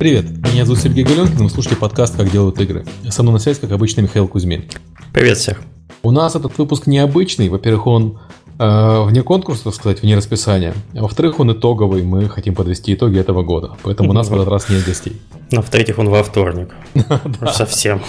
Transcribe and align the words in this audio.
Привет, 0.00 0.30
меня 0.50 0.64
зовут 0.64 0.80
Сергей 0.80 1.04
Галенкин, 1.04 1.36
вы 1.36 1.50
слушаете 1.50 1.76
подкаст 1.76 2.16
«Как 2.16 2.30
делают 2.30 2.58
игры». 2.58 2.86
Со 3.10 3.22
мной 3.22 3.34
на 3.34 3.38
связи, 3.38 3.60
как 3.60 3.70
обычно, 3.70 4.00
Михаил 4.00 4.28
Кузьмин. 4.28 4.64
Привет 5.12 5.36
всех. 5.36 5.60
У 6.02 6.10
нас 6.10 6.34
этот 6.34 6.56
выпуск 6.56 6.86
необычный. 6.86 7.50
Во-первых, 7.50 7.86
он 7.86 8.18
э, 8.58 9.02
вне 9.02 9.22
конкурса, 9.22 9.64
так 9.64 9.74
сказать, 9.74 10.00
вне 10.00 10.16
расписания. 10.16 10.72
А 10.94 11.02
во-вторых, 11.02 11.38
он 11.38 11.52
итоговый. 11.52 12.02
Мы 12.02 12.30
хотим 12.30 12.54
подвести 12.54 12.94
итоги 12.94 13.18
этого 13.18 13.42
года. 13.42 13.76
Поэтому 13.82 14.08
у 14.08 14.12
нас 14.14 14.28
в 14.28 14.34
этот 14.34 14.48
раз 14.48 14.70
нет 14.70 14.86
гостей. 14.86 15.20
Ну, 15.50 15.60
в-третьих, 15.60 15.98
он 15.98 16.08
во 16.08 16.22
вторник. 16.22 16.70
Совсем. 17.52 18.00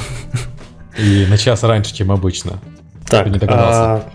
И 0.97 1.25
на 1.29 1.37
час 1.37 1.61
раньше, 1.63 1.93
чем 1.93 2.13
обычно. 2.13 2.61
Так, 3.09 3.27
не 3.27 3.37
догадался. 3.37 4.05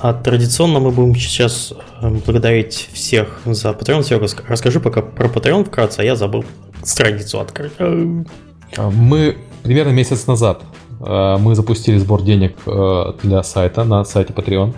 А 0.00 0.14
традиционно 0.14 0.78
мы 0.78 0.92
будем 0.92 1.14
сейчас 1.14 1.74
э, 2.00 2.08
благодарить 2.24 2.88
всех 2.94 3.40
за 3.44 3.70
Patreon. 3.72 4.02
Серега, 4.02 4.28
расскажи 4.46 4.80
пока 4.80 5.02
про 5.02 5.28
Patreon 5.28 5.66
вкратце, 5.66 6.00
а 6.00 6.04
я 6.04 6.16
забыл 6.16 6.46
страницу 6.88 7.40
открыть. 7.40 7.72
А, 7.78 8.90
мы 8.90 9.36
примерно 9.62 9.90
месяц 9.90 10.26
назад 10.26 10.62
э, 11.00 11.36
мы 11.38 11.54
запустили 11.54 11.98
сбор 11.98 12.22
денег 12.22 12.56
э, 12.66 13.12
для 13.22 13.42
сайта 13.42 13.84
на 13.84 14.04
сайте 14.04 14.32
Patreon. 14.32 14.74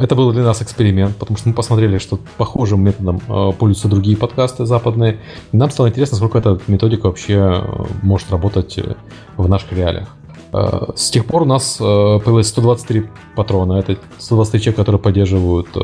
Это 0.00 0.14
был 0.14 0.32
для 0.32 0.42
нас 0.42 0.60
эксперимент, 0.60 1.16
потому 1.16 1.38
что 1.38 1.48
мы 1.48 1.54
посмотрели, 1.54 1.98
что 1.98 2.18
похожим 2.36 2.82
методом 2.82 3.20
пользуются 3.20 3.88
другие 3.88 4.16
подкасты 4.16 4.66
западные. 4.66 5.20
И 5.52 5.56
нам 5.56 5.70
стало 5.70 5.88
интересно, 5.88 6.18
сколько 6.18 6.38
эта 6.38 6.58
методика 6.66 7.06
вообще 7.06 7.64
может 8.02 8.30
работать 8.30 8.78
в 9.36 9.48
наших 9.48 9.72
реалиях. 9.72 10.08
Э, 10.54 10.92
с 10.94 11.10
тех 11.10 11.26
пор 11.26 11.42
у 11.42 11.44
нас 11.44 11.78
э, 11.80 11.84
появилось 11.84 12.48
123 12.48 13.08
патрона. 13.34 13.74
Это 13.74 13.96
123 14.18 14.60
человека, 14.60 14.82
которые 14.82 15.00
поддерживают 15.00 15.68
э, 15.74 15.80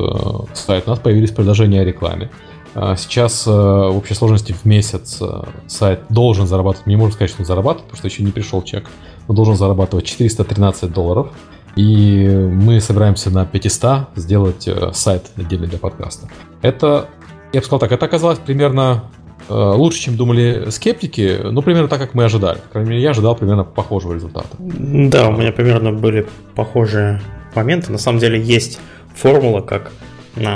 сайт. 0.53 0.85
У 0.87 0.89
нас 0.91 0.99
появились 0.99 1.31
предложения 1.31 1.81
о 1.81 1.83
рекламе. 1.83 2.31
Сейчас 2.73 3.45
в 3.45 3.97
общей 3.97 4.13
сложности 4.13 4.53
в 4.53 4.63
месяц 4.63 5.21
сайт 5.67 6.01
должен 6.09 6.47
зарабатывать, 6.47 6.87
не 6.87 6.95
можем 6.95 7.13
сказать, 7.13 7.29
что 7.29 7.41
он 7.41 7.45
зарабатывает, 7.45 7.83
потому 7.83 7.97
что 7.97 8.07
еще 8.07 8.23
не 8.23 8.31
пришел 8.31 8.61
чек, 8.61 8.89
но 9.27 9.33
должен 9.33 9.55
зарабатывать 9.55 10.05
413 10.05 10.91
долларов. 10.91 11.31
И 11.75 12.27
мы 12.27 12.79
собираемся 12.79 13.29
на 13.29 13.45
500 13.45 14.09
сделать 14.15 14.69
сайт 14.93 15.31
отдельный 15.35 15.67
для 15.67 15.79
подкаста. 15.79 16.29
Это, 16.61 17.09
я 17.51 17.59
бы 17.59 17.65
сказал 17.65 17.79
так, 17.79 17.91
это 17.91 18.05
оказалось 18.05 18.39
примерно 18.39 19.03
Э, 19.51 19.73
лучше, 19.75 19.99
чем 19.99 20.15
думали 20.15 20.69
скептики, 20.69 21.39
ну, 21.43 21.61
примерно 21.61 21.89
так, 21.89 21.99
как 21.99 22.13
мы 22.13 22.23
ожидали. 22.23 22.59
Крайней 22.71 22.91
мере, 22.91 23.01
я 23.01 23.09
ожидал 23.09 23.35
примерно 23.35 23.65
похожего 23.65 24.13
результата. 24.13 24.47
Да, 24.59 25.27
у 25.27 25.33
меня 25.33 25.51
примерно 25.51 25.91
были 25.91 26.25
похожие 26.55 27.21
моменты. 27.53 27.91
На 27.91 27.97
самом 27.97 28.19
деле 28.19 28.41
есть 28.41 28.79
формула, 29.13 29.59
как 29.59 29.91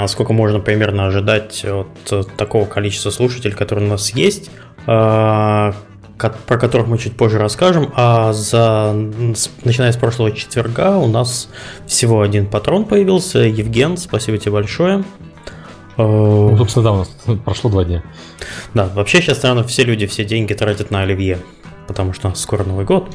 сколько 0.07 0.33
можно 0.33 0.59
примерно 0.59 1.07
ожидать 1.07 1.65
от 1.65 2.35
такого 2.37 2.65
количества 2.65 3.09
слушателей, 3.09 3.55
которые 3.55 3.87
у 3.87 3.89
нас 3.89 4.11
есть, 4.11 4.49
э, 4.87 5.73
про 6.47 6.57
которых 6.57 6.87
мы 6.87 6.97
чуть 6.97 7.17
позже 7.17 7.37
расскажем. 7.37 7.91
А 7.95 8.31
за, 8.33 8.93
начиная 9.63 9.91
с 9.91 9.97
прошлого 9.97 10.31
четверга 10.31 10.97
у 10.97 11.07
нас 11.07 11.49
всего 11.87 12.21
один 12.21 12.47
патрон 12.47 12.85
появился. 12.85 13.39
Евген, 13.39 13.97
спасибо 13.97 14.37
тебе 14.37 14.51
большое. 14.51 15.03
Ну, 15.97 16.57
собственно, 16.57 16.83
да, 16.83 16.91
у 16.91 16.97
нас 16.97 17.15
прошло 17.43 17.69
два 17.69 17.85
дня. 17.85 18.03
Да, 18.73 18.87
вообще 18.87 19.21
сейчас, 19.21 19.41
наверное, 19.43 19.65
все 19.65 19.83
люди 19.83 20.05
все 20.07 20.25
деньги 20.25 20.53
тратят 20.53 20.91
на 20.91 21.01
оливье, 21.01 21.39
потому 21.87 22.13
что 22.13 22.33
скоро 22.35 22.63
Новый 22.63 22.85
год. 22.85 23.09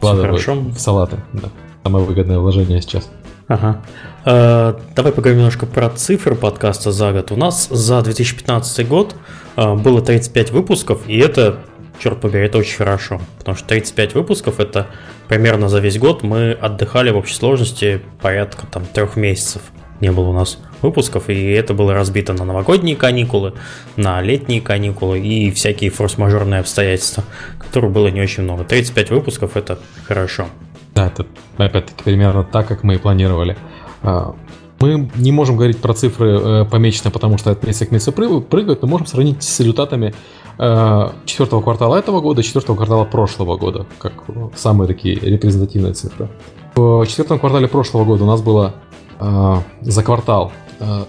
Все 0.00 0.16
хорошо. 0.16 0.54
В 0.54 0.78
салаты, 0.78 1.18
да. 1.32 1.48
Самое 1.82 2.04
выгодное 2.04 2.38
вложение 2.38 2.82
сейчас. 2.82 3.10
Ага. 3.50 3.82
Э, 4.24 4.74
давай 4.94 5.10
поговорим 5.10 5.38
немножко 5.38 5.66
про 5.66 5.90
цифры 5.90 6.36
подкаста 6.36 6.92
за 6.92 7.10
год. 7.10 7.32
У 7.32 7.36
нас 7.36 7.66
за 7.68 8.00
2015 8.00 8.86
год 8.86 9.16
э, 9.56 9.74
было 9.74 10.00
35 10.00 10.52
выпусков, 10.52 11.08
и 11.08 11.18
это, 11.18 11.58
черт 11.98 12.20
побери, 12.20 12.46
это 12.46 12.58
очень 12.58 12.76
хорошо. 12.76 13.20
Потому 13.38 13.56
что 13.56 13.66
35 13.66 14.14
выпусков 14.14 14.60
это 14.60 14.86
примерно 15.26 15.68
за 15.68 15.80
весь 15.80 15.98
год 15.98 16.22
мы 16.22 16.52
отдыхали 16.52 17.10
в 17.10 17.16
общей 17.16 17.34
сложности 17.34 18.00
порядка 18.22 18.68
там 18.68 18.86
трех 18.86 19.16
месяцев 19.16 19.62
не 20.00 20.12
было 20.12 20.28
у 20.28 20.32
нас 20.32 20.58
выпусков, 20.80 21.28
и 21.28 21.50
это 21.50 21.74
было 21.74 21.92
разбито 21.92 22.32
на 22.32 22.44
новогодние 22.44 22.94
каникулы, 22.94 23.54
на 23.96 24.22
летние 24.22 24.60
каникулы 24.60 25.18
и 25.18 25.50
всякие 25.50 25.90
форс-мажорные 25.90 26.60
обстоятельства, 26.60 27.24
которых 27.58 27.90
было 27.90 28.08
не 28.08 28.20
очень 28.20 28.44
много. 28.44 28.62
35 28.62 29.10
выпусков 29.10 29.56
это 29.56 29.78
хорошо. 30.06 30.46
Да, 30.94 31.06
это 31.06 31.26
опять-таки 31.56 32.02
примерно 32.02 32.44
так, 32.44 32.66
как 32.66 32.82
мы 32.82 32.94
и 32.94 32.98
планировали. 32.98 33.56
А, 34.02 34.34
мы 34.80 35.10
не 35.16 35.32
можем 35.32 35.56
говорить 35.56 35.78
про 35.78 35.92
цифры 35.94 36.30
э, 36.30 36.64
помеченные, 36.64 37.12
потому 37.12 37.36
что 37.36 37.50
от 37.50 37.62
месяца 37.64 37.86
к 37.86 37.90
месяцу 37.90 38.12
прыгают, 38.12 38.82
но 38.82 38.88
можем 38.88 39.06
сравнить 39.06 39.42
с 39.42 39.60
результатами 39.60 40.14
э, 40.58 41.10
четвертого 41.26 41.60
квартала 41.60 41.96
этого 41.96 42.20
года 42.20 42.42
четвертого 42.42 42.76
квартала 42.76 43.04
прошлого 43.04 43.58
года, 43.58 43.86
как 43.98 44.14
самые 44.56 44.88
такие 44.88 45.16
репрезентативные 45.16 45.92
цифры. 45.92 46.28
В 46.76 47.04
четвертом 47.06 47.38
квартале 47.38 47.68
прошлого 47.68 48.04
года 48.04 48.24
у 48.24 48.26
нас 48.26 48.40
было 48.40 48.74
Э, 49.20 49.58
за 49.82 50.02
квартал 50.02 50.52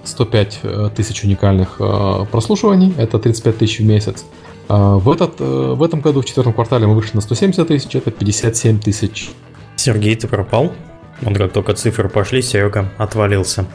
105 0.03 0.59
э, 0.63 0.67
э, 0.67 0.89
тысяч 0.95 1.23
уникальных 1.23 1.79
прослушиваний, 2.29 2.93
это 2.97 3.19
35 3.19 3.57
тысяч 3.57 3.79
в 3.79 3.85
месяц. 3.85 4.25
В, 4.67 5.11
этот, 5.11 5.39
в 5.39 5.83
этом 5.83 5.99
году, 5.99 6.21
в 6.21 6.25
четвертом 6.25 6.53
квартале, 6.53 6.87
мы 6.87 6.95
вышли 6.95 7.15
на 7.15 7.21
170 7.21 7.67
тысяч, 7.67 7.93
это 7.93 8.09
57 8.09 8.79
тысяч. 8.79 9.31
Сергей, 9.81 10.15
ты 10.15 10.27
пропал? 10.27 10.73
Он 11.25 11.33
как 11.33 11.53
только 11.53 11.73
цифры 11.73 12.07
пошли, 12.07 12.43
Серега 12.43 12.89
отвалился. 12.99 13.65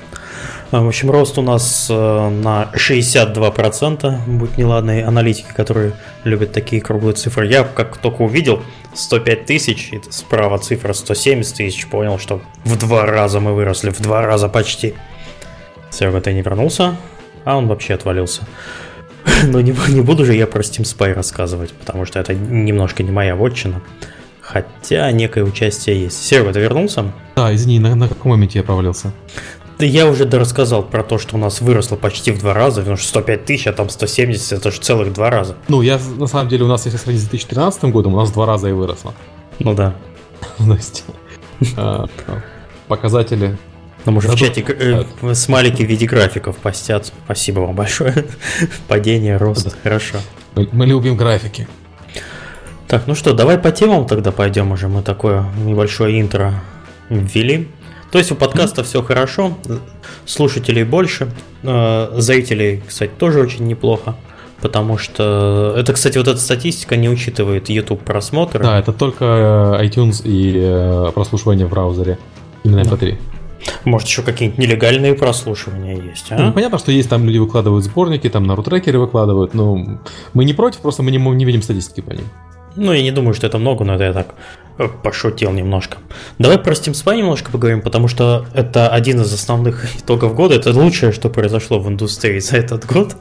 В 0.71 0.87
общем, 0.87 1.11
рост 1.11 1.37
у 1.37 1.43
нас 1.43 1.89
на 1.89 2.71
62%, 2.75 4.17
будь 4.27 4.57
неладные 4.57 5.05
аналитики, 5.05 5.49
которые 5.53 5.95
любят 6.23 6.53
такие 6.53 6.81
круглые 6.81 7.15
цифры. 7.15 7.49
Я 7.49 7.65
как 7.65 7.97
только 7.97 8.23
увидел 8.23 8.63
105 8.95 9.47
тысяч, 9.47 9.93
и 9.93 10.01
справа 10.11 10.59
цифра 10.59 10.93
170 10.93 11.57
тысяч, 11.57 11.89
понял, 11.89 12.21
что 12.21 12.41
в 12.65 12.79
два 12.79 13.05
раза 13.05 13.41
мы 13.41 13.53
выросли, 13.53 13.91
в 13.91 14.01
два 14.01 14.23
раза 14.23 14.49
почти. 14.49 14.95
Серега, 15.91 16.21
ты 16.21 16.33
не 16.33 16.43
вернулся, 16.43 16.97
а 17.45 17.57
он 17.57 17.67
вообще 17.67 17.95
отвалился. 17.95 18.43
Но 19.45 19.61
не, 19.61 19.75
не 19.89 20.03
буду 20.03 20.25
же 20.25 20.35
я 20.35 20.47
про 20.47 20.61
Steam 20.61 20.83
Spy 20.83 21.15
рассказывать, 21.15 21.73
потому 21.73 22.05
что 22.05 22.21
это 22.21 22.33
немножко 22.33 23.03
не 23.03 23.11
моя 23.11 23.35
вотчина. 23.35 23.83
Хотя 24.47 25.11
некое 25.11 25.43
участие 25.43 26.03
есть. 26.03 26.25
Серега, 26.25 26.53
ты 26.53 26.61
вернулся? 26.61 27.13
Да, 27.35 27.53
извини, 27.53 27.81
на, 27.81 27.97
на 27.97 28.09
каком 28.09 28.31
моменте 28.31 28.61
я 28.61 28.63
провалился? 28.63 29.13
Да 29.79 29.85
я 29.85 30.07
уже 30.07 30.25
рассказал 30.25 30.85
про 30.85 31.03
то, 31.03 31.19
что 31.19 31.35
у 31.35 31.39
нас 31.39 31.61
выросло 31.61 31.97
почти 31.97 32.31
в 32.31 32.39
два 32.39 32.55
раза, 32.55 32.81
потому 32.81 32.97
что 32.97 33.09
105 33.09 33.45
тысяч, 33.45 33.67
а 33.67 33.73
там 33.73 33.89
170, 33.89 34.53
это 34.53 34.71
же 34.71 34.81
целых 34.81 35.13
два 35.13 35.31
раза. 35.31 35.57
Ну, 35.67 35.83
я, 35.83 35.99
на 36.17 36.29
самом 36.29 36.49
деле, 36.49 36.65
у 36.65 36.69
нас, 36.69 36.87
если 36.87 36.97
сравнить 36.97 37.23
с 37.23 37.27
2013 37.27 37.85
годом, 37.87 38.15
у 38.15 38.19
нас 38.19 38.31
два 38.31 38.47
раза 38.47 38.69
и 38.69 38.73
выросло. 38.73 39.15
Ну 39.59 39.75
да. 39.75 39.97
То 40.59 40.75
есть, 40.75 41.05
а, 41.77 42.07
показатели 42.87 43.59
ну, 44.05 44.13
может, 44.13 44.31
в 44.31 44.39
чате 44.39 44.65
э, 44.67 45.35
смайлики 45.35 45.83
в 45.83 45.89
виде 45.89 46.07
графиков 46.07 46.57
постят. 46.59 47.13
Спасибо 47.25 47.61
вам 47.61 47.75
большое. 47.75 48.27
Падение, 48.89 49.37
рост. 49.39 49.77
Хорошо. 49.83 50.19
Мы 50.55 50.87
любим 50.87 51.17
графики. 51.17 51.67
Так, 52.89 53.07
ну 53.07 53.15
что, 53.15 53.33
давай 53.33 53.59
по 53.59 53.73
темам 53.73 54.07
тогда 54.07 54.31
пойдем 54.31 54.71
уже. 54.71 54.89
Мы 54.89 55.03
такое 55.03 55.45
небольшое 55.65 56.21
интро 56.21 56.55
ввели. 57.09 57.69
То 58.13 58.19
есть 58.19 58.31
у 58.31 58.37
подкаста 58.37 58.85
все 58.85 59.03
хорошо, 59.03 59.59
слушателей 60.25 60.85
больше, 60.85 61.29
э, 61.63 62.09
зрителей, 62.17 62.83
кстати, 62.87 63.11
тоже 63.19 63.41
очень 63.41 63.67
неплохо. 63.67 64.15
Потому 64.61 64.97
что 64.97 65.75
это, 65.77 65.93
кстати, 65.93 66.17
вот 66.17 66.29
эта 66.29 66.39
статистика 66.39 66.97
не 66.97 67.11
учитывает 67.11 67.69
YouTube 67.69 68.03
просмотры. 68.03 68.63
Да, 68.63 68.79
это 68.79 68.93
только 68.93 69.79
э, 69.79 69.85
iTunes 69.85 70.23
и 70.25 70.55
э, 70.57 71.11
прослушивание 71.13 71.67
в 71.67 71.71
браузере. 71.71 72.19
Именно 72.65 72.81
MP3. 72.81 73.19
Может, 73.85 74.09
еще 74.09 74.23
какие-нибудь 74.23 74.59
нелегальные 74.59 75.15
прослушивания 75.15 76.01
есть, 76.01 76.27
а? 76.31 76.39
Ну, 76.39 76.53
понятно, 76.53 76.79
что 76.79 76.93
есть, 76.93 77.09
там 77.09 77.25
люди 77.25 77.39
выкладывают 77.39 77.85
сборники, 77.85 78.29
там 78.29 78.45
на 78.45 78.55
рутрекеры 78.55 78.99
выкладывают, 78.99 79.55
но 79.55 80.01
мы 80.35 80.45
не 80.45 80.55
против, 80.55 80.81
просто 80.81 81.03
мы 81.03 81.11
не, 81.11 81.19
не 81.19 81.45
видим 81.45 81.63
статистики 81.63 82.01
по 82.01 82.13
ним. 82.13 82.25
Ну, 82.77 82.93
я 82.93 83.03
не 83.03 83.11
думаю, 83.11 83.35
что 83.35 83.47
это 83.47 83.59
много, 83.59 83.85
но 83.85 83.95
это 83.95 84.05
я 84.05 84.13
так 84.13 84.35
э, 84.79 84.89
пошутил 85.03 85.53
немножко. 85.53 85.99
Давай 86.39 86.59
про 86.59 86.73
Steam 86.73 86.93
Spy 86.93 87.17
немножко 87.17 87.51
поговорим, 87.51 87.81
потому 87.81 88.09
что 88.09 88.47
это 88.55 88.89
один 88.89 89.21
из 89.23 89.33
основных 89.33 89.97
итогов 90.01 90.35
года. 90.35 90.55
Это 90.55 90.73
лучшее, 90.73 91.13
что 91.13 91.31
произошло 91.31 91.79
в 91.79 91.89
индустрии 91.89 92.39
за 92.39 92.59
этот 92.59 92.87
год. 92.87 93.17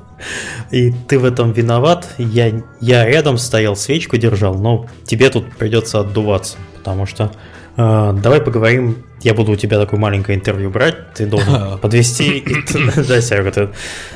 И 0.72 0.92
ты 0.92 1.20
в 1.20 1.26
этом 1.26 1.52
виноват. 1.54 2.08
Я, 2.18 2.52
я 2.82 3.06
рядом 3.06 3.38
стоял, 3.38 3.76
свечку 3.76 4.18
держал, 4.18 4.56
но 4.56 4.88
тебе 5.06 5.30
тут 5.30 5.56
придется 5.56 6.02
отдуваться, 6.02 6.58
потому 6.78 7.06
что 7.06 7.32
э, 7.78 8.14
давай 8.22 8.42
поговорим. 8.42 9.06
Я 9.22 9.34
буду 9.34 9.54
у 9.54 9.56
тебя 9.56 9.80
такое 9.80 10.00
маленькое 10.00 10.38
интервью 10.38 10.70
брать, 10.70 11.14
ты 11.14 11.26
должен 11.26 11.80
подвести. 11.80 12.44
Да, 13.08 13.22
Серега, 13.22 13.72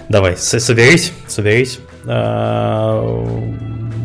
давай, 0.07 0.37
соберись, 0.37 1.13
соберись. 1.27 1.79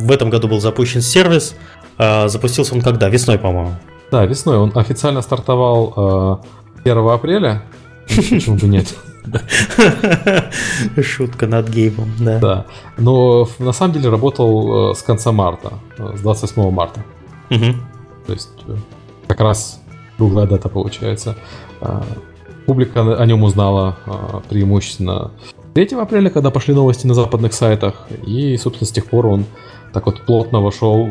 Э, 0.04 0.06
в 0.06 0.10
этом 0.10 0.30
году 0.30 0.48
был 0.48 0.60
запущен 0.60 1.00
сервис. 1.00 1.54
А, 1.98 2.28
запустился 2.28 2.74
он 2.74 2.82
когда? 2.82 3.08
Весной, 3.08 3.38
по-моему. 3.38 3.74
Да, 4.10 4.24
весной. 4.24 4.58
Он 4.58 4.72
официально 4.74 5.22
стартовал 5.22 6.40
1 6.84 6.98
а, 6.98 7.14
апреля. 7.14 7.62
Почему 8.08 8.56
бы 8.56 8.66
нет? 8.66 8.94
Шутка 11.02 11.46
над 11.46 11.68
геймом, 11.70 12.10
да. 12.18 12.38
Да. 12.38 12.66
Но 12.98 13.48
на 13.58 13.72
самом 13.72 13.94
деле 13.94 14.10
работал 14.10 14.90
э, 14.90 14.94
с 14.94 15.02
конца 15.02 15.32
марта, 15.32 15.74
э, 15.98 16.16
с 16.16 16.20
28 16.20 16.70
марта. 16.70 17.02
То 17.48 18.32
есть 18.32 18.50
э, 18.68 18.76
как 19.26 19.40
раз 19.40 19.80
круглая 20.18 20.46
дата 20.46 20.68
получается. 20.68 21.36
Публика 22.66 23.16
о 23.16 23.26
нем 23.26 23.42
узнала 23.42 23.96
преимущественно 24.48 25.30
3 25.74 25.96
апреля, 25.96 26.30
когда 26.30 26.50
пошли 26.50 26.74
новости 26.74 27.06
на 27.06 27.14
западных 27.14 27.52
сайтах, 27.52 28.06
и, 28.26 28.56
собственно, 28.56 28.86
с 28.86 28.92
тех 28.92 29.06
пор 29.06 29.26
он 29.26 29.44
так 29.94 30.06
вот 30.06 30.20
плотно 30.22 30.60
вошел 30.60 31.06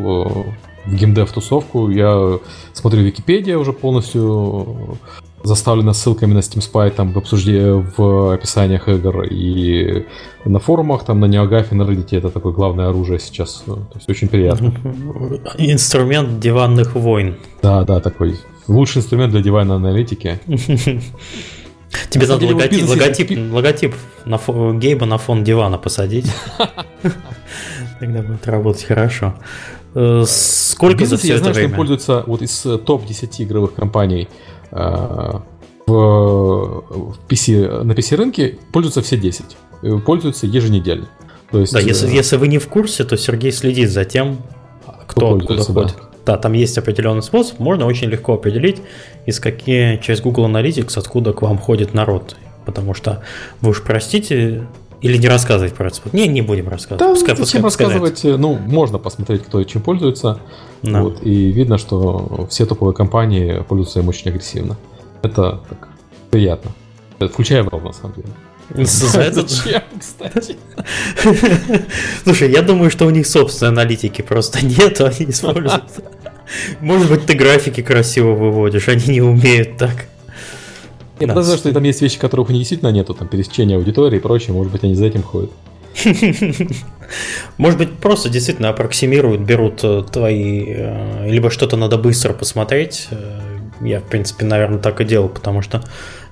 в 0.86 0.94
геймдев-тусовку. 0.94 1.90
Я 1.90 2.40
смотрю 2.74 3.02
Википедия 3.02 3.58
уже 3.58 3.72
полностью 3.72 4.98
заставлена 5.44 5.94
ссылками 5.94 6.34
на 6.34 6.40
Steam 6.40 6.60
Spy 6.60 6.92
там 6.92 7.14
в 7.14 7.18
обсуждении 7.18 7.84
в 7.98 8.34
описаниях 8.34 8.88
игр 8.88 9.24
и 9.24 10.06
на 10.46 10.60
форумах, 10.60 11.06
там 11.06 11.20
на 11.20 11.26
Неогафе, 11.26 11.76
на 11.76 11.84
Reddit 11.84 12.18
это 12.18 12.30
такое 12.30 12.54
главное 12.54 12.90
оружие 12.90 13.20
сейчас. 13.20 13.64
То 13.66 13.88
есть 13.96 14.10
очень 14.10 14.28
приятно. 14.28 14.74
Инструмент 15.58 16.40
диванных 16.40 16.96
войн. 16.96 17.36
Да, 17.62 17.84
да, 17.84 18.00
такой 18.00 18.38
лучший 18.68 19.00
инструмент 19.00 19.32
для 19.32 19.42
диванной 19.42 19.76
аналитики. 19.76 20.40
Тебе 22.10 22.28
надо 22.28 22.46
логотип, 22.48 22.90
логотип, 22.90 23.54
логотип 23.54 23.96
на 24.26 24.38
фон, 24.38 24.80
Гейба 24.80 25.06
на 25.06 25.18
фон 25.18 25.44
дивана 25.44 25.78
посадить. 25.78 26.26
Тогда 28.04 28.22
будет 28.22 28.46
работать 28.48 28.84
хорошо. 28.84 29.34
Э, 29.96 30.26
сколько 30.28 31.06
за 31.06 31.18
все 31.18 31.30
я 31.30 31.38
знаю, 31.38 31.54
что 31.54 31.64
им 31.64 31.74
пользуются 31.74 32.24
вот 32.28 32.42
из 32.42 32.66
э, 32.66 32.78
топ-10 32.78 33.44
игровых 33.44 33.76
компаний 33.76 34.28
э, 34.72 35.40
в 35.86 37.16
PC, 37.30 37.84
на 37.84 37.94
PC 37.94 38.18
рынке 38.18 38.58
пользуются 38.74 39.02
все 39.02 39.18
10. 39.18 39.58
Пользуются 40.06 40.48
еженедельно. 40.48 41.08
То 41.50 41.60
есть, 41.62 41.72
да, 41.72 41.80
если, 41.80 42.10
если 42.10 42.36
вы 42.36 42.50
не 42.50 42.58
в 42.58 42.68
курсе, 42.68 43.06
то 43.06 43.16
Сергей 43.16 43.54
следит 43.54 43.90
за 43.90 44.04
тем, 44.04 44.40
кто, 45.08 45.38
кто 45.38 45.48
куда 45.48 45.64
ходит. 45.64 45.96
Да. 46.26 46.34
да, 46.34 46.38
там 46.38 46.54
есть 46.54 46.78
определенный 46.78 47.24
способ, 47.24 47.60
можно 47.60 47.86
очень 47.86 48.10
легко 48.10 48.34
определить, 48.34 48.82
из 49.26 49.40
какие 49.40 49.98
через 49.98 50.20
Google 50.20 50.48
Analytics, 50.48 50.98
откуда 50.98 51.32
к 51.32 51.42
вам 51.42 51.58
ходит 51.58 51.94
народ. 51.94 52.36
Потому 52.66 52.94
что 52.94 53.24
вы 53.62 53.72
уж 53.72 53.84
простите, 53.84 54.68
или 55.04 55.18
не 55.18 55.28
рассказывать 55.28 55.74
про 55.74 55.88
это? 55.88 56.00
Не, 56.14 56.28
не 56.28 56.42
будем 56.42 56.70
рассказывать. 56.70 57.00
Да, 57.00 57.10
пускай, 57.10 57.36
зачем 57.36 57.62
пускай, 57.62 57.88
рассказывать? 57.88 58.14
Пускай 58.14 58.38
ну, 58.38 58.56
можно 58.56 59.00
посмотреть, 59.00 59.44
кто 59.44 59.62
чем 59.66 59.82
пользуется. 59.82 60.40
Да. 60.82 61.04
Вот, 61.04 61.22
и 61.22 61.52
видно, 61.52 61.78
что 61.78 62.48
все 62.50 62.66
топовые 62.66 62.96
компании 62.96 63.62
пользуются 63.68 64.00
им 64.00 64.08
очень 64.08 64.32
агрессивно. 64.32 64.78
Это 65.22 65.62
так, 65.68 65.90
приятно. 66.32 66.72
Включая 67.20 67.64
Valve, 67.64 67.84
на 67.84 67.94
самом 67.94 68.16
деле. 68.16 68.86
За 68.86 69.20
этот 69.20 69.50
Зачем, 69.50 69.84
кстати? 70.00 70.56
Слушай, 72.24 72.52
я 72.52 72.62
думаю, 72.62 72.90
что 72.90 73.06
у 73.06 73.10
них 73.10 73.28
собственной 73.28 73.74
аналитики 73.74 74.22
просто 74.22 74.66
нет, 74.66 75.02
они 75.02 75.30
используют. 75.32 75.84
Может 76.80 77.10
быть, 77.10 77.26
ты 77.26 77.34
графики 77.34 77.82
красиво 77.82 78.32
выводишь, 78.32 78.88
они 78.88 79.06
не 79.08 79.22
умеют 79.22 79.76
так. 79.78 80.08
Я 81.20 81.28
да. 81.28 81.34
подозреваю, 81.34 81.60
что 81.60 81.74
там 81.74 81.84
есть 81.84 82.02
вещи, 82.02 82.20
которых 82.20 82.50
у 82.50 82.52
них 82.52 82.62
действительно 82.62 82.90
нету, 82.90 83.14
там 83.14 83.28
пересечения 83.28 83.78
аудитории 83.78 84.18
и 84.18 84.20
прочее, 84.20 84.54
может 84.54 84.72
быть, 84.72 84.84
они 84.84 84.96
за 84.96 85.06
этим 85.06 85.24
ходят. 85.24 85.52
Может 87.58 87.78
быть, 87.78 87.98
просто 87.98 88.30
действительно 88.30 88.70
аппроксимируют, 88.70 89.42
берут 89.42 89.84
э, 89.84 90.04
твои... 90.12 90.66
Э, 90.68 91.30
либо 91.30 91.50
что-то 91.50 91.78
надо 91.78 91.98
быстро 91.98 92.34
посмотреть. 92.34 93.08
Э, 93.12 93.40
я, 93.82 94.00
в 94.00 94.04
принципе, 94.04 94.46
наверное, 94.46 94.80
так 94.80 95.02
и 95.02 95.06
делал, 95.06 95.30
потому 95.30 95.62
что 95.62 95.84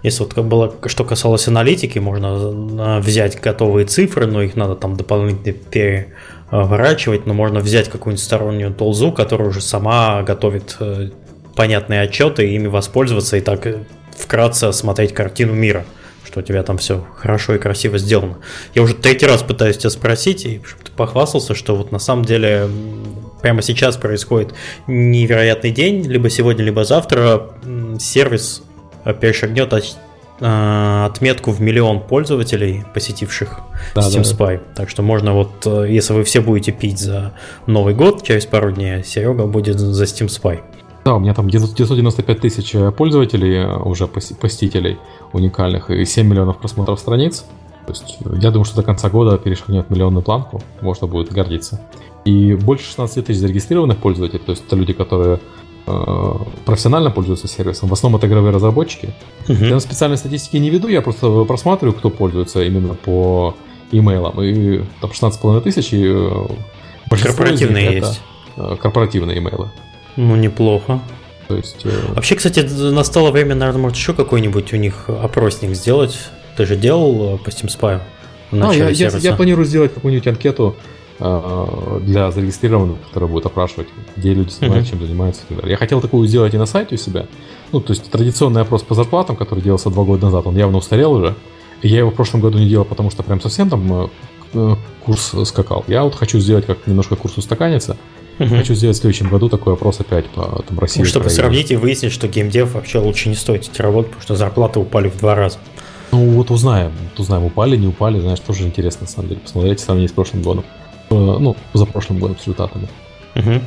если 0.04 0.24
вот 0.24 0.36
было, 0.38 0.74
что 0.86 1.04
касалось 1.04 1.48
аналитики, 1.48 2.00
можно 2.00 3.00
взять 3.00 3.40
готовые 3.40 3.86
цифры, 3.86 4.26
но 4.26 4.42
их 4.42 4.56
надо 4.56 4.76
там 4.76 4.96
дополнительно 4.96 5.54
переворачивать, 5.54 7.28
но 7.28 7.34
можно 7.34 7.60
взять 7.60 7.88
какую-нибудь 7.90 8.24
стороннюю 8.24 8.74
толзу, 8.74 9.12
которая 9.12 9.50
уже 9.50 9.62
сама 9.62 10.24
готовит 10.24 10.78
понятные 11.56 12.02
отчеты, 12.02 12.48
ими 12.48 12.68
воспользоваться 12.68 13.38
и 13.38 13.42
так 13.42 13.68
вкратце 14.22 14.66
осмотреть 14.66 15.14
картину 15.14 15.54
мира, 15.54 15.86
что 16.26 16.40
у 16.40 16.44
тебя 16.44 16.64
там 16.64 16.78
все 16.78 17.06
хорошо 17.18 17.56
и 17.56 17.58
красиво 17.58 17.98
сделано. 17.98 18.38
Я 18.74 18.84
уже 18.84 18.94
третий 18.94 19.26
раз 19.26 19.44
пытаюсь 19.44 19.78
тебя 19.78 19.90
спросить, 19.90 20.46
и 20.46 20.62
чтобы 20.66 20.84
ты 20.84 20.92
похвастался, 20.92 21.56
что 21.56 21.76
вот 21.76 21.92
на 21.92 22.00
самом 22.00 22.26
деле 22.26 22.70
прямо 23.42 23.62
сейчас 23.62 23.98
происходит 23.98 24.54
невероятный 24.88 25.72
день, 25.72 26.04
либо 26.06 26.30
сегодня, 26.30 26.64
либо 26.64 26.84
завтра 26.84 27.50
сервис 28.00 28.64
перешагнет 29.20 29.74
э, 29.74 31.06
отметку 31.06 31.52
в 31.52 31.60
миллион 31.60 32.02
пользователей, 32.02 32.84
посетивших 32.94 33.60
да, 33.96 34.02
Steam 34.02 34.24
да, 34.24 34.46
Spy. 34.46 34.62
Так 34.76 34.90
что 34.90 35.02
можно 35.02 35.34
вот, 35.34 35.52
э, 35.66 35.88
если 35.90 36.14
вы 36.14 36.24
все 36.24 36.42
будете 36.42 36.72
пить 36.72 37.00
за 37.00 37.34
Новый 37.66 37.94
год, 37.96 38.24
через 38.24 38.46
пару 38.46 38.72
дней 38.72 39.04
Серега 39.04 39.48
будет 39.48 39.80
за 39.80 40.04
Steam 40.04 40.28
Spy. 40.28 40.62
Да, 41.04 41.16
у 41.16 41.20
меня 41.20 41.34
там 41.34 41.50
995 41.50 42.40
тысяч 42.40 42.76
э, 42.76 42.92
пользователей, 42.92 43.56
э, 43.56 43.78
уже 43.78 44.08
посетителей 44.08 45.00
уникальных, 45.34 45.90
и 45.90 46.06
7 46.06 46.28
миллионов 46.28 46.58
просмотров 46.58 47.00
страниц. 47.00 47.46
То 47.86 47.94
есть 47.94 48.18
э, 48.24 48.36
я 48.40 48.52
думаю, 48.52 48.66
что 48.66 48.76
до 48.76 48.84
конца 48.84 49.10
года 49.10 49.38
перешагнет 49.38 49.90
миллионную 49.90 50.24
планку, 50.24 50.62
можно 50.82 51.08
будет 51.08 51.32
гордиться. 51.32 51.82
И 52.26 52.54
больше 52.54 52.86
16 52.86 53.26
тысяч 53.26 53.40
зарегистрированных 53.40 53.98
пользователей, 53.98 54.40
то 54.46 54.52
есть 54.52 54.64
это 54.68 54.76
люди, 54.76 54.94
которые 54.94 55.40
э, 55.88 56.34
профессионально 56.66 57.10
пользуются 57.10 57.48
сервисом. 57.48 57.90
В 57.90 57.94
основном 57.94 58.20
это 58.20 58.28
игровые 58.28 58.54
разработчики. 58.54 59.14
Uh-huh. 59.48 59.70
Я 59.70 59.80
специальной 59.80 60.18
статистики 60.18 60.58
не 60.58 60.70
веду, 60.70 60.88
я 60.88 61.02
просто 61.02 61.46
просматриваю, 61.46 61.98
кто 61.98 62.12
пользуется 62.12 62.62
именно 62.64 62.94
по 62.94 63.56
имейлам. 63.92 64.42
И 64.42 64.84
там 65.02 65.10
16,5 65.10 65.62
тысяч, 65.62 65.94
и 65.94 66.04
э, 66.06 66.48
Корпоративные 67.10 67.96
есть. 67.96 68.22
Это, 68.56 68.76
корпоративные 68.78 69.40
имейлы. 69.40 69.70
Ну, 70.16 70.36
неплохо. 70.36 71.02
То 71.48 71.58
есть... 71.58 71.82
Э... 71.84 72.14
Вообще, 72.14 72.36
кстати, 72.36 72.60
настало 72.60 73.32
время, 73.32 73.56
наверное, 73.56 73.82
может 73.82 73.98
еще 73.98 74.14
какой-нибудь 74.14 74.74
у 74.74 74.78
них 74.78 75.10
опросник 75.10 75.76
сделать. 75.76 76.18
Ты 76.58 76.66
же 76.66 76.76
делал 76.76 77.36
э, 77.36 77.38
по 77.38 77.50
Steam 77.50 77.68
Spy? 77.68 78.02
А, 78.52 78.74
я, 78.74 78.90
я, 78.90 79.10
я 79.10 79.36
планирую 79.36 79.66
сделать 79.66 79.94
какую-нибудь 79.94 80.28
анкету 80.28 80.76
э, 81.20 82.00
для 82.04 82.32
зарегистрированных, 82.32 82.98
которая 83.08 83.30
будет 83.30 83.46
опрашивать, 83.46 83.88
где 84.18 84.34
люди 84.34 84.50
занимаются, 84.50 84.94
uh-huh. 84.94 85.00
чем 85.00 85.08
занимаются 85.08 85.42
и 85.44 85.48
так 85.48 85.58
далее. 85.58 85.72
Я 85.72 85.78
хотел 85.78 86.02
такую 86.02 86.28
сделать 86.28 86.54
и 86.54 86.58
на 86.58 86.66
сайте 86.66 86.96
у 86.96 86.98
себя. 86.98 87.28
Ну, 87.72 87.80
то 87.80 87.94
есть 87.94 88.12
традиционный 88.12 88.62
опрос 88.62 88.84
по 88.84 88.96
зарплатам, 88.96 89.38
который 89.38 89.62
делался 89.62 89.90
два 89.90 90.04
года 90.04 90.26
назад, 90.26 90.48
он 90.48 90.58
явно 90.58 90.78
устарел 90.78 91.14
уже. 91.14 91.36
И 91.82 91.88
я 91.88 92.00
его 92.00 92.12
в 92.12 92.14
прошлом 92.16 92.42
году 92.42 92.60
не 92.60 92.68
делал, 92.68 92.86
потому 92.86 93.10
что 93.10 93.24
прям 93.24 93.42
совсем 93.42 93.70
там 93.70 94.10
э, 94.54 94.76
курс 95.04 95.34
скакал. 95.46 95.84
Я 95.88 96.04
вот 96.04 96.16
хочу 96.16 96.40
сделать 96.40 96.66
как 96.66 96.86
немножко 96.88 97.16
курс 97.16 97.38
устаканиться. 97.38 97.98
Угу. 98.40 98.50
Хочу 98.50 98.74
сделать 98.74 98.98
в 98.98 99.02
следующем 99.02 99.30
году 99.30 99.50
такой 99.50 99.74
опрос 99.74 100.00
опять 100.00 100.26
по 100.28 100.64
там, 100.68 100.80
России. 100.80 101.00
Ну, 101.02 101.06
чтобы 101.06 101.30
сравнить 101.30 101.72
и 101.72 101.76
выяснить, 101.76 102.12
что 102.12 102.28
геймдев 102.28 102.74
вообще 102.74 103.00
лучше 103.00 103.30
не 103.30 103.36
стоит 103.36 103.64
идти 103.66 103.82
работать, 103.82 104.12
потому 104.12 104.24
что 104.24 104.36
зарплаты 104.36 104.80
упали 104.80 105.10
в 105.10 105.18
два 105.18 105.36
раза. 105.36 105.58
Ну 106.12 106.30
вот 106.32 106.52
узнаем, 106.52 106.92
вот 107.10 107.20
узнаем, 107.20 107.46
упали, 107.46 107.78
не 107.78 107.88
упали, 107.88 108.20
знаешь, 108.20 108.40
тоже 108.40 108.64
интересно 108.64 109.02
на 109.04 109.08
самом 109.08 109.30
деле 109.30 109.42
посмотреть, 109.42 109.80
сравнить 109.80 110.10
с 110.10 110.14
прошлым 110.14 110.42
годом. 110.42 110.66
Э, 111.10 111.14
ну, 111.16 111.56
за 111.74 111.86
прошлым 111.86 112.20
годом 112.20 112.38
с 112.38 112.42
результатами. 112.42 112.88
Угу. 113.36 113.62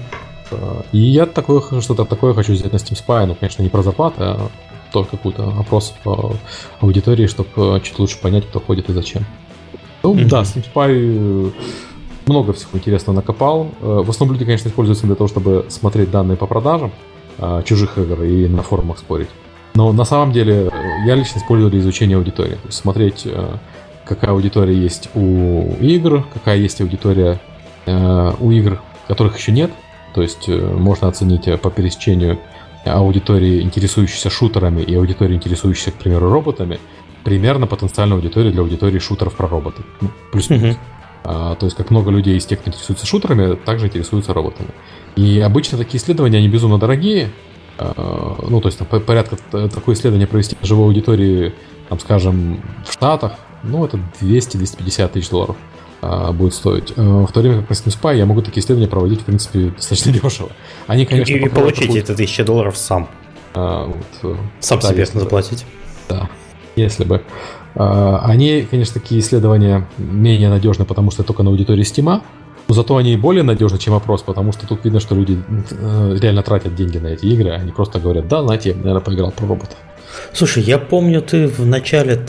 И 0.92 0.98
я 0.98 1.26
такое, 1.26 1.60
что-то 1.80 2.04
такое 2.04 2.34
хочу 2.34 2.54
сделать 2.54 2.72
на 2.72 2.76
Steam 2.76 3.00
Spy, 3.00 3.26
ну, 3.26 3.34
конечно, 3.34 3.62
не 3.62 3.68
про 3.68 3.82
зарплаты, 3.82 4.16
а 4.20 4.50
только 4.92 5.12
какой-то 5.12 5.48
опрос 5.58 5.94
по 6.04 6.36
аудитории, 6.80 7.26
чтобы 7.26 7.80
чуть 7.82 7.98
лучше 7.98 8.18
понять, 8.18 8.46
кто 8.46 8.60
ходит 8.60 8.88
и 8.90 8.92
зачем. 8.92 9.24
Ну, 10.02 10.14
mm-hmm. 10.14 10.28
да, 10.28 10.42
Steam 10.42 10.64
Spy 10.72 11.52
много 12.26 12.52
всего 12.52 12.70
интересного 12.74 13.16
накопал. 13.16 13.68
Э, 13.80 14.02
в 14.04 14.10
основном 14.10 14.34
люди, 14.34 14.44
конечно, 14.44 14.68
используются 14.68 15.06
для 15.06 15.14
того, 15.14 15.28
чтобы 15.28 15.66
смотреть 15.68 16.10
данные 16.10 16.36
по 16.36 16.46
продажам 16.46 16.92
э, 17.38 17.62
чужих 17.64 17.98
игр 17.98 18.22
и 18.22 18.48
на 18.48 18.62
форумах 18.62 18.98
спорить. 18.98 19.28
Но 19.74 19.92
на 19.92 20.04
самом 20.04 20.32
деле 20.32 20.70
э, 20.72 21.06
я 21.06 21.14
лично 21.14 21.38
использую 21.38 21.70
для 21.70 21.80
изучения 21.80 22.16
аудитории. 22.16 22.54
То 22.54 22.66
есть 22.66 22.78
смотреть, 22.78 23.26
какая 24.04 24.30
аудитория 24.30 24.76
есть 24.76 25.10
у 25.14 25.74
игр, 25.80 26.24
какая 26.32 26.58
есть 26.58 26.80
аудитория 26.80 27.40
у 27.86 28.50
игр, 28.50 28.80
которых 29.08 29.36
еще 29.36 29.52
нет. 29.52 29.70
То 30.14 30.22
есть 30.22 30.48
можно 30.48 31.08
оценить 31.08 31.60
по 31.60 31.70
пересечению 31.70 32.38
аудитории, 32.86 33.62
интересующейся 33.62 34.30
шутерами, 34.30 34.80
и 34.80 34.94
аудитории, 34.94 35.34
интересующейся, 35.34 35.90
к 35.90 35.94
примеру, 35.94 36.30
роботами, 36.30 36.78
примерно 37.24 37.66
потенциальную 37.66 38.18
аудиторию 38.18 38.52
для 38.52 38.62
аудитории 38.62 38.98
шутеров 38.98 39.34
про 39.34 39.48
роботы. 39.48 39.82
Ну, 40.00 40.10
плюс-минус. 40.32 40.76
Uh-huh. 40.76 40.78
А, 41.24 41.54
то 41.54 41.64
есть, 41.66 41.76
как 41.76 41.90
много 41.90 42.10
людей 42.10 42.36
из 42.36 42.44
тех, 42.44 42.60
кто 42.60 42.70
интересуется 42.70 43.06
шутерами, 43.06 43.56
также 43.56 43.86
интересуются 43.86 44.34
роботами. 44.34 44.68
И 45.16 45.40
обычно 45.40 45.78
такие 45.78 46.00
исследования, 46.00 46.38
они 46.38 46.48
безумно 46.48 46.78
дорогие. 46.78 47.30
А, 47.78 48.36
ну, 48.46 48.60
то 48.60 48.68
есть, 48.68 48.78
там, 48.78 48.86
порядка 49.00 49.36
такое 49.50 49.94
исследование 49.94 50.26
провести 50.26 50.56
в 50.60 50.66
живой 50.66 50.86
аудитории, 50.86 51.54
там, 51.88 51.98
скажем, 51.98 52.62
в 52.86 52.92
Штатах, 52.92 53.32
ну, 53.62 53.86
это 53.86 53.98
200-250 54.20 55.08
тысяч 55.08 55.30
долларов 55.30 55.56
а, 56.02 56.32
будет 56.32 56.52
стоить. 56.52 56.92
В 56.94 57.32
то 57.32 57.40
время 57.40 57.62
как 57.62 57.70
на 57.70 57.74
Steam 57.74 58.16
я 58.16 58.26
могу 58.26 58.42
такие 58.42 58.62
исследования 58.62 58.90
проводить, 58.90 59.22
в 59.22 59.24
принципе, 59.24 59.70
достаточно 59.70 60.12
дешево. 60.22 60.50
Они, 60.86 61.06
конечно, 61.06 61.32
и, 61.32 61.38
и 61.38 61.48
получить 61.48 61.96
это 61.96 62.12
1000 62.12 62.44
долларов 62.44 62.76
сам. 62.76 63.08
А, 63.54 63.86
вот, 63.86 64.34
э, 64.34 64.36
сам 64.60 64.80
да, 64.80 64.90
себе 64.90 65.06
заплатить. 65.06 65.64
Да. 66.08 66.28
если 66.76 67.04
бы. 67.04 67.22
А, 67.74 68.20
они, 68.24 68.66
конечно, 68.70 69.00
такие 69.00 69.20
исследования 69.20 69.88
менее 69.98 70.48
надежны, 70.48 70.84
потому 70.84 71.10
что 71.10 71.22
только 71.22 71.42
на 71.42 71.50
аудитории 71.50 71.82
Стима, 71.82 72.22
но 72.68 72.74
зато 72.74 72.96
они 72.96 73.16
более 73.16 73.42
надежны, 73.42 73.78
чем 73.78 73.94
опрос, 73.94 74.22
потому 74.22 74.52
что 74.52 74.66
тут 74.66 74.84
видно, 74.84 75.00
что 75.00 75.14
люди 75.14 75.38
э, 75.70 76.16
реально 76.20 76.42
тратят 76.42 76.74
деньги 76.74 76.98
на 76.98 77.08
эти 77.08 77.26
игры, 77.26 77.50
они 77.50 77.72
просто 77.72 78.00
говорят, 78.00 78.26
да, 78.28 78.42
знаете, 78.42 78.70
я, 78.70 78.76
наверное, 78.76 79.00
поиграл 79.00 79.32
про 79.32 79.46
робота. 79.46 79.76
Слушай, 80.32 80.62
я 80.62 80.78
помню, 80.78 81.20
ты 81.20 81.48
в 81.48 81.66
начале 81.66 82.26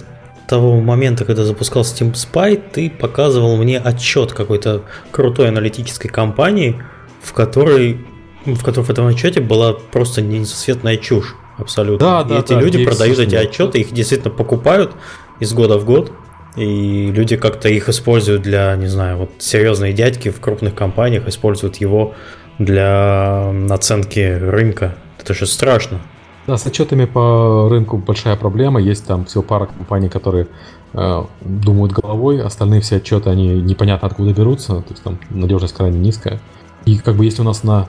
того 0.47 0.79
момента, 0.81 1.25
когда 1.25 1.43
запускал 1.43 1.83
Steam 1.83 2.13
Spy, 2.13 2.61
ты 2.71 2.89
показывал 2.89 3.55
мне 3.57 3.79
отчет 3.79 4.33
какой-то 4.33 4.83
крутой 5.11 5.49
аналитической 5.49 6.09
компании, 6.09 6.81
в 7.21 7.33
которой 7.33 8.05
в 8.45 8.63
которой 8.63 8.85
в 8.85 8.89
этом 8.91 9.07
отчете 9.07 9.41
была 9.41 9.73
просто 9.73 10.21
несусветная 10.21 10.97
чушь 10.97 11.35
абсолютно. 11.57 12.05
Да, 12.05 12.23
да, 12.23 12.35
и 12.35 12.39
эти 12.39 12.53
да, 12.53 12.61
люди 12.61 12.85
продают 12.85 13.17
эти 13.17 13.33
отчеты, 13.33 13.79
их 13.79 13.91
действительно 13.91 14.31
покупают 14.31 14.91
из 15.39 15.53
года 15.53 15.77
в 15.77 15.85
год, 15.85 16.11
и 16.55 17.11
люди 17.11 17.35
как-то 17.35 17.67
их 17.67 17.89
используют 17.89 18.41
для, 18.41 18.75
не 18.75 18.87
знаю, 18.87 19.17
вот 19.17 19.31
серьезные 19.39 19.93
дядьки 19.93 20.29
в 20.29 20.39
крупных 20.39 20.73
компаниях 20.73 21.27
используют 21.27 21.77
его 21.77 22.13
для 22.59 23.51
оценки 23.69 24.19
рынка. 24.19 24.95
Это 25.19 25.33
же 25.33 25.45
страшно. 25.45 25.99
Да, 26.47 26.57
с 26.57 26.65
отчетами 26.65 27.05
по 27.05 27.67
рынку 27.69 27.97
большая 27.97 28.35
проблема. 28.35 28.79
Есть 28.79 29.05
там 29.05 29.25
всего 29.25 29.43
пара 29.43 29.65
компаний, 29.65 30.09
которые 30.09 30.47
э, 30.93 31.23
думают 31.41 31.91
головой, 31.91 32.41
остальные 32.41 32.81
все 32.81 32.97
отчеты, 32.97 33.29
они 33.31 33.59
непонятно 33.61 34.07
откуда 34.07 34.31
берутся, 34.31 34.75
то 34.75 34.91
есть 34.91 35.03
там 35.03 35.19
надежность 35.31 35.73
крайне 35.73 35.99
низкая. 35.99 36.39
И 36.85 36.97
как 36.97 37.15
бы 37.15 37.25
если 37.25 37.41
у 37.41 37.45
нас 37.45 37.63
на, 37.63 37.87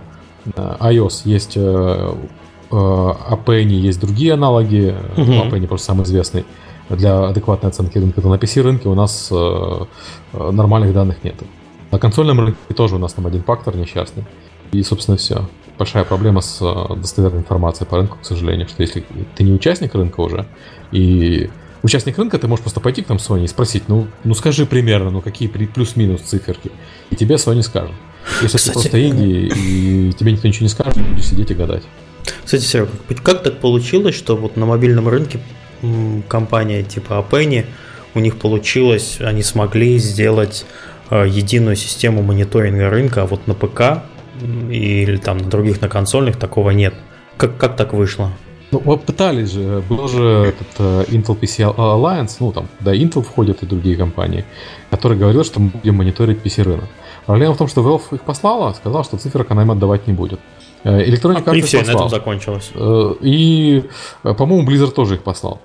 на 0.56 0.76
iOS 0.80 1.22
есть 1.24 1.56
э, 1.56 1.60
э, 2.70 2.74
Apenny, 2.74 3.74
есть 3.74 4.00
другие 4.00 4.32
аналоги, 4.32 4.94
угу. 5.16 5.32
Apenny 5.32 5.66
просто 5.66 5.88
самый 5.88 6.04
известный 6.04 6.46
для 6.90 7.28
адекватной 7.28 7.70
оценки 7.70 7.98
рынка, 7.98 8.20
то 8.20 8.28
на 8.28 8.36
PC 8.36 8.62
рынке 8.62 8.88
у 8.88 8.94
нас 8.94 9.28
э, 9.30 9.34
э, 10.32 10.50
нормальных 10.50 10.92
данных 10.92 11.24
нет. 11.24 11.34
На 11.90 11.98
консольном 11.98 12.40
рынке 12.40 12.74
тоже 12.74 12.96
у 12.96 12.98
нас 12.98 13.12
там 13.12 13.26
один 13.26 13.42
фактор 13.42 13.76
несчастный. 13.76 14.24
И, 14.72 14.82
собственно, 14.82 15.16
все 15.16 15.46
большая 15.78 16.04
проблема 16.04 16.40
с 16.40 16.58
э, 16.60 16.94
достоверной 16.96 17.40
информацией 17.40 17.88
по 17.88 17.96
рынку, 17.96 18.18
к 18.20 18.24
сожалению, 18.26 18.68
что 18.68 18.82
если 18.82 19.04
ты 19.34 19.44
не 19.44 19.52
участник 19.52 19.94
рынка 19.94 20.20
уже, 20.20 20.46
и 20.92 21.50
участник 21.82 22.18
рынка, 22.18 22.38
ты 22.38 22.48
можешь 22.48 22.62
просто 22.62 22.80
пойти 22.80 23.02
к 23.02 23.06
там 23.06 23.18
Sony 23.18 23.44
и 23.44 23.48
спросить, 23.48 23.84
ну, 23.88 24.06
ну 24.24 24.34
скажи 24.34 24.66
примерно, 24.66 25.10
ну 25.10 25.20
какие 25.20 25.48
плюс-минус 25.48 26.22
циферки, 26.22 26.70
и 27.10 27.16
тебе 27.16 27.36
Sony 27.36 27.62
скажет. 27.62 27.94
Если 28.42 28.58
Кстати, 28.58 28.70
это 28.70 28.72
просто 28.72 29.08
инди, 29.08 29.52
и 29.54 30.12
тебе 30.12 30.32
никто 30.32 30.48
ничего 30.48 30.64
не 30.64 30.68
скажет, 30.68 30.94
ты 30.94 31.02
будешь 31.02 31.26
сидеть 31.26 31.50
и 31.50 31.54
гадать. 31.54 31.84
Кстати, 32.44 32.62
Серега, 32.62 32.90
как 33.22 33.42
так 33.42 33.60
получилось, 33.60 34.16
что 34.16 34.36
вот 34.36 34.56
на 34.56 34.66
мобильном 34.66 35.08
рынке 35.08 35.40
компания 36.28 36.82
типа 36.82 37.24
Appenny, 37.28 37.66
у 38.14 38.20
них 38.20 38.38
получилось, 38.38 39.18
они 39.20 39.42
смогли 39.42 39.98
сделать 39.98 40.66
э, 41.10 41.26
единую 41.28 41.76
систему 41.76 42.22
мониторинга 42.22 42.88
рынка, 42.90 43.22
а 43.22 43.26
вот 43.26 43.46
на 43.46 43.54
ПК 43.54 44.02
или 44.70 45.16
там 45.16 45.38
на 45.38 45.48
других, 45.48 45.80
на 45.80 45.88
консольных 45.88 46.36
такого 46.36 46.70
нет. 46.70 46.94
Как, 47.36 47.56
как 47.56 47.76
так 47.76 47.92
вышло? 47.92 48.32
Ну, 48.72 48.80
пытались 48.80 49.52
же. 49.52 49.82
Был 49.88 50.08
же 50.08 50.52
этот 50.54 50.80
uh, 50.80 51.08
Intel 51.08 51.38
PC 51.38 51.74
Alliance, 51.76 52.36
ну 52.40 52.52
там, 52.52 52.68
да, 52.80 52.94
Intel 52.94 53.22
входит 53.22 53.62
и 53.62 53.66
другие 53.66 53.96
компании, 53.96 54.44
который 54.90 55.16
говорил, 55.16 55.44
что 55.44 55.60
мы 55.60 55.68
будем 55.68 55.94
мониторить 55.96 56.38
PC 56.38 56.64
рынок. 56.64 56.88
Проблема 57.26 57.54
в 57.54 57.58
том, 57.58 57.68
что 57.68 57.82
Valve 57.82 58.16
их 58.16 58.22
послала, 58.22 58.72
сказал, 58.72 59.04
что 59.04 59.18
циферок 59.18 59.50
она 59.50 59.62
им 59.62 59.70
отдавать 59.70 60.06
не 60.06 60.12
будет. 60.12 60.40
Electronic 60.86 61.44
Arts 61.44 61.50
а, 61.50 61.56
и 61.56 61.60
все, 61.62 61.78
послал. 61.78 61.94
на 61.94 61.98
этом 61.98 62.08
закончилось. 62.08 62.70
И, 63.20 63.84
по-моему, 64.22 64.68
Blizzard 64.68 64.92
тоже 64.92 65.14
их 65.14 65.22
послал. 65.22 65.60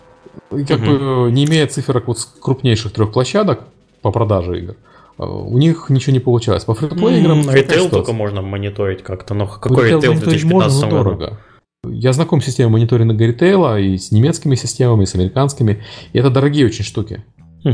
И 0.55 0.63
как 0.65 0.79
угу. 0.79 0.85
бы 1.25 1.31
не 1.31 1.45
имея 1.45 1.67
циферок 1.67 2.07
вот 2.07 2.19
с 2.19 2.25
крупнейших 2.25 2.91
трех 2.93 3.11
площадок 3.11 3.61
по 4.01 4.11
продаже 4.11 4.59
игр, 4.59 4.75
Э, 5.21 5.25
у 5.25 5.57
них 5.57 5.89
ничего 5.89 6.13
не 6.13 6.19
получалось. 6.19 6.65
По 6.65 6.73
фри-то-плей 6.73 7.21
играм... 7.21 7.49
Ритейл 7.49 7.89
только 7.89 8.13
можно 8.13 8.41
мониторить 8.41 9.03
как-то, 9.03 9.33
но 9.33 9.47
какой 9.47 9.91
ритейл 9.91 10.13
в 10.13 10.19
2015 10.19 10.81
году? 10.83 10.95
Дорого. 10.97 11.39
Я 11.83 12.13
знаком 12.13 12.41
с 12.41 12.45
системой 12.45 12.73
мониторинга 12.73 13.25
ритейла 13.25 13.79
и 13.79 13.97
с 13.97 14.11
немецкими 14.11 14.55
системами, 14.55 15.03
и 15.03 15.05
с 15.05 15.15
американскими. 15.15 15.83
И 16.13 16.19
это 16.19 16.29
дорогие 16.29 16.65
очень 16.65 16.83
штуки. 16.83 17.23
Угу. 17.63 17.73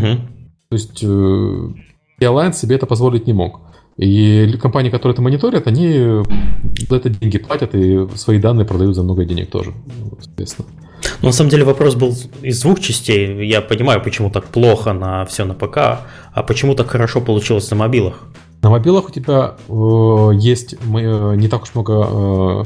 То 0.69 0.73
есть 0.73 1.03
э, 1.03 1.05
Alliance 2.21 2.53
себе 2.53 2.75
это 2.75 2.85
позволить 2.85 3.27
не 3.27 3.33
мог. 3.33 3.61
И 3.97 4.55
компании, 4.61 4.91
которые 4.91 5.13
это 5.13 5.21
мониторят, 5.21 5.67
они 5.67 6.23
за 6.87 6.95
это 6.95 7.09
деньги 7.09 7.39
платят 7.39 7.73
и 7.73 8.07
свои 8.15 8.39
данные 8.39 8.65
продают 8.65 8.95
за 8.95 9.03
много 9.03 9.25
денег 9.25 9.49
тоже, 9.49 9.73
соответственно. 10.21 10.67
Но 11.21 11.29
на 11.29 11.33
самом 11.33 11.49
деле 11.49 11.63
вопрос 11.63 11.95
был 11.95 12.15
из 12.41 12.61
двух 12.61 12.79
частей. 12.79 13.47
Я 13.47 13.61
понимаю, 13.61 14.01
почему 14.03 14.29
так 14.29 14.45
плохо 14.45 14.93
на 14.93 15.25
все 15.25 15.45
на 15.45 15.53
ПК, 15.53 15.77
а 16.33 16.43
почему 16.47 16.75
так 16.75 16.87
хорошо 16.87 17.21
получилось 17.21 17.69
на 17.71 17.77
мобилах. 17.77 18.23
На 18.61 18.69
мобилах 18.69 19.09
у 19.09 19.11
тебя 19.11 19.55
э, 19.67 20.29
есть 20.35 20.73
э, 20.73 21.35
не 21.35 21.47
так 21.47 21.63
уж 21.63 21.75
много 21.75 22.07
э, 22.09 22.63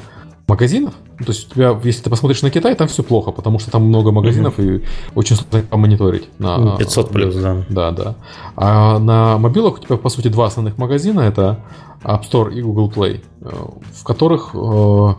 магазинов. 0.51 0.93
То 1.17 1.29
есть 1.29 1.51
у 1.51 1.53
тебя, 1.55 1.79
если 1.83 2.03
ты 2.03 2.09
посмотришь 2.09 2.41
на 2.41 2.51
Китай, 2.51 2.75
там 2.75 2.87
все 2.87 3.03
плохо, 3.03 3.31
потому 3.31 3.59
что 3.59 3.71
там 3.71 3.83
много 3.83 4.11
магазинов 4.11 4.59
угу. 4.59 4.67
и 4.67 4.81
очень 5.15 5.35
сложно 5.35 5.67
помониторить. 5.69 6.27
На, 6.39 6.77
500 6.77 7.09
плюс, 7.09 7.35
да. 7.35 7.65
Да, 7.69 7.91
да. 7.91 8.15
А 8.55 8.99
на 8.99 9.37
мобилах 9.37 9.75
у 9.75 9.77
тебя, 9.79 9.97
по 9.97 10.09
сути, 10.09 10.27
два 10.27 10.45
основных 10.45 10.77
магазина. 10.77 11.21
Это 11.21 11.59
App 12.03 12.23
Store 12.29 12.53
и 12.53 12.61
Google 12.61 12.89
Play, 12.89 13.21
э, 13.41 13.49
в 13.93 14.03
которых 14.03 14.51
э, 14.53 15.13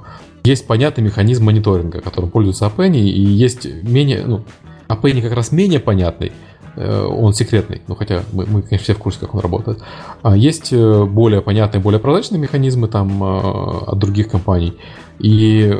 есть 0.44 0.66
понятный 0.66 1.04
механизм 1.04 1.44
мониторинга, 1.44 2.00
которым 2.00 2.30
пользуется 2.30 2.66
Appenny, 2.66 3.00
и 3.00 3.20
есть 3.20 3.66
менее, 3.82 4.24
ну, 4.26 4.42
Appenny 4.88 5.22
как 5.22 5.32
раз 5.32 5.52
менее 5.52 5.78
понятный, 5.78 6.32
э, 6.76 7.04
он 7.04 7.34
секретный, 7.34 7.82
ну 7.86 7.94
хотя 7.94 8.22
мы, 8.32 8.46
мы, 8.46 8.62
конечно, 8.62 8.84
все 8.84 8.94
в 8.94 8.98
курсе, 8.98 9.20
как 9.20 9.34
он 9.34 9.40
работает. 9.40 9.82
А 10.22 10.36
есть 10.36 10.74
более 10.74 11.40
понятные, 11.40 11.80
более 11.80 12.00
прозрачные 12.00 12.40
механизмы 12.40 12.88
там 12.88 13.22
от 13.22 13.98
других 13.98 14.28
компаний. 14.28 14.74
И 15.22 15.72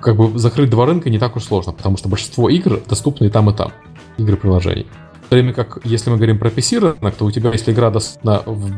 как 0.00 0.16
бы 0.16 0.38
закрыть 0.38 0.70
два 0.70 0.86
рынка 0.86 1.08
не 1.08 1.18
так 1.18 1.34
уж 1.34 1.44
сложно, 1.44 1.72
потому 1.72 1.96
что 1.96 2.08
большинство 2.08 2.48
игр 2.50 2.80
доступны 2.86 3.26
и 3.26 3.30
там, 3.30 3.48
и 3.48 3.54
там. 3.54 3.72
Игры 4.18 4.36
приложений. 4.36 4.86
В 5.24 5.28
то 5.30 5.36
время 5.36 5.54
как, 5.54 5.78
если 5.84 6.10
мы 6.10 6.16
говорим 6.16 6.38
про 6.38 6.50
PC 6.50 6.78
рынок, 6.78 7.14
то 7.14 7.24
у 7.24 7.30
тебя, 7.30 7.50
если 7.52 7.72
игра 7.72 7.90
доступна 7.90 8.42
в 8.44 8.70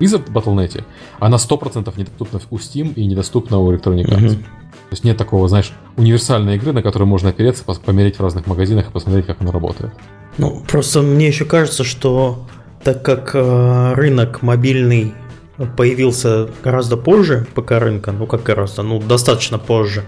Blizzard 0.00 0.32
Battle.net, 0.32 0.82
она 1.20 1.36
100% 1.36 1.92
недоступна 1.96 2.40
у 2.50 2.56
Steam 2.56 2.94
и 2.94 3.06
недоступна 3.06 3.58
у 3.58 3.72
Electronic 3.72 4.06
Arts. 4.06 4.30
Mm-hmm. 4.30 4.42
То 4.88 4.92
есть 4.92 5.04
нет 5.04 5.16
такого, 5.18 5.48
знаешь, 5.48 5.70
универсальной 5.96 6.56
игры, 6.56 6.72
на 6.72 6.82
которую 6.82 7.06
можно 7.06 7.28
опереться, 7.28 7.62
померить 7.64 8.16
в 8.16 8.22
разных 8.22 8.46
магазинах 8.46 8.88
и 8.88 8.90
посмотреть, 8.90 9.26
как 9.26 9.40
она 9.40 9.52
работает. 9.52 9.92
Ну, 10.38 10.64
просто 10.66 11.02
мне 11.02 11.28
еще 11.28 11.44
кажется, 11.44 11.84
что 11.84 12.46
так 12.82 13.04
как 13.04 13.32
э, 13.34 13.92
рынок 13.94 14.40
мобильный 14.40 15.12
появился 15.76 16.48
гораздо 16.62 16.96
позже 16.96 17.46
ПК 17.54 17.72
рынка, 17.72 18.12
ну 18.12 18.26
как 18.26 18.42
гораздо, 18.42 18.82
ну 18.82 19.00
достаточно 19.00 19.58
позже, 19.58 20.04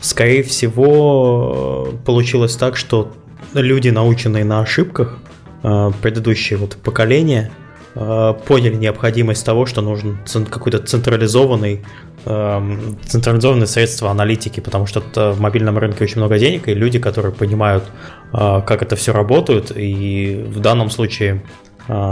скорее 0.00 0.42
всего 0.42 1.88
э, 1.92 1.96
получилось 2.04 2.56
так, 2.56 2.76
что 2.76 3.12
люди, 3.54 3.88
наученные 3.88 4.44
на 4.44 4.60
ошибках, 4.60 5.18
Э, 5.62 5.90
предыдущие 6.00 6.58
вот 6.58 6.76
поколения 6.76 7.50
э, 7.94 8.34
поняли 8.46 8.76
необходимость 8.76 9.44
того, 9.44 9.66
что 9.66 9.82
нужен 9.82 10.18
какой-то 10.48 10.78
централизованный 10.78 11.84
эм, 12.24 12.98
централизованные 13.04 13.66
средства 13.66 14.10
аналитики, 14.10 14.60
потому 14.60 14.86
что 14.86 15.02
в 15.32 15.40
мобильном 15.40 15.76
рынке 15.76 16.04
очень 16.04 16.16
много 16.16 16.38
денег, 16.38 16.68
и 16.68 16.74
люди, 16.74 16.98
которые 16.98 17.32
понимают, 17.32 17.84
э, 18.32 18.62
как 18.66 18.82
это 18.82 18.96
все 18.96 19.12
работает, 19.12 19.70
и 19.74 20.46
в 20.48 20.60
данном 20.60 20.90
случае 20.90 21.42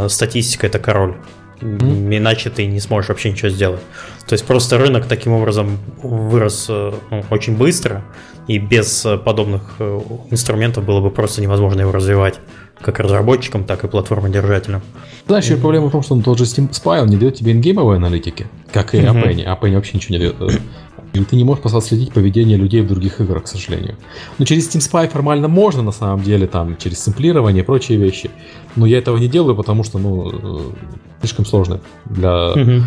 статистика 0.09 0.66
это 0.66 0.80
король. 0.80 1.14
Mm-hmm. 1.60 2.16
Иначе 2.16 2.50
ты 2.50 2.66
не 2.66 2.80
сможешь 2.80 3.08
вообще 3.08 3.30
ничего 3.30 3.48
сделать. 3.48 3.80
То 4.26 4.34
есть 4.34 4.44
просто 4.44 4.78
рынок 4.78 5.06
таким 5.06 5.32
образом 5.32 5.78
вырос 6.02 6.68
ну, 6.68 7.24
очень 7.30 7.56
быстро, 7.56 8.04
и 8.46 8.58
без 8.58 9.06
подобных 9.24 9.76
инструментов 10.30 10.84
было 10.84 11.00
бы 11.00 11.10
просто 11.10 11.40
невозможно 11.42 11.80
его 11.80 11.92
развивать 11.92 12.40
как 12.80 13.00
разработчикам, 13.00 13.64
так 13.64 13.84
и 13.84 13.88
платформодержателям. 13.88 14.82
Знаешь, 15.26 15.44
еще 15.44 15.56
проблема 15.56 15.88
в 15.88 15.90
том, 15.90 16.02
что 16.02 16.14
он 16.14 16.22
тот 16.22 16.38
же 16.38 16.44
Steam 16.44 16.70
Spy, 16.70 17.02
он 17.02 17.08
не 17.08 17.16
дает 17.16 17.34
тебе 17.34 17.52
ингеймовой 17.52 17.96
аналитики, 17.96 18.46
как 18.72 18.94
и 18.94 18.98
uh-huh. 18.98 19.12
Appenny. 19.12 19.44
Appenny 19.44 19.74
вообще 19.74 19.96
ничего 19.96 20.16
не 20.16 20.18
дает. 20.20 20.62
И 21.12 21.24
ты 21.24 21.36
не 21.36 21.44
можешь 21.44 21.62
просто 21.62 21.80
следить 21.80 22.12
поведение 22.12 22.56
людей 22.56 22.82
в 22.82 22.88
других 22.88 23.20
играх, 23.20 23.44
к 23.44 23.46
сожалению. 23.48 23.96
Но 24.38 24.44
через 24.44 24.68
Steam 24.68 24.80
Spy 24.80 25.08
формально 25.08 25.48
можно, 25.48 25.82
на 25.82 25.92
самом 25.92 26.22
деле, 26.22 26.46
там, 26.46 26.76
через 26.76 26.98
сэмплирование 27.00 27.62
и 27.62 27.66
прочие 27.66 27.98
вещи. 27.98 28.30
Но 28.76 28.86
я 28.86 28.98
этого 28.98 29.16
не 29.16 29.28
делаю, 29.28 29.56
потому 29.56 29.84
что, 29.84 29.98
ну, 29.98 30.30
э, 30.30 30.60
слишком 31.20 31.46
сложно 31.46 31.80
для... 32.04 32.28
Uh-huh. 32.28 32.82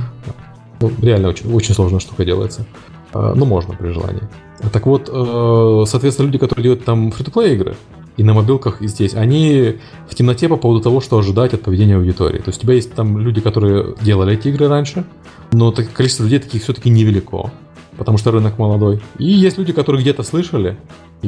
Ну, 0.79 0.91
реально 1.01 1.29
очень, 1.29 1.53
очень 1.53 1.73
сложная 1.73 1.99
штука 1.99 2.25
делается. 2.25 2.65
А, 3.13 3.33
ну, 3.35 3.45
можно 3.45 3.73
при 3.73 3.91
желании. 3.91 4.23
Так 4.71 4.85
вот, 4.85 5.09
э, 5.11 5.83
соответственно, 5.87 6.27
люди, 6.27 6.37
которые 6.37 6.63
делают 6.63 6.85
там 6.85 7.11
фри-то-плей 7.11 7.55
игры, 7.55 7.75
и 8.17 8.23
на 8.23 8.33
мобилках, 8.33 8.81
и 8.81 8.87
здесь, 8.87 9.13
они 9.13 9.77
в 10.07 10.15
темноте 10.15 10.47
по 10.49 10.57
поводу 10.57 10.81
того, 10.81 11.01
что 11.01 11.17
ожидать 11.17 11.53
от 11.53 11.61
поведения 11.61 11.95
аудитории. 11.95 12.39
То 12.39 12.49
есть 12.49 12.59
у 12.59 12.61
тебя 12.61 12.73
есть 12.73 12.93
там 12.93 13.17
люди, 13.17 13.41
которые 13.41 13.95
делали 14.01 14.33
эти 14.33 14.49
игры 14.49 14.67
раньше, 14.67 15.05
но 15.51 15.71
количество 15.71 16.23
людей 16.23 16.39
таких 16.39 16.63
все-таки 16.63 16.89
невелико. 16.89 17.51
Потому 17.97 18.17
что 18.17 18.31
рынок 18.31 18.57
молодой. 18.57 19.01
И 19.17 19.25
есть 19.25 19.57
люди, 19.57 19.73
которые 19.73 20.01
где-то 20.01 20.23
слышали, 20.23 20.77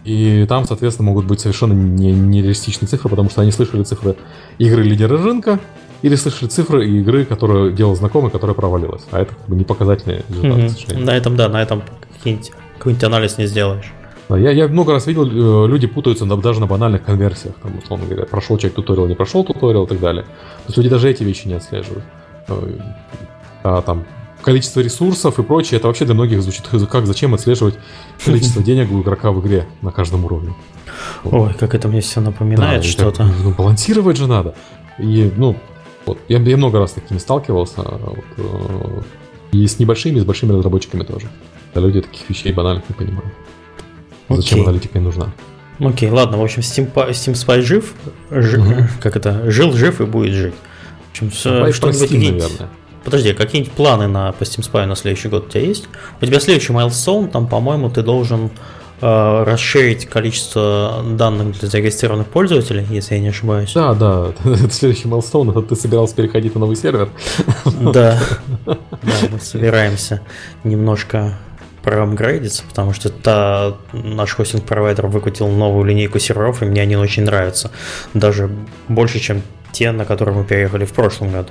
и 0.03 0.45
там, 0.47 0.65
соответственно, 0.65 1.09
могут 1.09 1.25
быть 1.25 1.39
совершенно 1.39 1.73
нереалистичные 1.73 2.87
цифры, 2.87 3.09
потому 3.09 3.29
что 3.29 3.41
они 3.41 3.51
слышали 3.51 3.83
цифры 3.83 4.15
игры 4.57 4.83
лидера 4.83 5.17
рынка, 5.17 5.59
или 6.01 6.15
слышали 6.15 6.49
цифры 6.49 6.87
игры, 6.87 7.25
которую 7.25 7.71
делал 7.71 7.95
знакомый, 7.95 8.29
которая 8.29 8.55
провалилась. 8.55 9.03
А 9.11 9.21
это 9.21 9.33
как 9.33 9.47
бы 9.47 9.55
не 9.55 9.63
показательный 9.63 10.23
результат, 10.27 10.59
mm-hmm. 10.59 10.99
На 10.99 11.11
этом, 11.11 11.35
да, 11.37 11.47
на 11.47 11.61
этом 11.61 11.81
какой-нибудь 12.17 13.03
анализ 13.03 13.37
не 13.37 13.47
сделаешь. 13.47 13.91
Да, 14.29 14.37
я, 14.37 14.51
я 14.51 14.67
много 14.67 14.93
раз 14.93 15.07
видел, 15.07 15.25
э, 15.25 15.67
люди 15.67 15.87
путаются 15.87 16.25
на, 16.25 16.37
даже 16.37 16.59
на 16.59 16.67
банальных 16.67 17.03
конверсиях. 17.03 17.55
Там, 17.61 17.77
условно 17.77 18.05
говоря, 18.05 18.25
прошел 18.25 18.57
человек 18.57 18.75
туториал, 18.75 19.07
не 19.07 19.15
прошел 19.15 19.43
туториал 19.43 19.85
и 19.85 19.87
так 19.87 19.99
далее. 19.99 20.23
То 20.23 20.67
есть 20.67 20.77
люди 20.77 20.89
даже 20.89 21.09
эти 21.09 21.23
вещи 21.23 21.47
не 21.47 21.53
отслеживают. 21.53 22.03
Э, 22.47 22.77
а 23.63 23.81
там 23.81 24.05
количество 24.43 24.81
ресурсов 24.81 25.39
и 25.39 25.43
прочее, 25.43 25.79
это 25.79 25.87
вообще 25.87 26.05
для 26.05 26.13
многих 26.13 26.41
звучит 26.41 26.67
как 26.91 27.07
зачем 27.07 27.33
отслеживать 27.33 27.75
количество 28.23 28.61
денег 28.63 28.91
у 28.91 29.01
игрока 29.01 29.31
в 29.31 29.41
игре 29.41 29.67
на 29.81 29.91
каждом 29.91 30.25
уровне. 30.25 30.53
Ой, 31.23 31.53
как 31.55 31.73
это 31.73 31.87
мне 31.87 32.01
все 32.01 32.21
напоминает 32.21 32.81
да, 32.81 32.87
что-то. 32.87 33.23
Ну, 33.43 33.51
балансировать 33.51 34.17
же 34.17 34.27
надо. 34.27 34.53
И, 34.99 35.31
ну, 35.35 35.57
вот, 36.05 36.19
я, 36.27 36.39
я 36.39 36.57
много 36.57 36.79
раз 36.79 36.91
с 36.91 36.93
такими 36.93 37.17
сталкивался. 37.17 37.81
Вот, 37.81 38.25
э, 38.37 39.01
и 39.53 39.65
с 39.65 39.79
небольшими, 39.79 40.17
и 40.17 40.19
с 40.19 40.25
большими 40.25 40.51
разработчиками 40.51 41.03
тоже. 41.03 41.27
Да 41.73 41.81
люди 41.81 42.01
таких 42.01 42.29
вещей 42.29 42.51
банальных 42.51 42.83
не 42.89 42.95
понимают. 42.95 43.33
Зачем 44.29 44.59
Окей. 44.59 44.63
аналитика 44.65 44.97
им 44.99 45.05
нужна? 45.05 45.33
Окей, 45.79 46.09
ладно, 46.09 46.37
в 46.37 46.43
общем, 46.43 46.61
Steam, 46.61 46.93
Steam 46.93 47.33
Spy 47.33 47.61
жив, 47.61 47.93
ж, 48.29 48.57
угу. 48.57 48.87
как 49.01 49.15
это, 49.15 49.49
жил, 49.49 49.73
жив 49.73 50.01
и 50.01 50.05
будет 50.05 50.33
жить. 50.33 50.53
В 51.07 51.11
общем, 51.11 51.31
что-нибудь 51.31 52.11
наверное. 52.11 52.69
Подожди, 53.03 53.31
а 53.31 53.33
какие-нибудь 53.33 53.73
планы 53.73 54.07
на 54.07 54.31
по 54.31 54.43
Steam 54.43 54.61
Spy 54.61 54.85
на 54.85 54.95
следующий 54.95 55.27
год 55.27 55.47
у 55.47 55.49
тебя 55.49 55.61
есть? 55.61 55.87
У 56.21 56.25
тебя 56.25 56.39
следующий 56.39 56.73
milestone, 56.73 57.29
там, 57.29 57.47
по-моему, 57.47 57.89
ты 57.89 58.01
должен 58.01 58.49
э, 59.01 59.43
расширить 59.45 60.05
количество 60.05 61.03
данных 61.05 61.59
для 61.59 61.67
зарегистрированных 61.67 62.27
пользователей, 62.27 62.85
если 62.89 63.15
я 63.15 63.21
не 63.21 63.29
ошибаюсь. 63.29 63.73
Да, 63.73 63.93
да, 63.93 64.33
это 64.45 64.69
следующий 64.71 65.07
milestone, 65.07 65.51
это 65.51 65.61
ты 65.61 65.75
собирался 65.75 66.15
переходить 66.15 66.53
на 66.55 66.61
новый 66.61 66.75
сервер. 66.75 67.09
Да, 67.65 68.19
да, 68.65 68.77
мы 69.31 69.39
собираемся 69.39 70.21
немножко 70.63 71.37
проапгрейдиться, 71.83 72.63
потому 72.67 72.93
что 72.93 73.09
та, 73.09 73.75
наш 73.91 74.33
хостинг-провайдер 74.35 75.07
выкатил 75.07 75.49
новую 75.49 75.83
линейку 75.83 76.17
серверов, 76.17 76.61
и 76.61 76.65
мне 76.65 76.81
они 76.81 76.95
очень 76.95 77.23
нравятся. 77.23 77.71
Даже 78.13 78.49
больше, 78.87 79.19
чем 79.19 79.41
те, 79.73 79.91
на 79.91 80.05
которые 80.05 80.35
мы 80.35 80.45
переехали 80.45 80.85
в 80.85 80.93
прошлом 80.93 81.31
году. 81.31 81.49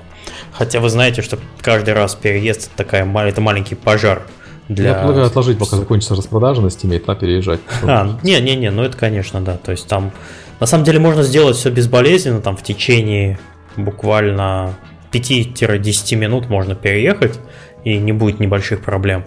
Хотя 0.52 0.80
вы 0.80 0.88
знаете, 0.88 1.20
что 1.20 1.38
каждый 1.60 1.92
раз 1.92 2.14
переезд 2.14 2.68
это, 2.68 2.84
такая, 2.84 3.06
это 3.26 3.40
маленький 3.42 3.74
пожар 3.74 4.22
для... 4.68 4.90
Я 4.90 4.94
предлагаю 4.94 5.26
отложить, 5.26 5.58
пока 5.58 5.76
закончится 5.76 6.14
распродажа 6.14 6.62
на 6.62 6.68
Steam, 6.68 6.94
и 6.96 6.98
тогда 6.98 7.14
переезжать. 7.16 7.60
А, 7.82 8.18
не-не-не, 8.22 8.70
ну 8.70 8.82
это 8.82 8.96
конечно, 8.96 9.40
да. 9.40 9.56
То 9.58 9.72
есть 9.72 9.86
там, 9.88 10.12
на 10.60 10.66
самом 10.66 10.84
деле, 10.84 10.98
можно 10.98 11.22
сделать 11.22 11.56
все 11.56 11.70
безболезненно, 11.70 12.40
там 12.40 12.56
в 12.56 12.62
течение 12.62 13.38
буквально 13.76 14.74
5-10 15.12 16.16
минут 16.16 16.48
можно 16.48 16.74
переехать, 16.74 17.38
и 17.84 17.98
не 17.98 18.12
будет 18.12 18.40
небольших 18.40 18.82
проблем. 18.82 19.24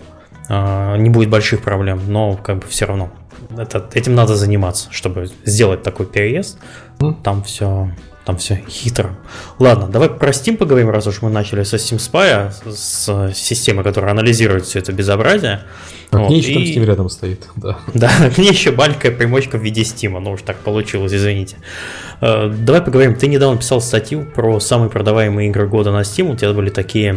А, 0.50 0.96
не 0.96 1.10
будет 1.10 1.30
больших 1.30 1.62
проблем, 1.62 2.02
но 2.08 2.38
как 2.38 2.60
бы 2.60 2.68
все 2.68 2.86
равно 2.86 3.12
это, 3.58 3.90
этим 3.94 4.16
надо 4.16 4.36
заниматься, 4.36 4.88
чтобы 4.92 5.30
сделать 5.44 5.84
такой 5.84 6.06
переезд. 6.06 6.60
Там 7.24 7.44
все 7.44 7.92
там 8.26 8.38
все 8.38 8.64
хитро. 8.68 9.16
Ладно, 9.60 9.88
давай 9.88 10.10
про 10.10 10.32
Steam 10.32 10.58
поговорим, 10.58 10.90
раз 10.90 11.06
уж 11.06 11.22
мы 11.22 11.30
начали 11.30 11.64
со 11.64 11.78
Steam 11.78 11.98
Spy, 11.98 12.52
с 12.72 13.34
системы, 13.36 13.84
которая 13.84 14.12
анализирует 14.12 14.66
все 14.66 14.80
это 14.80 14.92
безобразие. 14.92 15.62
А 16.12 16.18
вот, 16.18 16.28
к 16.28 16.30
ней 16.30 16.40
еще 16.40 16.52
и... 16.52 16.54
там 16.54 16.64
Steam 16.64 16.86
рядом 16.86 17.10
стоит, 17.10 17.48
да. 17.56 17.78
Да, 17.94 18.10
к 18.36 18.38
ней 18.38 18.50
еще 18.50 18.72
маленькая 18.72 19.12
примочка 19.12 19.58
в 19.58 19.62
виде 19.62 19.82
Steam, 19.82 20.20
ну 20.20 20.32
уж 20.32 20.42
так 20.42 20.58
получилось, 20.58 21.14
извините. 21.14 21.58
Э, 22.20 22.50
давай 22.50 22.82
поговорим, 22.82 23.16
ты 23.16 23.28
недавно 23.28 23.58
писал 23.60 23.80
статью 23.80 24.26
про 24.34 24.60
самые 24.60 24.90
продаваемые 24.90 25.50
игры 25.50 25.68
года 25.68 25.92
на 25.92 26.02
Steam, 26.02 26.32
у 26.32 26.36
тебя 26.36 26.54
были 26.54 26.70
такие 26.70 27.16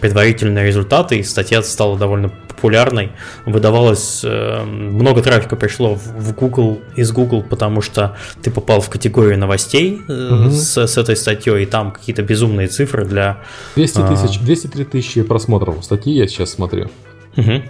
предварительные 0.00 0.66
результаты, 0.66 1.18
и 1.18 1.22
статья 1.22 1.62
стала 1.62 1.96
довольно 1.96 2.32
популярной. 2.62 3.12
Выдавалось, 3.44 4.22
э, 4.24 4.62
много 4.64 5.22
трафика 5.22 5.56
пришло 5.56 5.94
в 5.94 6.34
Google, 6.34 6.80
из 6.96 7.12
Google, 7.12 7.42
потому 7.42 7.80
что 7.80 8.16
ты 8.42 8.50
попал 8.50 8.80
в 8.80 8.88
категорию 8.88 9.38
новостей 9.38 10.00
угу. 10.32 10.50
с, 10.50 10.76
с 10.76 10.98
этой 10.98 11.16
статьей, 11.16 11.62
и 11.62 11.66
там 11.66 11.90
какие-то 11.90 12.22
безумные 12.22 12.68
цифры 12.68 13.04
для... 13.04 13.42
200 13.76 14.00
тысяч, 14.08 14.40
203 14.40 14.84
тысячи 14.84 15.22
просмотров 15.22 15.84
статьи 15.84 16.12
я 16.12 16.26
сейчас 16.26 16.50
смотрю. 16.50 16.88
Угу. 17.36 17.62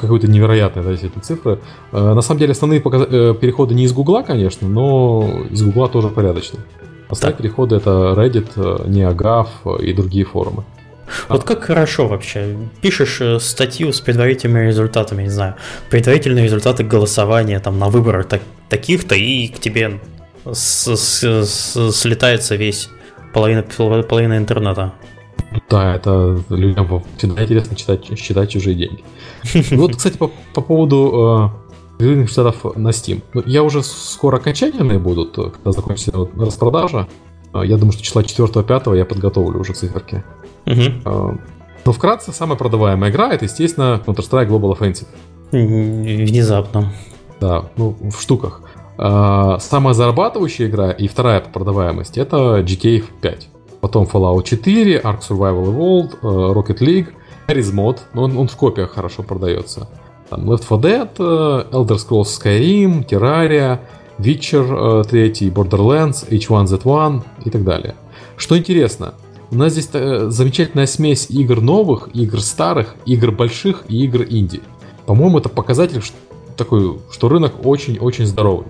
Какой-то 0.00 0.28
невероятный, 0.28 0.82
да, 0.82 0.92
эти 0.92 1.10
цифры. 1.22 1.58
Э, 1.92 2.14
на 2.14 2.22
самом 2.22 2.40
деле 2.40 2.52
основные 2.52 2.80
показ... 2.80 3.06
Э, 3.10 3.34
переходы 3.38 3.74
не 3.74 3.84
из 3.84 3.92
Гугла, 3.92 4.22
конечно, 4.22 4.66
но 4.66 5.44
из 5.50 5.62
Гугла 5.62 5.88
тоже 5.88 6.08
порядочные. 6.08 6.62
Остальные 7.08 7.36
так. 7.36 7.42
переходы 7.42 7.76
это 7.76 8.14
Reddit, 8.16 8.52
э, 8.56 8.88
NeoGAF 8.88 9.82
и 9.82 9.92
другие 9.92 10.24
форумы. 10.24 10.64
Вот 11.28 11.44
как 11.44 11.64
хорошо 11.64 12.08
вообще. 12.08 12.56
Пишешь 12.80 13.20
статью 13.42 13.92
с 13.92 14.00
предварительными 14.00 14.66
результатами, 14.66 15.24
не 15.24 15.28
знаю, 15.28 15.56
предварительные 15.90 16.44
результаты 16.44 16.84
голосования 16.84 17.60
там 17.60 17.78
на 17.78 17.90
выборах 17.90 18.26
так, 18.26 18.40
таких-то, 18.70 19.14
и 19.14 19.48
к 19.48 19.58
тебе 19.58 20.00
с, 20.50 20.96
с, 20.96 21.22
с, 21.22 21.92
слетается 21.92 22.56
весь 22.56 22.88
половина, 23.32 23.62
половина 23.62 24.36
интернета. 24.36 24.92
Да, 25.68 25.96
это 25.96 26.42
людям 26.48 27.02
всегда 27.16 27.42
интересно 27.42 27.76
читать, 27.76 28.18
считать 28.18 28.50
чужие 28.50 28.74
деньги. 28.74 29.04
Вот, 29.76 29.96
кстати, 29.96 30.16
по, 30.16 30.30
по 30.54 30.60
поводу 30.60 31.52
э, 32.00 32.26
штатов 32.26 32.76
на 32.76 32.88
Steam. 32.88 33.22
Ну, 33.34 33.42
я 33.46 33.62
уже 33.62 33.82
скоро 33.82 34.36
окончательные 34.36 34.98
будут, 34.98 35.34
когда 35.34 35.72
закончится 35.72 36.12
вот 36.16 36.30
распродажа. 36.36 37.08
Э, 37.54 37.62
я 37.64 37.76
думаю, 37.76 37.92
что 37.92 38.02
числа 38.02 38.22
4-5 38.22 38.96
я 38.96 39.04
подготовлю 39.04 39.60
уже 39.60 39.74
циферки. 39.74 40.24
Угу. 40.66 41.38
Но 41.84 41.92
вкратце, 41.92 42.32
самая 42.32 42.56
продаваемая 42.56 43.10
игра 43.10 43.32
это, 43.32 43.44
естественно, 43.44 44.00
Counter-Strike 44.06 44.48
Global 44.48 44.78
Offensive. 44.78 45.08
Внезапно. 45.50 46.92
Да, 47.40 47.70
ну, 47.76 47.96
в 48.00 48.20
штуках. 48.20 48.62
Самая 48.96 49.94
зарабатывающая 49.94 50.66
игра 50.66 50.90
и 50.90 51.08
вторая 51.08 51.40
по 51.40 51.48
продаваемости 51.48 52.20
это 52.20 52.60
GTA 52.60 53.04
5 53.20 53.48
потом 53.82 54.04
Fallout 54.04 54.44
4, 54.44 55.00
Ark 55.00 55.20
Survival 55.28 55.66
Evolved, 55.66 56.16
э, 56.22 56.52
Rocket 56.54 56.78
League, 56.78 57.08
Harry's 57.48 57.74
Mod, 57.74 57.98
но 58.14 58.22
он, 58.22 58.38
он 58.38 58.48
в 58.48 58.56
копиях 58.56 58.92
хорошо 58.92 59.22
продается. 59.22 59.88
Там 60.30 60.48
Left 60.48 60.66
4 60.68 60.80
Dead, 60.80 61.10
э, 61.18 61.74
Elder 61.74 61.98
Scrolls 61.98 62.30
Skyrim, 62.40 63.04
Terraria, 63.06 63.80
Witcher 64.18 65.04
3, 65.04 65.20
э, 65.20 65.50
Borderlands, 65.50 66.28
H1Z1 66.30 67.22
и 67.44 67.50
так 67.50 67.64
далее. 67.64 67.96
Что 68.36 68.56
интересно, 68.56 69.14
у 69.50 69.56
нас 69.56 69.72
здесь 69.72 69.90
замечательная 70.32 70.86
смесь 70.86 71.26
игр 71.28 71.60
новых, 71.60 72.08
игр 72.14 72.40
старых, 72.40 72.94
игр 73.04 73.32
больших 73.32 73.84
и 73.88 74.04
игр 74.04 74.24
инди. 74.30 74.62
По-моему, 75.06 75.38
это 75.38 75.48
показатель 75.48 76.02
такой, 76.56 76.98
что 77.10 77.28
рынок 77.28 77.66
очень-очень 77.66 78.26
здоровый. 78.26 78.66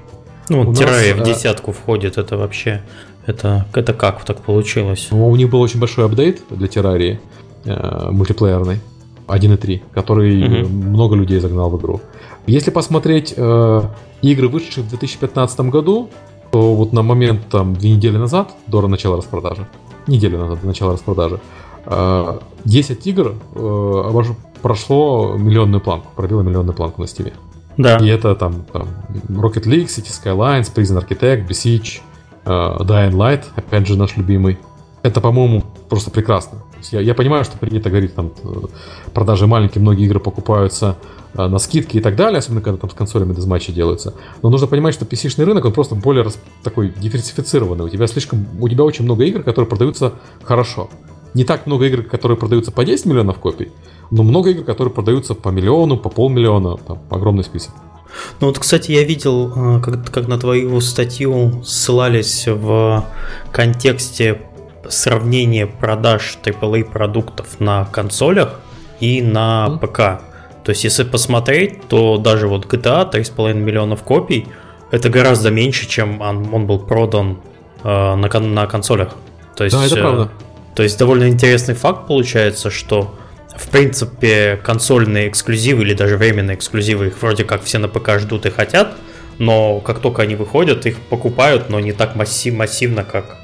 Ну, 0.48 0.74
Террария 0.74 1.14
в 1.14 1.22
десятку 1.22 1.72
входит, 1.72 2.18
это 2.18 2.36
вообще 2.36 2.82
это, 3.26 3.66
это 3.74 3.92
как 3.92 4.24
так 4.24 4.40
получилось? 4.40 5.08
Ну, 5.10 5.28
у 5.28 5.36
них 5.36 5.50
был 5.50 5.60
очень 5.60 5.78
большой 5.78 6.06
апдейт 6.06 6.42
для 6.50 6.66
террарии 6.66 7.20
э, 7.64 8.10
мультиплеерный 8.10 8.80
1.3, 9.28 9.82
который 9.94 10.62
угу. 10.62 10.68
много 10.68 11.14
людей 11.14 11.38
загнал 11.38 11.70
в 11.70 11.78
игру. 11.78 12.00
Если 12.46 12.70
посмотреть 12.70 13.34
э, 13.36 13.82
игры, 14.22 14.48
вышедшие 14.48 14.84
в 14.84 14.88
2015 14.88 15.60
году, 15.60 16.10
то 16.50 16.74
вот 16.74 16.92
на 16.92 17.02
момент 17.02 17.48
там 17.48 17.74
две 17.74 17.92
недели 17.92 18.16
назад, 18.16 18.52
до 18.66 18.86
начала 18.88 19.16
распродажи, 19.16 19.66
неделю 20.06 20.38
назад 20.38 20.60
до 20.60 20.66
начала 20.66 20.94
распродажи, 20.94 21.40
э, 21.86 22.38
10 22.64 23.06
игр 23.06 23.34
э, 23.54 24.22
прошло 24.60 25.36
миллионную 25.38 25.80
планку, 25.80 26.08
пробило 26.16 26.42
миллионную 26.42 26.74
планку 26.74 27.00
на 27.00 27.06
стиме. 27.06 27.32
Да. 27.76 27.96
И 27.98 28.06
это 28.06 28.34
там, 28.34 28.64
там 28.72 28.88
Rocket 29.28 29.64
League, 29.64 29.86
City 29.86 30.10
Skylines, 30.10 30.72
Prison 30.74 30.98
Architect, 30.98 31.46
Besiege, 31.48 32.00
uh, 32.44 32.78
Dying 32.80 33.12
Light, 33.12 33.44
опять 33.56 33.86
же 33.86 33.96
наш 33.96 34.16
любимый. 34.16 34.58
Это, 35.02 35.20
по-моему, 35.20 35.64
просто 35.88 36.10
прекрасно. 36.10 36.58
Я, 36.90 37.00
я 37.00 37.14
понимаю, 37.14 37.44
что 37.44 37.58
принято 37.58 37.90
говорить, 37.90 38.14
там, 38.14 38.32
э, 38.42 38.48
продажи 39.14 39.46
маленькие, 39.46 39.82
многие 39.82 40.04
игры 40.04 40.20
покупаются 40.20 40.96
uh, 41.34 41.48
на 41.48 41.58
скидки 41.58 41.96
и 41.96 42.00
так 42.00 42.16
далее, 42.16 42.38
особенно 42.38 42.60
когда 42.60 42.78
там 42.78 42.90
с 42.90 42.94
консолями 42.94 43.34
дезматчи 43.34 43.72
делаются. 43.72 44.14
Но 44.42 44.50
нужно 44.50 44.66
понимать, 44.66 44.94
что 44.94 45.04
PC-шный 45.04 45.44
рынок, 45.44 45.64
он 45.64 45.72
просто 45.72 45.94
более 45.94 46.24
рас, 46.24 46.38
такой 46.62 46.92
диверсифицированный. 46.96 47.84
У 47.84 47.88
тебя 47.88 48.06
слишком, 48.06 48.46
у 48.60 48.68
тебя 48.68 48.84
очень 48.84 49.04
много 49.04 49.24
игр, 49.24 49.42
которые 49.42 49.68
продаются 49.68 50.14
хорошо. 50.42 50.90
Не 51.34 51.44
так 51.44 51.66
много 51.66 51.86
игр, 51.86 52.02
которые 52.02 52.36
продаются 52.36 52.72
по 52.72 52.84
10 52.84 53.06
миллионов 53.06 53.38
копий, 53.38 53.72
но 54.12 54.22
много 54.22 54.50
игр, 54.50 54.62
которые 54.62 54.92
продаются 54.92 55.34
по 55.34 55.48
миллиону, 55.48 55.96
по 55.96 56.10
полмиллиона, 56.10 56.76
там 56.76 56.98
огромный 57.10 57.44
список. 57.44 57.72
Ну 58.40 58.48
вот, 58.48 58.58
кстати, 58.58 58.92
я 58.92 59.04
видел, 59.04 59.52
э, 59.56 59.80
как, 59.80 60.10
как 60.10 60.28
на 60.28 60.38
твою 60.38 60.80
статью 60.82 61.62
ссылались 61.64 62.46
в 62.46 63.06
контексте 63.50 64.42
сравнения 64.88 65.66
продаж 65.66 66.38
AAA 66.44 66.84
продуктов 66.84 67.58
на 67.58 67.86
консолях 67.86 68.60
и 69.00 69.22
на 69.22 69.78
ПК. 69.80 70.20
То 70.62 70.70
есть, 70.70 70.84
если 70.84 71.04
посмотреть, 71.04 71.88
то 71.88 72.18
даже 72.18 72.48
вот 72.48 72.66
GTA 72.66 73.10
3,5 73.10 73.54
миллионов 73.54 74.02
копий 74.02 74.46
это 74.90 75.08
гораздо 75.08 75.50
меньше, 75.50 75.88
чем 75.88 76.20
он, 76.20 76.52
он 76.52 76.66
был 76.66 76.78
продан 76.78 77.38
э, 77.82 77.88
на, 77.88 78.40
на 78.40 78.66
консолях. 78.66 79.14
То 79.56 79.64
есть, 79.64 79.74
да, 79.74 79.86
это 79.86 79.96
правда. 79.96 80.22
Э, 80.24 80.74
то 80.74 80.82
есть 80.82 80.98
довольно 80.98 81.28
интересный 81.28 81.74
факт 81.74 82.06
получается, 82.06 82.68
что 82.68 83.14
в 83.56 83.68
принципе 83.68 84.58
консольные 84.62 85.28
эксклюзивы 85.28 85.82
или 85.82 85.94
даже 85.94 86.16
временные 86.16 86.56
эксклюзивы, 86.56 87.08
их 87.08 87.20
вроде 87.20 87.44
как 87.44 87.62
все 87.62 87.78
на 87.78 87.88
ПК 87.88 88.18
ждут 88.18 88.46
и 88.46 88.50
хотят, 88.50 88.96
но 89.38 89.80
как 89.80 90.00
только 90.00 90.22
они 90.22 90.36
выходят, 90.36 90.86
их 90.86 90.98
покупают, 90.98 91.68
но 91.68 91.80
не 91.80 91.92
так 91.92 92.16
массив, 92.16 92.54
массивно, 92.54 93.04
как 93.04 93.36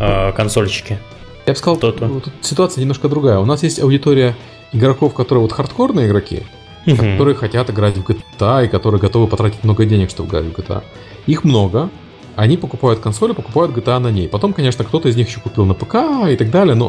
э, 0.00 0.32
консольщики. 0.32 0.98
Я 1.46 1.52
бы 1.52 1.58
сказал, 1.58 1.76
тут 1.76 2.28
ситуация 2.40 2.80
немножко 2.80 3.08
другая. 3.08 3.38
У 3.38 3.44
нас 3.44 3.62
есть 3.62 3.80
аудитория 3.80 4.36
игроков, 4.72 5.14
которые 5.14 5.42
вот 5.42 5.52
хардкорные 5.52 6.08
игроки, 6.08 6.42
угу. 6.86 6.96
которые 6.96 7.34
хотят 7.34 7.70
играть 7.70 7.96
в 7.96 8.04
GTA 8.04 8.64
и 8.66 8.68
которые 8.68 9.00
готовы 9.00 9.28
потратить 9.28 9.62
много 9.62 9.84
денег, 9.84 10.10
чтобы 10.10 10.28
играть 10.30 10.44
в 10.46 10.52
GTA. 10.52 10.82
Их 11.26 11.44
много, 11.44 11.90
они 12.36 12.56
покупают 12.56 13.00
консоли, 13.00 13.32
покупают 13.32 13.72
GTA 13.76 13.98
на 13.98 14.10
ней. 14.10 14.28
Потом, 14.28 14.52
конечно, 14.52 14.84
кто-то 14.84 15.08
из 15.08 15.16
них 15.16 15.28
еще 15.28 15.40
купил 15.40 15.64
на 15.64 15.74
ПК 15.74 15.96
и 16.30 16.36
так 16.36 16.50
далее, 16.50 16.74
но 16.74 16.88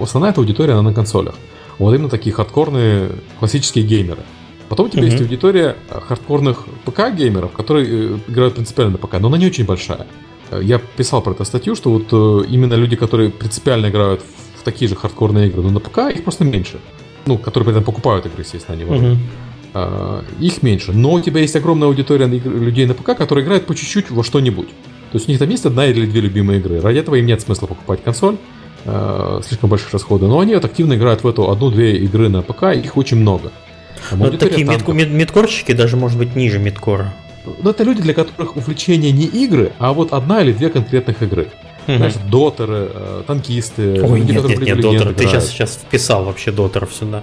основная 0.00 0.30
эта 0.30 0.40
аудитория, 0.40 0.72
она 0.72 0.82
на 0.82 0.94
консолях. 0.94 1.34
Вот 1.78 1.94
именно 1.94 2.08
такие 2.08 2.34
хардкорные 2.34 3.10
классические 3.38 3.84
геймеры. 3.84 4.22
Потом 4.68 4.86
у 4.86 4.88
тебя 4.88 5.02
mm-hmm. 5.02 5.10
есть 5.10 5.20
аудитория 5.20 5.76
хардкорных 5.90 6.66
ПК-геймеров, 6.84 7.52
которые 7.52 7.86
э, 7.86 8.18
играют 8.26 8.54
принципиально 8.54 8.92
на 8.92 8.98
ПК, 8.98 9.20
но 9.20 9.28
она 9.28 9.38
не 9.38 9.46
очень 9.46 9.64
большая. 9.64 10.06
Э, 10.50 10.60
я 10.62 10.78
писал 10.78 11.22
про 11.22 11.32
эту 11.32 11.44
статью, 11.44 11.76
что 11.76 11.90
вот 11.90 12.08
э, 12.10 12.48
именно 12.48 12.74
люди, 12.74 12.96
которые 12.96 13.30
принципиально 13.30 13.90
играют 13.90 14.22
в 14.56 14.64
такие 14.64 14.88
же 14.88 14.96
хардкорные 14.96 15.48
игры, 15.48 15.62
но 15.62 15.70
на 15.70 15.78
ПК, 15.80 15.98
их 16.12 16.24
просто 16.24 16.44
меньше 16.44 16.80
ну, 17.26 17.38
которые 17.38 17.66
при 17.66 17.72
этом 17.72 17.84
покупают 17.84 18.24
игры, 18.26 18.42
естественно, 18.42 18.78
они 18.78 18.84
uh-huh. 18.84 19.16
А, 19.78 20.24
их 20.40 20.62
меньше. 20.62 20.92
Но 20.92 21.12
у 21.12 21.20
тебя 21.20 21.42
есть 21.42 21.54
огромная 21.54 21.88
аудитория 21.88 22.26
людей 22.26 22.86
на 22.86 22.94
ПК, 22.94 23.16
которые 23.16 23.44
играют 23.44 23.66
по 23.66 23.74
чуть-чуть 23.74 24.10
во 24.10 24.24
что-нибудь. 24.24 24.68
То 24.68 25.18
есть 25.18 25.28
у 25.28 25.30
них 25.30 25.38
там 25.38 25.50
есть 25.50 25.66
одна 25.66 25.86
или 25.86 26.06
две 26.06 26.22
любимые 26.22 26.60
игры. 26.60 26.80
Ради 26.80 26.98
этого 26.98 27.16
им 27.16 27.26
нет 27.26 27.42
смысла 27.42 27.66
покупать 27.66 28.02
консоль, 28.02 28.36
э, 28.86 29.40
слишком 29.46 29.68
больших 29.68 29.92
расходов. 29.92 30.30
Но 30.30 30.40
они 30.40 30.54
вот 30.54 30.64
активно 30.64 30.94
играют 30.94 31.24
в 31.24 31.28
эту 31.28 31.50
одну-две 31.50 31.98
игры 31.98 32.30
на 32.30 32.40
ПК, 32.40 32.74
их 32.74 32.96
очень 32.96 33.18
много. 33.18 33.52
Ну, 34.12 34.30
такие 34.32 34.66
мид- 34.66 34.86
мид- 34.86 35.10
мидкорщики 35.10 35.72
даже, 35.72 35.96
может 35.96 36.16
быть, 36.16 36.34
ниже 36.34 36.58
мидкора. 36.58 37.12
Но 37.62 37.70
это 37.70 37.84
люди, 37.84 38.00
для 38.00 38.14
которых 38.14 38.56
увлечение 38.56 39.12
не 39.12 39.26
игры, 39.26 39.72
а 39.78 39.92
вот 39.92 40.12
одна 40.12 40.40
или 40.40 40.52
две 40.52 40.70
конкретных 40.70 41.22
игры. 41.22 41.48
Угу. 41.86 41.96
Знаешь, 41.96 42.14
дотеры, 42.30 42.90
э, 42.92 43.22
танкисты. 43.26 44.02
Ой, 44.02 44.20
люди, 44.20 44.32
нет, 44.32 44.48
нет, 44.48 44.60
нет, 44.60 44.80
дотеры. 44.80 45.14
Ты 45.14 45.26
сейчас, 45.26 45.48
сейчас 45.48 45.74
вписал 45.74 46.24
вообще 46.24 46.50
дотеров 46.50 46.94
сюда. 46.94 47.22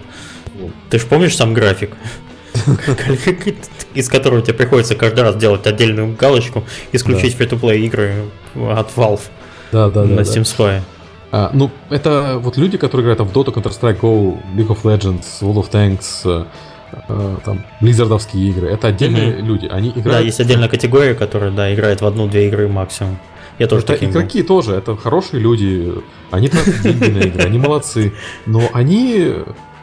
Ты 0.90 1.00
же 1.00 1.06
помнишь 1.08 1.36
сам 1.36 1.54
график? 1.54 1.92
из 3.94 4.10
которого 4.10 4.42
тебе 4.42 4.54
приходится 4.54 4.96
каждый 4.96 5.22
раз 5.22 5.36
делать 5.36 5.66
отдельную 5.68 6.16
галочку, 6.16 6.64
исключить 6.92 7.38
да. 7.38 7.46
free-to-play 7.46 7.78
игры 7.80 8.14
от 8.56 8.90
Valve 8.96 9.22
да, 9.72 9.90
да, 9.90 10.04
на 10.04 10.18
да, 10.18 10.22
Steam 10.22 10.44
Spy. 10.44 10.82
А, 11.32 11.50
ну, 11.52 11.72
это 11.90 12.38
вот 12.40 12.58
люди, 12.58 12.78
которые 12.78 13.04
играют 13.04 13.18
там, 13.18 13.28
в 13.28 13.32
Dota, 13.32 13.52
Counter-Strike 13.52 14.00
Go, 14.00 14.38
League 14.56 14.68
of 14.68 14.84
Legends, 14.84 15.26
World 15.42 15.64
of 15.64 15.72
Tanks, 15.72 16.22
э, 16.26 16.46
э, 17.10 17.38
там, 17.44 17.66
Blizzardовские 17.82 18.50
игры. 18.50 18.70
Это 18.70 18.90
отдельные 18.90 19.32
mm-hmm. 19.32 19.42
люди. 19.42 19.66
Они 19.66 19.90
играют... 19.90 20.12
Да, 20.12 20.20
есть 20.20 20.40
отдельная 20.40 20.70
категория, 20.70 21.16
которая, 21.16 21.50
да, 21.50 21.74
играет 21.74 22.02
в 22.02 22.06
одну-две 22.06 22.48
игры 22.48 22.68
максимум. 22.68 23.18
Я 23.58 23.68
тоже 23.68 23.84
это 23.84 24.06
игроки 24.06 24.42
был. 24.42 24.48
тоже, 24.48 24.74
это 24.76 24.96
хорошие 24.96 25.40
люди, 25.40 25.92
они 26.32 26.50
тратят 26.50 26.82
деньги 26.82 27.10
на 27.10 27.20
игры, 27.20 27.44
они 27.44 27.58
молодцы, 27.58 28.14
но 28.46 28.70
они, 28.74 29.34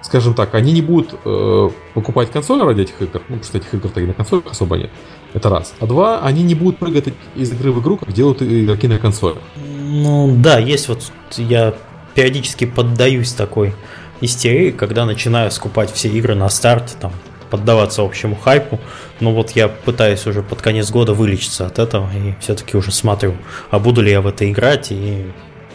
скажем 0.02 0.34
так, 0.34 0.54
они 0.54 0.72
не 0.72 0.82
будут 0.82 1.14
э, 1.24 1.70
покупать 1.94 2.30
консоль 2.30 2.62
ради 2.62 2.82
этих 2.82 3.00
игр, 3.00 3.22
ну, 3.28 3.36
потому 3.36 3.44
что 3.44 3.58
этих 3.58 3.74
игр-то 3.74 4.00
и 4.00 4.06
на 4.06 4.14
консолях 4.14 4.44
особо 4.50 4.76
нет. 4.76 4.90
Это 5.34 5.48
раз. 5.48 5.74
А 5.80 5.86
два, 5.86 6.20
они 6.20 6.42
не 6.42 6.54
будут 6.54 6.78
прыгать 6.78 7.12
из 7.36 7.52
игры 7.52 7.72
в 7.72 7.80
игру, 7.80 7.96
как 7.96 8.12
делают 8.12 8.42
игроки 8.42 8.88
на 8.88 8.98
консолях. 8.98 9.42
Ну 9.56 10.34
да, 10.36 10.58
есть 10.58 10.88
вот, 10.88 11.10
я 11.36 11.74
периодически 12.14 12.66
поддаюсь 12.66 13.32
такой 13.32 13.74
истерии, 14.20 14.70
когда 14.70 15.04
начинаю 15.04 15.50
скупать 15.50 15.92
все 15.92 16.08
игры 16.08 16.34
на 16.34 16.48
старте, 16.48 16.94
там, 17.00 17.12
поддаваться 17.50 18.02
общему 18.02 18.36
хайпу. 18.36 18.80
Но 19.20 19.32
вот 19.32 19.50
я 19.52 19.68
пытаюсь 19.68 20.26
уже 20.26 20.42
под 20.42 20.62
конец 20.62 20.90
года 20.90 21.14
вылечиться 21.14 21.66
от 21.66 21.78
этого 21.78 22.08
и 22.12 22.34
все-таки 22.40 22.76
уже 22.76 22.92
смотрю, 22.92 23.34
а 23.70 23.78
буду 23.78 24.00
ли 24.02 24.10
я 24.10 24.20
в 24.20 24.26
это 24.26 24.50
играть 24.50 24.88
и 24.90 25.26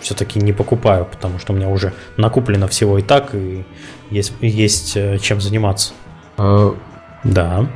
все-таки 0.01 0.39
не 0.39 0.53
покупаю, 0.53 1.05
потому 1.05 1.39
что 1.39 1.53
у 1.53 1.55
меня 1.55 1.67
уже 1.67 1.93
накуплено 2.17 2.67
всего 2.67 2.99
и 2.99 3.01
так, 3.01 3.33
и 3.33 3.65
есть, 4.09 4.33
есть 4.41 4.97
э, 4.97 5.17
чем 5.19 5.41
заниматься. 5.41 5.93
А... 6.37 6.75
Да. 7.23 7.67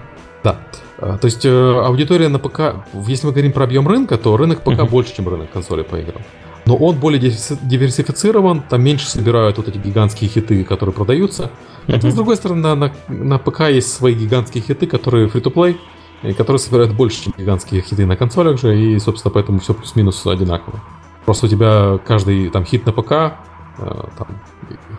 Да. 0.43 0.59
А, 0.99 1.17
то 1.17 1.25
есть 1.25 1.45
э, 1.45 1.49
аудитория 1.49 2.27
на 2.29 2.39
ПК, 2.39 2.85
если 3.07 3.27
мы 3.27 3.33
говорим 3.33 3.51
про 3.51 3.63
объем 3.63 3.87
рынка, 3.87 4.17
то 4.17 4.37
рынок 4.37 4.61
ПК 4.61 4.69
uh-huh. 4.69 4.89
больше, 4.89 5.15
чем 5.15 5.27
рынок 5.27 5.51
консолей 5.51 5.83
по 5.83 5.95
играм 5.95 6.21
но 6.69 6.75
он 6.75 6.99
более 6.99 7.19
диверсифицирован, 7.19 8.61
там 8.61 8.83
меньше 8.83 9.09
собирают 9.09 9.57
вот 9.57 9.67
эти 9.67 9.79
гигантские 9.79 10.29
хиты, 10.29 10.63
которые 10.63 10.93
продаются. 10.93 11.49
Хотя, 11.87 12.11
с 12.11 12.13
другой 12.13 12.35
стороны, 12.35 12.61
на, 12.61 12.75
на, 12.75 12.93
на 13.07 13.39
ПК 13.39 13.61
есть 13.61 13.91
свои 13.91 14.13
гигантские 14.13 14.63
хиты, 14.63 14.85
которые 14.85 15.29
free-to-play, 15.29 15.77
и 16.21 16.33
которые 16.33 16.59
собирают 16.59 16.93
больше, 16.93 17.23
чем 17.23 17.33
гигантские 17.35 17.81
хиты 17.81 18.05
на 18.05 18.15
консолях 18.15 18.59
же, 18.59 18.79
и, 18.79 18.99
собственно, 18.99 19.33
поэтому 19.33 19.59
все 19.59 19.73
плюс-минус 19.73 20.27
одинаково. 20.27 20.79
Просто 21.25 21.47
у 21.47 21.49
тебя 21.49 21.99
каждый 22.05 22.49
там 22.49 22.63
хит 22.65 22.85
на 22.85 22.91
ПК, 22.91 23.11
э, 23.11 23.31
там, 23.79 24.27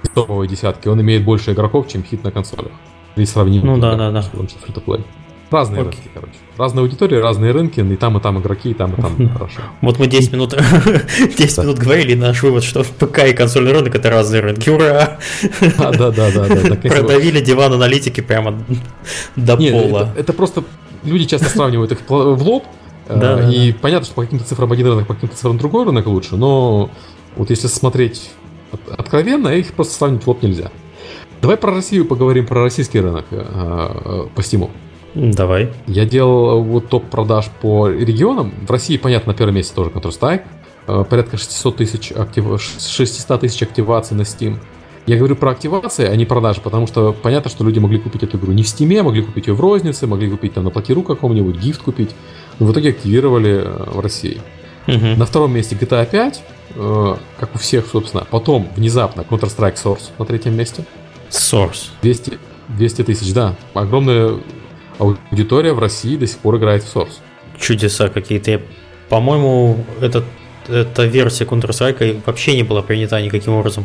топовые 0.09 0.49
десятки, 0.49 0.89
он 0.89 1.01
имеет 1.01 1.25
больше 1.25 1.53
игроков, 1.53 1.89
чем 1.89 2.03
хит 2.03 2.25
на 2.25 2.31
консолях. 2.31 2.73
Или 3.17 3.25
сравнимо. 3.25 3.67
Ну 3.67 3.79
да, 3.79 3.97
да, 3.97 4.11
да. 4.11 4.25
Разные 5.51 5.83
Окей. 5.83 5.93
рынки, 5.93 6.11
короче. 6.15 6.33
Разные 6.57 6.83
аудитории, 6.83 7.17
разные 7.17 7.51
рынки, 7.51 7.81
и 7.81 7.97
там, 7.97 8.17
и 8.17 8.21
там 8.21 8.39
игроки, 8.39 8.71
и 8.71 8.75
там, 8.75 8.93
и 8.93 9.03
там 9.03 9.29
хорошо. 9.33 9.63
Вот 9.81 9.99
мы 9.99 10.07
10 10.07 10.33
минут, 10.33 10.55
10 11.19 11.59
минут 11.59 11.79
говорили, 11.79 12.15
наш 12.15 12.43
вывод, 12.43 12.63
что 12.63 12.85
ПК 12.85 13.27
и 13.27 13.33
консольный 13.33 13.73
рынок 13.73 13.95
это 13.97 14.11
разные 14.11 14.43
рынки. 14.43 14.71
Ура! 14.71 15.19
Да, 15.79 15.91
да, 15.91 16.11
да, 16.13 16.31
да. 16.31 16.45
Продавили 16.89 17.41
диван 17.41 17.73
аналитики 17.73 18.21
прямо 18.21 18.63
до 19.35 19.57
пола. 19.57 20.15
Это 20.17 20.33
просто 20.33 20.63
люди 21.03 21.25
часто 21.25 21.49
сравнивают 21.49 21.91
их 21.91 21.99
в 22.09 22.43
лоб, 22.43 22.65
э, 23.09 23.51
и 23.51 23.73
понятно, 23.73 24.07
что 24.07 24.15
по 24.15 24.23
каким-то 24.23 24.45
цифрам 24.45 24.71
один 24.71 24.87
рынок, 24.87 25.09
по 25.09 25.15
каким-то 25.15 25.35
цифрам 25.35 25.59
другой 25.59 25.85
рынок 25.85 26.07
лучше, 26.07 26.37
но 26.37 26.91
вот 27.35 27.51
если 27.51 27.67
смотреть 27.67 28.31
откровенно, 28.97 29.49
их 29.49 29.73
просто 29.75 29.95
сравнить 29.95 30.25
в 30.25 30.29
лоб 30.29 30.43
нельзя. 30.43 30.71
Давай 31.41 31.57
про 31.57 31.73
Россию 31.73 32.05
поговорим, 32.05 32.47
про 32.47 32.63
российский 32.63 33.01
рынок 33.01 33.25
э, 33.31 33.43
э, 33.43 34.27
по 34.35 34.43
стиму. 34.43 34.71
Давай. 35.15 35.73
Я 35.87 36.05
делал 36.05 36.63
вот 36.63 36.89
топ 36.89 37.09
продаж 37.09 37.51
по 37.63 37.89
регионам. 37.89 38.53
В 38.67 38.71
России, 38.71 38.97
понятно, 38.97 39.33
на 39.33 39.39
первом 39.39 39.55
месте 39.55 39.75
тоже 39.75 39.91
Counter-Strike. 39.91 40.43
Э, 40.87 41.05
порядка 41.09 41.39
600 41.39 41.77
тысяч, 41.77 42.13
актив... 42.13 42.45
600 42.61 43.41
тысяч 43.41 43.63
активаций 43.63 44.17
на 44.17 44.23
Steam. 44.23 44.59
Я 45.07 45.17
говорю 45.17 45.35
про 45.35 45.51
активации, 45.51 46.07
а 46.07 46.15
не 46.15 46.27
продажи, 46.27 46.61
потому 46.61 46.87
что 46.87 47.13
понятно, 47.13 47.51
что 47.51 47.65
люди 47.65 47.79
могли 47.79 47.99
купить 47.99 48.23
эту 48.23 48.37
игру 48.37 48.53
не 48.53 48.63
в 48.63 48.67
Steam, 48.67 49.03
могли 49.03 49.23
купить 49.23 49.47
ее 49.47 49.55
в 49.55 49.61
рознице, 49.61 50.07
могли 50.07 50.31
купить 50.31 50.53
там 50.53 50.65
на 50.65 50.71
платиру 50.71 51.03
каком-нибудь, 51.03 51.57
гифт 51.57 51.83
купить. 51.83 52.11
Но 52.59 52.67
в 52.67 52.73
итоге 52.73 52.91
активировали 52.91 53.67
в 53.87 54.01
России. 54.01 54.41
Угу. 54.87 55.17
На 55.17 55.25
втором 55.25 55.55
месте 55.55 55.75
GTA 55.75 56.09
5, 56.09 56.43
э, 56.75 57.17
как 57.39 57.55
у 57.55 57.59
всех, 57.59 57.87
собственно. 57.87 58.25
Потом 58.31 58.69
внезапно 58.77 59.23
Counter-Strike 59.23 59.77
Source 59.77 60.11
на 60.19 60.25
третьем 60.25 60.57
месте. 60.57 60.85
Source. 61.31 61.91
200, 62.03 62.39
200 62.69 63.05
тысяч, 63.05 63.33
да. 63.33 63.57
Огромное 63.75 64.41
аудитория 64.99 65.73
в 65.73 65.79
России 65.79 66.17
до 66.17 66.27
сих 66.27 66.39
пор 66.39 66.57
играет 66.57 66.83
в 66.83 66.95
Source. 66.95 67.19
Чудеса 67.59 68.09
какие-то. 68.09 68.63
По-моему, 69.09 69.85
этот, 70.01 70.25
эта 70.69 71.05
версия 71.05 71.45
Counter-Strike 71.45 72.23
вообще 72.27 72.57
не 72.57 72.63
была 72.63 72.83
принята 72.83 73.21
никаким 73.21 73.55
образом 73.55 73.85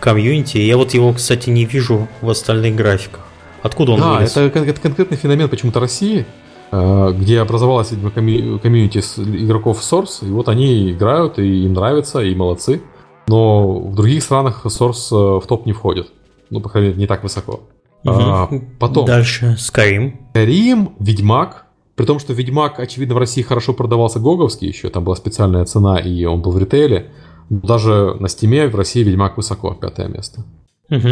комьюнити. 0.00 0.58
Я 0.58 0.76
вот 0.76 0.94
его, 0.94 1.12
кстати, 1.12 1.50
не 1.50 1.64
вижу 1.64 2.08
в 2.20 2.30
остальных 2.30 2.74
графиках. 2.74 3.26
Откуда 3.62 3.92
он 3.92 4.00
да, 4.00 4.14
вылез? 4.14 4.36
Это, 4.36 4.60
это 4.60 4.80
конкретный 4.80 5.16
феномен 5.16 5.48
почему-то 5.48 5.80
России, 5.80 6.26
где 6.70 7.40
образовалась 7.40 7.88
community 8.14 8.98
игроков 8.98 9.80
Source, 9.80 10.26
и 10.26 10.30
вот 10.30 10.48
они 10.48 10.90
играют, 10.92 11.38
и 11.38 11.64
им 11.64 11.74
нравится, 11.74 12.20
и 12.20 12.34
молодцы. 12.34 12.82
Но 13.28 13.80
в 13.80 13.94
других 13.94 14.22
странах 14.22 14.66
Source 14.66 15.10
э, 15.10 15.40
в 15.40 15.46
топ 15.46 15.66
не 15.66 15.72
входит. 15.72 16.12
Ну, 16.50 16.60
по 16.60 16.68
крайней 16.68 16.88
мере, 16.88 17.00
не 17.00 17.06
так 17.06 17.22
высоко. 17.22 17.60
Угу. 18.04 18.14
А, 18.14 18.48
потом. 18.78 19.06
Дальше 19.06 19.56
Skyrim. 19.58 20.14
Skyrim, 20.34 20.92
Ведьмак. 21.00 21.66
При 21.96 22.04
том, 22.04 22.18
что 22.18 22.32
Ведьмак, 22.34 22.78
очевидно, 22.78 23.14
в 23.14 23.18
России 23.18 23.42
хорошо 23.42 23.72
продавался 23.72 24.20
GOG-овский 24.20 24.68
еще, 24.68 24.90
там 24.90 25.04
была 25.04 25.16
специальная 25.16 25.64
цена, 25.64 25.98
и 25.98 26.24
он 26.24 26.42
был 26.42 26.52
в 26.52 26.58
ритейле. 26.58 27.10
Даже 27.48 28.16
на 28.20 28.28
Steam-е 28.28 28.68
в 28.68 28.76
России 28.76 29.02
Ведьмак 29.02 29.36
высоко, 29.36 29.72
пятое 29.74 30.08
место. 30.08 30.44
Угу. 30.90 31.08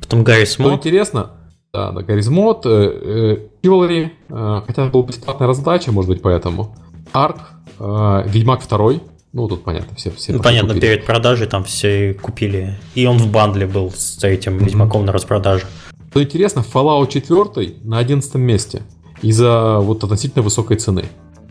Потом 0.00 0.24
Гаррис 0.24 0.52
Что 0.52 0.72
интересно, 0.72 1.30
да, 1.72 1.92
да, 1.92 2.02
Гаррис 2.02 2.28
Мод, 2.28 2.64
э, 2.64 2.70
э, 2.70 3.68
э, 3.68 4.62
хотя 4.66 4.86
была 4.86 5.06
бесплатная 5.06 5.46
раздача, 5.46 5.92
может 5.92 6.10
быть, 6.10 6.22
поэтому. 6.22 6.74
Арк, 7.12 7.38
Ведьмак 7.78 8.60
второй, 8.60 9.00
ну, 9.32 9.46
тут 9.48 9.62
понятно, 9.64 9.94
все, 9.96 10.10
все 10.10 10.32
ну, 10.32 10.42
понятно, 10.42 10.74
купили. 10.74 10.92
перед 10.92 11.06
продажей 11.06 11.46
там 11.46 11.64
все 11.64 12.14
купили. 12.14 12.76
И 12.94 13.06
он 13.06 13.18
в 13.18 13.30
бандле 13.30 13.66
был 13.66 13.90
с 13.90 14.22
этим 14.24 14.56
mm-hmm. 14.56 14.64
Ведьмаком 14.64 15.04
на 15.04 15.12
распродаже. 15.12 15.66
Что 16.10 16.22
интересно, 16.22 16.64
Fallout 16.72 17.08
4 17.08 17.76
на 17.84 17.98
11 17.98 18.34
месте 18.34 18.82
из-за 19.22 19.78
вот 19.78 20.02
относительно 20.02 20.42
высокой 20.42 20.76
цены. 20.76 21.04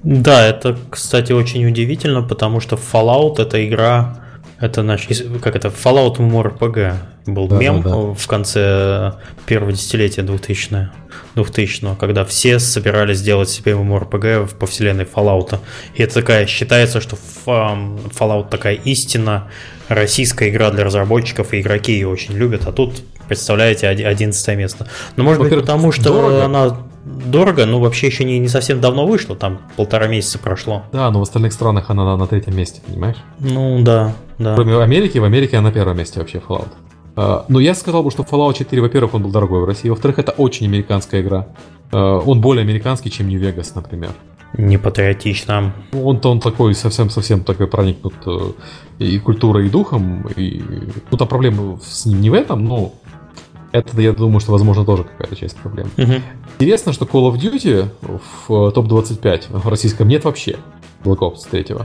Да, 0.03 0.45
это, 0.45 0.77
кстати, 0.89 1.31
очень 1.31 1.65
удивительно, 1.65 2.21
потому 2.23 2.59
что 2.59 2.75
Fallout 2.75 3.41
это 3.41 3.65
игра, 3.65 4.26
это 4.59 4.81
наш, 4.83 5.07
как 5.41 5.55
это, 5.55 5.67
Fallout 5.67 6.17
MMORPG 6.17 6.95
был 7.27 7.47
да, 7.47 7.57
мем 7.57 7.81
да, 7.81 7.89
да. 7.89 7.95
в 8.13 8.27
конце 8.27 9.13
первого 9.45 9.71
десятилетия 9.71 10.23
2000 10.23 10.89
2000 11.35 11.95
когда 11.99 12.25
все 12.25 12.59
собирались 12.59 13.17
сделать 13.17 13.49
себе 13.49 13.73
MMORPG 13.73 14.55
по 14.55 14.65
вселенной 14.65 15.05
Fallout. 15.05 15.59
И 15.95 16.01
это 16.01 16.15
такая, 16.15 16.47
считается, 16.47 17.01
что 17.01 17.17
Fallout 17.45 18.49
такая 18.49 18.75
истина, 18.75 19.47
российская 19.87 20.49
игра 20.49 20.71
для 20.71 20.83
разработчиков, 20.83 21.53
и 21.53 21.61
игроки 21.61 21.93
ее 21.93 22.07
очень 22.07 22.33
любят, 22.33 22.67
а 22.67 22.71
тут, 22.71 23.03
представляете, 23.27 23.87
11 23.87 24.57
место. 24.57 24.87
Но 25.15 25.23
может 25.23 25.41
быть 25.41 25.53
потому, 25.53 25.91
что 25.91 26.03
дорого. 26.03 26.45
она 26.45 26.77
дорого, 27.25 27.65
но 27.65 27.79
вообще 27.79 28.07
еще 28.07 28.23
не, 28.23 28.39
не 28.39 28.47
совсем 28.47 28.81
давно 28.81 29.07
вышло, 29.07 29.35
там 29.35 29.59
полтора 29.75 30.07
месяца 30.07 30.39
прошло. 30.39 30.83
Да, 30.91 31.09
но 31.11 31.19
в 31.19 31.23
остальных 31.23 31.53
странах 31.53 31.89
она 31.89 32.05
на, 32.05 32.17
на 32.17 32.27
третьем 32.27 32.55
месте, 32.55 32.81
понимаешь? 32.85 33.17
Ну 33.39 33.81
да, 33.81 34.13
да. 34.37 34.55
Кроме 34.55 34.77
Америки, 34.81 35.17
в 35.17 35.23
Америке 35.23 35.57
она 35.57 35.69
на 35.69 35.73
первом 35.73 35.97
месте 35.97 36.19
вообще 36.19 36.39
Fallout. 36.39 36.69
Uh, 37.15 37.45
но 37.47 37.59
я 37.59 37.73
сказал 37.73 38.03
бы, 38.03 38.11
что 38.11 38.21
Fallout 38.23 38.57
4, 38.57 38.79
во-первых, 38.79 39.15
он 39.15 39.23
был 39.23 39.31
дорогой 39.31 39.61
в 39.61 39.65
России, 39.65 39.89
во-вторых, 39.89 40.19
это 40.19 40.33
очень 40.33 40.67
американская 40.67 41.21
игра. 41.21 41.47
Uh, 41.91 42.23
он 42.25 42.41
более 42.41 42.61
американский, 42.61 43.09
чем 43.09 43.27
Vegas, 43.27 43.71
например. 43.73 44.11
Не 44.53 44.77
патриотично. 44.77 45.73
Он-то 45.93 46.31
он 46.31 46.39
такой 46.39 46.73
совсем-совсем 46.75 47.43
такой 47.43 47.67
проникнут 47.67 48.13
uh, 48.25 48.55
и 48.99 49.17
культурой, 49.19 49.65
и 49.65 49.69
духом. 49.69 50.27
И... 50.35 50.63
Ну, 51.09 51.17
там 51.17 51.27
проблема 51.27 51.79
с 51.83 52.05
ним 52.05 52.21
не 52.21 52.29
в 52.29 52.33
этом, 52.33 52.63
но 52.65 52.93
это, 53.71 54.01
я 54.01 54.13
думаю, 54.13 54.39
что, 54.39 54.51
возможно, 54.51 54.85
тоже 54.85 55.03
какая-то 55.03 55.35
часть 55.35 55.57
проблем. 55.57 55.89
Угу. 55.97 56.13
Интересно, 56.59 56.93
что 56.93 57.05
Call 57.05 57.31
of 57.31 57.35
Duty 57.35 57.89
в 58.47 58.71
топ-25 58.71 59.59
в 59.59 59.67
российском 59.67 60.07
нет 60.07 60.23
вообще. 60.23 60.57
Black 61.03 61.19
Ops 61.19 61.47
3. 61.49 61.75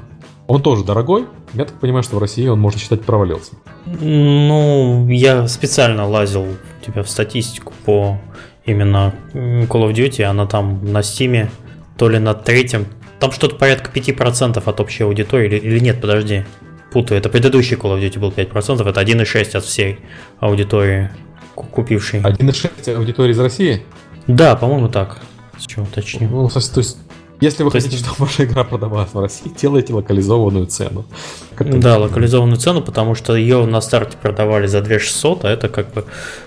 Он 0.47 0.62
тоже 0.62 0.85
дорогой. 0.85 1.27
Я 1.55 1.64
так 1.64 1.79
понимаю, 1.79 2.03
что 2.03 2.16
в 2.16 2.18
России 2.18 2.47
он, 2.47 2.61
можно 2.61 2.81
считать, 2.81 3.03
провалился. 3.03 3.53
Ну, 3.87 5.09
я 5.09 5.47
специально 5.49 6.07
лазил 6.07 6.42
у 6.42 6.85
тебя 6.85 7.03
в 7.03 7.09
статистику 7.09 7.73
по 7.85 8.18
именно 8.64 9.14
Call 9.35 9.68
of 9.68 9.92
Duty. 9.92 10.23
Она 10.23 10.47
там 10.47 10.85
на 10.85 11.03
Стиме 11.03 11.51
то 11.97 12.09
ли 12.09 12.18
на 12.18 12.35
третьем. 12.35 12.87
Там 13.18 13.33
что-то 13.33 13.57
порядка 13.57 13.90
5% 13.92 14.62
от 14.64 14.81
общей 14.81 15.05
аудитории. 15.05 15.47
Или, 15.47 15.59
или 15.59 15.79
нет, 15.79 16.01
подожди. 16.01 16.45
Путаю. 16.92 17.18
Это 17.18 17.29
предыдущий 17.29 17.77
Call 17.77 17.97
of 17.97 18.01
Duty 18.01 18.18
был 18.18 18.31
5%. 18.31 18.88
Это 18.88 19.01
1,6 19.01 19.57
от 19.57 19.64
всей 19.64 19.99
аудитории 20.40 21.11
купивший. 21.55 22.21
1,6 22.21 22.95
аудитории 22.95 23.33
из 23.33 23.38
России? 23.38 23.83
Да, 24.27 24.57
по-моему, 24.57 24.88
так. 24.88 25.19
С 25.59 25.67
чего 25.67 25.85
уточню. 25.85 26.29
Ну, 26.29 26.49
то 26.49 26.59
есть, 26.59 26.99
если 27.41 27.65
вы 27.65 27.71
то 27.71 27.79
хотите, 27.79 27.97
есть... 27.97 28.07
чтобы 28.07 28.27
ваша 28.27 28.45
игра 28.45 28.62
продавалась 28.62 29.12
в 29.12 29.21
России, 29.21 29.53
делайте 29.61 29.93
локализованную 29.93 30.67
цену. 30.67 31.05
Да, 31.59 31.99
локализованную 31.99 32.57
цену, 32.57 32.83
потому 32.83 33.17
что 33.17 33.35
ее 33.35 33.67
на 33.67 33.81
старте 33.81 34.17
продавали 34.17 34.69
за 34.69 34.81
2600, 34.81 35.45
а 35.45 35.51
это 35.51 35.69
как 35.69 35.93
бы 35.93 36.05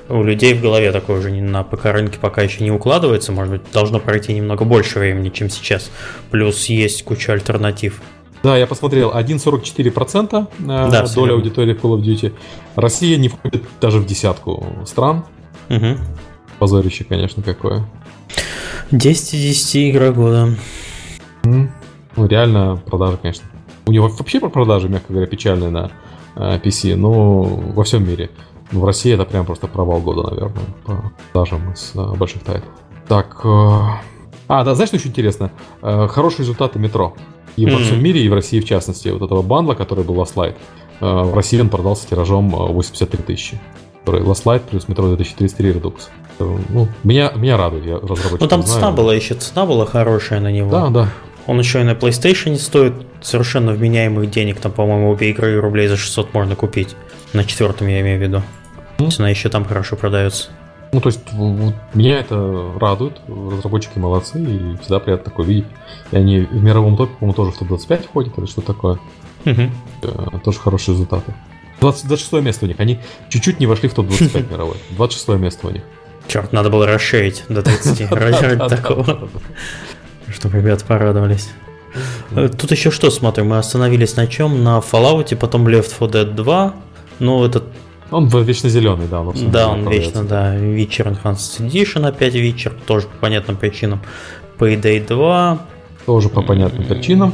у 0.07 0.23
людей 0.23 0.53
в 0.53 0.61
голове 0.61 0.93
такое 0.93 1.19
уже 1.19 1.31
на 1.31 1.63
ПК 1.63 1.85
рынке 1.87 2.17
пока 2.19 2.41
еще 2.43 2.63
не 2.63 2.71
укладывается. 2.71 3.33
Может 3.33 3.53
быть, 3.53 3.61
должно 3.73 3.99
пройти 3.99 4.33
немного 4.33 4.63
больше 4.63 4.99
времени, 4.99 5.29
чем 5.29 5.49
сейчас. 5.49 5.91
Плюс 6.31 6.65
есть 6.67 7.03
куча 7.03 7.33
альтернатив. 7.33 8.01
Да, 8.45 8.55
я 8.55 8.67
посмотрел, 8.67 9.09
1,44% 9.09 10.47
э, 10.59 10.91
да, 10.91 11.05
доля 11.15 11.33
аудитории 11.33 11.73
Call 11.73 11.97
of 11.97 12.03
Duty. 12.03 12.31
Россия 12.75 13.17
не 13.17 13.27
входит 13.27 13.63
даже 13.81 13.97
в 13.97 14.05
десятку 14.05 14.63
стран. 14.85 15.25
Угу. 15.71 15.97
Позорище, 16.59 17.05
конечно, 17.05 17.41
какое. 17.41 17.87
10 18.91 19.33
из 19.33 19.41
10 19.41 19.89
игра 19.89 20.11
года. 20.11 20.49
Ну, 21.43 21.69
реально, 22.17 22.79
продажи, 22.85 23.17
конечно. 23.19 23.45
У 23.87 23.91
него 23.91 24.09
вообще 24.09 24.39
по 24.39 24.49
продаже, 24.49 24.89
мягко 24.89 25.11
говоря, 25.11 25.25
печальные 25.25 25.71
на 25.71 25.89
э, 26.35 26.59
PC, 26.63 26.95
но 26.95 27.41
во 27.41 27.83
всем 27.83 28.07
мире. 28.07 28.29
Но 28.71 28.81
в 28.81 28.85
России 28.85 29.11
это 29.11 29.25
прям 29.25 29.47
просто 29.47 29.65
провал 29.65 30.01
года, 30.01 30.21
наверное, 30.29 30.65
по 30.85 31.11
продажам 31.33 31.73
из 31.73 31.93
э, 31.95 32.15
больших 32.15 32.43
тайтлов. 32.43 32.69
Так. 33.07 33.41
А, 33.43 34.63
да, 34.63 34.75
знаешь, 34.75 34.89
что 34.89 34.97
еще 34.97 35.09
интересно? 35.09 35.49
Хорошие 35.81 36.41
результаты 36.41 36.77
метро. 36.77 37.15
И 37.55 37.65
mm-hmm. 37.65 37.71
во 37.71 37.79
всем 37.79 38.03
мире, 38.03 38.21
и 38.21 38.29
в 38.29 38.33
России 38.33 38.59
в 38.59 38.65
частности, 38.65 39.09
вот 39.09 39.21
этого 39.21 39.41
бандла, 39.41 39.73
который 39.73 40.03
был 40.03 40.15
Last 40.15 40.35
Light, 40.35 40.55
э, 40.99 41.05
в 41.05 41.33
России 41.33 41.59
он 41.59 41.69
продался 41.69 42.07
тиражом 42.07 42.49
83 42.49 43.19
э, 43.19 43.23
тысячи. 43.23 43.59
Который 44.01 44.21
Last 44.21 44.43
Light 44.43 44.61
плюс 44.69 44.85
Metro 44.85 45.07
2033 45.07 45.71
Redux. 45.71 45.93
Э, 46.39 46.57
ну, 46.69 46.87
меня, 47.03 47.31
меня 47.35 47.57
радует, 47.57 47.85
я 47.85 47.95
разработчик 47.95 48.41
Ну 48.41 48.47
там 48.47 48.63
знаю. 48.63 48.79
цена 48.79 48.91
была 48.91 49.13
еще, 49.13 49.35
цена 49.35 49.65
была 49.65 49.85
хорошая 49.85 50.41
на 50.41 50.51
него. 50.51 50.69
Да, 50.69 50.89
да. 50.89 51.09
Он 51.47 51.59
еще 51.59 51.81
и 51.81 51.83
на 51.83 51.91
PlayStation 51.91 52.55
стоит 52.57 52.93
совершенно 53.21 53.71
вменяемых 53.71 54.29
денег. 54.29 54.59
Там, 54.59 54.71
по-моему, 54.71 55.11
обе 55.11 55.29
игры 55.29 55.59
рублей 55.59 55.87
за 55.87 55.95
600 55.95 56.33
можно 56.33 56.55
купить. 56.55 56.95
На 57.33 57.43
четвертом 57.43 57.87
я 57.87 58.01
имею 58.01 58.19
в 58.19 58.21
виду. 58.21 58.41
Mm-hmm. 58.97 59.15
Она 59.19 59.29
еще 59.29 59.49
там 59.49 59.65
хорошо 59.65 59.95
продается. 59.95 60.49
Ну, 60.95 61.01
то 61.01 61.09
есть, 61.09 61.19
вот, 61.33 61.73
меня 61.93 62.19
это 62.19 62.71
радует, 62.79 63.19
разработчики 63.27 63.99
молодцы, 63.99 64.39
и 64.39 64.77
всегда 64.77 64.99
приятно 64.99 65.25
такое 65.29 65.45
видеть. 65.45 65.65
И 66.13 66.15
они 66.15 66.39
в 66.39 66.63
мировом 66.63 66.95
топе, 66.95 67.11
по-моему, 67.19 67.33
тоже 67.33 67.51
в 67.51 67.57
топ-25 67.57 68.03
входят, 68.05 68.37
или 68.37 68.45
что 68.45 68.61
такое. 68.61 68.97
Угу. 69.45 70.39
Тоже 70.45 70.57
хорошие 70.57 70.93
результаты. 70.93 71.33
20, 71.81 72.07
26 72.07 72.45
место 72.45 72.63
у 72.63 72.67
них. 72.69 72.79
Они 72.79 73.01
чуть-чуть 73.27 73.59
не 73.59 73.67
вошли 73.67 73.89
в 73.89 73.93
топ-25 73.93 74.49
мировой. 74.53 74.77
26 74.91 75.27
место 75.37 75.67
у 75.67 75.71
них. 75.71 75.81
Черт, 76.29 76.53
надо 76.53 76.69
было 76.69 76.87
расширить 76.87 77.43
до 77.49 77.61
30 77.61 78.11
ради 78.11 78.57
такого. 78.69 79.27
Чтобы 80.33 80.59
ребята 80.59 80.85
порадовались. 80.85 81.49
Э, 82.31 82.47
тут 82.47 82.71
еще 82.71 82.89
что 82.89 83.11
смотрим? 83.11 83.49
Мы 83.49 83.57
остановились 83.57 84.15
на 84.15 84.27
чем? 84.27 84.63
На 84.63 84.79
Fallout, 84.79 85.35
потом 85.35 85.67
Left 85.67 85.91
4 85.99 86.23
Dead 86.23 86.33
2. 86.35 86.73
Ну, 87.19 87.43
это 87.43 87.63
он 88.11 88.27
вечно 88.27 88.69
зеленый, 88.69 89.07
да. 89.07 89.21
Он 89.21 89.33
да, 89.51 89.69
он 89.69 89.89
вечно, 89.89 90.23
да. 90.23 90.55
Witcher 90.55 91.17
Enhanced 91.17 91.67
Edition 91.67 92.07
опять 92.07 92.35
Witcher, 92.35 92.73
тоже 92.85 93.07
по 93.07 93.17
понятным 93.17 93.57
причинам. 93.57 94.01
Payday 94.59 95.05
2. 95.05 95.59
Тоже 96.05 96.29
по 96.29 96.41
понятным 96.41 96.85
причинам. 96.85 97.33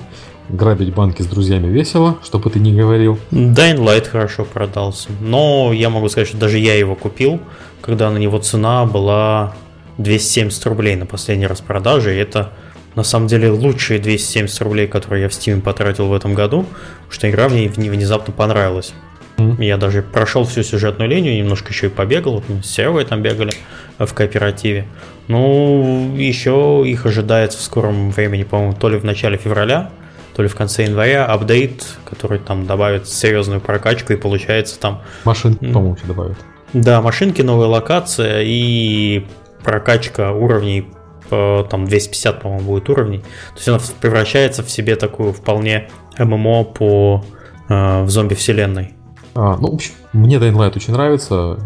Грабить 0.49 0.93
банки 0.93 1.21
с 1.21 1.27
друзьями 1.27 1.67
весело, 1.67 2.17
чтобы 2.23 2.49
ты 2.49 2.59
не 2.59 2.73
говорил. 2.73 3.19
Dying 3.31 3.77
Light 3.77 4.07
хорошо 4.09 4.45
продался. 4.45 5.09
Но 5.21 5.71
я 5.73 5.89
могу 5.89 6.09
сказать, 6.09 6.27
что 6.27 6.37
даже 6.37 6.57
я 6.57 6.75
его 6.75 6.95
купил, 6.95 7.39
когда 7.81 8.09
на 8.09 8.17
него 8.17 8.39
цена 8.39 8.85
была 8.85 9.53
270 9.97 10.65
рублей 10.65 10.95
на 10.95 11.05
последней 11.05 11.47
распродаже. 11.47 12.15
И 12.15 12.17
это 12.17 12.51
на 12.95 13.03
самом 13.03 13.27
деле 13.27 13.51
лучшие 13.51 13.99
270 13.99 14.61
рублей, 14.61 14.87
которые 14.87 15.23
я 15.23 15.29
в 15.29 15.31
Steam 15.31 15.61
потратил 15.61 16.07
в 16.07 16.13
этом 16.13 16.33
году, 16.33 16.63
потому 16.63 17.11
что 17.11 17.29
игра 17.29 17.47
мне 17.47 17.69
внезапно 17.69 18.33
понравилась. 18.33 18.93
Mm-hmm. 19.37 19.65
Я 19.65 19.77
даже 19.77 20.01
прошел 20.01 20.43
всю 20.45 20.63
сюжетную 20.63 21.09
линию, 21.09 21.35
немножко 21.35 21.71
еще 21.71 21.87
и 21.87 21.89
побегал. 21.89 22.43
С 22.63 22.67
Сервой 22.67 23.05
там 23.05 23.21
бегали 23.21 23.51
в 23.97 24.13
кооперативе. 24.13 24.87
Ну, 25.27 26.15
еще 26.17 26.83
их 26.85 27.05
ожидается 27.05 27.57
в 27.57 27.61
скором 27.61 28.11
времени, 28.11 28.43
по-моему, 28.43 28.73
то 28.73 28.89
ли 28.89 28.97
в 28.97 29.03
начале 29.03 29.37
февраля, 29.37 29.91
то 30.35 30.43
ли 30.43 30.47
в 30.47 30.55
конце 30.55 30.83
января 30.83 31.25
апдейт, 31.25 31.85
который 32.05 32.39
там 32.39 32.65
добавит 32.65 33.07
серьезную 33.07 33.61
прокачку 33.61 34.13
и 34.13 34.15
получается 34.15 34.79
там... 34.79 35.01
Машинки, 35.23 35.71
по-моему, 35.71 35.97
добавят. 36.03 36.37
Да, 36.73 37.01
машинки, 37.01 37.41
новая 37.41 37.67
локация 37.67 38.41
и 38.43 39.25
прокачка 39.63 40.31
уровней 40.31 40.87
там 41.29 41.85
250, 41.85 42.41
по-моему, 42.41 42.65
будет 42.65 42.89
уровней. 42.89 43.19
То 43.19 43.55
есть 43.55 43.67
она 43.69 43.79
превращается 44.01 44.63
в 44.63 44.69
себе 44.69 44.97
такую 44.97 45.31
вполне 45.31 45.89
ММО 46.17 46.65
по 46.65 47.23
э, 47.69 48.03
в 48.03 48.09
зомби-вселенной. 48.09 48.95
А, 49.33 49.57
ну, 49.57 49.71
в 49.71 49.75
общем, 49.75 49.93
мне 50.13 50.37
Dying 50.37 50.55
Light 50.55 50.75
очень 50.75 50.93
нравится. 50.93 51.59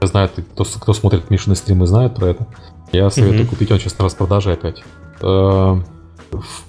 Я 0.00 0.06
знаю, 0.06 0.30
кто, 0.52 0.64
кто 0.64 0.92
смотрит 0.92 1.30
Мишины 1.30 1.56
стримы, 1.56 1.86
знает 1.86 2.14
про 2.14 2.28
это. 2.28 2.46
Я 2.92 3.10
советую 3.10 3.42
mm-hmm. 3.42 3.46
купить, 3.46 3.70
он 3.70 3.78
сейчас 3.78 3.98
на 3.98 4.04
распродаже 4.04 4.52
опять. 4.52 4.82
Э, 5.20 5.80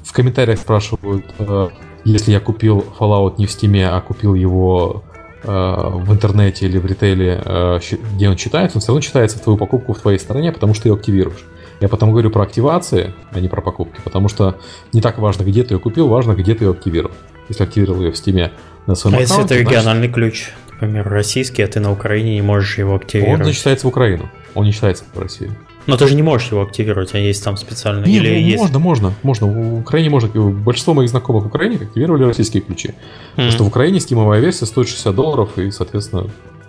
в 0.04 0.13
комментариях 0.13 0.60
спрашивают, 0.60 1.26
э, 1.39 1.70
если 2.04 2.32
я 2.32 2.39
купил 2.39 2.86
Fallout 3.00 3.36
не 3.38 3.46
в 3.46 3.50
Steam, 3.50 3.84
а 3.84 4.02
купил 4.02 4.34
его 4.34 5.04
э, 5.44 5.50
в 5.50 6.12
интернете 6.12 6.65
или 6.65 6.78
в 6.78 6.86
ритейле, 6.86 7.80
где 8.15 8.30
он 8.30 8.36
читается, 8.36 8.78
он 8.78 8.82
все 8.82 8.89
равно 8.89 9.02
читается 9.02 9.38
в 9.38 9.42
твою 9.42 9.58
покупку 9.58 9.94
в 9.94 10.00
твоей 10.00 10.20
стороне, 10.20 10.52
потому 10.52 10.74
что 10.74 10.84
ты 10.84 10.89
ее 10.89 10.96
активируешь. 10.96 11.46
Я 11.80 11.88
потом 11.88 12.12
говорю 12.12 12.30
про 12.30 12.44
активации, 12.44 13.13
а 13.32 13.39
не 13.39 13.48
про 13.48 13.62
покупки, 13.62 14.02
потому 14.04 14.28
что 14.28 14.58
не 14.92 15.02
так 15.02 15.18
важно, 15.18 15.44
где 15.44 15.63
ты 15.63 15.76
ее 15.76 15.80
купил, 15.80 16.10
важно, 16.10 16.34
где 16.34 16.54
ты 16.54 16.65
ее 16.65 16.72
активировал. 16.72 17.15
Если 17.48 17.63
активировал 17.63 18.02
ее 18.02 18.12
в 18.12 18.15
Steam 18.15 18.52
на 18.89 18.95
своем 18.95 19.17
а 19.17 19.21
аккаунте, 19.21 19.41
если 19.41 19.63
это 19.63 19.69
региональный 19.69 20.08
значит... 20.08 20.15
ключ, 20.15 20.49
например, 20.71 21.08
российский, 21.08 21.62
а 21.62 21.67
ты 21.67 21.80
на 21.80 21.91
Украине 21.91 22.36
не 22.36 22.41
можешь 22.41 22.78
его 22.78 22.95
активировать? 22.95 23.41
Он 23.41 23.45
зачитается 23.45 23.86
в 23.88 23.89
Украину, 23.89 24.30
он 24.56 24.65
не 24.65 24.71
считается 24.71 25.04
в 25.13 25.19
Россию. 25.19 25.56
Но 25.86 25.97
ты 25.97 26.08
же 26.08 26.15
не 26.15 26.21
можешь 26.21 26.52
его 26.52 26.62
активировать, 26.62 27.13
а 27.15 27.17
есть 27.17 27.43
там 27.43 27.58
специально. 27.58 28.06
Не, 28.06 28.17
Или 28.17 28.30
ну, 28.30 28.36
есть... 28.36 28.60
можно, 28.60 28.80
можно, 28.80 29.13
можно. 29.23 29.47
В 29.47 29.80
Украине 29.80 30.10
можно. 30.10 30.30
Большинство 30.30 30.93
моих 30.93 31.10
знакомых 31.10 31.45
в 31.45 31.47
Украине 31.47 31.78
активировали 31.78 32.25
российские 32.25 32.62
ключи. 32.62 32.89
Mm. 32.89 32.95
Потому 33.32 33.52
что 33.52 33.63
в 33.63 33.67
Украине 33.67 33.99
стимовая 33.99 34.39
версия 34.39 34.65
стоит 34.65 34.88
60 34.88 35.15
долларов, 35.15 35.58
и, 35.58 35.71
соответственно. 35.71 36.28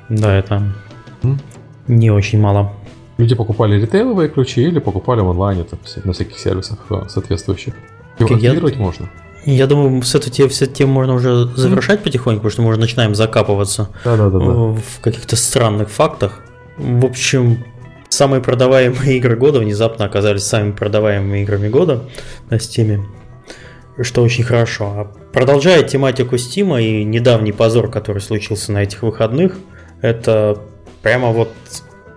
Да, 0.08 0.34
это 0.34 0.72
mm. 1.22 1.38
не 1.88 2.10
очень 2.10 2.40
мало. 2.40 2.72
Люди 3.18 3.34
покупали 3.34 3.78
ритейловые 3.78 4.30
ключи 4.30 4.62
или 4.62 4.78
покупали 4.78 5.20
в 5.20 5.28
онлайне 5.28 5.64
там, 5.64 5.78
на 6.04 6.12
всяких 6.14 6.38
сервисах 6.38 6.78
э, 6.88 7.02
соответствующих. 7.08 7.74
Его 8.18 8.34
активировать 8.34 8.76
я... 8.76 8.80
можно. 8.80 9.10
Я 9.44 9.66
думаю, 9.66 10.02
с 10.02 10.14
этой 10.14 10.48
все 10.48 10.66
тему 10.66 10.92
можно 10.92 11.14
уже 11.14 11.46
завершать 11.56 12.02
потихоньку, 12.02 12.40
потому 12.40 12.50
что 12.50 12.62
мы 12.62 12.68
уже 12.70 12.80
начинаем 12.80 13.14
закапываться 13.14 13.88
да, 14.04 14.16
да, 14.16 14.28
да, 14.28 14.38
да. 14.38 14.44
в 14.44 15.00
каких-то 15.00 15.36
странных 15.36 15.90
фактах. 15.90 16.42
В 16.76 17.06
общем, 17.06 17.64
самые 18.10 18.42
продаваемые 18.42 19.16
игры 19.18 19.36
года 19.36 19.60
внезапно 19.60 20.04
оказались 20.04 20.42
самыми 20.42 20.72
продаваемыми 20.72 21.42
играми 21.42 21.68
года 21.68 22.04
на 22.50 22.56
Steam, 22.56 23.04
что 24.02 24.22
очень 24.22 24.44
хорошо. 24.44 24.84
А 24.96 25.04
продолжая 25.32 25.82
тематику 25.84 26.36
Steam 26.36 26.80
и 26.82 27.04
недавний 27.04 27.52
позор, 27.52 27.90
который 27.90 28.20
случился 28.20 28.72
на 28.72 28.82
этих 28.82 29.02
выходных, 29.02 29.56
это 30.02 30.58
прямо 31.02 31.30
вот 31.30 31.50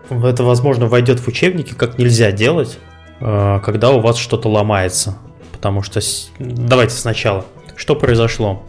это, 0.09 0.43
возможно, 0.43 0.87
войдет 0.87 1.19
в 1.19 1.27
учебники, 1.27 1.73
как 1.73 1.97
нельзя 1.97 2.31
делать, 2.31 2.77
э, 3.19 3.59
когда 3.63 3.91
у 3.91 3.99
вас 3.99 4.17
что-то 4.17 4.49
ломается. 4.49 5.17
Потому 5.63 5.81
что 5.81 6.01
давайте 6.39 6.93
сначала. 6.93 7.45
Что 7.77 7.95
произошло? 7.95 8.63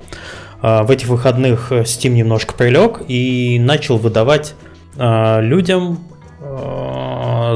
Э, 0.63 0.85
в 0.85 0.93
этих 0.93 1.09
выходных 1.09 1.73
Steam 1.73 2.11
немножко 2.11 2.55
прилег 2.55 3.03
и 3.09 3.59
начал 3.59 3.99
выдавать 3.99 4.55
э, 4.97 5.41
людям 5.43 5.99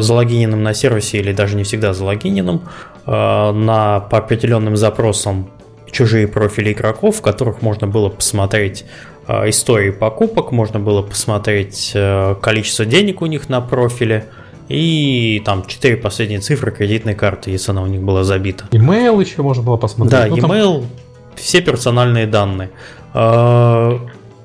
залогиненным 0.01 0.63
на 0.63 0.73
сервисе 0.73 1.19
или 1.19 1.33
даже 1.33 1.57
не 1.57 1.63
всегда 1.63 1.93
залогиненным 1.93 2.63
на 3.05 4.01
по 4.11 4.19
определенным 4.19 4.79
запросам 4.79 5.51
чужие 5.91 6.27
профили 6.27 6.73
игроков, 6.73 7.17
в 7.17 7.21
которых 7.21 7.61
можно 7.61 7.87
было 7.87 8.09
посмотреть 8.09 8.87
истории 9.29 9.91
покупок, 9.91 10.53
можно 10.53 10.81
было 10.81 11.03
посмотреть 11.03 11.95
количество 12.41 12.87
денег 12.87 13.21
у 13.21 13.27
них 13.27 13.51
на 13.51 13.61
профиле 13.61 14.25
и 14.69 15.43
там 15.45 15.65
четыре 15.67 15.97
последние 15.97 16.41
цифры 16.41 16.71
кредитной 16.71 17.15
карты, 17.15 17.51
если 17.51 17.71
она 17.71 17.83
у 17.83 17.87
них 17.87 18.03
была 18.03 18.25
забита. 18.25 18.65
Email 18.71 19.21
еще 19.21 19.43
можно 19.43 19.63
было 19.63 19.77
посмотреть. 19.77 20.21
Да, 20.21 20.27
ну, 20.29 20.37
email, 20.37 20.81
там... 20.81 20.91
все 21.37 21.61
персональные 21.61 22.27
данные. 22.27 22.71
Э, 23.15 23.99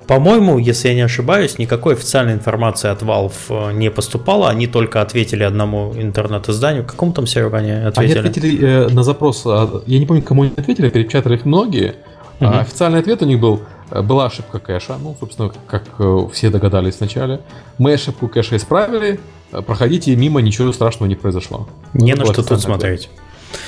по-моему, 0.08 0.58
если 0.58 0.90
я 0.90 0.96
не 0.96 1.02
ошибаюсь, 1.02 1.58
никакой 1.58 1.94
официальной 1.94 2.34
информации 2.34 2.90
от 2.90 3.02
Valve 3.02 3.74
не 3.74 3.92
поступало, 3.92 4.50
они 4.50 4.68
только 4.68 5.02
ответили 5.02 5.44
одному 5.44 5.94
интернет-изданию. 5.96 6.86
Какому 6.86 7.14
там 7.14 7.28
серверу 7.28 7.56
они 7.58 7.72
ответили? 7.72 8.20
Они 8.20 8.30
ответили 8.30 8.60
э, 8.62 8.88
на 8.90 9.04
запрос, 9.04 9.44
а, 9.46 9.84
я 9.86 10.00
не 10.00 10.06
помню, 10.06 10.24
кому 10.24 10.44
они 10.44 10.54
ответили, 10.56 10.90
перепечатали 10.90 11.40
многие. 11.44 11.96
Угу. 12.40 12.50
А 12.50 12.60
официальный 12.62 13.00
ответ 13.00 13.22
у 13.22 13.26
них 13.26 13.40
был, 13.40 13.62
Э, 13.94 14.02
была 14.02 14.26
ошибка 14.26 14.60
кэша, 14.60 14.98
ну, 14.98 15.16
собственно, 15.20 15.52
как 15.68 15.84
э, 16.00 16.28
все 16.34 16.50
догадались 16.50 17.00
вначале. 17.00 17.42
Мы 17.78 17.94
ошибку 17.94 18.28
кэша 18.28 18.58
исправили, 18.58 19.14
э, 19.14 19.18
проходите 19.62 20.16
мимо, 20.16 20.42
ничего 20.42 20.72
страшного 20.74 21.08
не 21.08 21.16
произошло. 21.16 21.68
Не 21.94 22.16
на 22.16 22.26
что 22.26 22.44
тут 22.44 22.62
смотреть. 22.62 23.10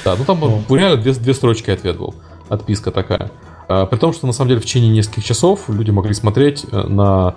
Да, 0.04 0.15
ну 0.17 0.26
там 0.26 0.43
О. 0.43 0.76
реально 0.76 0.98
две, 0.98 1.13
две 1.13 1.34
строчки 1.34 1.69
ответ 1.69 1.98
был, 1.98 2.15
отписка 2.50 2.91
такая. 2.91 3.32
При 3.67 3.98
том, 3.98 4.13
что 4.13 4.28
на 4.28 4.34
самом 4.34 4.50
деле 4.50 4.62
в 4.62 4.65
течение 4.65 4.91
нескольких 4.91 5.24
часов 5.24 5.69
люди 5.69 5.91
могли 5.91 6.13
смотреть 6.13 6.65
на 6.71 7.36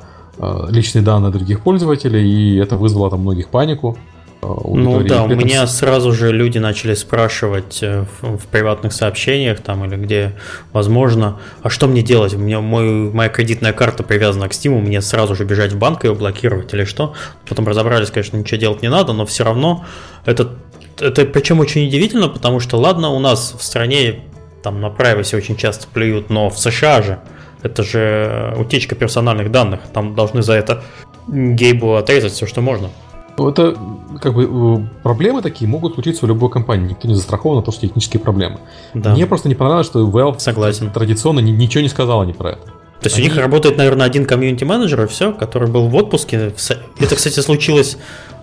личные 0.69 1.03
данные 1.03 1.33
других 1.33 1.61
пользователей, 1.61 2.27
и 2.27 2.57
это 2.57 2.77
вызвало 2.77 3.11
там 3.11 3.21
многих 3.21 3.49
панику. 3.49 3.99
Ну 4.41 5.03
да, 5.03 5.25
у 5.25 5.29
меня 5.29 5.67
сразу 5.67 6.13
же 6.13 6.31
люди 6.33 6.59
начали 6.59 6.95
спрашивать 6.95 7.83
э, 7.83 8.05
в, 8.21 8.39
в 8.39 8.47
приватных 8.47 8.93
сообщениях 8.93 9.61
там 9.61 9.85
или 9.85 9.97
где 9.97 10.35
возможно, 10.73 11.41
а 11.63 11.71
что 11.71 11.89
мне 11.89 12.03
делать? 12.03 12.35
У 12.35 12.39
меня 12.39 12.61
мой, 12.61 13.11
моя 13.11 13.29
кредитная 13.31 13.73
карта 13.73 14.05
привязана 14.05 14.49
к 14.49 14.53
Steam, 14.53 14.81
мне 14.81 15.01
сразу 15.03 15.35
же 15.35 15.45
бежать 15.45 15.73
в 15.73 15.79
банк 15.79 16.05
и 16.05 16.07
его 16.07 16.17
блокировать 16.17 16.73
или 16.73 16.85
что? 16.85 17.15
Потом 17.49 17.67
разобрались, 17.67 18.11
конечно, 18.11 18.37
ничего 18.37 18.61
делать 18.61 18.83
не 18.83 18.89
надо, 18.89 19.13
но 19.13 19.27
все 19.27 19.43
равно 19.43 19.85
это, 20.25 20.55
это 21.01 21.25
причем 21.25 21.59
очень 21.59 21.87
удивительно, 21.89 22.29
потому 22.29 22.61
что 22.61 22.77
ладно, 22.77 23.11
у 23.11 23.19
нас 23.19 23.55
в 23.59 23.63
стране 23.63 24.21
там 24.63 24.81
на 24.81 24.87
privacy 24.87 25.37
очень 25.37 25.57
часто 25.57 25.89
плюют, 25.93 26.31
но 26.31 26.49
в 26.49 26.59
США 26.59 27.03
же 27.03 27.19
это 27.63 27.83
же 27.83 28.55
утечка 28.57 28.95
персональных 28.95 29.51
данных, 29.51 29.81
там 29.93 30.15
должны 30.15 30.43
за 30.43 30.53
это 30.53 30.85
Гейбу 31.27 31.97
отрезать 31.97 32.33
все, 32.33 32.47
что 32.47 32.61
можно. 32.61 32.91
Это 33.39 33.77
как 34.21 34.35
бы 34.35 34.45
э, 34.45 35.03
проблемы 35.03 35.43
такие 35.43 35.69
могут 35.69 35.95
случиться 35.95 36.25
в 36.27 36.29
любой 36.29 36.51
компании. 36.51 36.89
Никто 36.91 37.07
не 37.07 37.15
застрахован 37.15 37.59
на 37.59 37.63
то, 37.63 37.71
что 37.71 37.83
технические 37.83 38.21
проблемы. 38.21 38.59
Да. 38.95 39.13
Мне 39.15 39.27
просто 39.27 39.49
не 39.49 39.55
понравилось, 39.55 39.87
что 39.87 40.07
Valve 40.09 40.39
Согласен. 40.39 40.91
традиционно 40.91 41.41
ничего 41.41 41.83
не 41.83 41.89
сказала 41.89 42.25
не 42.25 42.33
про 42.33 42.53
это. 42.53 42.67
То 43.01 43.07
есть 43.07 43.17
Они... 43.17 43.29
у 43.29 43.31
них 43.31 43.39
работает, 43.39 43.77
наверное, 43.77 44.07
один 44.07 44.25
комьюнити-менеджер, 44.27 45.05
и 45.05 45.07
все, 45.07 45.33
который 45.33 45.69
был 45.69 45.89
в 45.89 45.95
отпуске. 45.95 46.53
Это, 46.99 47.15
кстати, 47.15 47.39
случилось 47.41 47.97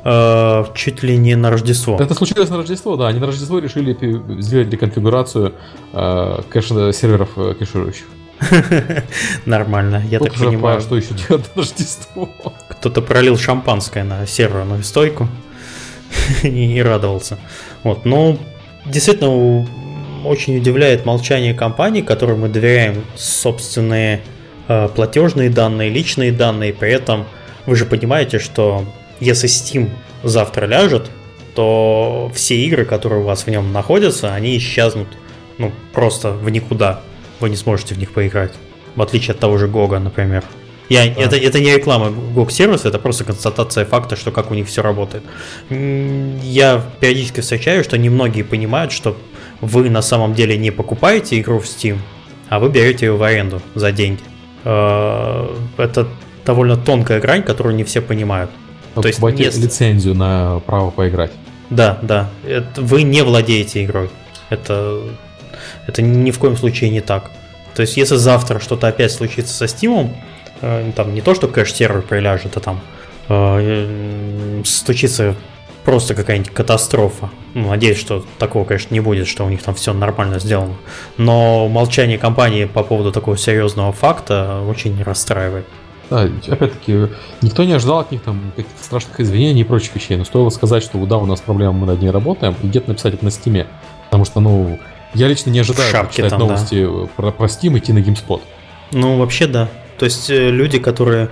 э, 0.05 0.65
чуть 0.75 1.03
ли 1.03 1.17
не 1.17 1.35
на 1.35 1.49
Рождество. 1.49 1.97
Это 1.99 2.13
случилось 2.13 2.49
на 2.49 2.57
Рождество, 2.57 2.95
да. 2.95 3.07
Они 3.07 3.19
на 3.19 3.27
Рождество 3.27 3.59
решили 3.59 3.97
сделать 4.41 4.69
реконфигурацию 4.69 5.53
э, 5.91 6.41
кэш-серверов 6.49 7.29
э, 7.35 7.55
кэширующих. 7.59 8.05
Нормально, 9.45 10.03
я 10.09 10.19
так 10.19 10.33
понимаю. 10.33 10.81
что 10.81 10.97
еще 10.97 11.13
делать 11.13 11.45
на 11.55 11.61
Рождество. 11.61 12.29
Кто-то 12.69 13.01
пролил 13.01 13.37
шампанское 13.37 14.03
на 14.03 14.25
серверную 14.25 14.83
стойку 14.83 15.27
и 16.43 16.81
радовался. 16.81 17.37
Вот, 17.83 18.05
но 18.05 18.37
действительно 18.85 19.67
очень 20.25 20.57
удивляет 20.57 21.05
молчание 21.05 21.53
компании, 21.53 22.01
которой 22.01 22.35
мы 22.35 22.49
доверяем 22.49 23.03
собственные 23.15 24.21
э, 24.67 24.89
платежные 24.89 25.49
данные, 25.49 25.89
личные 25.89 26.31
данные. 26.31 26.73
При 26.73 26.91
этом 26.91 27.25
вы 27.65 27.75
же 27.75 27.85
понимаете, 27.85 28.39
что 28.39 28.85
если 29.19 29.47
Steam 29.47 29.89
завтра 30.23 30.65
ляжет, 30.65 31.09
то 31.53 32.31
все 32.33 32.57
игры, 32.57 32.85
которые 32.85 33.21
у 33.21 33.25
вас 33.25 33.43
в 33.43 33.47
нем 33.47 33.71
находятся, 33.71 34.33
они 34.33 34.57
исчезнут 34.57 35.07
ну, 35.57 35.71
просто 35.93 36.31
в 36.31 36.49
никуда 36.49 37.01
вы 37.45 37.49
не 37.51 37.55
сможете 37.55 37.93
в 37.93 37.99
них 37.99 38.11
поиграть. 38.11 38.53
В 38.95 39.01
отличие 39.03 39.33
от 39.33 39.39
того 39.39 39.59
же 39.59 39.67
Гога, 39.67 39.99
например. 39.99 40.43
Я, 40.89 41.05
да. 41.05 41.21
это, 41.21 41.35
это 41.35 41.59
не 41.59 41.75
реклама 41.75 42.07
GOG 42.07 42.49
сервиса, 42.51 42.87
это 42.87 42.97
просто 42.97 43.23
констатация 43.23 43.85
факта, 43.85 44.15
что 44.15 44.31
как 44.31 44.49
у 44.49 44.55
них 44.55 44.67
все 44.67 44.81
работает. 44.81 45.23
Я 45.69 46.83
периодически 46.99 47.41
встречаю, 47.41 47.83
что 47.83 47.97
немногие 47.99 48.43
понимают, 48.43 48.91
что 48.91 49.15
вы 49.61 49.89
на 49.91 50.01
самом 50.01 50.33
деле 50.33 50.57
не 50.57 50.71
покупаете 50.71 51.39
игру 51.39 51.59
в 51.59 51.65
Steam, 51.65 51.97
а 52.49 52.59
вы 52.59 52.69
берете 52.69 53.05
ее 53.05 53.15
в 53.15 53.21
аренду 53.21 53.61
за 53.75 53.91
деньги. 53.91 54.21
Э, 54.63 55.47
это 55.77 56.07
довольно 56.45 56.77
тонкая 56.77 57.19
грань, 57.19 57.43
которую 57.43 57.75
не 57.75 57.83
все 57.83 58.01
понимают. 58.01 58.49
Вы 58.95 59.01
То 59.03 59.07
есть 59.07 59.21
не... 59.21 59.63
лицензию 59.63 60.15
на 60.15 60.61
право 60.65 60.89
поиграть. 60.89 61.31
Да, 61.69 61.99
да. 62.01 62.29
Это, 62.43 62.81
вы 62.81 63.03
не 63.03 63.23
владеете 63.23 63.83
игрой. 63.83 64.09
Это 64.49 64.99
это 65.87 66.01
ни 66.01 66.31
в 66.31 66.39
коем 66.39 66.57
случае 66.57 66.89
не 66.89 67.01
так. 67.01 67.31
То 67.75 67.81
есть, 67.81 67.97
если 67.97 68.15
завтра 68.15 68.59
что-то 68.59 68.87
опять 68.87 69.11
случится 69.11 69.53
со 69.53 69.65
Steam, 69.65 70.11
э, 70.61 70.91
там 70.95 71.13
не 71.13 71.21
то, 71.21 71.35
что 71.35 71.47
кэш-сервер 71.47 72.01
приляжет, 72.01 72.55
а 72.57 72.59
там 72.59 72.81
э, 73.29 74.61
случится 74.65 75.35
просто 75.83 76.15
какая-нибудь 76.15 76.51
катастрофа. 76.51 77.29
Ну, 77.53 77.69
надеюсь, 77.69 77.99
что 77.99 78.25
такого, 78.39 78.65
конечно, 78.65 78.93
не 78.93 78.99
будет, 78.99 79.27
что 79.27 79.45
у 79.45 79.49
них 79.49 79.61
там 79.61 79.75
все 79.75 79.93
нормально 79.93 80.39
сделано. 80.39 80.75
Но 81.17 81.69
молчание 81.69 82.17
компании 82.17 82.65
по 82.65 82.83
поводу 82.83 83.11
такого 83.11 83.37
серьезного 83.37 83.93
факта 83.93 84.61
очень 84.67 85.01
расстраивает. 85.03 85.65
Да, 86.09 86.29
опять-таки, 86.47 87.07
никто 87.41 87.63
не 87.63 87.73
ожидал 87.73 87.99
от 87.99 88.11
них 88.11 88.21
там 88.21 88.51
каких-то 88.55 88.83
страшных 88.83 89.19
извинений 89.19 89.61
и 89.61 89.63
прочих 89.63 89.95
вещей. 89.95 90.17
Но 90.17 90.25
стоило 90.25 90.49
сказать, 90.49 90.83
что 90.83 91.03
да, 91.05 91.17
у 91.17 91.25
нас 91.25 91.41
проблема, 91.41 91.73
мы 91.73 91.87
над 91.87 92.01
ней 92.01 92.09
работаем, 92.09 92.55
и 92.61 92.67
где-то 92.67 92.89
написать 92.89 93.13
это 93.13 93.25
на 93.25 93.31
Steam-е. 93.31 93.67
Потому 94.05 94.25
что, 94.25 94.39
ну, 94.39 94.79
я 95.15 95.27
лично 95.27 95.49
не 95.49 95.59
ожидаю 95.59 95.91
Шапки 95.91 96.17
читать 96.17 96.31
там, 96.31 96.39
новости 96.39 96.85
да. 96.85 97.07
про, 97.15 97.31
про 97.31 97.47
Steam 97.47 97.77
идти 97.77 97.93
на 97.93 97.99
GameSpot. 97.99 98.41
Ну, 98.91 99.17
вообще 99.17 99.47
да. 99.47 99.69
То 99.97 100.05
есть 100.05 100.29
э, 100.29 100.49
люди, 100.49 100.77
которые, 100.79 101.29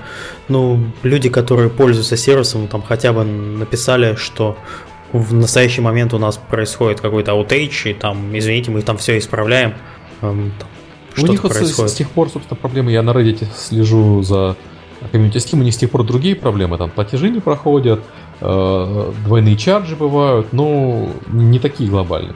ну, 0.47 0.83
люди, 1.03 1.29
которые 1.29 1.69
пользуются 1.69 2.17
сервисом, 2.17 2.67
там 2.67 2.81
хотя 2.81 3.13
бы 3.13 3.23
написали, 3.23 4.15
что 4.15 4.57
в 5.11 5.33
настоящий 5.33 5.81
момент 5.81 6.13
у 6.13 6.17
нас 6.17 6.37
происходит 6.37 7.01
какой-то 7.01 7.33
outage, 7.33 7.87
и 7.87 7.93
там, 7.93 8.35
извините, 8.37 8.71
мы 8.71 8.81
там 8.81 8.97
все 8.97 9.17
исправляем. 9.17 9.75
Эм, 10.21 10.53
у 11.17 11.27
них 11.27 11.43
вот 11.43 11.53
с, 11.53 11.77
с 11.77 11.93
тех 11.93 12.09
пор, 12.09 12.29
собственно, 12.29 12.59
проблемы, 12.59 12.91
я 12.91 13.03
на 13.03 13.11
Reddit 13.11 13.45
слежу 13.55 14.23
за 14.23 14.55
community 15.11 15.37
Steam, 15.37 15.59
у 15.59 15.63
них 15.63 15.73
с 15.73 15.77
тех 15.77 15.91
пор 15.91 16.03
другие 16.03 16.35
проблемы, 16.35 16.77
там 16.77 16.89
платежи 16.89 17.29
не 17.29 17.41
проходят, 17.41 18.01
э, 18.41 19.11
двойные 19.25 19.57
чарджи 19.57 19.95
бывают, 19.95 20.53
но 20.53 21.09
не 21.27 21.59
такие 21.59 21.89
глобальные. 21.89 22.35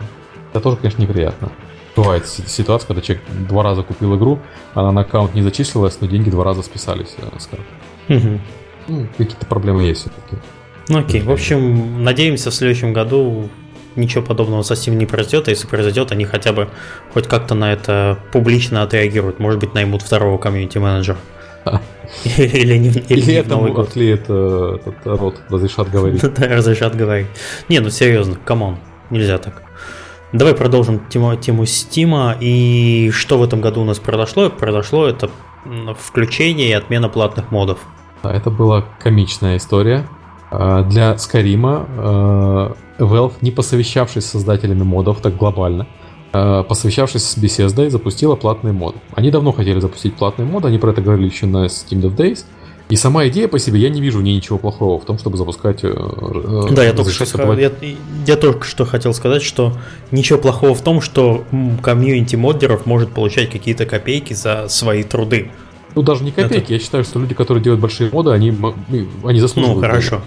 Это 0.51 0.61
тоже, 0.61 0.77
конечно, 0.77 1.01
неприятно. 1.01 1.51
Бывает 1.95 2.27
ситуация, 2.27 2.87
когда 2.87 3.01
человек 3.01 3.23
два 3.49 3.63
раза 3.63 3.81
купил 3.81 4.15
игру, 4.17 4.39
она 4.75 4.91
на 4.91 5.01
аккаунт 5.01 5.33
не 5.33 5.41
зачислилась, 5.41 5.99
но 5.99 6.07
деньги 6.07 6.29
два 6.29 6.43
раза 6.43 6.61
списались 6.61 7.15
э, 7.17 7.39
с 7.39 7.47
карты. 7.47 8.39
Ну, 8.87 9.07
какие-то 9.17 9.45
проблемы 9.47 9.83
есть 9.83 10.01
все-таки. 10.01 10.41
Ну 10.89 10.99
окей, 10.99 11.21
в 11.21 11.31
общем, 11.31 12.03
надеемся, 12.03 12.51
в 12.51 12.53
следующем 12.53 12.93
году 12.93 13.49
ничего 13.95 14.23
подобного 14.23 14.61
со 14.61 14.75
Steam 14.75 14.95
не 14.95 15.05
произойдет, 15.05 15.47
а 15.47 15.51
если 15.51 15.67
произойдет, 15.67 16.11
они 16.11 16.23
хотя 16.23 16.53
бы 16.53 16.69
хоть 17.13 17.27
как-то 17.27 17.55
на 17.55 17.73
это 17.73 18.19
публично 18.31 18.83
отреагируют. 18.83 19.39
Может 19.39 19.59
быть, 19.59 19.73
наймут 19.73 20.03
второго 20.03 20.37
комьюнити-менеджера. 20.37 21.17
Или, 22.37 22.77
не, 22.77 22.89
или, 22.89 23.33
этому 23.33 23.67
э, 23.67 24.75
этот 24.75 24.95
рот, 25.05 25.41
разрешат 25.49 25.89
говорить. 25.89 26.21
Да, 26.21 26.47
разрешат 26.47 26.95
говорить. 26.95 27.27
Не, 27.67 27.79
ну 27.79 27.89
серьезно, 27.89 28.37
come 28.45 28.64
on, 28.64 28.77
нельзя 29.09 29.37
так. 29.39 29.66
Давай 30.33 30.53
продолжим 30.53 30.99
тему, 31.07 31.35
тему 31.37 31.65
Steam-а. 31.65 32.35
И 32.39 33.11
что 33.11 33.37
в 33.37 33.43
этом 33.43 33.61
году 33.61 33.81
у 33.81 33.85
нас 33.85 33.99
произошло? 33.99 34.49
Произошло 34.49 35.07
это 35.07 35.29
включение 35.97 36.69
и 36.69 36.73
отмена 36.73 37.07
платных 37.07 37.51
модов. 37.51 37.79
Это 38.23 38.49
была 38.49 38.83
комичная 38.99 39.57
история. 39.57 40.05
А, 40.51 40.83
Для 40.83 41.17
Skyrim-а 41.17 41.85
э, 41.87 43.03
Valve, 43.03 43.33
не 43.41 43.51
посовещавшись 43.51 44.25
с 44.25 44.31
создателями 44.31 44.83
модов 44.83 45.21
так 45.21 45.37
глобально, 45.37 45.87
э, 46.33 46.63
посовещавшись 46.67 47.23
с 47.23 47.37
Bethesda, 47.37 47.89
запустила 47.89 48.35
платные 48.35 48.73
моды. 48.73 48.99
Они 49.15 49.31
давно 49.31 49.51
хотели 49.51 49.79
запустить 49.79 50.15
платные 50.15 50.47
моды, 50.47 50.67
они 50.67 50.77
про 50.77 50.91
это 50.91 51.01
говорили 51.01 51.27
еще 51.27 51.45
на 51.45 51.65
Steam 51.65 52.01
Dev 52.01 52.15
Days. 52.15 52.45
И 52.89 52.95
сама 52.95 53.27
идея 53.27 53.49
по 53.49 53.59
себе, 53.59 53.79
я 53.81 53.89
не 53.89 53.99
вижу 54.01 54.19
в 54.19 54.23
ней 54.23 54.35
ничего 54.35 54.57
плохого 54.57 54.97
в 54.99 55.03
том, 55.05 55.17
чтобы 55.19 55.37
запускать... 55.37 55.83
э, 55.83 55.87
э, 55.93 56.67
Да, 56.71 56.83
я 56.85 56.93
только, 56.93 57.11
что, 57.11 57.25
создавать- 57.25 57.59
я, 57.59 57.71
я 58.25 58.35
только 58.37 58.65
что 58.65 58.85
хотел 58.85 59.13
сказать, 59.13 59.41
что 59.43 59.73
ничего 60.11 60.39
плохого 60.39 60.73
в 60.73 60.81
том, 60.81 61.01
что 61.01 61.43
комьюнити 61.83 62.37
моддеров 62.37 62.85
может 62.85 63.11
получать 63.11 63.49
какие-то 63.49 63.85
копейки 63.85 64.33
за 64.33 64.67
свои 64.69 65.03
труды. 65.03 65.51
Ну, 65.95 66.01
даже 66.01 66.23
не 66.23 66.31
копейки. 66.31 66.71
Я 66.71 66.79
считаю, 66.79 67.03
что 67.03 67.19
люди, 67.19 67.33
которые 67.33 67.61
делают 67.61 67.81
большие 67.81 68.09
моды, 68.09 68.31
они, 68.31 68.51
ну, 68.51 68.73
они 69.25 69.39
заслуживают. 69.41 69.81
Ну, 69.81 69.87
хорошо. 69.87 70.21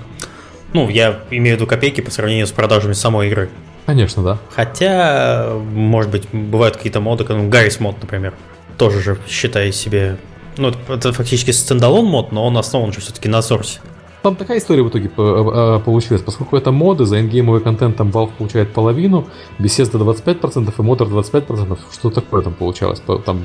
Ну, 0.74 0.88
я 0.88 1.20
имею 1.30 1.56
в 1.56 1.60
виду 1.60 1.66
копейки 1.66 2.00
по 2.02 2.10
сравнению 2.10 2.46
с 2.46 2.52
продажами 2.52 2.92
самой 2.92 3.28
игры. 3.28 3.48
Конечно, 3.86 4.22
да. 4.22 4.38
Хотя, 4.54 5.54
может 5.72 6.10
быть, 6.10 6.28
бывают 6.32 6.76
какие-то 6.76 7.00
моды, 7.00 7.24
ну, 7.28 7.48
Гаррис 7.48 7.80
мод, 7.80 7.96
например. 8.02 8.34
Тоже 8.76 9.00
же 9.00 9.18
считаю 9.28 9.72
себе... 9.72 10.18
Ну, 10.60 10.72
это, 10.88 11.12
фактически 11.12 11.50
стендалон 11.52 12.04
мод, 12.06 12.32
но 12.32 12.46
он 12.46 12.56
основан 12.58 12.92
же 12.92 13.00
все-таки 13.00 13.28
на 13.28 13.42
сорсе. 13.42 13.80
Там 14.22 14.36
такая 14.36 14.58
история 14.58 14.82
в 14.82 14.88
итоге 14.90 15.08
по- 15.08 15.78
э, 15.78 15.84
получилась. 15.84 16.20
Поскольку 16.20 16.54
это 16.56 16.70
моды, 16.72 17.06
за 17.06 17.18
ингеймовый 17.20 17.62
контент 17.62 17.96
там 17.96 18.10
Valve 18.10 18.30
получает 18.36 18.70
половину, 18.74 19.26
Bethesda 19.58 19.96
25% 19.98 20.74
и 20.78 20.82
Motor 20.82 21.08
25%. 21.08 21.78
Что 21.90 22.10
такое 22.10 22.42
там 22.42 22.52
получалось? 22.52 23.00
По- 23.00 23.16
Там 23.18 23.42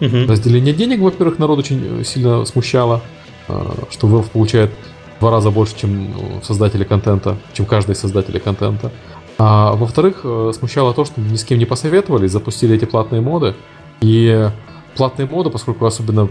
Мгм. 0.00 0.28
разделение 0.30 0.72
денег, 0.72 1.00
во-первых, 1.00 1.40
народ 1.40 1.58
очень 1.58 2.00
э, 2.00 2.04
сильно 2.04 2.44
смущало, 2.44 3.00
э, 3.48 3.60
что 3.90 4.06
Valve 4.06 4.30
получает 4.30 4.70
в 5.16 5.20
два 5.20 5.32
раза 5.32 5.50
больше, 5.50 5.74
чем 5.76 6.04
э, 6.04 6.44
создатели 6.44 6.84
контента, 6.84 7.36
чем 7.52 7.66
каждый 7.66 7.92
из 7.92 7.98
создателей 7.98 8.38
контента. 8.38 8.92
А 9.38 9.72
во-вторых, 9.74 10.20
э, 10.22 10.52
смущало 10.56 10.94
то, 10.94 11.04
что 11.04 11.20
ни 11.20 11.34
с 11.34 11.42
кем 11.42 11.58
не 11.58 11.64
посоветовались, 11.66 12.30
запустили 12.30 12.76
эти 12.76 12.84
платные 12.84 13.20
моды. 13.22 13.54
И 14.00 14.48
платные 14.96 15.26
моды, 15.28 15.50
поскольку 15.50 15.86
особенно 15.86 16.28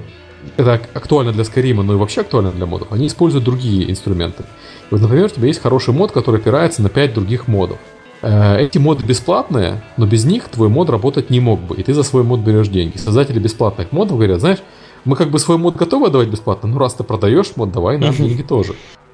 это 0.57 0.74
ак- 0.74 0.89
актуально 0.95 1.32
для 1.34 1.43
Скарима, 1.43 1.84
но 1.84 1.93
и 1.93 1.95
вообще 1.97 2.22
актуально 2.22 2.51
для 2.51 2.66
модов, 2.66 2.88
они 2.91 3.07
используют 3.07 3.45
другие 3.45 3.89
инструменты. 3.91 4.43
Вот, 4.89 5.01
например, 5.01 5.26
у 5.26 5.30
тебя 5.30 5.47
есть 5.47 5.62
хороший 5.62 5.93
мод, 5.93 6.12
который 6.12 6.39
опирается 6.39 6.82
на 6.82 6.89
5 6.89 7.14
других 7.14 7.47
модов. 7.47 7.78
Э, 8.24 8.57
Эти 8.59 8.78
моды 8.78 9.05
бесплатные, 9.05 9.82
но 9.97 10.05
без 10.05 10.26
них 10.26 10.47
твой 10.49 10.68
мод 10.70 10.89
работать 10.89 11.30
не 11.30 11.39
мог 11.39 11.59
бы, 11.62 11.76
и 11.76 11.84
ты 11.84 11.93
за 11.93 12.03
свой 12.03 12.24
мод 12.24 12.39
берешь 12.41 12.68
деньги. 12.68 12.97
Создатели 12.97 13.39
бесплатных 13.39 13.91
модов 13.91 14.18
говорят, 14.18 14.39
знаешь, 14.39 14.59
мы 15.05 15.16
как 15.16 15.30
бы 15.32 15.39
свой 15.39 15.57
мод 15.57 15.76
готовы 15.76 16.07
отдавать 16.07 16.28
бесплатно, 16.30 16.70
но 16.70 16.78
раз 16.80 16.93
ты 16.95 17.03
продаешь 17.03 17.51
мод, 17.55 17.72
давай 17.72 17.97
нам 17.97 18.14
деньги 18.18 18.41
тоже. 18.43 18.74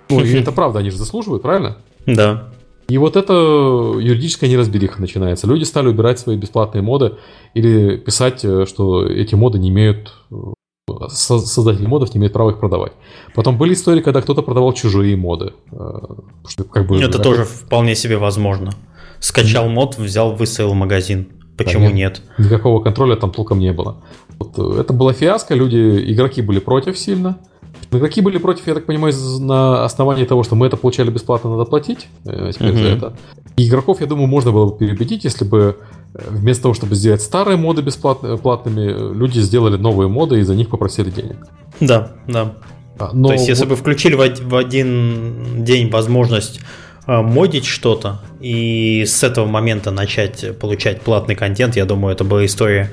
Ну, 0.09 0.21
и 0.23 0.33
это 0.35 0.51
правда, 0.53 0.79
они 0.79 0.89
же 0.89 0.97
заслуживают, 0.97 1.43
правильно? 1.43 1.77
Да. 2.05 2.49
И 2.89 2.97
вот 2.97 3.15
это 3.17 3.33
юридическая 3.99 4.49
неразбериха 4.49 5.01
начинается. 5.01 5.45
Люди 5.47 5.63
стали 5.65 5.87
убирать 5.87 6.19
свои 6.19 6.37
бесплатные 6.37 6.81
моды 6.81 7.15
или 7.53 7.97
писать, 7.97 8.45
э, 8.45 8.65
что 8.65 9.05
эти 9.05 9.35
моды 9.35 9.59
не 9.59 9.69
имеют... 9.69 10.13
э, 10.31 10.35
со- 11.09 11.39
Создатели 11.39 11.85
модов 11.85 12.13
не 12.13 12.19
имеют 12.19 12.33
права 12.33 12.51
их 12.51 12.59
продавать. 12.59 12.93
Потом 13.35 13.57
были 13.57 13.73
истории, 13.73 14.01
когда 14.01 14.21
кто-то 14.21 14.41
продавал 14.41 14.71
чужие 14.73 15.17
моды. 15.17 15.53
э, 15.71 15.75
что 16.47 16.63
как 16.63 16.87
бы, 16.87 16.97
Это 17.01 17.19
тоже 17.19 17.43
вполне 17.43 17.93
себе 17.95 18.17
возможно. 18.17 18.71
Скачал 19.19 19.67
мод, 19.67 19.97
взял, 19.97 20.33
выставил 20.35 20.71
в 20.71 20.75
магазин. 20.75 21.27
Почему 21.57 21.87
Да, 21.87 21.91
нет? 21.91 22.21
Никакого 22.37 22.81
контроля 22.83 23.15
там 23.15 23.31
толком 23.31 23.59
не 23.59 23.73
было. 23.73 23.97
Вот, 24.39 24.77
это 24.79 24.93
была 24.93 25.11
фиаско, 25.11 25.55
люди, 25.55 26.03
игроки 26.13 26.41
были 26.43 26.59
против 26.59 26.97
сильно. 26.97 27.39
Игроки 27.91 28.21
были 28.21 28.37
против, 28.37 28.67
я 28.67 28.73
так 28.73 28.85
понимаю, 28.85 29.13
на 29.39 29.85
основании 29.85 30.25
того, 30.25 30.43
что 30.43 30.55
мы 30.55 30.67
это 30.67 30.75
получали 30.77 31.09
бесплатно, 31.09 31.51
надо 31.51 31.63
платить 31.69 32.07
э, 32.25 32.51
теперь 32.53 32.73
за 32.73 32.79
Мгм. 32.79 32.97
это. 32.97 33.13
И 33.57 33.67
игроков, 33.67 34.01
я 34.01 34.07
думаю, 34.07 34.27
можно 34.27 34.51
было 34.51 34.65
бы 34.71 34.77
переубедить, 34.77 35.23
если 35.23 35.45
бы 35.45 35.77
э, 36.13 36.19
вместо 36.29 36.63
того, 36.63 36.73
чтобы 36.73 36.95
сделать 36.95 37.21
старые 37.21 37.55
моды 37.57 37.81
бесплатными, 37.81 38.35
платными, 38.37 38.81
э, 38.91 39.13
люди 39.13 39.39
сделали 39.39 39.77
новые 39.77 40.09
моды 40.09 40.39
и 40.39 40.43
за 40.43 40.55
них 40.55 40.69
попросили 40.69 41.09
денег. 41.09 41.37
Да, 41.79 42.11
да. 42.27 42.55
А, 42.99 43.11
Но 43.13 43.27
То 43.29 43.33
есть, 43.35 43.47
если 43.47 43.63
вот- 43.63 43.69
бы 43.69 43.75
включили 43.77 44.15
в, 44.15 44.19
од- 44.19 44.39
в 44.41 44.55
один 44.55 45.63
день 45.63 45.89
возможность 45.89 46.59
э, 47.07 47.21
модить 47.21 47.65
что-то 47.65 48.19
и 48.39 49.03
с 49.05 49.23
этого 49.23 49.45
момента 49.45 49.91
начать 49.91 50.57
получать 50.59 51.01
платный 51.01 51.35
контент, 51.35 51.75
я 51.75 51.85
думаю, 51.85 52.13
это 52.13 52.23
бы 52.23 52.45
история 52.45 52.91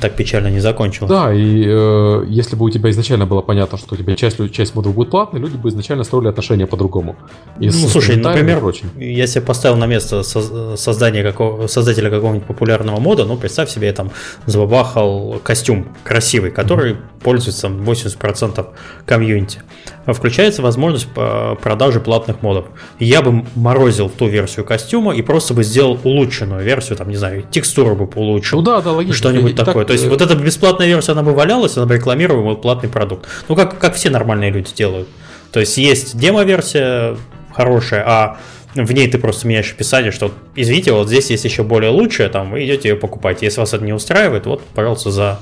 так 0.00 0.14
печально 0.14 0.48
не 0.48 0.60
закончилась. 0.60 1.10
Да, 1.10 1.32
и 1.34 1.64
э, 1.66 2.24
если 2.28 2.56
бы 2.56 2.64
у 2.64 2.70
тебя 2.70 2.90
изначально 2.90 3.26
было 3.26 3.40
понятно, 3.42 3.78
что 3.78 3.94
у 3.94 3.98
тебя 3.98 4.14
часть, 4.16 4.38
часть 4.52 4.74
модов 4.74 4.94
будет 4.94 5.10
платной, 5.10 5.40
люди 5.40 5.56
бы 5.56 5.68
изначально 5.68 6.04
строили 6.04 6.28
отношения 6.28 6.66
по-другому. 6.66 7.16
И 7.60 7.66
Ну, 7.66 7.72
слушай, 7.72 8.16
например, 8.16 8.60
прочим. 8.60 8.90
я 8.96 9.26
себе 9.26 9.42
поставил 9.42 9.76
на 9.76 9.86
место 9.86 10.22
соз- 10.22 10.76
создания 10.76 11.22
какого, 11.22 11.66
создателя 11.66 12.10
какого-нибудь 12.10 12.46
популярного 12.46 13.00
мода, 13.00 13.24
ну, 13.24 13.36
представь 13.36 13.70
себе, 13.70 13.88
я 13.88 13.92
там 13.92 14.10
забабахал 14.46 15.40
костюм 15.42 15.88
красивый, 16.04 16.50
который 16.50 16.96
пользуется 17.22 17.68
80% 17.68 18.66
комьюнити. 19.04 19.60
Включается 20.06 20.62
возможность 20.62 21.08
по- 21.08 21.58
продажи 21.60 22.00
платных 22.00 22.42
модов. 22.42 22.66
Я 23.00 23.22
бы 23.22 23.44
морозил 23.56 24.08
ту 24.08 24.26
версию 24.28 24.64
костюма 24.64 24.75
и 25.12 25.22
просто 25.22 25.54
бы 25.54 25.64
сделал 25.64 25.98
улучшенную 26.02 26.64
версию, 26.64 26.96
там, 26.96 27.08
не 27.08 27.16
знаю, 27.16 27.44
текстуру 27.50 27.94
бы 27.96 28.08
улучшил. 28.14 28.58
Ну 28.58 28.64
да, 28.64 28.80
да, 28.80 28.92
логично. 28.92 29.16
Что-нибудь 29.16 29.52
И 29.52 29.54
так, 29.54 29.66
такое. 29.66 29.84
То 29.84 29.92
есть 29.92 30.04
э, 30.04 30.08
вот 30.08 30.20
эта 30.20 30.34
бесплатная 30.34 30.86
версия, 30.86 31.12
она 31.12 31.22
бы 31.22 31.32
валялась, 31.32 31.76
она 31.76 31.86
бы 31.86 31.94
рекламировала 31.94 32.54
платный 32.54 32.88
продукт. 32.88 33.26
Ну, 33.48 33.56
как, 33.56 33.78
как 33.78 33.94
все 33.94 34.10
нормальные 34.10 34.50
люди 34.50 34.74
делают. 34.74 35.08
То 35.52 35.60
есть 35.60 35.76
есть 35.78 36.18
демо-версия 36.18 37.16
хорошая, 37.54 38.04
а 38.06 38.38
в 38.74 38.92
ней 38.92 39.08
ты 39.08 39.18
просто 39.18 39.46
меняешь 39.46 39.72
описание, 39.72 40.12
что, 40.12 40.32
извините, 40.54 40.92
вот 40.92 41.08
здесь 41.08 41.30
есть 41.30 41.44
еще 41.44 41.62
более 41.62 41.90
лучшая, 41.90 42.28
там, 42.28 42.50
вы 42.50 42.64
идете 42.64 42.90
ее 42.90 42.96
покупать. 42.96 43.42
Если 43.42 43.58
вас 43.60 43.72
это 43.72 43.84
не 43.84 43.92
устраивает, 43.92 44.46
вот, 44.46 44.62
пожалуйста, 44.74 45.10
за, 45.10 45.40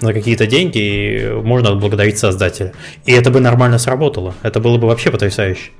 за 0.00 0.12
какие-то 0.12 0.46
деньги 0.46 0.78
и 0.78 1.30
можно 1.42 1.70
отблагодарить 1.70 2.18
создателя. 2.18 2.72
И 3.04 3.12
это 3.12 3.30
бы 3.30 3.40
нормально 3.40 3.78
сработало. 3.78 4.34
Это 4.42 4.60
было 4.60 4.78
бы 4.78 4.86
вообще 4.86 5.10
потрясающе. 5.10 5.70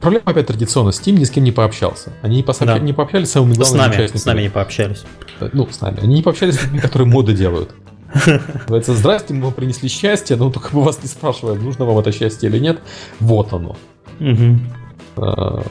Проблема 0.00 0.22
опять 0.26 0.46
традиционно. 0.46 0.90
Steam 0.90 1.12
ни 1.12 1.24
с 1.24 1.30
кем 1.30 1.44
не 1.44 1.52
пообщался. 1.52 2.12
Они 2.22 2.36
не, 2.36 2.42
пособща- 2.42 2.66
Да. 2.74 2.78
не 2.78 2.92
пообщались 2.92 3.28
с 3.28 3.32
самыми 3.32 3.52
С 3.54 3.58
главными 3.58 3.80
нами, 3.80 3.92
участниками. 3.94 4.20
с 4.20 4.26
нами 4.26 4.42
не 4.42 4.48
пообщались. 4.50 5.04
Ну, 5.52 5.68
с 5.70 5.80
нами. 5.80 5.98
Они 6.02 6.14
не 6.16 6.22
пообщались 6.22 6.54
с 6.56 6.62
людьми, 6.64 6.78
которые 6.80 7.08
моды 7.08 7.32
делают. 7.32 7.70
Говорится, 8.66 8.94
здрасте, 8.94 9.34
мы 9.34 9.44
вам 9.44 9.52
принесли 9.52 9.88
счастье, 9.88 10.36
но 10.36 10.50
только 10.50 10.70
мы 10.72 10.82
вас 10.82 10.98
не 11.02 11.08
спрашиваем, 11.08 11.62
нужно 11.64 11.84
вам 11.84 11.98
это 11.98 12.10
счастье 12.12 12.48
или 12.48 12.58
нет. 12.58 12.80
Вот 13.20 13.52
оно. 13.52 13.76
А, 15.16 15.62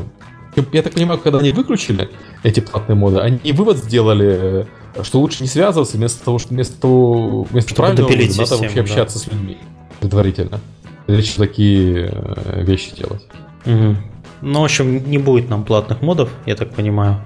Я 0.72 0.82
так 0.84 0.94
понимаю, 0.94 1.20
когда 1.20 1.40
они 1.40 1.52
выключили 1.52 2.10
эти 2.44 2.60
платные 2.60 2.96
моды, 2.96 3.20
они 3.20 3.52
вывод 3.54 3.78
сделали, 3.78 4.66
э, 4.96 5.04
что 5.04 5.20
лучше 5.20 5.44
не 5.44 5.48
связываться, 5.50 5.98
вместо 5.98 6.24
того, 6.26 6.40
что 6.40 6.50
вместо 6.50 6.80
того, 6.82 7.44
вместо 7.44 7.70
Чтобы 7.72 7.88
правильного 7.96 8.10
надо 8.12 8.24
систему, 8.34 8.62
вообще 8.62 8.76
да. 8.76 8.82
общаться 8.82 9.20
с 9.20 9.28
людьми 9.28 9.58
предварительно. 10.00 10.60
Лишь 11.08 11.32
такие 11.34 12.10
э, 12.12 12.64
вещи 12.64 12.96
делать. 12.96 13.22
Мгм. 13.66 13.98
Ну, 14.42 14.62
в 14.62 14.64
общем, 14.64 15.10
не 15.10 15.18
будет 15.18 15.50
нам 15.50 15.66
платных 15.66 16.02
модов, 16.02 16.30
я 16.46 16.56
так 16.56 16.72
понимаю, 16.72 17.22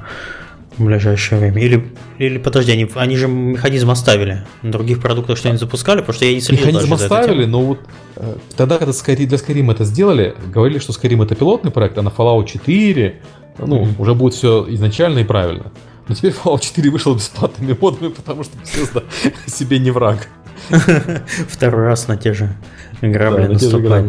в 0.77 0.83
ближайшее 0.85 1.39
время. 1.39 1.61
Или, 1.61 1.93
или 2.17 2.37
подожди, 2.39 2.71
они, 2.71 2.89
они 2.95 3.15
же 3.15 3.27
механизм 3.27 3.91
оставили. 3.91 4.45
На 4.63 4.71
других 4.71 4.99
продуктах 4.99 5.37
что-нибудь 5.37 5.59
запускали, 5.59 5.99
потому 5.99 6.15
что 6.15 6.25
я 6.25 6.33
не 6.33 6.41
следил 6.41 6.67
Механизм 6.67 6.89
даже 6.89 7.03
оставили, 7.03 7.45
но 7.45 7.61
вот 7.61 7.79
э, 8.15 8.35
тогда, 8.57 8.77
когда 8.77 8.91
для 8.93 9.37
Skyrim 9.37 9.71
это 9.71 9.83
сделали, 9.85 10.35
говорили, 10.51 10.79
что 10.79 10.93
Skyrim 10.93 11.23
это 11.23 11.35
пилотный 11.35 11.71
проект, 11.71 11.97
а 11.97 12.01
на 12.01 12.09
Fallout 12.09 12.47
4 12.47 13.21
ну, 13.59 13.81
Мгм. 13.81 13.95
уже 13.99 14.15
будет 14.15 14.33
все 14.33 14.65
изначально 14.69 15.19
и 15.19 15.23
правильно. 15.23 15.71
Но 16.07 16.15
теперь 16.15 16.33
Fallout 16.33 16.61
4 16.61 16.89
вышел 16.89 17.13
бесплатными 17.15 17.77
модами, 17.79 18.09
потому 18.09 18.43
что 18.43 18.57
Bethesda 18.57 19.03
себе 19.45 19.79
не 19.79 19.91
враг. 19.91 20.27
Второй 21.49 21.85
раз 21.85 22.07
на 22.07 22.17
те 22.17 22.33
же 22.33 22.55
грабли 23.01 23.43
Да, 23.43 23.53
наступать. 23.53 24.05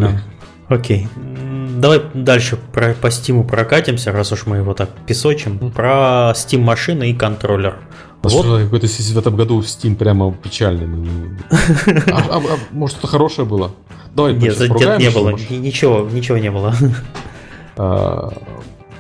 Окей. 0.69 1.09
Давай 1.75 2.03
дальше 2.15 2.59
про, 2.73 2.95
по 2.95 3.09
Steam 3.09 3.47
прокатимся, 3.47 4.13
раз 4.13 4.33
уж 4.33 4.47
мы 4.47 4.59
его 4.59 4.75
так 4.75 4.91
песочим. 5.07 5.71
Про 5.71 6.33
Steam 6.35 6.61
машины 6.61 7.11
и 7.11 7.15
контроллер. 7.15 7.77
Вот. 8.23 8.47
Вот. 8.47 8.63
Какой-то 8.63 8.87
в 8.87 9.19
этом 9.19 9.37
году 9.37 9.61
Steam 9.61 9.97
прямо 9.97 10.33
печальный. 10.33 11.37
А, 12.11 12.25
а- 12.31 12.39
а 12.39 12.59
может, 12.71 12.97
что-то 12.97 13.09
хорошее 13.09 13.47
было? 13.47 13.73
Давай 14.15 14.35
Нет, 14.35 14.59
нет, 14.59 14.99
не 14.99 15.11
было. 15.11 15.31
Ничего, 15.51 16.09
ничего 16.11 16.39
не 16.39 16.51
было. 16.51 16.75
А, 17.77 18.33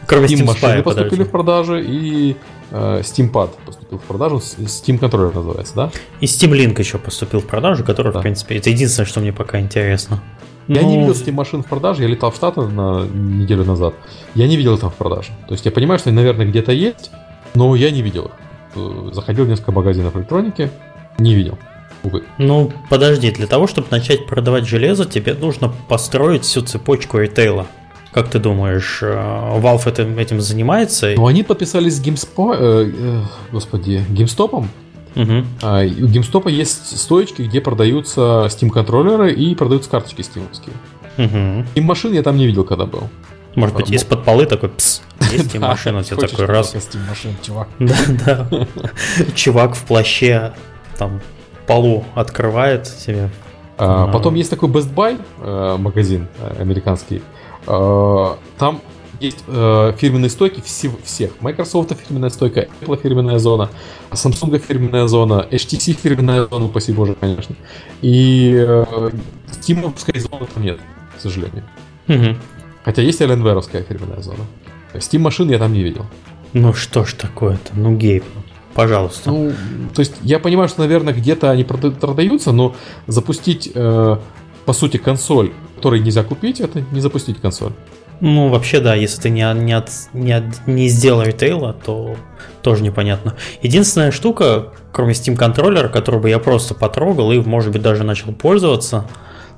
Кроме 0.06 0.26
Steam 0.26 0.40
Steam 0.40 0.44
машины 0.46 0.70
Spy, 0.72 0.82
поступили 0.82 1.08
подожди. 1.10 1.24
в 1.24 1.30
продажи, 1.30 1.84
и 1.84 2.36
э, 2.72 3.00
Steam 3.02 3.30
Pad 3.30 3.50
поступил 3.64 3.98
в 3.98 4.02
продажу, 4.02 4.38
Steam 4.38 4.98
контроллер 4.98 5.32
называется, 5.32 5.74
да? 5.76 5.90
И 6.20 6.26
Steam 6.26 6.50
Link 6.50 6.78
еще 6.80 6.98
поступил 6.98 7.40
в 7.40 7.46
продажу, 7.46 7.84
который, 7.84 8.12
да. 8.12 8.18
в 8.18 8.22
принципе, 8.22 8.56
это 8.56 8.70
единственное, 8.70 9.06
что 9.06 9.20
мне 9.20 9.32
пока 9.32 9.60
интересно. 9.60 10.20
Я 10.68 10.82
ну... 10.82 10.88
не 10.88 10.98
видел 10.98 11.12
Steam 11.12 11.32
машин 11.32 11.62
в 11.62 11.66
продаже, 11.66 12.02
я 12.02 12.08
летал 12.08 12.30
в 12.30 12.36
Штаты 12.36 12.62
на 12.62 13.04
неделю 13.06 13.64
назад. 13.64 13.94
Я 14.34 14.48
не 14.48 14.56
видел 14.56 14.74
их 14.74 14.80
там 14.80 14.90
в 14.90 14.94
продаже. 14.94 15.30
То 15.46 15.54
есть 15.54 15.64
я 15.64 15.70
понимаю, 15.72 15.98
что 15.98 16.10
они, 16.10 16.16
наверное, 16.16 16.46
где-то 16.46 16.72
есть, 16.72 17.10
но 17.54 17.74
я 17.76 17.90
не 17.90 18.02
видел 18.02 18.26
их. 18.26 18.32
Э, 18.76 19.10
заходил 19.12 19.44
в 19.44 19.48
несколько 19.48 19.72
магазинов 19.72 20.16
электроники, 20.16 20.70
не 21.18 21.34
видел. 21.34 21.58
Увы. 22.02 22.24
Ну, 22.38 22.70
подожди, 22.90 23.30
для 23.30 23.46
того, 23.46 23.66
чтобы 23.66 23.88
начать 23.90 24.26
продавать 24.26 24.66
железо, 24.66 25.06
тебе 25.06 25.34
нужно 25.34 25.72
построить 25.88 26.44
всю 26.44 26.60
цепочку 26.60 27.18
ритейла. 27.18 27.66
Как 28.12 28.28
ты 28.28 28.38
думаешь, 28.38 29.00
э, 29.02 29.06
Valve 29.06 29.88
этим, 29.88 30.18
этим 30.18 30.40
занимается? 30.40 31.12
Ну, 31.16 31.26
они 31.26 31.42
подписались 31.42 31.96
с 31.96 32.02
GameSpo, 32.02 32.54
э, 32.54 32.90
э, 32.92 33.22
господи, 33.50 34.04
GameStop. 34.10 34.66
Угу. 35.16 35.44
А, 35.62 35.82
у 35.82 36.06
GameStop 36.06 36.50
есть 36.50 36.98
стоечки, 36.98 37.42
где 37.42 37.60
продаются 37.60 38.46
Steam 38.48 38.70
контроллеры 38.70 39.32
и 39.32 39.54
продаются 39.54 39.90
карточки 39.90 40.22
стимовские. 40.22 40.74
Угу. 41.18 41.66
И 41.74 41.80
машин 41.80 42.12
я 42.12 42.22
там 42.22 42.36
не 42.36 42.46
видел, 42.46 42.64
когда 42.64 42.86
был. 42.86 43.08
Может 43.54 43.76
быть, 43.76 43.90
а, 43.90 43.94
из-под 43.94 44.24
полы 44.24 44.46
такой 44.46 44.70
пс, 44.70 45.02
есть 45.32 45.46
Steam 45.54 45.60
машина, 45.60 46.00
у 46.00 46.02
тебя 46.02 46.16
такой 46.16 46.46
раз. 46.46 46.74
Steam 46.74 47.08
машин, 47.08 47.34
чувак. 47.42 47.68
Да, 47.78 47.96
да. 48.26 48.66
Чувак 49.34 49.76
в 49.76 49.84
плаще 49.84 50.52
там 50.98 51.20
полу 51.66 52.04
открывает 52.14 52.86
себе. 52.86 53.30
А, 53.78 54.08
потом 54.08 54.34
есть 54.34 54.50
такой 54.50 54.68
Best 54.68 54.94
Buy 54.94 55.20
э, 55.40 55.76
магазин 55.78 56.28
э, 56.38 56.60
американский. 56.60 57.22
Там 57.66 58.82
есть 59.26 59.44
фирменные 59.98 60.30
стойки 60.30 60.62
всех. 60.62 61.32
Microsoft 61.40 61.92
фирменная 61.96 62.30
стойка, 62.30 62.68
Apple 62.80 63.00
фирменная 63.02 63.38
зона, 63.38 63.70
Samsung 64.10 64.58
фирменная 64.58 65.06
зона, 65.06 65.46
HTC 65.50 65.92
фирменная 65.92 66.46
зона, 66.46 66.68
спасибо 66.68 66.98
боже, 66.98 67.16
конечно. 67.18 67.54
И 68.02 68.52
Steam 69.50 69.94
зоны 70.18 70.46
там 70.52 70.62
нет, 70.62 70.78
к 71.16 71.20
сожалению. 71.20 71.64
Угу. 72.08 72.36
Хотя 72.84 73.02
есть 73.02 73.20
Alienware 73.20 73.84
фирменная 73.88 74.22
зона. 74.22 74.44
Steam 74.94 75.20
машин 75.20 75.50
я 75.50 75.58
там 75.58 75.72
не 75.72 75.82
видел. 75.82 76.06
Ну 76.52 76.72
что 76.72 77.04
ж 77.04 77.14
такое-то, 77.14 77.72
ну 77.74 77.96
Гейб. 77.96 78.24
Пожалуйста. 78.74 79.30
Ну, 79.30 79.52
то 79.94 80.00
есть 80.00 80.14
я 80.22 80.40
понимаю, 80.40 80.68
что, 80.68 80.80
наверное, 80.80 81.14
где-то 81.14 81.50
они 81.50 81.62
продаются, 81.64 82.50
но 82.52 82.74
запустить, 83.06 83.70
э, 83.72 84.16
по 84.64 84.72
сути, 84.72 84.96
консоль, 84.96 85.52
которой 85.76 86.00
нельзя 86.00 86.24
купить, 86.24 86.60
это 86.60 86.84
не 86.90 87.00
запустить 87.00 87.40
консоль. 87.40 87.72
Ну, 88.26 88.48
вообще, 88.48 88.80
да, 88.80 88.94
если 88.94 89.20
ты 89.20 89.28
не, 89.28 89.42
не, 89.52 89.74
от, 89.74 89.90
не, 90.14 90.32
от, 90.32 90.66
не 90.66 90.88
сделал 90.88 91.20
ритейла, 91.20 91.74
то 91.74 92.16
тоже 92.62 92.82
непонятно. 92.82 93.34
Единственная 93.60 94.12
штука, 94.12 94.72
кроме 94.92 95.12
Steam 95.12 95.36
контроллера, 95.36 95.90
который 95.90 96.20
бы 96.20 96.30
я 96.30 96.38
просто 96.38 96.74
потрогал 96.74 97.32
и, 97.32 97.38
может 97.40 97.70
быть, 97.70 97.82
даже 97.82 98.02
начал 98.02 98.32
пользоваться, 98.32 99.06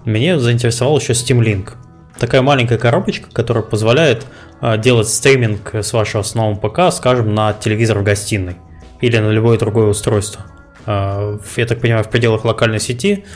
мне 0.04 0.40
заинтересовал 0.40 0.98
еще 0.98 1.12
Steam 1.12 1.44
Link. 1.44 1.74
Такая 2.18 2.42
маленькая 2.42 2.76
коробочка, 2.76 3.30
которая 3.32 3.62
позволяет 3.62 4.26
э, 4.60 4.78
делать 4.78 5.08
стриминг 5.08 5.72
с 5.72 5.92
вашего 5.92 6.22
основного 6.22 6.68
ПК, 6.68 6.92
скажем, 6.92 7.36
на 7.36 7.52
телевизор 7.52 8.00
в 8.00 8.02
гостиной 8.02 8.56
или 9.00 9.16
на 9.16 9.30
любое 9.30 9.58
другое 9.58 9.86
устройство. 9.86 10.44
А, 10.86 11.38
я 11.56 11.66
так 11.66 11.80
понимаю, 11.80 12.02
в 12.02 12.10
пределах 12.10 12.44
локальной 12.44 12.80
сети. 12.80 13.26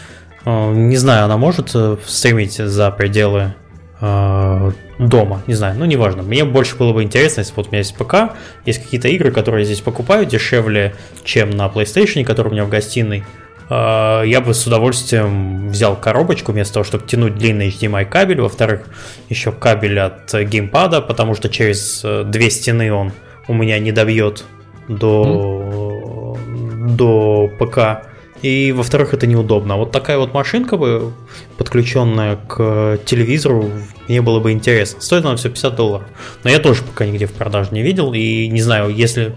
А, 0.44 0.72
не 0.72 0.96
знаю, 0.96 1.26
она 1.26 1.36
может 1.36 1.70
э, 1.74 1.98
стримить 2.04 2.56
за 2.56 2.90
пределы 2.90 3.40
а, 3.42 3.54
дома, 4.00 5.42
не 5.46 5.54
знаю, 5.54 5.78
ну 5.78 5.84
неважно. 5.84 6.22
Мне 6.22 6.44
больше 6.44 6.76
было 6.76 6.92
бы 6.92 7.02
интересно, 7.02 7.40
если 7.40 7.54
вот 7.54 7.66
у 7.66 7.70
меня 7.70 7.78
есть 7.78 7.94
ПК, 7.94 8.34
есть 8.64 8.82
какие-то 8.82 9.08
игры, 9.08 9.30
которые 9.30 9.62
я 9.62 9.66
здесь 9.66 9.80
покупаю 9.80 10.24
дешевле, 10.24 10.94
чем 11.22 11.50
на 11.50 11.66
PlayStation, 11.66 12.24
который 12.24 12.48
у 12.48 12.52
меня 12.52 12.64
в 12.64 12.70
гостиной. 12.70 13.24
Я 13.70 14.42
бы 14.44 14.52
с 14.52 14.66
удовольствием 14.66 15.68
взял 15.68 15.94
коробочку 15.94 16.50
вместо 16.50 16.74
того, 16.74 16.84
чтобы 16.84 17.06
тянуть 17.06 17.36
длинный 17.36 17.68
HDMI 17.68 18.04
кабель. 18.04 18.40
Во-вторых, 18.40 18.88
еще 19.28 19.52
кабель 19.52 20.00
от 20.00 20.34
геймпада, 20.34 21.00
потому 21.00 21.36
что 21.36 21.48
через 21.48 22.00
э, 22.02 22.24
две 22.24 22.50
стены 22.50 22.92
он 22.92 23.12
у 23.46 23.54
меня 23.54 23.78
не 23.78 23.92
добьет 23.92 24.44
до, 24.88 26.36
mm. 26.36 26.96
до 26.96 27.48
ПК. 27.60 28.09
И, 28.42 28.72
во-вторых, 28.72 29.12
это 29.12 29.26
неудобно. 29.26 29.76
Вот 29.76 29.92
такая 29.92 30.18
вот 30.18 30.32
машинка 30.32 30.76
бы, 30.76 31.12
подключенная 31.58 32.36
к 32.36 32.98
телевизору, 33.04 33.70
мне 34.08 34.22
было 34.22 34.40
бы 34.40 34.52
интересно. 34.52 35.00
Стоит 35.00 35.24
она 35.24 35.36
все 35.36 35.50
50 35.50 35.74
долларов. 35.74 36.06
Но 36.42 36.50
я 36.50 36.58
тоже 36.58 36.82
пока 36.82 37.04
нигде 37.06 37.26
в 37.26 37.32
продаже 37.32 37.70
не 37.72 37.82
видел. 37.82 38.12
И 38.14 38.48
не 38.48 38.62
знаю, 38.62 38.88
если 38.88 39.34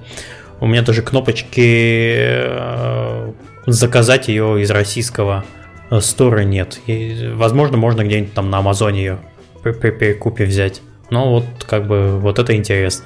у 0.61 0.67
меня 0.67 0.81
даже 0.81 1.01
кнопочки 1.01 2.15
э, 2.15 3.33
заказать 3.65 4.29
ее 4.29 4.61
из 4.61 4.71
российского 4.71 5.43
э, 5.89 5.99
стора 5.99 6.43
нет. 6.43 6.79
И, 6.87 7.31
возможно, 7.33 7.75
можно 7.75 8.03
где-нибудь 8.03 8.33
там 8.33 8.49
на 8.49 8.59
Амазоне 8.59 8.99
ее 8.99 9.19
при 9.61 9.73
перекупе 9.73 10.45
взять. 10.45 10.81
Но 11.09 11.31
вот 11.31 11.45
как 11.67 11.87
бы 11.87 12.17
вот 12.19 12.39
это 12.39 12.55
интересно. 12.55 13.05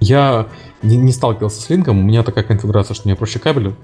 Я 0.00 0.48
не, 0.82 0.96
не 0.96 1.12
сталкивался 1.12 1.60
с 1.60 1.70
линком, 1.70 1.98
у 1.98 2.02
меня 2.02 2.22
такая 2.22 2.44
конфигурация, 2.44 2.94
что 2.94 3.08
мне 3.08 3.16
проще 3.16 3.38
кабель 3.38 3.74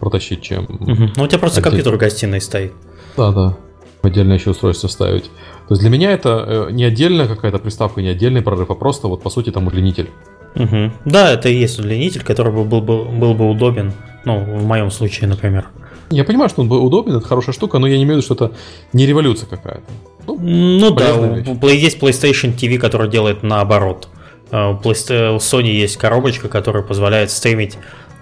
протащить, 0.00 0.42
чем... 0.42 0.64
Угу. 0.64 1.12
Ну, 1.16 1.24
у 1.24 1.26
тебя 1.26 1.38
просто 1.38 1.60
отдель... 1.60 1.70
компьютер 1.70 1.94
в 1.94 1.98
гостиной 1.98 2.40
стоит. 2.40 2.72
Да, 3.16 3.32
да. 3.32 3.56
Отдельное 4.02 4.36
еще 4.36 4.50
устройство 4.50 4.88
ставить. 4.88 5.24
То 5.24 5.74
есть 5.74 5.82
для 5.82 5.90
меня 5.90 6.12
это 6.12 6.68
э, 6.68 6.72
не 6.72 6.84
отдельная 6.84 7.26
какая-то 7.26 7.58
приставка, 7.58 8.00
не 8.00 8.08
отдельный 8.08 8.42
прорыв, 8.42 8.70
а 8.70 8.74
просто 8.74 9.08
вот 9.08 9.22
по 9.22 9.30
сути 9.30 9.50
там 9.50 9.66
удлинитель. 9.66 10.10
Угу. 10.54 10.92
Да, 11.04 11.32
это 11.32 11.48
и 11.48 11.56
есть 11.56 11.78
удлинитель, 11.78 12.22
который 12.22 12.52
был, 12.52 12.64
был, 12.64 12.80
был, 12.80 13.04
был 13.04 13.34
бы 13.34 13.50
удобен, 13.50 13.92
ну, 14.24 14.42
в 14.42 14.64
моем 14.64 14.90
случае, 14.90 15.28
например. 15.28 15.68
Я 16.10 16.24
понимаю, 16.24 16.48
что 16.48 16.62
он 16.62 16.68
был 16.68 16.84
удобен, 16.84 17.16
это 17.16 17.26
хорошая 17.26 17.54
штука, 17.54 17.78
но 17.78 17.86
я 17.86 17.98
не 17.98 18.04
имею 18.04 18.20
в 18.20 18.24
виду, 18.24 18.34
что 18.34 18.46
это 18.46 18.54
не 18.94 19.04
революция 19.04 19.46
какая-то. 19.46 19.82
Ну, 20.26 20.38
ну 20.38 20.90
да, 20.90 21.12
вещь. 21.12 21.82
есть 21.82 21.98
PlayStation 21.98 22.56
TV, 22.56 22.78
который 22.78 23.10
делает 23.10 23.42
наоборот. 23.42 24.08
Э, 24.50 24.70
у 24.70 24.76
Sony 24.76 25.70
есть 25.70 25.96
коробочка, 25.96 26.48
которая 26.48 26.82
позволяет 26.82 27.30
стримить 27.30 27.78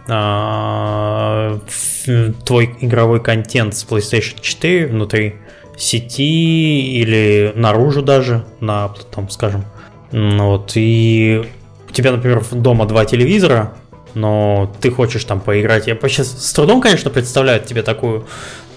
а, 0.09 1.59
твой 2.45 2.77
игровой 2.81 3.21
контент 3.21 3.75
с 3.75 3.85
PlayStation 3.85 4.41
4 4.41 4.87
внутри 4.87 5.37
сети 5.77 7.01
или 7.01 7.53
наружу 7.57 8.03
даже, 8.03 8.45
на, 8.61 8.89
там, 9.15 9.29
скажем. 9.29 9.65
Вот, 10.13 10.73
и 10.77 11.45
у 11.89 11.93
тебя, 11.93 12.13
например, 12.13 12.45
дома 12.53 12.87
два 12.87 13.05
телевизора, 13.05 13.75
но 14.15 14.73
ты 14.81 14.91
хочешь 14.91 15.25
там 15.25 15.41
поиграть. 15.41 15.89
Я 15.89 15.97
сейчас 16.03 16.29
с 16.29 16.53
трудом, 16.53 16.81
конечно, 16.81 17.11
представляю 17.11 17.61
тебе 17.61 17.83
такую, 17.83 18.27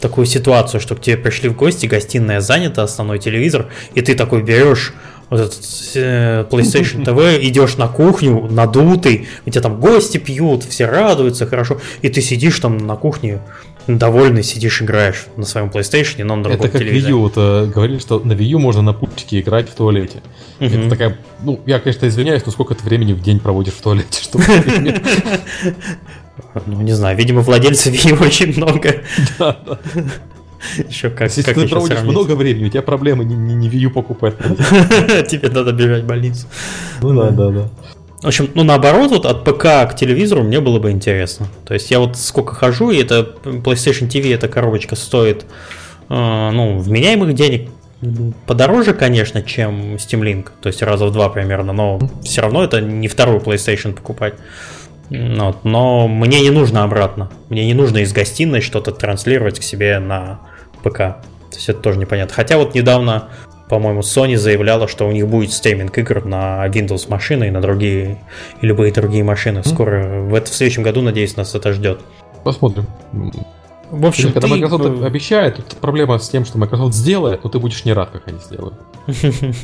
такую 0.02 0.26
ситуацию, 0.26 0.82
что 0.82 0.96
к 0.96 1.02
тебе 1.02 1.16
пришли 1.16 1.48
в 1.48 1.56
гости, 1.56 1.86
гостиная 1.86 2.42
занята, 2.42 2.84
основной 2.84 3.20
телевизор, 3.20 3.68
и 3.94 4.02
ты 4.02 4.16
такой 4.16 4.42
берешь 4.42 4.94
вот 5.30 5.40
этот 5.40 5.64
э, 5.96 6.46
PlayStation 6.50 7.04
TV, 7.04 7.40
идешь 7.42 7.78
на 7.78 7.88
кухню, 7.88 8.48
надутый, 8.50 9.28
у 9.46 9.50
тебя 9.50 9.62
там 9.62 9.80
гости 9.80 10.18
пьют, 10.18 10.64
все 10.64 10.86
радуются, 10.86 11.46
хорошо, 11.46 11.80
и 12.02 12.10
ты 12.10 12.22
сидишь 12.22 12.60
там 12.60 12.78
на 12.78 12.96
кухне, 12.96 13.40
довольный, 13.88 14.44
сидишь, 14.44 14.82
играешь 14.82 15.26
на 15.36 15.46
своем 15.46 15.68
PlayStation, 15.68 16.24
но 16.24 16.36
на 16.36 16.44
другом 16.44 16.60
Это 16.62 16.70
как 16.70 16.82
телевизоре. 16.82 17.14
Wii 17.14 17.18
U, 17.18 17.20
вот, 17.22 17.34
э, 17.38 17.66
говорили, 17.74 18.00
что 18.00 18.20
на 18.20 18.34
Wii 18.34 18.44
U 18.44 18.60
можно 18.60 18.82
на 18.82 18.94
пультике 18.94 19.40
играть 19.40 19.70
в 19.70 19.74
туалете. 19.74 20.22
Угу. 20.60 20.70
Это 20.70 20.90
такая, 20.90 21.18
ну, 21.44 21.60
я, 21.66 21.80
конечно, 21.80 22.08
извиняюсь, 22.08 22.46
но 22.46 22.52
сколько 22.52 22.76
ты 22.76 22.84
времени 22.84 23.14
в 23.14 23.22
день 23.22 23.40
проводишь 23.40 23.74
в 23.74 23.82
туалете, 23.82 24.22
чтобы... 24.22 24.44
Ну, 26.66 26.82
не 26.82 26.94
знаю, 26.94 27.18
видимо, 27.18 27.42
владельцев 27.42 27.94
Wii 27.94 28.26
очень 28.26 28.56
много. 28.56 28.96
Да, 29.40 29.58
да. 29.66 29.80
Еще 30.90 31.10
как, 31.10 31.30
Если 31.30 31.42
как 31.42 31.56
ты 31.56 31.68
проводишь 31.68 31.98
сравнить? 31.98 32.16
много 32.16 32.32
времени, 32.34 32.66
у 32.66 32.70
тебя 32.70 32.82
проблемы 32.82 33.26
не, 33.26 33.36
не, 33.36 33.56
не 33.56 33.68
U 33.68 33.92
покупать. 33.92 34.36
Тебе 35.30 35.50
надо 35.50 35.72
бежать 35.72 36.04
в 36.04 36.08
больницу. 36.08 36.48
Ну 37.02 37.14
да, 37.14 37.30
да, 37.30 37.50
да. 37.50 37.70
В 38.22 38.28
общем, 38.28 38.50
ну 38.54 38.64
наоборот, 38.64 39.12
вот 39.12 39.26
от 39.26 39.46
ПК 39.46 39.92
к 39.92 39.96
телевизору 39.98 40.44
мне 40.44 40.60
было 40.60 40.80
бы 40.80 40.92
интересно. 40.92 41.48
То 41.66 41.74
есть 41.74 41.90
я 41.90 42.00
вот 42.00 42.18
сколько 42.18 42.54
хожу, 42.54 42.92
и 42.92 42.98
это 42.98 43.36
PlayStation 43.44 44.10
TV, 44.10 44.34
эта 44.34 44.50
коробочка 44.50 44.98
стоит, 44.98 45.46
э, 46.10 46.50
ну, 46.52 46.80
вменяемых 46.80 47.34
денег 47.34 47.70
подороже, 48.46 48.94
конечно, 48.94 49.42
чем 49.42 49.96
Steam 49.96 50.22
Link, 50.22 50.50
то 50.62 50.68
есть 50.68 50.82
раза 50.82 51.06
в 51.06 51.12
два 51.12 51.30
примерно, 51.30 51.74
но 51.74 52.00
все 52.24 52.42
равно 52.42 52.64
это 52.64 52.82
не 52.82 53.08
вторую 53.08 53.40
PlayStation 53.40 53.94
покупать. 53.94 54.36
Вот, 55.10 55.64
но 55.64 56.08
мне 56.08 56.42
не 56.42 56.52
нужно 56.52 56.84
обратно. 56.84 57.32
Мне 57.50 57.66
не 57.66 57.74
нужно 57.74 58.00
из 58.00 58.14
гостиной 58.14 58.62
что-то 58.62 58.92
транслировать 58.92 59.60
к 59.60 59.64
себе 59.64 60.00
на 60.00 60.42
ПК. 60.84 60.98
То 60.98 61.56
есть 61.56 61.70
это 61.70 61.80
тоже 61.80 62.00
непонятно. 62.00 62.34
Хотя 62.34 62.58
вот 62.58 62.76
недавно, 62.76 63.30
по-моему, 63.70 64.02
Sony 64.02 64.38
заявляла, 64.38 64.88
что 64.88 65.08
у 65.08 65.12
них 65.12 65.28
будет 65.28 65.52
стриминг 65.52 65.98
игр 65.98 66.26
на 66.26 66.66
Windows 66.68 67.10
машины 67.10 67.48
и 67.48 67.52
на 67.52 67.62
другие, 67.62 68.22
и 68.62 68.66
любые 68.66 68.92
другие 68.92 69.24
машины. 69.24 69.64
Скоро, 69.64 70.22
в, 70.22 70.34
это, 70.34 70.52
в 70.52 70.54
следующем 70.54 70.84
году, 70.84 71.02
надеюсь, 71.02 71.36
нас 71.36 71.56
это 71.56 71.74
ждет. 71.74 72.02
Посмотрим. 72.44 72.86
В 73.92 74.06
общем, 74.06 74.32
когда 74.32 74.48
ты... 74.48 74.54
Microsoft 74.54 75.04
обещает, 75.04 75.56
тут 75.56 75.66
проблема 75.82 76.20
с 76.20 76.30
тем, 76.30 76.46
что 76.46 76.58
Microsoft 76.60 76.94
сделает, 76.94 77.44
но 77.44 77.50
ты 77.50 77.60
будешь 77.60 77.86
не 77.86 77.94
рад, 77.94 78.12
как 78.12 78.28
они 78.28 78.40
сделают. 78.40 78.76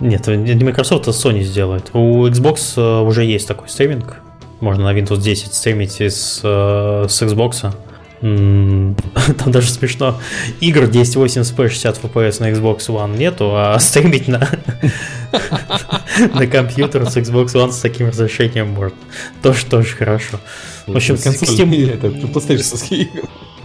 Нет, 0.00 0.26
не 0.26 0.64
Microsoft, 0.64 1.06
а 1.08 1.10
Sony 1.10 1.42
сделает. 1.42 1.90
У 1.92 2.26
Xbox 2.26 2.74
э, 2.76 3.00
уже 3.06 3.24
есть 3.24 3.46
такой 3.46 3.68
стриминг 3.68 4.20
можно 4.64 4.84
на 4.84 4.98
Windows 4.98 5.20
10 5.20 5.54
стримить 5.54 6.00
с, 6.00 6.40
э, 6.42 7.06
с 7.08 7.22
Xbox. 7.22 7.72
Там 8.24 9.52
даже 9.52 9.68
смешно. 9.68 10.18
Игр 10.60 10.84
1080p 10.84 11.68
60 11.68 12.04
FPS 12.04 12.40
на 12.40 12.50
Xbox 12.52 12.78
One 12.88 13.18
нету, 13.18 13.50
а 13.54 13.78
стримить 13.80 14.28
на, 14.28 14.48
на 16.34 16.46
компьютер 16.46 17.04
с 17.04 17.18
Xbox 17.18 17.48
One 17.48 17.72
с 17.72 17.80
таким 17.80 18.08
разрешением 18.08 18.68
может. 18.68 18.94
Тоже 19.42 19.66
тоже 19.66 19.94
хорошо. 19.94 20.40
В 20.86 20.96
общем, 20.96 21.16
Steam... 21.16 21.92
это 21.92 22.06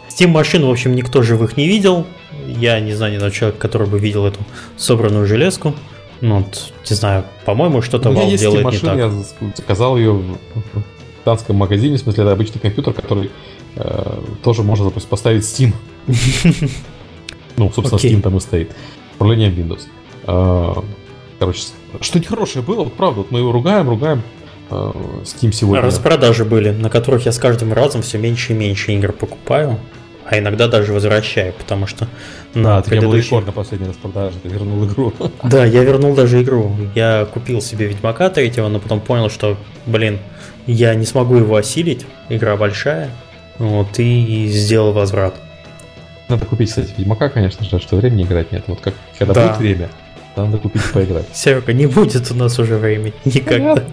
Steam 0.10 0.28
машин, 0.28 0.66
в 0.66 0.70
общем, 0.70 0.94
никто 0.94 1.22
живых 1.22 1.56
не 1.56 1.66
видел. 1.66 2.06
Я 2.46 2.82
не 2.82 2.94
знаю 2.94 3.14
ни 3.14 3.16
одного 3.16 3.32
человека, 3.32 3.62
который 3.62 3.88
бы 3.88 3.98
видел 3.98 4.26
эту 4.26 4.42
собранную 4.76 5.26
железку. 5.26 5.74
Ну, 6.20 6.40
вот, 6.40 6.74
не 6.90 6.98
знаю, 6.98 7.24
по-моему, 7.46 7.82
что-то 7.82 8.10
Valve 8.10 8.38
делает 8.38 8.66
не 8.74 8.78
так. 8.78 8.98
Я 8.98 9.14
заказал 9.56 9.96
ее 9.96 10.12
в 10.12 10.38
британском 11.30 11.56
магазине, 11.56 11.96
в 11.96 12.02
смысле, 12.02 12.24
это 12.24 12.34
обычный 12.34 12.60
компьютер, 12.60 12.92
который 12.94 13.32
э, 13.80 14.20
тоже 14.44 14.64
можно 14.64 14.86
допустим, 14.86 15.10
поставить 15.10 15.44
Steam. 15.44 15.74
Ну, 17.58 17.70
собственно, 17.76 18.00
Steam 18.00 18.22
там 18.22 18.38
и 18.38 18.40
стоит. 18.40 18.72
Управление 19.16 19.52
Windows. 19.52 19.82
Э, 20.28 20.82
короче, 21.40 21.64
что 22.00 22.20
нехорошее 22.20 22.64
было, 22.64 22.86
вот 22.86 22.94
правда, 22.94 23.18
вот 23.18 23.32
мы 23.32 23.40
его 23.40 23.52
ругаем, 23.52 23.90
ругаем. 23.90 24.22
Э, 24.70 24.92
Steam 25.24 25.52
сегодня. 25.52 25.82
Распродажи 25.82 26.46
были, 26.46 26.70
на 26.70 26.90
которых 26.90 27.26
я 27.26 27.34
с 27.34 27.38
каждым 27.38 27.74
разом 27.74 28.02
все 28.02 28.18
меньше 28.18 28.54
и 28.54 28.56
меньше 28.56 28.94
игр 28.94 29.12
покупаю 29.12 29.78
а 30.30 30.38
иногда 30.38 30.68
даже 30.68 30.94
возвращаю, 30.94 31.54
потому 31.54 31.88
что 31.88 32.08
на 32.54 32.78
да, 32.78 32.82
предыдущий... 32.84 33.26
рекорд 33.26 33.48
на 33.48 33.52
последней 33.52 33.88
распродаже, 33.88 34.38
ты 34.44 34.50
вернул 34.50 34.86
игру. 34.86 35.12
Да, 35.44 35.66
я 35.66 35.84
вернул 35.84 36.14
даже 36.14 36.44
игру. 36.44 36.76
Я 36.94 37.26
купил 37.26 37.62
себе 37.62 37.88
Ведьмака 37.88 38.30
третьего, 38.30 38.68
но 38.68 38.80
потом 38.80 39.02
понял, 39.02 39.32
что, 39.32 39.58
блин, 39.88 40.20
я 40.68 40.94
не 40.94 41.06
смогу 41.06 41.36
его 41.36 41.56
осилить, 41.56 42.06
игра 42.30 42.56
большая, 42.58 43.10
вот, 43.60 44.00
и 44.00 44.48
сделал 44.48 44.94
возврат. 44.94 45.36
Надо 46.28 46.46
купить, 46.46 46.70
кстати, 46.70 46.94
Ведьмака, 46.98 47.30
конечно 47.30 47.66
же, 47.66 47.80
что 47.80 47.96
времени 47.96 48.24
играть 48.24 48.52
нет. 48.52 48.64
Вот 48.68 48.82
как 48.82 48.96
когда 49.18 49.34
да. 49.34 49.48
будет 49.48 49.58
время, 49.60 49.90
надо 50.36 50.58
купить 50.58 50.82
и 50.84 50.94
поиграть. 50.94 51.26
Серега, 51.34 51.74
не 51.74 51.86
будет 51.86 52.32
у 52.32 52.36
нас 52.36 52.58
уже 52.58 52.78
времени 52.78 53.14
никогда. 53.26 53.84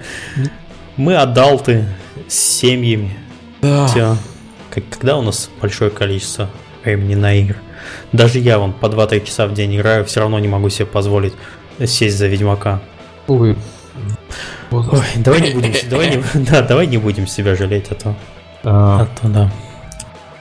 Мы 0.97 1.17
адалты 1.17 1.87
с 2.29 2.35
семьями. 2.35 3.15
Да. 3.61 3.87
Все 3.87 4.17
когда 4.77 5.17
у 5.17 5.23
нас 5.23 5.51
большое 5.61 5.91
количество 5.91 6.51
времени 6.85 7.15
на 7.15 7.35
игры. 7.35 7.57
Даже 8.13 8.39
я 8.39 8.59
вон 8.59 8.73
по 8.73 8.87
2-3 8.87 9.25
часа 9.25 9.47
в 9.47 9.55
день 9.55 9.77
играю, 9.77 10.05
все 10.05 10.21
равно 10.21 10.39
не 10.39 10.49
могу 10.49 10.69
себе 10.69 10.87
позволить 10.87 11.33
сесть 11.85 12.19
за 12.19 12.27
Ведьмака. 12.27 12.83
Увы. 13.27 13.57
Ой, 14.71 14.83
давай 15.17 15.41
не 15.41 15.51
будем, 15.53 15.73
давай 15.89 16.17
не, 16.17 16.23
да, 16.45 16.63
давай 16.63 16.87
не 16.87 16.99
будем 16.99 17.27
себя 17.27 17.55
жалеть, 17.55 17.87
а 17.91 17.95
то, 17.95 18.17
а, 18.69 19.07
то 19.21 19.29
да. 19.29 19.51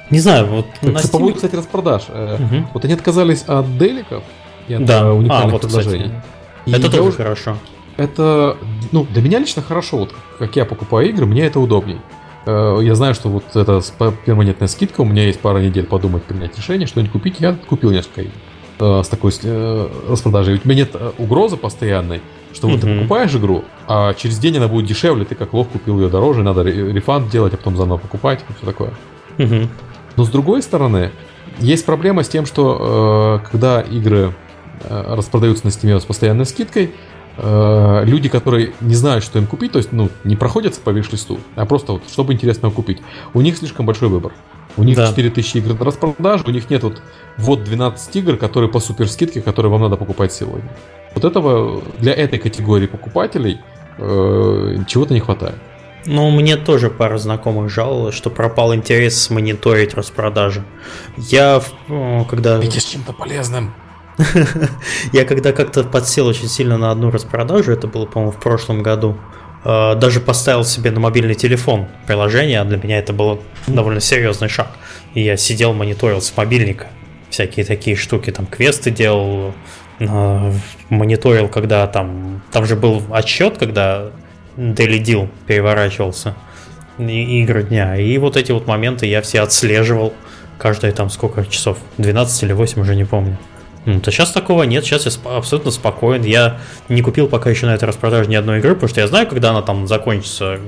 Не 0.09 0.19
знаю, 0.19 0.47
вот 0.47 0.65
так, 0.81 0.93
на 0.93 0.97
Steam... 0.97 1.33
Кстати, 1.33 1.55
распродаж. 1.55 2.03
Угу. 2.09 2.67
Вот 2.73 2.85
они 2.85 2.93
отказались 2.93 3.43
от 3.43 3.77
деликов 3.77 4.23
и 4.67 4.73
от 4.73 4.85
да. 4.85 5.13
уникальных 5.13 5.49
а, 5.49 5.51
вот, 5.51 5.61
предложений. 5.61 6.11
Кстати, 6.65 6.81
это 6.81 6.91
тоже 6.91 7.09
уже... 7.09 7.17
хорошо. 7.17 7.57
Это, 7.97 8.57
ну, 8.91 9.05
для 9.05 9.21
меня 9.21 9.39
лично 9.39 9.61
хорошо. 9.61 9.97
Вот 9.97 10.13
как 10.39 10.55
я 10.55 10.65
покупаю 10.65 11.07
игры, 11.09 11.25
мне 11.25 11.45
это 11.45 11.59
удобней. 11.59 11.99
Э, 12.45 12.79
я 12.81 12.95
знаю, 12.95 13.13
что 13.13 13.29
вот 13.29 13.55
эта 13.55 13.81
перманентная 14.25 14.67
скидка, 14.67 15.01
у 15.01 15.05
меня 15.05 15.25
есть 15.25 15.39
пара 15.39 15.59
недель 15.59 15.85
подумать, 15.85 16.23
принять 16.23 16.57
решение, 16.57 16.87
что-нибудь 16.87 17.11
купить. 17.11 17.39
Я 17.39 17.53
купил 17.53 17.91
несколько 17.91 18.23
игр 18.23 18.31
э, 18.79 19.01
с 19.03 19.07
такой 19.07 19.31
э, 19.43 19.89
распродажей. 20.09 20.55
У 20.55 20.57
тебя 20.57 20.75
нет 20.75 20.95
угрозы 21.17 21.57
постоянной, 21.57 22.21
что 22.55 22.67
вот 22.67 22.81
ты 22.81 22.87
покупаешь 22.97 23.35
игру, 23.35 23.65
а 23.87 24.13
через 24.15 24.39
день 24.39 24.57
она 24.57 24.67
будет 24.67 24.87
дешевле, 24.87 25.25
ты 25.25 25.35
как 25.35 25.53
лох 25.53 25.67
купил 25.67 25.99
ее 25.99 26.09
дороже, 26.09 26.41
надо 26.41 26.63
рефанд 26.63 27.29
делать, 27.29 27.53
а 27.53 27.57
потом 27.57 27.77
заново 27.77 27.97
покупать, 27.97 28.43
и 28.49 28.53
все 28.53 28.65
такое. 28.65 28.91
Но 30.15 30.23
с 30.23 30.29
другой 30.29 30.61
стороны, 30.61 31.11
есть 31.59 31.85
проблема 31.85 32.23
с 32.23 32.29
тем, 32.29 32.45
что 32.45 33.41
когда 33.51 33.81
игры 33.81 34.33
распродаются 34.89 35.65
на 35.65 35.69
Steam 35.69 35.99
с 35.99 36.05
постоянной 36.05 36.45
скидкой, 36.45 36.91
э, 37.37 38.03
люди, 38.05 38.29
которые 38.29 38.73
не 38.81 38.95
знают, 38.95 39.23
что 39.23 39.39
им 39.39 39.47
купить, 39.47 39.71
то 39.71 39.77
есть, 39.79 39.91
ну, 39.91 40.09
не 40.23 40.35
проходятся 40.35 40.81
по 40.81 40.89
виш-листу, 40.89 41.39
а 41.55 41.65
просто 41.65 41.93
вот, 41.93 42.03
чтобы 42.09 42.33
интересного 42.33 42.71
купить, 42.71 43.01
у 43.33 43.41
них 43.41 43.57
слишком 43.57 43.85
большой 43.85 44.09
выбор. 44.09 44.33
У 44.77 44.83
них 44.83 44.97
да. 44.97 45.07
4000 45.07 45.57
игр 45.57 45.73
на 45.79 45.85
распродаже, 45.85 46.43
у 46.45 46.51
них 46.51 46.69
нет 46.69 46.83
вот, 46.83 47.01
вот 47.37 47.63
12 47.63 48.15
игр, 48.15 48.37
которые 48.37 48.69
по 48.69 48.79
супер 48.79 49.09
скидке, 49.09 49.41
которые 49.41 49.71
вам 49.71 49.81
надо 49.81 49.95
покупать 49.95 50.33
сегодня. 50.33 50.69
Вот 51.13 51.23
этого 51.23 51.81
для 51.99 52.13
этой 52.13 52.39
категории 52.39 52.87
покупателей 52.87 53.61
э, 53.97 54.77
чего-то 54.87 55.13
не 55.13 55.21
хватает. 55.21 55.55
Ну, 56.07 56.29
мне 56.29 56.55
тоже 56.55 56.89
пара 56.89 57.17
знакомых 57.17 57.71
жаловалась, 57.71 58.15
что 58.15 58.29
пропал 58.29 58.75
интерес 58.75 59.29
мониторить 59.29 59.95
распродажи. 59.95 60.63
Я, 61.17 61.61
когда... 62.29 62.57
Видишь 62.57 62.83
чем-то 62.83 63.13
полезным. 63.13 63.73
Я 65.11 65.25
когда 65.25 65.51
как-то 65.51 65.83
подсел 65.83 66.27
очень 66.27 66.47
сильно 66.47 66.77
на 66.77 66.91
одну 66.91 67.11
распродажу, 67.11 67.71
это 67.71 67.87
было, 67.87 68.05
по-моему, 68.05 68.31
в 68.31 68.39
прошлом 68.39 68.81
году, 68.81 69.17
э, 69.17 69.44
даже 69.65 70.19
поставил 70.19 70.63
себе 70.63 70.91
на 70.91 70.99
мобильный 70.99 71.33
телефон 71.33 71.87
приложение, 72.05 72.61
а 72.61 72.65
для 72.65 72.77
меня 72.77 72.99
это 72.99 73.13
был 73.13 73.41
довольно 73.65 73.99
серьезный 73.99 74.47
шаг. 74.47 74.67
И 75.15 75.21
я 75.21 75.37
сидел, 75.37 75.73
мониторил 75.73 76.21
с 76.21 76.37
мобильника 76.37 76.87
всякие 77.35 77.65
такие 77.65 77.95
штуки, 77.97 78.31
там 78.31 78.45
квесты 78.45 78.91
делал, 78.91 79.53
э, 79.99 80.51
мониторил, 80.89 81.49
когда 81.49 81.85
там, 81.87 82.41
там 82.51 82.65
же 82.65 82.75
был 82.75 83.03
отсчет, 83.11 83.57
когда 83.57 84.11
Daily 84.55 85.01
Deal 85.03 85.29
переворачивался, 85.45 86.35
игры 86.97 87.63
дня, 87.63 87.97
и 87.97 88.17
вот 88.17 88.37
эти 88.37 88.53
вот 88.53 88.67
моменты 88.67 89.05
я 89.05 89.21
все 89.21 89.41
отслеживал, 89.41 90.13
каждые 90.57 90.93
там 90.93 91.09
сколько 91.09 91.45
часов, 91.45 91.77
12 91.97 92.43
или 92.43 92.53
8, 92.53 92.81
уже 92.81 92.95
не 92.95 93.03
помню. 93.03 93.37
Ну, 93.85 93.99
то 93.99 94.11
сейчас 94.11 94.31
такого 94.31 94.63
нет, 94.63 94.83
сейчас 94.83 95.05
я 95.05 95.37
абсолютно 95.37 95.71
спокоен. 95.71 96.23
Я 96.23 96.59
не 96.89 97.01
купил 97.01 97.27
пока 97.27 97.51
еще 97.51 97.67
на 97.67 97.75
этой 97.75 97.85
распродаже 97.85 98.29
ни 98.29 98.35
одной 98.35 98.59
игры, 98.59 98.73
потому 98.73 98.89
что 98.89 98.99
я 98.99 99.07
знаю, 99.07 99.27
когда 99.27 99.51
она 99.51 99.61
там 99.61 99.87
закончится 99.87 100.59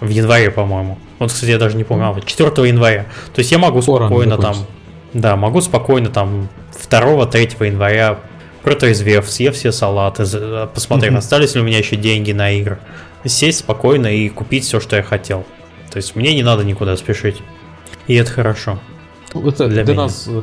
в 0.00 0.08
январе, 0.08 0.50
по-моему. 0.50 0.98
Вот, 1.18 1.32
кстати, 1.32 1.50
я 1.50 1.58
даже 1.58 1.76
не 1.76 1.84
помню, 1.84 2.14
а, 2.14 2.20
4 2.20 2.68
января. 2.68 3.06
То 3.34 3.38
есть 3.38 3.50
я 3.50 3.58
могу 3.58 3.80
спокойно 3.80 4.36
там, 4.36 4.56
да, 5.14 5.36
могу 5.36 5.62
спокойно 5.62 6.10
там 6.10 6.48
2-3 6.90 7.66
января 7.66 8.18
протрезвев, 8.62 9.28
съев 9.28 9.54
все 9.54 9.72
салаты, 9.72 10.24
посмотрев, 10.74 11.14
остались 11.14 11.54
ли 11.54 11.62
у 11.62 11.64
меня 11.64 11.78
еще 11.78 11.96
деньги 11.96 12.32
на 12.32 12.50
игры, 12.52 12.78
сесть 13.24 13.60
спокойно 13.60 14.08
и 14.08 14.28
купить 14.28 14.64
все, 14.64 14.78
что 14.78 14.96
я 14.96 15.02
хотел. 15.02 15.46
То 15.90 15.96
есть 15.96 16.16
мне 16.16 16.34
не 16.34 16.42
надо 16.42 16.64
никуда 16.64 16.96
спешить. 16.96 17.36
И 18.08 18.14
это 18.14 18.30
хорошо. 18.30 18.78
Это 19.34 19.68
для, 19.68 19.84
для 19.84 19.94
нас 19.94 20.26
э, 20.26 20.42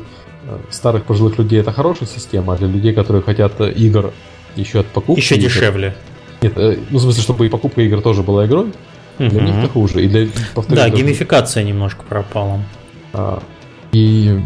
старых 0.70 1.04
пожилых 1.04 1.38
людей 1.38 1.60
это 1.60 1.72
хорошая 1.72 2.08
система, 2.08 2.54
а 2.54 2.56
для 2.56 2.68
людей, 2.68 2.92
которые 2.92 3.22
хотят 3.22 3.60
э, 3.60 3.72
игр 3.72 4.12
еще 4.56 4.80
от 4.80 4.86
покупки... 4.86 5.20
Еще 5.20 5.36
дешевле. 5.36 5.94
Нет, 6.42 6.52
э, 6.56 6.78
ну 6.90 6.98
в 6.98 7.02
смысле, 7.02 7.22
чтобы 7.22 7.46
и 7.46 7.48
покупка 7.48 7.82
игр 7.82 8.00
тоже 8.00 8.22
была 8.22 8.46
игрой, 8.46 8.72
для 9.18 9.42
них 9.42 9.54
это 9.56 9.68
хуже. 9.68 10.04
И 10.04 10.08
для, 10.08 10.28
повторюсь, 10.54 10.82
да, 10.82 10.88
геймификация 10.88 11.62
немножко 11.62 12.02
пропала. 12.08 12.60
А, 13.12 13.42
и 13.92 14.40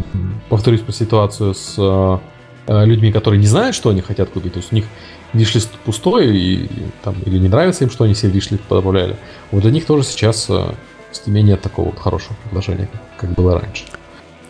повторюсь 0.49 0.81
по 0.81 0.91
ситуацию 0.91 1.53
с 1.53 1.75
а, 1.77 2.19
людьми, 2.67 3.11
которые 3.11 3.39
не 3.39 3.47
знают, 3.47 3.75
что 3.75 3.89
они 3.89 4.01
хотят 4.01 4.29
купить. 4.29 4.53
То 4.53 4.59
есть 4.59 4.73
у 4.73 4.75
них 4.75 4.85
вишлист 5.33 5.71
пустой, 5.85 6.35
и, 6.35 6.69
там, 7.03 7.15
или 7.25 7.37
не 7.37 7.47
нравится 7.47 7.85
им, 7.85 7.89
что 7.89 8.03
они 8.03 8.15
себе 8.15 8.31
вишлист 8.31 8.63
добавляли. 8.69 9.15
Вот 9.51 9.61
для 9.61 9.71
них 9.71 9.85
тоже 9.85 10.03
сейчас 10.03 10.49
в 10.49 10.75
Steam 11.13 11.41
нет 11.41 11.61
такого 11.61 11.87
вот 11.87 11.99
хорошего 11.99 12.35
предложения, 12.43 12.89
как 13.17 13.31
было 13.31 13.59
раньше. 13.59 13.85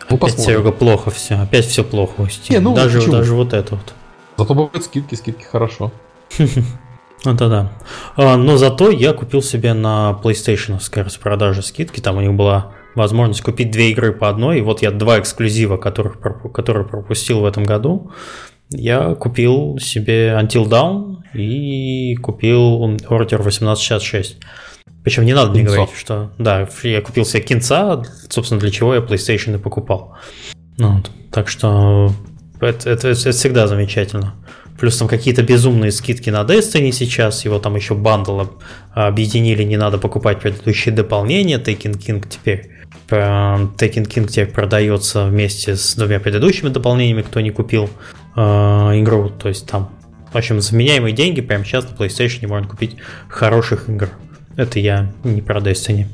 Ну, 0.08 0.16
Опять, 0.16 0.40
Серега, 0.40 0.72
плохо 0.72 1.10
все. 1.10 1.34
Опять 1.36 1.66
все 1.66 1.82
плохо 1.82 2.20
у 2.20 2.24
Steam. 2.24 2.52
Не, 2.52 2.58
ну, 2.60 2.74
даже, 2.74 3.10
даже 3.10 3.34
вот 3.34 3.52
это 3.52 3.74
вот. 3.74 3.94
Зато 4.36 4.54
бывают 4.54 4.84
скидки, 4.84 5.14
скидки 5.14 5.44
хорошо. 5.44 5.92
Ну 7.24 7.32
да, 7.32 7.48
да. 7.48 7.72
А, 8.14 8.36
но 8.36 8.56
зато 8.56 8.90
я 8.90 9.12
купил 9.12 9.42
себе 9.42 9.74
на 9.74 10.16
PlayStation 10.22 10.78
распродаже 11.02 11.62
скидки. 11.62 11.98
Там 12.00 12.18
у 12.18 12.20
них 12.20 12.34
была 12.34 12.72
возможность 12.94 13.42
купить 13.42 13.72
две 13.72 13.90
игры 13.90 14.12
по 14.12 14.28
одной. 14.28 14.58
И 14.58 14.62
вот 14.62 14.82
я 14.82 14.92
два 14.92 15.18
эксклюзива, 15.18 15.76
которых, 15.76 16.20
которые 16.52 16.86
пропустил 16.86 17.40
в 17.40 17.44
этом 17.44 17.64
году. 17.64 18.12
Я 18.70 19.14
купил 19.14 19.78
себе 19.80 20.38
Until 20.40 20.68
Dawn 20.68 21.22
и 21.34 22.14
купил 22.16 22.84
Order 22.84 23.40
1866. 23.40 24.38
Причем 25.06 25.24
не 25.24 25.34
надо 25.34 25.52
мне 25.52 25.62
говорить, 25.62 25.90
что 25.96 26.32
да, 26.36 26.68
я 26.82 27.00
купил 27.00 27.24
себе 27.24 27.40
кинца, 27.40 28.02
собственно, 28.28 28.60
для 28.60 28.72
чего 28.72 28.92
я 28.92 29.00
PlayStation 29.00 29.54
и 29.54 29.58
покупал. 29.58 30.16
Ну, 30.78 30.96
вот. 30.96 31.12
Так 31.30 31.46
что 31.46 32.12
это, 32.60 32.90
это, 32.90 33.10
это 33.10 33.30
всегда 33.30 33.68
замечательно. 33.68 34.34
Плюс 34.80 34.96
там 34.96 35.06
какие-то 35.06 35.44
безумные 35.44 35.92
скидки 35.92 36.28
на 36.30 36.42
Destiny 36.42 36.90
сейчас, 36.90 37.44
его 37.44 37.60
там 37.60 37.76
еще 37.76 37.94
бандл 37.94 38.46
объединили, 38.94 39.62
не 39.62 39.76
надо 39.76 39.98
покупать 39.98 40.40
предыдущие 40.40 40.92
дополнения, 40.92 41.58
Taken 41.58 41.96
King 41.96 42.26
теперь 42.28 42.72
Taken 43.08 44.08
King 44.08 44.26
теперь 44.26 44.48
продается 44.48 45.26
вместе 45.26 45.76
с 45.76 45.94
двумя 45.94 46.18
предыдущими 46.18 46.70
дополнениями, 46.70 47.22
кто 47.22 47.40
не 47.40 47.52
купил 47.52 47.88
э, 48.34 48.40
игру, 48.40 49.28
то 49.28 49.48
есть 49.48 49.68
там, 49.68 49.88
в 50.32 50.36
общем, 50.36 50.60
заменяемые 50.60 51.14
деньги 51.14 51.42
прямо 51.42 51.64
сейчас 51.64 51.88
на 51.88 51.94
PlayStation 51.94 52.48
можно 52.48 52.68
купить 52.68 52.96
хороших 53.28 53.88
игр. 53.88 54.08
Это 54.56 54.78
я 54.80 55.12
не 55.22 55.42
про 55.42 55.60
Destiny. 55.60 56.06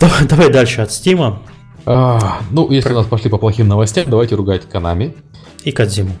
Давай, 0.00 0.26
давай 0.26 0.50
дальше 0.50 0.80
от 0.80 0.90
Стима. 0.90 1.42
А, 1.84 2.40
ну, 2.50 2.70
если 2.70 2.92
у 2.92 2.96
нас 2.96 3.06
пошли 3.06 3.30
по 3.30 3.36
плохим 3.36 3.68
новостям, 3.68 4.08
давайте 4.08 4.34
ругать 4.34 4.68
Канами. 4.68 5.14
И 5.64 5.72
Кадзиму. 5.72 6.12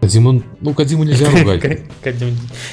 Кадзиму, 0.00 0.42
ну, 0.60 0.74
Кадзиму 0.74 1.04
нельзя 1.04 1.30
ругать. 1.30 1.82
Кадзиму 2.02 2.32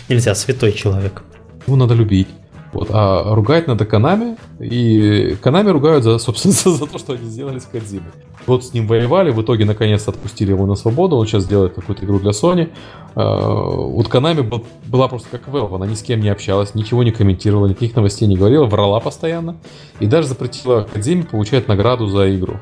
нельзя, 0.10 0.34
святой 0.34 0.74
человек. 0.74 1.24
Его 1.68 1.76
надо 1.76 1.94
любить. 1.94 2.28
Вот, 2.76 2.90
а 2.92 3.34
ругать 3.34 3.68
надо 3.68 3.86
Канами, 3.86 4.36
и 4.60 5.38
Канами 5.42 5.70
ругают 5.70 6.04
за, 6.04 6.18
собственно, 6.18 6.54
за 6.78 6.86
то, 6.86 7.00
что 7.00 7.14
они 7.14 7.26
сделали 7.26 7.60
с 7.60 7.64
Кадзимой. 7.64 8.12
Вот 8.48 8.66
с 8.66 8.74
ним 8.74 8.86
воевали, 8.86 9.32
в 9.32 9.42
итоге 9.42 9.64
наконец 9.64 10.06
отпустили 10.08 10.52
его 10.52 10.66
на 10.66 10.76
свободу, 10.76 11.16
он 11.16 11.26
сейчас 11.26 11.48
делает 11.48 11.74
какую-то 11.74 12.06
игру 12.06 12.20
для 12.20 12.32
Sony. 12.32 12.70
А, 13.16 13.40
вот 13.40 14.10
Канами 14.10 14.42
был, 14.42 14.66
была 14.88 15.08
просто 15.08 15.30
как 15.30 15.48
Valve, 15.48 15.74
она 15.74 15.88
ни 15.88 15.96
с 15.96 16.04
кем 16.04 16.20
не 16.20 16.28
общалась, 16.28 16.76
ничего 16.76 17.04
не 17.04 17.12
комментировала, 17.12 17.68
никаких 17.68 17.96
новостей 17.96 18.28
не 18.28 18.36
говорила, 18.36 18.66
врала 18.66 19.00
постоянно, 19.00 19.56
и 20.02 20.06
даже 20.06 20.28
запретила 20.28 20.86
Кадзиме 20.94 21.24
получать 21.24 21.70
награду 21.70 22.08
за 22.08 22.36
игру. 22.36 22.56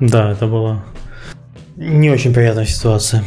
Да, 0.00 0.32
это 0.32 0.48
была 0.48 0.82
не 1.76 2.10
очень 2.10 2.34
приятная 2.34 2.66
ситуация. 2.66 3.22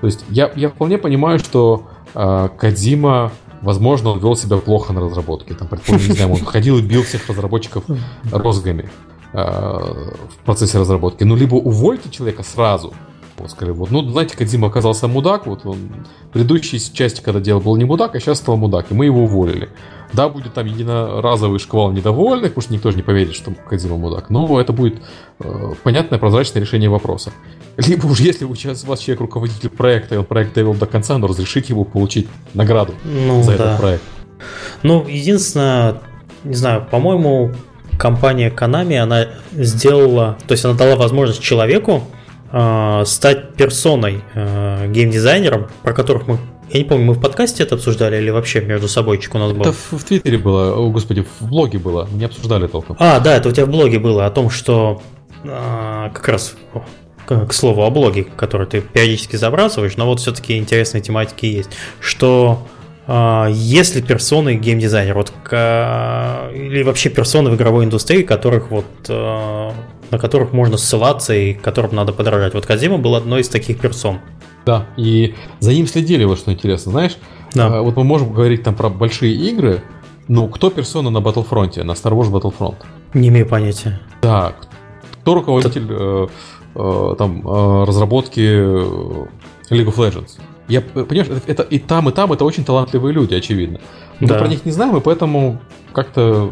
То 0.00 0.06
есть 0.06 0.24
я, 0.30 0.50
я 0.56 0.70
вполне 0.70 0.96
понимаю, 0.96 1.38
что 1.38 1.88
э, 2.14 2.48
Кадзима 2.58 3.32
Возможно, 3.64 4.10
он 4.10 4.20
вел 4.20 4.36
себя 4.36 4.58
плохо 4.58 4.92
на 4.92 5.00
разработке. 5.00 5.54
Там, 5.54 5.68
предположим, 5.68 6.08
не 6.08 6.14
знаю, 6.14 6.32
он 6.32 6.44
ходил 6.44 6.78
и 6.78 6.82
бил 6.82 7.02
всех 7.02 7.28
разработчиков 7.28 7.84
розгами 8.30 8.90
э, 9.32 9.38
в 9.38 10.44
процессе 10.44 10.78
разработки. 10.78 11.24
Ну, 11.24 11.34
либо 11.34 11.54
увольте 11.54 12.10
человека 12.10 12.42
сразу, 12.42 12.92
вот, 13.38 13.50
сказали, 13.50 13.72
вот, 13.72 13.90
ну, 13.90 14.08
знаете, 14.10 14.36
Кадзима 14.36 14.68
оказался 14.68 15.08
мудак, 15.08 15.46
вот 15.46 15.66
он 15.66 15.78
предыдущей 16.32 16.78
части, 16.92 17.20
когда 17.20 17.40
делал, 17.40 17.60
был 17.60 17.76
не 17.76 17.84
мудак, 17.84 18.14
а 18.14 18.20
сейчас 18.20 18.38
стал 18.38 18.56
мудак, 18.56 18.90
и 18.90 18.94
мы 18.94 19.06
его 19.06 19.24
уволили. 19.24 19.68
Да, 20.12 20.28
будет 20.28 20.54
там 20.54 20.66
единоразовый 20.66 21.58
шквал 21.58 21.90
недовольных, 21.90 22.50
потому 22.50 22.62
что 22.62 22.72
никто 22.72 22.90
же 22.92 22.96
не 22.96 23.02
поверит, 23.02 23.34
что 23.34 23.52
Кадзима 23.52 23.96
мудак, 23.96 24.30
но 24.30 24.60
это 24.60 24.72
будет 24.72 25.02
э, 25.40 25.72
понятное, 25.82 26.18
прозрачное 26.18 26.62
решение 26.62 26.88
вопроса. 26.88 27.32
Либо 27.76 28.06
уж 28.06 28.20
если 28.20 28.44
у 28.44 28.54
вас 28.86 29.00
человек 29.00 29.20
руководитель 29.20 29.68
проекта, 29.68 30.14
и 30.14 30.18
он 30.18 30.24
проект 30.24 30.54
довел 30.54 30.74
до 30.74 30.86
конца, 30.86 31.18
но 31.18 31.26
разрешите 31.26 31.72
ему 31.72 31.84
получить 31.84 32.28
награду 32.54 32.94
ну, 33.04 33.42
за 33.42 33.56
да. 33.58 33.64
этот 33.64 33.80
проект. 33.80 34.02
Ну, 34.84 35.06
единственное, 35.08 36.00
не 36.44 36.54
знаю, 36.54 36.86
по-моему, 36.88 37.52
компания 37.98 38.50
Konami, 38.50 38.96
она 38.96 39.26
сделала, 39.52 40.38
то 40.46 40.52
есть 40.52 40.64
она 40.64 40.74
дала 40.74 40.96
возможность 40.96 41.40
человеку 41.40 42.02
стать 43.06 43.54
персоной, 43.54 44.22
э, 44.34 44.88
геймдизайнером, 44.90 45.68
про 45.82 45.92
которых 45.92 46.26
мы 46.26 46.38
я 46.70 46.78
не 46.78 46.84
помню, 46.86 47.04
мы 47.04 47.14
в 47.14 47.20
подкасте 47.20 47.62
это 47.62 47.74
обсуждали 47.74 48.16
или 48.16 48.30
вообще 48.30 48.60
между 48.60 48.88
собой 48.88 49.22
у 49.32 49.38
нас 49.38 49.52
было? 49.52 49.62
Это 49.62 49.72
в, 49.72 49.92
в 49.92 50.04
Твиттере 50.04 50.38
было, 50.38 50.74
о 50.74 50.90
господи, 50.90 51.24
в 51.38 51.46
блоге 51.46 51.78
было, 51.78 52.08
не 52.12 52.24
обсуждали 52.24 52.66
толком. 52.66 52.96
А, 52.98 53.20
да, 53.20 53.36
это 53.36 53.50
у 53.50 53.52
тебя 53.52 53.66
в 53.66 53.70
блоге 53.70 53.98
было 53.98 54.26
о 54.26 54.30
том, 54.30 54.50
что 54.50 55.02
а, 55.44 56.10
как 56.10 56.26
раз 56.28 56.54
к, 57.26 57.46
к 57.46 57.52
слову 57.52 57.82
о 57.82 57.90
блоге, 57.90 58.24
который 58.24 58.66
ты 58.66 58.80
периодически 58.80 59.36
забрасываешь, 59.36 59.96
но 59.96 60.06
вот 60.06 60.20
все-таки 60.20 60.56
интересные 60.56 61.02
тематики 61.02 61.46
есть, 61.46 61.70
что 62.00 62.66
а, 62.66 62.73
если 63.06 64.00
персоны 64.00 64.54
геймдизайнер, 64.54 65.14
вот, 65.14 65.32
к, 65.42 66.50
или 66.54 66.82
вообще 66.82 67.10
персоны 67.10 67.50
в 67.50 67.54
игровой 67.54 67.84
индустрии, 67.84 68.22
которых 68.22 68.70
вот, 68.70 68.86
а, 69.08 69.72
на 70.10 70.18
которых 70.18 70.52
можно 70.52 70.76
ссылаться 70.78 71.34
и 71.34 71.52
которым 71.52 71.94
надо 71.94 72.12
подражать. 72.12 72.54
Вот 72.54 72.64
Казима 72.64 72.98
был 72.98 73.14
одной 73.14 73.42
из 73.42 73.48
таких 73.48 73.78
персон. 73.78 74.20
Да, 74.64 74.86
и 74.96 75.34
за 75.60 75.74
ним 75.74 75.86
следили, 75.86 76.24
вот 76.24 76.38
что 76.38 76.52
интересно, 76.52 76.92
знаешь, 76.92 77.18
да. 77.52 77.66
А, 77.66 77.82
вот 77.82 77.96
мы 77.96 78.04
можем 78.04 78.32
говорить 78.32 78.62
там 78.62 78.74
про 78.74 78.88
большие 78.88 79.34
игры, 79.34 79.82
ну, 80.28 80.48
кто 80.48 80.70
персона 80.70 81.10
на 81.10 81.18
Battlefront, 81.18 81.82
на 81.82 81.92
Star 81.92 82.12
Wars 82.12 82.30
Battlefront? 82.30 82.76
Не 83.12 83.28
имею 83.28 83.46
понятия. 83.46 84.00
Да, 84.22 84.54
кто 85.12 85.34
руководитель 85.34 85.86
э, 85.88 86.26
э, 86.74 87.14
там 87.18 87.46
э, 87.46 87.84
разработки 87.84 88.40
League 88.40 89.86
of 89.86 89.96
Legends? 89.96 90.38
Я, 90.68 90.80
понимаешь, 90.80 91.28
это 91.46 91.62
и 91.62 91.78
там, 91.78 92.08
и 92.08 92.12
там 92.12 92.32
это 92.32 92.44
очень 92.44 92.64
талантливые 92.64 93.12
люди, 93.12 93.34
очевидно. 93.34 93.80
Но 94.20 94.28
да. 94.28 94.34
мы 94.34 94.40
про 94.40 94.48
них 94.48 94.64
не 94.64 94.72
знаем, 94.72 94.96
и 94.96 95.00
поэтому 95.00 95.60
как-то 95.92 96.50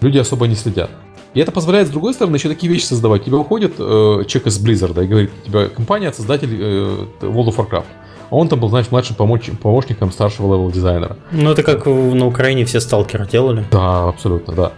люди 0.00 0.18
особо 0.18 0.46
не 0.46 0.54
следят. 0.54 0.90
И 1.34 1.40
это 1.40 1.52
позволяет, 1.52 1.88
с 1.88 1.90
другой 1.90 2.14
стороны, 2.14 2.36
еще 2.36 2.48
такие 2.48 2.72
вещи 2.72 2.84
создавать. 2.84 3.24
Тебе 3.24 3.36
уходит 3.36 3.74
э, 3.78 4.24
человек 4.26 4.46
из 4.46 4.64
Blizzard 4.64 5.02
и 5.02 5.06
говорит, 5.06 5.30
у 5.44 5.46
тебя 5.46 5.68
компания, 5.68 6.12
создатель 6.12 6.56
э, 6.58 7.06
World 7.20 7.48
of 7.48 7.56
Warcraft. 7.56 7.84
А 8.30 8.36
он 8.36 8.48
там 8.48 8.60
был, 8.60 8.68
значит, 8.68 8.92
младшим 8.92 9.16
помощ- 9.16 9.56
помощником 9.56 10.12
старшего 10.12 10.54
level 10.54 10.70
дизайнера. 10.70 11.16
Ну, 11.30 11.50
это 11.50 11.62
как 11.62 11.86
на 11.86 12.26
Украине 12.26 12.64
все 12.64 12.80
сталкеры 12.80 13.26
делали. 13.26 13.64
Да, 13.70 14.08
абсолютно, 14.08 14.54
да. 14.54 14.72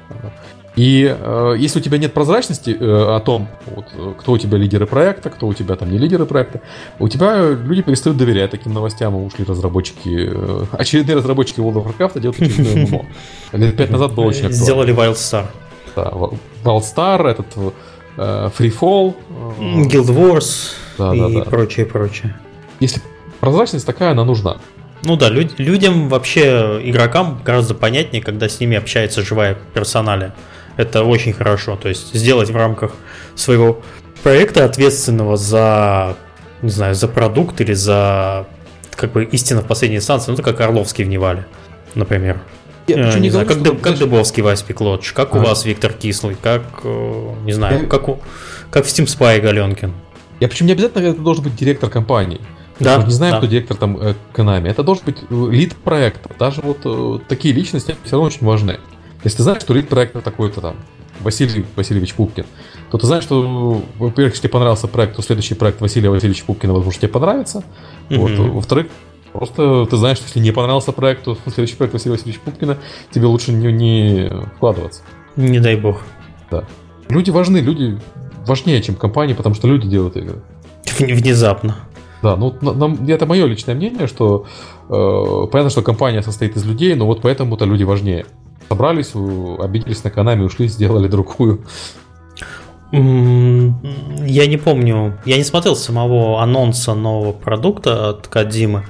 И 0.80 1.14
э, 1.14 1.56
если 1.58 1.78
у 1.78 1.82
тебя 1.82 1.98
нет 1.98 2.14
прозрачности 2.14 2.70
э, 2.70 3.16
о 3.16 3.20
том, 3.20 3.48
вот, 3.66 4.16
кто 4.18 4.32
у 4.32 4.38
тебя 4.38 4.56
лидеры 4.56 4.86
проекта, 4.86 5.28
кто 5.28 5.46
у 5.46 5.52
тебя 5.52 5.76
там 5.76 5.92
не 5.92 5.98
лидеры 5.98 6.24
проекта, 6.24 6.62
у 6.98 7.06
тебя 7.06 7.50
люди 7.50 7.82
перестают 7.82 8.16
доверять 8.16 8.50
таким 8.50 8.72
новостям, 8.72 9.14
ушли 9.14 9.44
разработчики, 9.44 10.30
э, 10.32 10.64
очередные 10.72 11.16
разработчики 11.16 11.60
World 11.60 11.84
of 11.84 11.94
Warcraft 11.94 12.20
делают 12.20 12.40
очередное 12.40 12.86
ММО. 12.90 13.06
Лет 13.52 13.76
пять 13.76 13.90
назад 13.90 14.14
было 14.14 14.24
очень 14.24 14.46
актуально. 14.46 14.64
Сделали 14.64 14.94
WildStar. 14.94 15.46
Да, 15.96 16.12
WildStar, 16.64 17.28
этот 17.28 17.46
э, 18.16 18.50
Freefall. 18.58 19.16
Э, 19.58 19.82
Guild 19.82 20.08
Wars 20.08 20.70
да, 20.96 21.14
и 21.14 21.20
да, 21.20 21.28
да. 21.28 21.50
прочее, 21.50 21.84
прочее. 21.84 22.34
Если 22.80 23.02
прозрачность 23.40 23.84
такая, 23.84 24.12
она 24.12 24.24
нужна. 24.24 24.56
Ну 25.02 25.16
да, 25.16 25.28
люд, 25.28 25.58
людям 25.58 26.08
вообще, 26.08 26.80
игрокам 26.84 27.38
гораздо 27.44 27.74
понятнее, 27.74 28.22
когда 28.22 28.48
с 28.48 28.58
ними 28.60 28.78
общается 28.78 29.20
живая 29.20 29.58
персоналия. 29.74 30.34
Это 30.76 31.04
очень 31.04 31.32
хорошо. 31.32 31.76
То 31.76 31.88
есть 31.88 32.14
сделать 32.14 32.50
в 32.50 32.56
рамках 32.56 32.92
своего 33.34 33.80
проекта 34.22 34.64
ответственного 34.64 35.36
за, 35.36 36.16
не 36.62 36.70
знаю, 36.70 36.94
за 36.94 37.08
продукт 37.08 37.60
или 37.60 37.72
за 37.72 38.46
как 38.96 39.12
бы 39.12 39.24
истина 39.24 39.62
в 39.62 39.66
последней 39.66 39.96
инстанции, 39.96 40.30
ну, 40.30 40.34
это 40.34 40.42
как 40.42 40.60
Орловский 40.60 41.04
в 41.04 41.08
Невале, 41.08 41.46
например. 41.94 42.40
Я, 42.86 42.96
э, 42.96 43.18
не, 43.18 43.30
знаю, 43.30 43.46
говорю, 43.46 43.62
как, 43.62 43.74
что, 43.74 43.82
как 43.82 43.98
Дубовский 43.98 44.42
Вась 44.42 44.62
Пеклотч, 44.62 45.12
как 45.12 45.34
а. 45.34 45.38
у 45.38 45.42
вас 45.42 45.64
Виктор 45.64 45.92
Кислый, 45.92 46.36
как, 46.40 46.62
э, 46.84 47.34
не 47.44 47.52
знаю, 47.52 47.82
я... 47.82 47.86
как, 47.86 48.08
у, 48.08 48.18
как 48.70 48.84
в 48.84 48.88
Steam 48.88 49.06
Spy 49.06 49.40
Галенкин. 49.40 49.92
Я 50.40 50.48
причем 50.48 50.66
не 50.66 50.72
обязательно 50.72 51.06
это 51.06 51.20
должен 51.20 51.44
быть 51.44 51.56
директор 51.56 51.88
компании. 51.88 52.40
Да, 52.80 52.98
Мы 52.98 53.04
не 53.04 53.12
знаем, 53.12 53.34
да. 53.34 53.38
кто 53.38 53.46
директор 53.46 53.76
там 53.76 53.98
э, 53.98 54.14
Konami. 54.32 54.68
Это 54.68 54.82
должен 54.82 55.04
быть 55.04 55.18
э, 55.28 55.48
лид 55.50 55.76
проекта. 55.76 56.30
Даже 56.38 56.62
вот 56.62 56.78
э, 56.84 57.18
такие 57.28 57.54
личности 57.54 57.94
все 58.04 58.12
равно 58.12 58.26
очень 58.26 58.46
важны. 58.46 58.80
Если 59.24 59.38
ты 59.38 59.42
знаешь, 59.42 59.62
что 59.62 59.74
лид 59.74 59.88
проекта 59.88 60.20
такой-то 60.20 60.60
там, 60.60 60.76
Василий 61.20 61.64
Васильевич 61.76 62.14
Пупкин, 62.14 62.46
то 62.90 62.98
ты 62.98 63.06
знаешь, 63.06 63.24
что, 63.24 63.82
во-первых, 63.98 64.32
если 64.32 64.42
тебе 64.42 64.52
понравился 64.52 64.88
проект, 64.88 65.16
то 65.16 65.22
следующий 65.22 65.54
проект 65.54 65.80
Василия 65.80 66.10
Васильевича 66.10 66.44
Пупкина, 66.46 66.72
возможно, 66.72 67.00
тебе 67.00 67.12
понравится. 67.12 67.62
Mm-hmm. 68.08 68.18
Вот. 68.18 68.54
Во-вторых, 68.54 68.86
просто 69.32 69.86
ты 69.90 69.96
знаешь, 69.96 70.16
что 70.16 70.26
если 70.26 70.40
не 70.40 70.52
понравился 70.52 70.92
проект, 70.92 71.24
то 71.24 71.36
следующий 71.44 71.76
проект 71.76 71.92
Василия 71.92 72.12
Васильевича 72.12 72.40
Пупкина 72.44 72.78
тебе 73.10 73.26
лучше 73.26 73.52
не, 73.52 73.72
не 73.72 74.30
вкладываться. 74.56 75.02
Не 75.36 75.60
дай 75.60 75.76
бог. 75.76 76.00
Да. 76.50 76.64
Люди 77.08 77.30
важны, 77.30 77.58
люди 77.58 77.98
важнее, 78.46 78.82
чем 78.82 78.94
компании, 78.94 79.34
потому 79.34 79.54
что 79.54 79.68
люди 79.68 79.86
делают 79.86 80.16
игры. 80.16 80.42
Внезапно. 80.98 81.76
Да, 82.22 82.36
ну 82.36 82.54
нам, 82.60 83.06
это 83.08 83.24
мое 83.24 83.46
личное 83.46 83.74
мнение, 83.74 84.06
что 84.06 84.46
э, 84.88 85.46
понятно, 85.50 85.70
что 85.70 85.82
компания 85.82 86.22
состоит 86.22 86.56
из 86.56 86.64
людей, 86.66 86.94
но 86.94 87.06
вот 87.06 87.22
поэтому-то 87.22 87.64
люди 87.64 87.84
важнее. 87.84 88.26
Собрались, 88.70 89.10
обиделись 89.58 90.04
на 90.04 90.10
канаме, 90.10 90.44
ушли, 90.44 90.68
сделали 90.68 91.08
другую. 91.08 91.64
Я 92.92 92.98
не 94.46 94.56
помню, 94.56 95.18
я 95.24 95.36
не 95.36 95.42
смотрел 95.42 95.74
самого 95.74 96.40
анонса 96.40 96.94
нового 96.94 97.32
продукта 97.32 98.10
от 98.10 98.28
Кадзимы. 98.28 98.84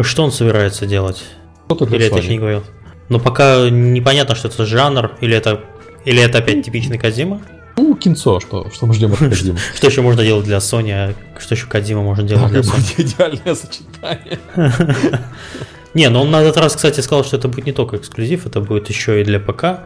Что 0.00 0.24
он 0.24 0.32
собирается 0.32 0.86
делать? 0.86 1.22
Или 1.68 2.06
это 2.06 2.16
еще 2.16 2.30
не 2.30 2.38
говорил? 2.38 2.62
Но 3.10 3.18
пока 3.18 3.68
непонятно, 3.68 4.34
что 4.34 4.48
это 4.48 4.64
жанр, 4.64 5.12
или 5.20 5.36
это, 5.36 5.60
или 6.06 6.22
это 6.22 6.38
опять 6.38 6.64
типичный 6.64 6.98
Кадзима. 6.98 7.42
Ну, 7.76 7.94
кинцо, 7.94 8.40
что, 8.40 8.70
что 8.70 8.86
мы 8.86 8.94
ждем 8.94 9.12
от 9.12 9.18
Кадима. 9.18 9.58
Что 9.74 9.86
еще 9.86 10.00
можно 10.00 10.22
делать 10.24 10.46
для 10.46 10.58
Sony, 10.58 10.92
а 10.92 11.14
что 11.38 11.54
еще 11.54 11.66
Кадима 11.66 12.02
может 12.02 12.24
делать 12.24 12.50
для 12.50 12.60
Sony? 12.60 12.94
Идеальное 13.02 13.54
сочетание. 13.54 14.38
Не, 15.96 16.10
но 16.10 16.20
он 16.20 16.30
на 16.30 16.42
этот 16.42 16.58
раз, 16.58 16.76
кстати, 16.76 17.00
сказал, 17.00 17.24
что 17.24 17.38
это 17.38 17.48
будет 17.48 17.64
не 17.64 17.72
только 17.72 17.96
эксклюзив, 17.96 18.44
это 18.44 18.60
будет 18.60 18.90
еще 18.90 19.22
и 19.22 19.24
для 19.24 19.40
ПК. 19.40 19.80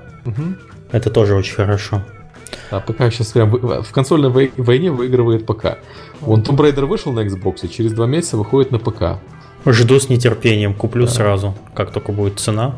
Это 0.91 1.09
тоже 1.09 1.37
очень 1.37 1.55
хорошо. 1.55 2.03
А 2.73 2.81
ПК 2.81 3.13
сейчас 3.13 3.29
прям 3.29 3.49
в 3.53 3.93
консольной 3.93 4.51
войне 4.57 4.91
выигрывает 4.91 5.47
ПК. 5.47 5.79
Он 6.27 6.43
Tomb 6.43 6.57
Raider 6.57 6.87
вышел 6.87 7.13
на 7.13 7.21
Xbox, 7.21 7.59
и 7.63 7.71
через 7.71 7.93
два 7.93 8.07
месяца 8.07 8.37
выходит 8.37 8.73
на 8.73 8.81
ПК. 8.81 9.21
Жду 9.65 10.01
с 10.01 10.09
нетерпением, 10.09 10.75
куплю 10.75 11.05
да. 11.05 11.13
сразу, 11.13 11.55
как 11.77 11.93
только 11.93 12.11
будет 12.11 12.41
цена. 12.41 12.75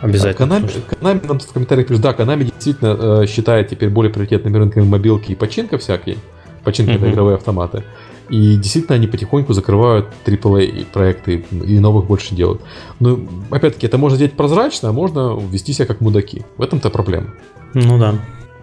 Обязательно. 0.00 0.54
Konami 0.54 1.24
нам 1.28 1.38
в 1.38 1.52
комментариях 1.52 1.86
пишет, 1.86 2.02
да, 2.02 2.10
Konami 2.10 2.46
действительно 2.46 3.22
э, 3.22 3.26
считает 3.28 3.68
теперь 3.68 3.90
более 3.90 4.12
приоритетными 4.12 4.56
рынками 4.58 4.84
мобилки 4.84 5.30
и 5.30 5.34
починка 5.36 5.78
всякие. 5.78 6.16
Починка 6.64 6.94
mm-hmm. 6.94 7.12
игровые 7.12 7.36
автоматы. 7.36 7.84
И 8.32 8.56
действительно 8.56 8.94
они 8.94 9.06
потихоньку 9.08 9.52
закрывают 9.52 10.06
AAA 10.24 10.86
проекты 10.86 11.44
и 11.50 11.78
новых 11.78 12.06
больше 12.06 12.34
делают. 12.34 12.62
Но 12.98 13.20
опять-таки 13.50 13.86
это 13.86 13.98
можно 13.98 14.16
сделать 14.16 14.32
прозрачно, 14.32 14.88
а 14.88 14.92
можно 14.92 15.38
вести 15.38 15.74
себя 15.74 15.84
как 15.84 16.00
мудаки. 16.00 16.42
В 16.56 16.62
этом-то 16.62 16.88
проблема. 16.88 17.34
Ну 17.74 17.98
да. 17.98 18.14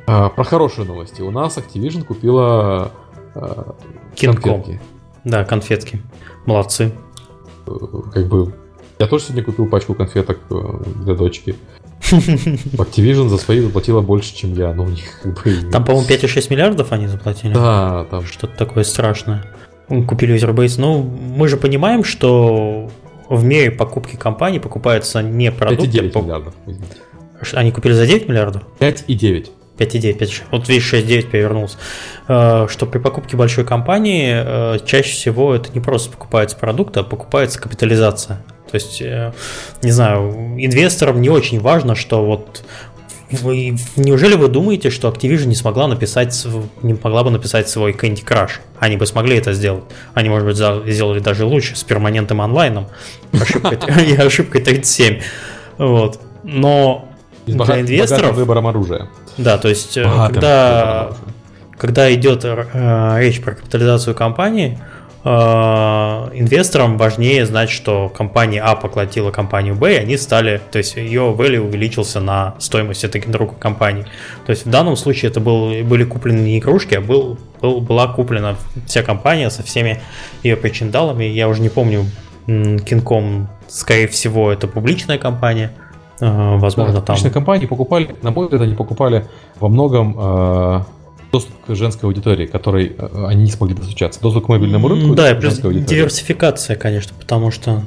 А, 0.07 0.29
про 0.29 0.43
хорошие 0.43 0.87
новости. 0.87 1.21
У 1.21 1.29
нас 1.29 1.59
Activision 1.59 2.03
купила 2.03 2.91
а, 3.35 3.75
конфетки. 4.19 4.81
Да, 5.23 5.45
конфетки. 5.45 6.01
Молодцы. 6.47 6.91
Э, 7.67 7.71
как 8.11 8.27
бы 8.27 8.55
я 8.97 9.05
тоже 9.05 9.25
сегодня 9.25 9.43
купил 9.43 9.67
пачку 9.67 9.93
конфеток 9.93 10.39
э, 10.49 10.83
для 11.03 11.13
дочки. 11.13 11.55
Activision 12.11 13.29
за 13.29 13.37
свои 13.37 13.59
заплатила 13.59 14.01
больше, 14.01 14.35
чем 14.35 14.53
я, 14.53 14.73
но 14.73 14.83
у 14.83 14.87
них 14.87 15.19
как 15.21 15.43
бы... 15.43 15.71
Там, 15.71 15.83
по-моему, 15.83 16.07
5,6 16.07 16.47
миллиардов 16.49 16.91
они 16.91 17.07
заплатили. 17.07 17.53
Да, 17.53 18.05
там... 18.09 18.25
Что-то 18.25 18.55
такое 18.57 18.83
страшное. 18.83 19.45
Купили 20.07 20.35
Userbase. 20.35 20.75
Ну, 20.77 21.01
мы 21.01 21.47
же 21.47 21.57
понимаем, 21.57 22.03
что 22.03 22.89
в 23.29 23.43
мире 23.43 23.71
покупки 23.71 24.15
компаний 24.15 24.59
покупаются 24.59 25.21
не 25.21 25.51
продукты... 25.51 25.85
5,9 25.87 26.23
миллиардов. 26.23 26.53
Они 27.53 27.71
купили 27.71 27.93
за 27.93 28.05
9 28.05 28.27
миллиардов? 28.27 28.63
5,9. 28.79 29.49
5,9, 29.77 30.17
5,6. 30.17 30.41
Вот 30.51 30.67
видишь, 30.67 30.93
6,9 30.93 31.29
перевернулся. 31.29 31.77
Э, 32.27 32.67
что 32.69 32.85
при 32.85 32.99
покупке 32.99 33.37
большой 33.37 33.65
компании 33.65 34.33
э, 34.35 34.79
чаще 34.85 35.11
всего 35.11 35.55
это 35.55 35.71
не 35.73 35.79
просто 35.79 36.11
покупается 36.11 36.57
продукт, 36.57 36.97
а 36.97 37.03
покупается 37.03 37.61
капитализация. 37.61 38.43
То 38.69 38.75
есть, 38.75 39.01
э, 39.01 39.33
не 39.81 39.91
знаю, 39.91 40.55
инвесторам 40.57 41.21
не 41.21 41.29
очень 41.29 41.59
важно, 41.59 41.95
что 41.95 42.23
вот 42.23 42.63
вы, 43.31 43.77
неужели 43.95 44.35
вы 44.35 44.47
думаете, 44.47 44.89
что 44.89 45.07
Activision 45.09 45.45
не 45.45 45.55
смогла 45.55 45.87
написать, 45.87 46.47
не 46.81 46.93
могла 46.93 47.23
бы 47.23 47.29
написать 47.29 47.69
свой 47.69 47.91
Candy 47.91 48.25
Crush? 48.25 48.53
Они 48.79 48.97
бы 48.97 49.05
смогли 49.05 49.37
это 49.37 49.53
сделать. 49.53 49.83
Они, 50.13 50.29
может 50.29 50.47
быть, 50.47 50.57
сделали 50.57 51.19
даже 51.19 51.45
лучше, 51.45 51.75
с 51.75 51.83
перманентным 51.83 52.41
онлайном 52.41 52.87
и 53.31 53.37
ошибкой 54.15 54.61
37. 54.63 55.21
Вот. 55.77 56.19
Но 56.43 57.07
для 57.45 57.81
инвесторов... 57.81 58.35
выбором 58.35 58.67
оружия. 58.67 59.09
Да, 59.37 59.57
то 59.57 59.69
есть, 59.69 59.95
э, 59.95 60.03
когда, 60.03 61.11
когда 61.77 62.13
идет 62.13 62.41
э, 62.43 63.15
речь 63.19 63.41
про 63.41 63.53
капитализацию 63.53 64.15
компании, 64.15 64.79
инвесторам 65.23 66.97
важнее 66.97 67.45
знать, 67.45 67.69
что 67.69 68.09
компания 68.09 68.61
А 68.61 68.75
поглотила 68.75 69.31
компанию 69.31 69.75
Б, 69.75 69.95
и 69.95 69.97
они 69.97 70.17
стали, 70.17 70.61
то 70.71 70.77
есть 70.77 70.95
ее 70.95 71.35
value 71.37 71.59
увеличился 71.59 72.19
на 72.19 72.55
стоимость 72.59 73.03
этой 73.03 73.21
другой 73.21 73.57
компании. 73.59 74.05
То 74.45 74.51
есть 74.51 74.65
в 74.65 74.69
данном 74.69 74.95
случае 74.95 75.31
это 75.31 75.39
был, 75.39 75.83
были 75.83 76.05
куплены 76.05 76.39
не 76.39 76.59
игрушки, 76.59 76.95
а 76.95 77.01
был, 77.01 77.37
был, 77.61 77.81
была 77.81 78.07
куплена 78.07 78.55
вся 78.85 79.03
компания 79.03 79.49
со 79.49 79.61
всеми 79.63 79.99
ее 80.43 80.55
причиндалами. 80.55 81.25
Я 81.25 81.49
уже 81.49 81.61
не 81.61 81.69
помню, 81.69 82.05
Кинком, 82.47 83.49
скорее 83.67 84.07
всего, 84.07 84.51
это 84.51 84.67
публичная 84.67 85.17
компания– 85.17 85.71
Возможно, 86.19 86.95
да, 86.95 87.01
там. 87.01 87.15
Личные 87.15 87.31
компании 87.31 87.65
покупали, 87.65 88.15
на 88.21 88.31
мой 88.31 88.45
взгляд, 88.45 88.61
они 88.61 88.75
покупали 88.75 89.25
во 89.59 89.69
многом 89.69 90.15
э, 90.17 90.81
доступ 91.31 91.53
к 91.65 91.75
женской 91.75 92.09
аудитории, 92.09 92.45
которой 92.45 92.95
э, 92.97 93.25
они 93.27 93.43
не 93.43 93.51
смогли 93.51 93.75
достучаться. 93.75 94.21
Доступ 94.21 94.45
к 94.45 94.49
мобильному 94.49 94.87
рынку. 94.87 95.15
Да, 95.15 95.31
и 95.31 95.39
плюс 95.39 95.59
диверсификация, 95.59 96.75
конечно, 96.75 97.13
потому 97.19 97.51
что 97.51 97.83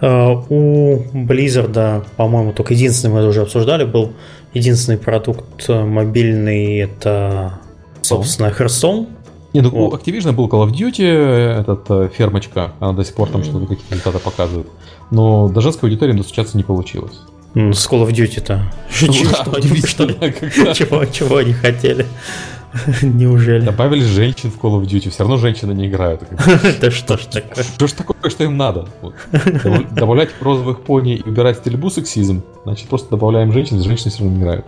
э, 0.00 0.34
у 0.48 0.98
Blizzard, 1.12 2.04
по-моему, 2.16 2.52
только 2.52 2.74
единственный, 2.74 3.12
мы 3.12 3.18
это 3.20 3.28
уже 3.28 3.42
обсуждали, 3.42 3.84
был 3.84 4.12
единственный 4.54 4.98
продукт 4.98 5.68
мобильный, 5.68 6.78
это, 6.78 7.60
собственно, 8.02 8.48
Hearthstone. 8.48 9.08
Не, 9.54 9.62
ну 9.62 9.70
вот. 9.70 9.94
у 9.94 9.96
Activision 9.96 10.32
был 10.32 10.48
Call 10.48 10.68
of 10.68 10.72
Duty, 10.72 11.04
этот 11.04 12.12
фермочка, 12.14 12.72
она 12.80 12.92
до 12.92 13.04
сих 13.04 13.14
пор 13.14 13.30
там 13.30 13.44
что-то 13.44 13.66
какие-то 13.66 13.94
результаты 13.94 14.18
показывает. 14.18 14.66
Но 15.10 15.48
до 15.48 15.60
женской 15.60 15.88
аудитории 15.88 16.12
достучаться 16.12 16.56
не 16.56 16.64
получилось. 16.64 17.20
С 17.58 17.88
Call 17.88 18.06
of 18.06 18.12
Duty-то. 18.12 18.62
Чего, 20.74 21.04
чего 21.06 21.36
они 21.38 21.52
хотели? 21.52 22.06
Неужели? 23.02 23.64
Добавили 23.64 24.04
женщин 24.04 24.52
в 24.52 24.58
Call 24.58 24.80
of 24.80 24.82
Duty, 24.82 25.10
все 25.10 25.20
равно 25.20 25.38
женщины 25.38 25.72
не 25.72 25.88
играют. 25.88 26.22
Да 26.80 26.90
что 26.92 27.16
ж 27.16 27.24
такое? 27.24 27.64
Что 27.64 27.86
ж 27.88 27.92
такое, 27.92 28.30
что 28.30 28.44
им 28.44 28.56
надо? 28.56 28.86
Добавлять 29.90 30.30
розовых 30.40 30.82
пони 30.82 31.16
и 31.16 31.28
убирать 31.28 31.56
стрельбу 31.56 31.90
сексизм, 31.90 32.44
значит 32.64 32.88
просто 32.88 33.10
добавляем 33.10 33.52
женщин, 33.52 33.82
женщины 33.82 34.10
все 34.10 34.22
равно 34.22 34.36
не 34.36 34.42
играют. 34.42 34.66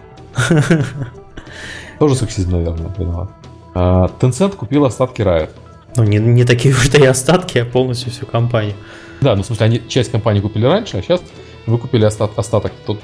Тоже 2.00 2.16
сексизм, 2.16 2.52
наверное, 2.52 2.90
виноват. 2.98 3.30
А, 3.74 4.10
Tencent 4.20 4.56
купил 4.56 4.84
остатки 4.84 5.22
Riot. 5.22 5.50
Ну, 5.96 6.02
не, 6.04 6.18
не 6.18 6.44
такие 6.44 6.74
уж 6.74 6.88
и 6.92 7.04
остатки, 7.04 7.58
а 7.58 7.64
полностью 7.64 8.10
всю 8.10 8.26
компанию. 8.26 8.74
Да, 9.20 9.36
ну 9.36 9.42
в 9.42 9.46
смысле, 9.46 9.66
они 9.66 9.82
часть 9.88 10.10
компании 10.10 10.40
купили 10.40 10.64
раньше, 10.64 10.96
а 10.96 11.02
сейчас 11.02 11.20
выкупили 11.66 12.04
остат, 12.04 12.38
остаток, 12.38 12.72
тут, 12.86 13.00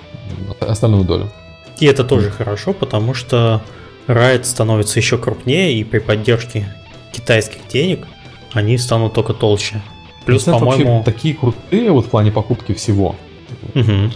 остальную 0.60 1.04
долю. 1.04 1.30
И 1.78 1.86
это 1.86 2.04
тоже 2.04 2.30
хорошо, 2.30 2.72
потому 2.72 3.14
что 3.14 3.62
Riot 4.06 4.44
становится 4.44 4.98
еще 4.98 5.18
крупнее, 5.18 5.74
и 5.74 5.84
при 5.84 5.98
поддержке 5.98 6.66
китайских 7.12 7.66
денег 7.68 8.06
они 8.52 8.78
станут 8.78 9.14
только 9.14 9.34
толще. 9.34 9.82
Плюс, 10.24 10.44
по-моему... 10.44 11.02
такие 11.04 11.34
крутые 11.34 11.90
вот 11.90 12.06
в 12.06 12.10
плане 12.10 12.32
покупки 12.32 12.72
всего. 12.74 13.14
Угу. 13.74 14.10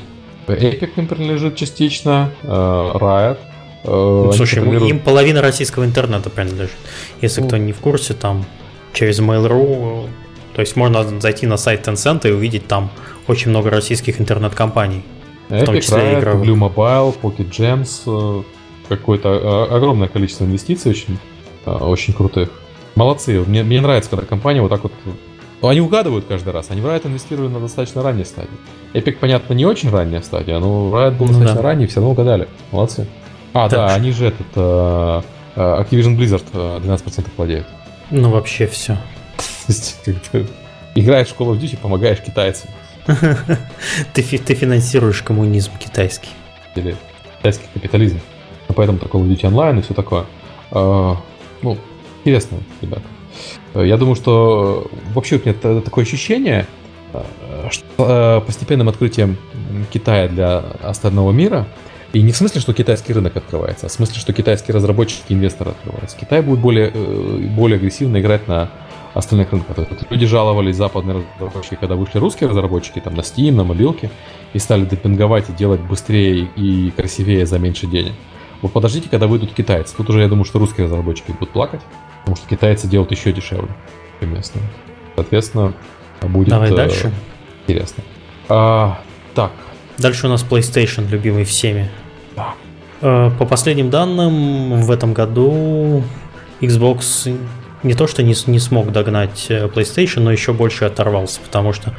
Epic 0.49 0.91
им 0.97 1.07
принадлежит 1.07 1.57
частично, 1.57 2.31
э, 2.43 2.47
Riot. 2.49 3.39
Э, 3.85 4.31
Слушай, 4.35 4.89
им 4.89 4.99
половина 4.99 5.41
российского 5.41 5.85
интернета 5.85 6.31
принадлежит. 6.31 6.77
Если 7.21 7.41
ну, 7.41 7.47
кто 7.47 7.57
не 7.57 7.73
в 7.73 7.79
курсе, 7.79 8.15
там 8.15 8.45
через 8.93 9.21
Mail.ru 9.21 10.09
то 10.61 10.63
есть 10.63 10.77
можно 10.77 11.03
зайти 11.21 11.47
на 11.47 11.57
сайт 11.57 11.89
Tencent 11.89 12.29
и 12.29 12.33
увидеть 12.33 12.67
там 12.67 12.91
очень 13.29 13.49
много 13.49 13.71
российских 13.71 14.21
интернет-компаний. 14.21 15.03
Epic, 15.49 15.63
в 15.63 15.65
том 15.65 15.81
числе 15.81 15.99
Riot, 15.99 16.21
игровых. 16.21 16.47
Blue 16.47 16.55
Mobile, 16.55 17.17
Pocket 17.19 17.49
Gems, 17.51 18.03
э, 18.07 18.43
какое-то 18.91 19.69
э, 19.71 19.75
огромное 19.75 20.09
количество 20.09 20.45
инвестиций 20.45 20.91
очень, 20.91 21.19
э, 21.65 21.71
очень 21.71 22.13
крутых. 22.13 22.51
Молодцы. 22.95 23.41
Мне, 23.41 23.63
мне 23.63 23.81
нравится, 23.81 24.11
когда 24.11 24.27
компания 24.27 24.61
вот 24.61 24.69
так 24.69 24.83
вот... 24.83 24.93
Ну, 25.63 25.69
они 25.69 25.81
угадывают 25.81 26.27
каждый 26.29 26.53
раз. 26.53 26.67
Они 26.69 26.83
в 26.83 26.87
Riot 26.87 27.07
инвестируют 27.07 27.55
на 27.55 27.59
достаточно 27.59 28.03
ранней 28.03 28.27
стадии. 28.27 28.51
Epic, 28.93 29.13
понятно, 29.19 29.55
не 29.55 29.65
очень 29.65 29.89
ранняя 29.89 30.21
стадия, 30.21 30.59
но 30.59 30.91
Riot 30.91 31.13
был 31.13 31.25
ну, 31.25 31.29
достаточно 31.29 31.63
да. 31.63 31.63
ранний, 31.63 31.87
все 31.87 32.01
равно 32.01 32.11
угадали. 32.11 32.49
Молодцы. 32.71 33.07
А, 33.55 33.67
так. 33.71 33.79
да, 33.79 33.95
они 33.95 34.13
же 34.13 34.27
этот... 34.27 35.25
Activision 35.57 36.19
Blizzard 36.19 36.45
12% 36.53 37.29
владеют. 37.39 37.67
Ну, 38.11 38.29
вообще 38.29 38.67
все 38.67 38.99
есть, 39.69 39.99
как 40.05 40.43
бы, 40.43 40.49
играешь 40.95 41.29
в 41.29 41.39
Call 41.39 41.53
of 41.53 41.61
Duty, 41.61 41.79
помогаешь 41.79 42.21
китайцам. 42.21 42.71
ты, 44.13 44.23
ты 44.23 44.55
финансируешь 44.55 45.23
коммунизм 45.23 45.73
китайский. 45.79 46.31
Или 46.75 46.97
китайский 47.39 47.67
капитализм. 47.75 48.21
Ну, 48.69 48.75
поэтому 48.75 48.99
Call 48.99 49.23
of 49.23 49.29
Duty 49.29 49.47
онлайн 49.47 49.79
и 49.79 49.83
все 49.83 49.95
такое. 49.95 50.27
А, 50.71 51.17
ну, 51.63 51.79
интересно, 52.25 52.59
ребята. 52.81 53.03
Я 53.75 53.97
думаю, 53.97 54.17
что 54.17 54.91
вообще 55.15 55.37
у 55.37 55.49
меня 55.49 55.81
такое 55.81 56.05
ощущение, 56.05 56.67
что 57.71 58.43
постепенным 58.47 58.89
открытием 58.89 59.37
Китая 59.91 60.29
для 60.29 60.59
остального 60.83 61.33
мира, 61.33 61.67
и 62.13 62.23
не 62.23 62.33
в 62.33 62.37
смысле, 62.37 62.61
что 62.61 62.75
китайский 62.75 63.13
рынок 63.13 63.37
открывается, 63.37 63.87
а 63.87 63.89
в 63.89 63.93
смысле, 63.93 64.21
что 64.21 64.33
китайские 64.33 64.75
разработчики 64.75 65.23
и 65.29 65.35
инвесторы 65.35 65.71
открываются. 65.71 66.17
Китай 66.17 66.43
будет 66.43 66.59
более, 66.59 66.91
э, 66.93 67.37
более 67.55 67.77
агрессивно 67.77 68.21
играть 68.21 68.49
на 68.49 68.71
остальных 69.15 69.51
рынков. 69.53 69.77
Люди 70.11 70.27
жаловались, 70.27 70.77
западные 70.77 71.25
разработчики, 71.39 71.77
когда 71.77 71.97
вышли 71.97 72.19
русские 72.19 72.49
разработчики 72.49 73.01
там 73.01 73.15
на 73.15 73.21
Steam, 73.21 73.53
на 73.53 73.65
мобилке, 73.65 74.11
и 74.53 74.59
стали 74.59 74.85
депинговать 74.85 75.49
и 75.51 75.53
делать 75.53 75.81
быстрее 75.81 76.49
и 76.57 76.91
красивее 76.91 77.47
за 77.47 77.59
меньше 77.59 77.87
денег. 77.87 78.13
Вот 78.63 78.73
подождите, 78.73 79.09
когда 79.09 79.27
выйдут 79.27 79.55
китайцы. 79.55 79.97
Тут 79.97 80.11
уже 80.11 80.21
я 80.21 80.29
думаю, 80.29 80.45
что 80.45 80.59
русские 80.59 80.87
разработчики 80.87 81.33
будут 81.33 81.51
плакать, 81.51 81.81
потому 82.21 82.37
что 82.37 82.49
китайцы 82.49 82.87
делают 82.87 83.11
еще 83.11 83.33
дешевле, 83.33 83.71
местные. 84.21 84.65
Соответственно, 85.17 85.73
будет 86.23 86.49
Давай 86.49 86.71
э, 86.71 86.77
дальше. 86.77 87.13
интересно. 87.67 88.05
А, 88.49 89.01
так. 89.35 89.53
Дальше 89.99 90.27
у 90.27 90.31
нас 90.31 90.45
PlayStation, 90.49 91.09
любимый 91.09 91.45
всеми. 91.45 91.91
Да. 92.37 92.55
Э, 93.01 93.31
по 93.39 93.47
последним 93.47 93.91
данным, 93.91 94.83
в 94.83 94.91
этом 94.91 95.15
году 95.15 96.03
Xbox 96.61 97.35
не 97.83 97.95
то, 97.95 98.07
что 98.07 98.23
не, 98.23 98.35
не 98.47 98.59
смог 98.59 98.93
догнать 98.93 99.47
э, 99.49 99.67
PlayStation, 99.67 100.21
но 100.21 100.33
еще 100.33 100.53
больше 100.53 100.85
оторвался, 100.85 101.41
потому 101.41 101.73
что 101.73 101.95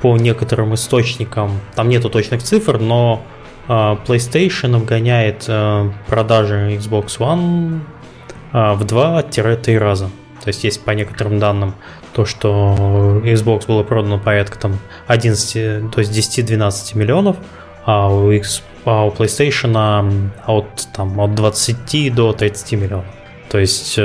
по 0.00 0.16
некоторым 0.16 0.74
источникам, 0.74 1.60
там 1.74 1.88
нету 1.88 2.10
точных 2.10 2.42
цифр, 2.42 2.78
но 2.78 3.22
э, 3.68 3.72
PlayStation 3.72 4.76
обгоняет 4.76 5.44
э, 5.48 5.90
продажи 6.06 6.76
Xbox 6.76 7.18
One 7.18 7.80
в 8.52 8.84
2-3 8.84 9.78
раза. 9.78 10.10
То 10.44 10.48
есть 10.48 10.64
есть 10.64 10.84
по 10.84 10.90
некоторым 10.90 11.38
данным 11.38 11.74
то, 12.12 12.26
что 12.26 13.22
Xbox 13.24 13.66
было 13.66 13.82
продано 13.82 14.18
порядка 14.18 14.58
там 14.58 14.78
11, 15.06 15.90
то 15.90 16.00
есть 16.00 16.12
10-12 16.38 16.98
миллионов, 16.98 17.36
а 17.86 18.12
у, 18.12 18.30
X, 18.30 18.62
а 18.84 19.06
у 19.06 19.10
PlayStation 19.10 20.30
от, 20.44 20.88
там, 20.94 21.18
от 21.18 21.34
20 21.34 22.14
до 22.14 22.34
30 22.34 22.72
миллионов. 22.72 23.06
То 23.48 23.58
есть 23.58 23.98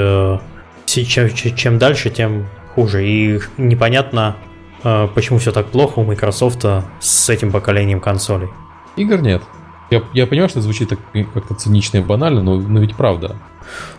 Сейчас, 0.88 1.32
чем 1.34 1.78
дальше, 1.78 2.10
тем 2.10 2.48
хуже. 2.74 3.08
И 3.08 3.40
непонятно, 3.58 4.38
э, 4.84 5.08
почему 5.14 5.38
все 5.38 5.52
так 5.52 5.68
плохо 5.68 6.00
у 6.00 6.04
Microsoft 6.04 6.66
с 7.00 7.30
этим 7.30 7.52
поколением 7.52 8.00
консолей. 8.00 8.48
Игр 8.96 9.22
нет. 9.22 9.44
Я, 9.90 10.04
я 10.14 10.28
понимаю, 10.28 10.50
что 10.50 10.62
звучит 10.62 10.90
так 10.90 11.00
как-то 11.34 11.54
цинично 11.54 11.98
и 11.98 12.02
банально, 12.02 12.42
но, 12.42 12.56
но 12.56 12.80
ведь 12.80 12.96
правда. 12.96 13.38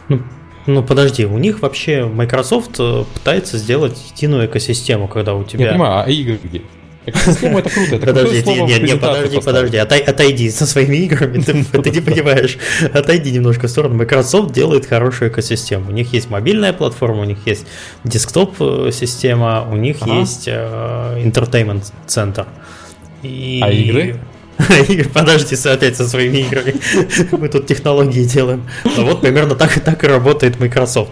Ну, 0.08 0.20
ну 0.66 0.82
подожди, 0.82 1.24
у 1.24 1.38
них 1.38 1.62
вообще 1.62 2.04
Microsoft 2.04 2.78
э, 2.78 3.04
пытается 3.14 3.58
сделать 3.58 4.12
единую 4.12 4.46
экосистему, 4.46 5.08
когда 5.08 5.34
у 5.34 5.44
тебя... 5.44 5.66
Я 5.66 5.70
понимаю, 5.72 6.04
а 6.04 6.10
игры 6.10 6.38
где? 6.42 6.62
Экосистема 7.08 7.60
это 7.60 7.70
круто. 7.70 7.96
Это 7.96 8.06
подожди, 8.06 8.42
нет, 8.62 8.82
нет, 8.82 9.00
подожди, 9.00 9.40
подожди, 9.40 9.76
отай, 9.76 10.00
отойди 10.00 10.50
со 10.50 10.66
своими 10.66 10.96
играми, 10.96 11.40
ты, 11.40 11.64
ты 11.82 11.90
не 11.90 12.00
понимаешь. 12.00 12.58
Отойди 12.92 13.30
немножко 13.30 13.66
в 13.66 13.70
сторону. 13.70 13.94
Microsoft 13.94 14.52
делает 14.52 14.86
хорошую 14.86 15.30
экосистему. 15.30 15.90
У 15.90 15.92
них 15.92 16.12
есть 16.12 16.30
мобильная 16.30 16.72
платформа, 16.72 17.22
у 17.22 17.24
них 17.24 17.38
есть 17.46 17.66
десктоп-система, 18.04 19.66
у 19.70 19.76
них 19.76 19.98
ага. 20.00 20.20
есть 20.20 20.44
э, 20.46 21.22
entertainment 21.24 21.84
центр. 22.06 22.46
И... 23.22 23.60
А 23.62 23.70
игры? 23.70 24.20
Подожди 25.14 25.56
опять 25.68 25.96
со 25.96 26.08
своими 26.08 26.38
играми. 26.38 26.74
Мы 27.36 27.48
тут 27.48 27.66
технологии 27.66 28.24
делаем. 28.24 28.68
Ну 28.84 29.04
вот 29.04 29.20
примерно 29.20 29.54
так, 29.54 29.72
так 29.80 30.02
и 30.04 30.06
работает 30.06 30.58
Microsoft. 30.58 31.10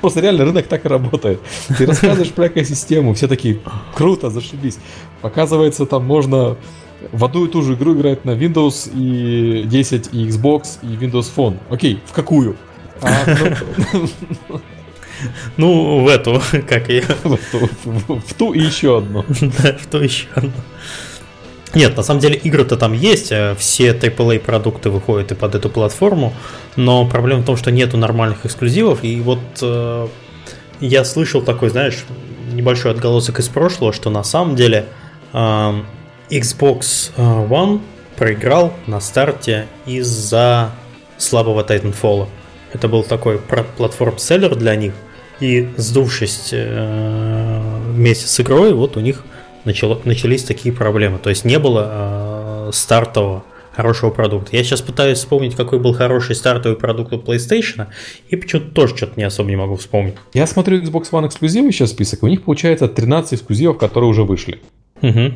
Просто 0.00 0.20
реально 0.20 0.44
рынок 0.44 0.66
так 0.66 0.84
и 0.84 0.88
работает. 0.88 1.40
Ты 1.76 1.86
рассказываешь 1.86 2.32
про 2.32 2.48
экосистему, 2.48 3.14
все 3.14 3.28
такие, 3.28 3.60
круто, 3.94 4.30
зашибись. 4.30 4.78
Показывается, 5.22 5.86
там 5.86 6.04
можно 6.04 6.56
в 7.12 7.24
одну 7.24 7.46
и 7.46 7.48
ту 7.48 7.62
же 7.62 7.74
игру 7.74 7.94
играть 7.94 8.24
на 8.24 8.32
Windows 8.32 8.90
и 8.94 9.64
10, 9.64 10.10
и 10.12 10.26
Xbox, 10.28 10.78
и 10.82 10.86
Windows 10.86 11.30
Phone. 11.34 11.58
Окей, 11.70 12.00
в 12.06 12.12
какую? 12.12 12.56
А, 13.00 13.24
ну... 14.48 14.60
ну, 15.56 16.04
в 16.04 16.08
эту, 16.08 16.42
как 16.68 16.88
я. 16.88 17.02
В, 17.22 18.34
ту 18.34 18.52
и 18.52 18.60
еще 18.60 18.98
одну. 18.98 19.24
Да, 19.40 19.76
в 19.76 19.86
ту 19.86 19.98
еще 19.98 20.26
одну. 20.34 20.52
Нет, 21.74 21.96
на 21.96 22.02
самом 22.02 22.20
деле 22.20 22.36
игры-то 22.36 22.76
там 22.76 22.92
есть, 22.92 23.30
э, 23.30 23.54
все 23.58 23.90
AAA 23.90 24.40
продукты 24.40 24.90
выходят 24.90 25.32
и 25.32 25.34
под 25.34 25.54
эту 25.54 25.68
платформу, 25.68 26.32
но 26.76 27.06
проблема 27.06 27.42
в 27.42 27.44
том, 27.44 27.56
что 27.56 27.70
нету 27.70 27.96
нормальных 27.96 28.46
эксклюзивов, 28.46 29.04
и 29.04 29.20
вот 29.20 29.40
э, 29.60 30.08
я 30.80 31.04
слышал 31.04 31.42
такой, 31.42 31.68
знаешь, 31.70 32.04
небольшой 32.52 32.92
отголосок 32.92 33.40
из 33.40 33.48
прошлого, 33.48 33.92
что 33.92 34.10
на 34.10 34.22
самом 34.22 34.56
деле 34.56 34.86
э, 35.32 35.72
Xbox 36.30 37.10
э, 37.16 37.22
One 37.22 37.80
проиграл 38.16 38.72
на 38.86 39.00
старте 39.00 39.66
из-за 39.86 40.70
слабого 41.16 41.62
Titanfall. 41.62 42.28
Это 42.72 42.88
был 42.88 43.02
такой 43.02 43.38
платформ-селлер 43.38 44.54
для 44.54 44.76
них, 44.76 44.94
и 45.40 45.68
сдувшись 45.76 46.50
э, 46.52 47.60
вместе 47.90 48.26
с 48.26 48.40
игрой, 48.40 48.72
вот 48.72 48.96
у 48.96 49.00
них 49.00 49.24
начало, 49.68 50.00
начались 50.04 50.42
такие 50.42 50.74
проблемы. 50.74 51.18
То 51.18 51.30
есть 51.30 51.44
не 51.44 51.58
было 51.58 52.68
э, 52.68 52.70
стартового 52.72 53.44
хорошего 53.72 54.10
продукта. 54.10 54.56
Я 54.56 54.64
сейчас 54.64 54.80
пытаюсь 54.80 55.18
вспомнить, 55.18 55.54
какой 55.54 55.78
был 55.78 55.94
хороший 55.94 56.34
стартовый 56.34 56.76
продукт 56.76 57.12
у 57.12 57.18
PlayStation, 57.18 57.86
и 58.28 58.34
почему-то 58.34 58.72
тоже 58.72 58.96
что-то 58.96 59.12
не 59.16 59.22
особо 59.22 59.50
не 59.50 59.56
могу 59.56 59.76
вспомнить. 59.76 60.16
Я 60.34 60.48
смотрю 60.48 60.82
Xbox 60.82 61.12
One 61.12 61.28
эксклюзивы 61.28 61.70
сейчас 61.70 61.90
список, 61.90 62.24
у 62.24 62.26
них 62.26 62.42
получается 62.42 62.88
13 62.88 63.34
эксклюзивов, 63.34 63.78
которые 63.78 64.10
уже 64.10 64.24
вышли. 64.24 64.60
Угу. 65.00 65.32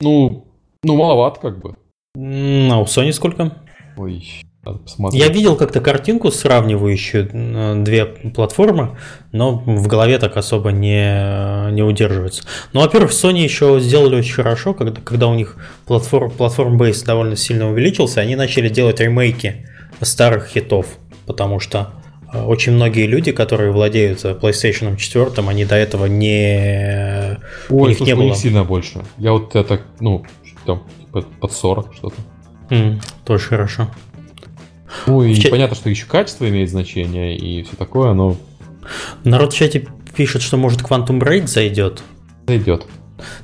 Ну, 0.00 0.46
ну 0.82 0.96
маловато 0.96 1.38
как 1.40 1.60
бы. 1.60 1.74
А 2.16 2.80
у 2.80 2.84
Sony 2.84 3.12
сколько? 3.12 3.58
Ой, 3.98 4.24
посмотреть. 4.62 5.20
Я 5.20 5.28
видел 5.28 5.56
как-то 5.56 5.80
картинку, 5.80 6.30
сравнивающую 6.30 7.28
э, 7.32 7.82
две 7.82 8.04
платформы, 8.06 8.96
но 9.32 9.56
в 9.58 9.86
голове 9.88 10.18
так 10.18 10.36
особо 10.36 10.70
не, 10.70 11.72
не 11.72 11.82
удерживается. 11.82 12.44
Ну, 12.72 12.80
во-первых, 12.80 13.10
Sony 13.10 13.40
еще 13.40 13.80
сделали 13.80 14.16
очень 14.16 14.34
хорошо, 14.34 14.72
когда, 14.72 15.00
когда 15.00 15.26
у 15.26 15.34
них 15.34 15.56
платформ, 15.86 16.30
платформ 16.30 16.78
бейс 16.78 17.02
довольно 17.02 17.36
сильно 17.36 17.70
увеличился, 17.70 18.20
они 18.20 18.36
начали 18.36 18.68
делать 18.68 19.00
ремейки 19.00 19.66
старых 20.00 20.48
хитов, 20.48 20.86
потому 21.26 21.58
что 21.58 21.94
э, 22.32 22.40
очень 22.40 22.72
многие 22.72 23.06
люди, 23.06 23.32
которые 23.32 23.72
владеют 23.72 24.24
э, 24.24 24.38
PlayStation 24.40 24.96
4, 24.96 25.48
они 25.48 25.64
до 25.64 25.74
этого 25.74 26.06
не... 26.06 27.38
Ой, 27.68 27.82
у 27.82 27.88
них 27.88 27.96
слушай, 27.96 28.10
не 28.10 28.14
было. 28.14 28.24
у 28.24 28.26
них 28.28 28.36
сильно 28.36 28.64
больше. 28.64 29.00
Я 29.18 29.32
вот 29.32 29.56
это, 29.56 29.80
ну, 29.98 30.24
там, 30.64 30.84
под 31.10 31.52
40 31.52 31.94
что-то. 31.94 32.16
Mm, 32.70 33.02
тоже 33.24 33.48
хорошо. 33.48 33.88
Ну 35.06 35.22
и 35.22 35.34
Ч... 35.34 35.48
понятно, 35.48 35.76
что 35.76 35.90
еще 35.90 36.06
качество 36.06 36.48
имеет 36.48 36.70
значение 36.70 37.36
и 37.36 37.62
все 37.62 37.76
такое, 37.76 38.12
но... 38.12 38.36
Народ 39.24 39.52
в 39.52 39.56
чате 39.56 39.86
пишет, 40.14 40.42
что 40.42 40.56
может 40.56 40.82
Quantum 40.82 41.20
Break 41.20 41.46
зайдет. 41.46 42.02
Зайдет. 42.46 42.86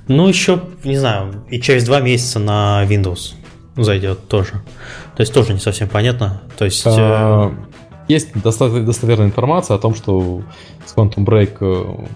Ну, 0.08 0.26
еще, 0.28 0.62
не 0.84 0.96
знаю, 0.96 1.44
и 1.48 1.60
через 1.60 1.84
два 1.84 2.00
месяца 2.00 2.38
на 2.38 2.84
Windows 2.88 3.34
зайдет 3.76 4.28
тоже. 4.28 4.62
То 5.16 5.20
есть 5.20 5.32
тоже 5.32 5.52
не 5.52 5.60
совсем 5.60 5.88
понятно. 5.88 6.42
То 6.56 6.64
есть... 6.64 6.82
А, 6.86 7.50
э... 7.50 7.68
Есть 8.08 8.32
достоверная 8.42 9.26
информация 9.26 9.76
о 9.76 9.78
том, 9.78 9.94
что 9.94 10.42
с 10.86 10.94
Quantum 10.94 11.26
Break 11.26 11.58
э, 11.60 12.06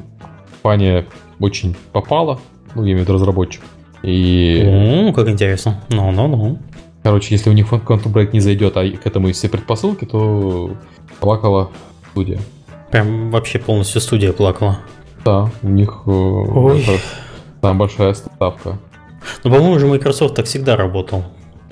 компания 0.51 1.05
очень 1.39 1.77
попала, 1.93 2.41
ну, 2.75 2.83
я 2.85 2.93
имею 2.93 3.01
в 3.01 3.03
виду 3.03 3.13
разработчик. 3.13 3.61
И... 4.03 4.63
О, 4.65 5.13
как 5.13 5.29
интересно. 5.29 5.83
Ну-ну-ну. 5.91 6.59
Короче, 7.03 7.35
если 7.35 7.51
у 7.51 7.53
них 7.53 7.73
Break 7.73 8.31
не 8.33 8.41
зайдет, 8.41 8.77
а 8.77 8.89
к 8.89 9.07
этому 9.07 9.29
есть 9.29 9.41
все 9.41 9.49
предпосылки, 9.49 10.05
то 10.05 10.77
плакала 11.21 11.71
студия. 12.11 12.41
Прям 12.91 13.31
вообще 13.31 13.59
полностью 13.59 14.01
студия 14.01 14.33
плакала. 14.33 14.79
Да, 15.25 15.51
у 15.63 15.69
них 15.69 16.03
э, 16.07 16.99
там 17.61 17.79
большая 17.79 18.15
ставка. 18.15 18.79
Ну, 19.45 19.51
по-моему, 19.51 19.73
уже 19.73 19.87
Microsoft 19.87 20.35
так 20.35 20.47
всегда 20.47 20.77
работал. 20.77 21.25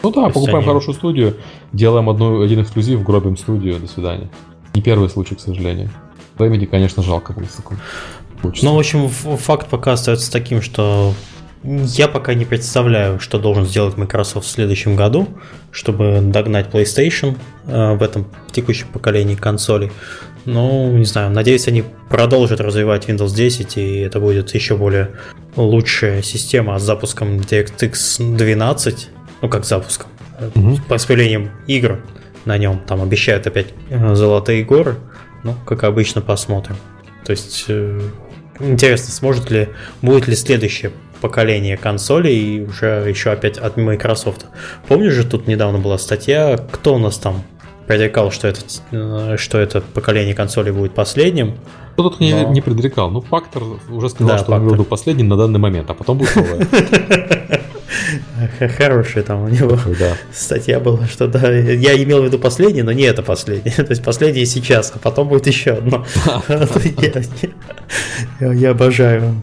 Ну 0.02 0.10
да, 0.10 0.28
покупаем 0.28 0.58
они... 0.58 0.66
хорошую 0.66 0.94
студию, 0.94 1.36
делаем 1.72 2.08
одну, 2.08 2.42
один 2.42 2.62
эксклюзив, 2.62 3.02
гробим 3.02 3.36
студию, 3.36 3.78
до 3.78 3.86
свидания. 3.86 4.30
Не 4.74 4.82
первый 4.82 5.10
случай, 5.10 5.34
к 5.34 5.40
сожалению. 5.40 5.90
Remedy, 6.38 6.66
конечно, 6.66 7.02
жалко 7.02 7.32
было 7.32 7.46
таком. 7.46 7.78
Ну, 8.62 8.74
в 8.74 8.78
общем, 8.78 9.08
факт 9.08 9.68
пока 9.68 9.92
остается 9.92 10.32
таким, 10.32 10.62
что 10.62 11.12
я 11.62 12.08
пока 12.08 12.34
не 12.34 12.46
представляю, 12.46 13.20
что 13.20 13.38
должен 13.38 13.66
сделать 13.66 13.96
Microsoft 13.96 14.46
в 14.46 14.50
следующем 14.50 14.96
году, 14.96 15.28
чтобы 15.70 16.20
догнать 16.22 16.68
PlayStation 16.68 17.36
э, 17.66 17.94
в 17.94 18.02
этом 18.02 18.26
текущем 18.50 18.88
поколении 18.88 19.34
консолей. 19.34 19.92
Ну, 20.46 20.96
не 20.96 21.04
знаю, 21.04 21.30
надеюсь, 21.30 21.68
они 21.68 21.84
продолжат 22.08 22.60
развивать 22.60 23.08
Windows 23.08 23.34
10, 23.34 23.76
и 23.76 23.98
это 23.98 24.20
будет 24.20 24.54
еще 24.54 24.76
более 24.76 25.10
лучшая 25.54 26.22
система 26.22 26.78
с 26.78 26.82
запуском 26.82 27.36
DirectX 27.36 28.36
12, 28.36 29.08
ну 29.42 29.48
как 29.48 29.66
запуском, 29.66 30.08
угу. 30.54 30.78
с 30.96 31.04
появлением 31.04 31.50
игр 31.66 32.00
на 32.46 32.56
нем. 32.56 32.80
Там 32.86 33.02
обещают 33.02 33.46
опять 33.46 33.68
э, 33.90 34.14
золотые 34.14 34.64
горы, 34.64 34.96
ну, 35.44 35.54
как 35.66 35.84
обычно, 35.84 36.22
посмотрим. 36.22 36.76
То 37.26 37.32
есть, 37.32 37.66
э, 37.68 38.00
интересно, 38.60 39.12
сможет 39.12 39.50
ли, 39.50 39.68
будет 40.00 40.26
ли 40.26 40.34
следующее 40.34 40.92
поколение 41.20 41.76
консолей 41.76 42.38
и 42.38 42.62
уже 42.62 43.04
еще 43.08 43.30
опять 43.30 43.58
от 43.58 43.76
Microsoft. 43.76 44.46
Помнишь 44.88 45.12
же, 45.12 45.26
тут 45.26 45.46
недавно 45.46 45.78
была 45.78 45.98
статья, 45.98 46.58
кто 46.70 46.94
у 46.94 46.98
нас 46.98 47.18
там 47.18 47.42
предрекал, 47.86 48.30
что 48.30 48.48
это, 48.48 48.60
э, 48.92 49.36
что 49.36 49.58
это 49.58 49.80
поколение 49.80 50.34
консолей 50.34 50.72
будет 50.72 50.94
последним. 50.94 51.56
Кто 51.94 52.08
тут 52.08 52.20
но... 52.20 52.26
не, 52.26 52.44
не 52.44 52.60
предрекал? 52.60 53.10
Ну, 53.10 53.20
Фактор 53.20 53.64
уже 53.88 54.08
сказал, 54.08 54.28
да, 54.28 54.38
что 54.38 54.52
Фактор. 54.52 54.68
он 54.68 54.76
был 54.76 54.84
последним 54.84 55.28
на 55.28 55.36
данный 55.36 55.58
момент, 55.58 55.90
а 55.90 55.94
потом 55.94 56.18
будет 56.18 56.34
новое. 56.36 56.66
Хорошая 58.76 59.24
там 59.24 59.42
у 59.42 59.48
него 59.48 59.78
да. 59.98 60.16
статья 60.32 60.80
была, 60.80 61.06
что 61.06 61.26
да, 61.26 61.50
я 61.50 62.02
имел 62.02 62.22
в 62.22 62.24
виду 62.24 62.38
последний, 62.38 62.82
но 62.82 62.92
не 62.92 63.02
это 63.02 63.22
последний. 63.22 63.70
То 63.76 63.90
есть 63.90 64.02
последний 64.02 64.46
сейчас, 64.46 64.92
а 64.94 64.98
потом 64.98 65.28
будет 65.28 65.46
еще 65.46 65.72
одно. 65.72 66.06
Я 68.40 68.70
обожаю 68.70 69.34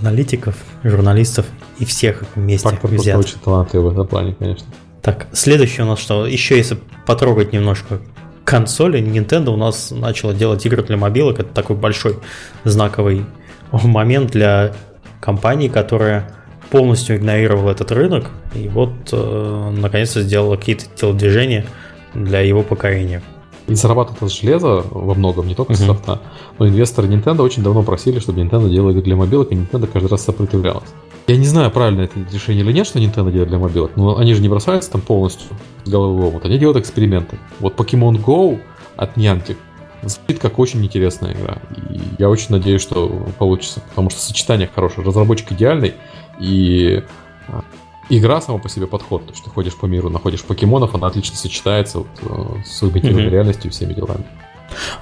аналитиков, 0.00 0.56
журналистов 0.82 1.46
и 1.78 1.84
всех 1.84 2.24
вместе 2.34 2.68
Фактор 2.68 2.90
взят. 2.90 3.18
очень 3.18 3.38
талантливый 3.38 3.90
в 3.90 3.92
этом 3.92 4.06
плане, 4.06 4.34
конечно. 4.38 4.66
Так, 5.02 5.28
следующее 5.32 5.84
у 5.84 5.88
нас 5.88 5.98
что? 5.98 6.26
Еще 6.26 6.56
если 6.56 6.78
потрогать 7.06 7.52
немножко 7.52 8.00
консоли, 8.44 9.00
Nintendo 9.00 9.50
у 9.50 9.56
нас 9.56 9.90
начала 9.90 10.34
делать 10.34 10.64
игры 10.66 10.82
для 10.82 10.96
мобилок. 10.96 11.40
Это 11.40 11.52
такой 11.54 11.76
большой 11.76 12.16
знаковый 12.64 13.24
момент 13.72 14.32
для 14.32 14.72
компании, 15.20 15.68
которая 15.68 16.30
полностью 16.70 17.16
игнорировала 17.16 17.72
этот 17.72 17.90
рынок 17.92 18.26
и 18.54 18.68
вот 18.68 18.92
э, 19.12 19.70
наконец-то 19.76 20.22
сделала 20.22 20.56
какие-то 20.56 20.84
телодвижения 20.94 21.66
для 22.14 22.40
его 22.40 22.62
покорения. 22.62 23.22
И 23.70 23.74
зарабатывает 23.74 24.20
это 24.20 24.32
железо 24.32 24.84
во 24.90 25.14
многом, 25.14 25.46
не 25.46 25.54
только 25.54 25.74
uh-huh. 25.74 25.86
софта. 25.86 26.20
Но 26.58 26.66
инвесторы 26.66 27.06
Nintendo 27.06 27.42
очень 27.42 27.62
давно 27.62 27.84
просили, 27.84 28.18
чтобы 28.18 28.40
Nintendo 28.40 28.68
делали 28.68 28.94
игры 28.94 29.02
для 29.02 29.14
мобилок, 29.14 29.52
и 29.52 29.54
Nintendo 29.54 29.86
каждый 29.86 30.08
раз 30.08 30.24
сопротивлялась. 30.24 30.88
Я 31.28 31.36
не 31.36 31.46
знаю, 31.46 31.70
правильно 31.70 32.02
это 32.02 32.18
решение 32.32 32.64
или 32.64 32.72
нет, 32.72 32.84
что 32.84 32.98
Nintendo 32.98 33.30
делает 33.30 33.48
для 33.48 33.58
мобилок, 33.58 33.92
но 33.94 34.18
они 34.18 34.34
же 34.34 34.42
не 34.42 34.48
бросаются 34.48 34.90
там 34.90 35.00
полностью 35.00 35.46
с 35.84 35.88
головы 35.88 36.20
в 36.20 36.26
омут. 36.26 36.44
Они 36.44 36.58
делают 36.58 36.78
эксперименты. 36.78 37.38
Вот 37.60 37.76
Pokemon 37.76 38.20
Go 38.24 38.60
от 38.96 39.16
Niantic 39.16 39.56
звучит 40.02 40.40
как 40.40 40.58
очень 40.58 40.84
интересная 40.84 41.34
игра. 41.34 41.58
И 41.92 42.00
я 42.18 42.28
очень 42.28 42.48
надеюсь, 42.50 42.82
что 42.82 43.08
получится, 43.38 43.80
потому 43.90 44.10
что 44.10 44.20
сочетание 44.20 44.68
хорошее, 44.74 45.06
разработчик 45.06 45.52
идеальный, 45.52 45.94
и 46.40 47.04
а, 47.46 47.62
игра 48.10 48.40
сама 48.40 48.58
по 48.58 48.68
себе 48.68 48.86
подход, 48.86 49.26
то, 49.26 49.34
что 49.34 49.44
ты 49.44 49.50
ходишь 49.50 49.74
по 49.74 49.86
миру, 49.86 50.10
находишь 50.10 50.42
покемонов, 50.42 50.94
она 50.94 51.06
отлично 51.06 51.36
сочетается 51.36 51.98
вот, 51.98 52.08
э, 52.22 52.62
с 52.64 52.82
объективной 52.82 53.24
mm-hmm. 53.24 53.30
реальностью 53.30 53.70
и 53.70 53.72
всеми 53.72 53.94
делами. 53.94 54.24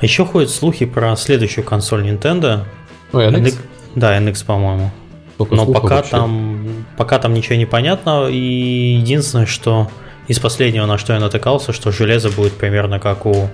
А 0.00 0.04
еще 0.04 0.24
ходят 0.24 0.50
слухи 0.50 0.86
про 0.86 1.16
следующую 1.16 1.64
консоль 1.64 2.08
Nintendo. 2.08 2.64
Ну, 3.12 3.20
NX? 3.20 3.42
NX 3.42 3.58
да, 3.94 4.18
NX, 4.18 4.44
по-моему. 4.44 4.90
Только 5.36 5.54
Но 5.54 5.66
пока 5.66 6.02
там, 6.02 6.84
пока 6.96 7.18
там 7.18 7.34
ничего 7.34 7.56
не 7.56 7.66
понятно, 7.66 8.28
и 8.28 8.96
единственное, 9.00 9.46
что 9.46 9.88
из 10.26 10.38
последнего, 10.38 10.84
на 10.86 10.98
что 10.98 11.12
я 11.14 11.20
натыкался, 11.20 11.72
что 11.72 11.90
железо 11.92 12.28
будет 12.30 12.54
примерно 12.54 12.98
как 12.98 13.24
у 13.24 13.48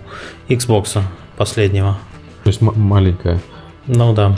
Xbox 0.49 1.03
последнего. 1.37 1.99
То 2.43 2.49
есть 2.49 2.63
м- 2.63 2.73
маленькое. 2.77 3.41
Ну 3.87 4.13
да. 4.13 4.37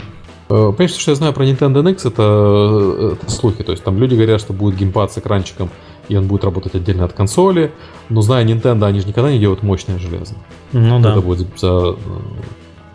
Э, 0.49 0.71
понимаешь, 0.75 0.91
что 0.91 1.11
я 1.11 1.15
знаю 1.15 1.33
про 1.33 1.45
Nintendo 1.45 1.83
NX, 1.83 2.07
это, 2.07 3.15
это 3.15 3.31
слухи. 3.31 3.63
То 3.63 3.71
есть 3.71 3.83
там 3.83 3.97
люди 3.97 4.15
говорят, 4.15 4.39
что 4.41 4.53
будет 4.53 4.75
геймпад 4.75 5.11
с 5.11 5.17
экранчиком, 5.17 5.69
и 6.09 6.15
он 6.15 6.27
будет 6.27 6.43
работать 6.43 6.75
отдельно 6.75 7.05
от 7.05 7.13
консоли. 7.13 7.71
Но 8.09 8.21
зная 8.21 8.45
Nintendo, 8.45 8.85
они 8.85 8.99
же 8.99 9.07
никогда 9.07 9.31
не 9.31 9.39
делают 9.39 9.63
мощное 9.63 9.99
железо. 9.99 10.35
Ну 10.71 10.99
да. 10.99 11.11
Это 11.11 11.21
будет 11.21 11.47
за 11.57 11.67
э, 11.67 11.95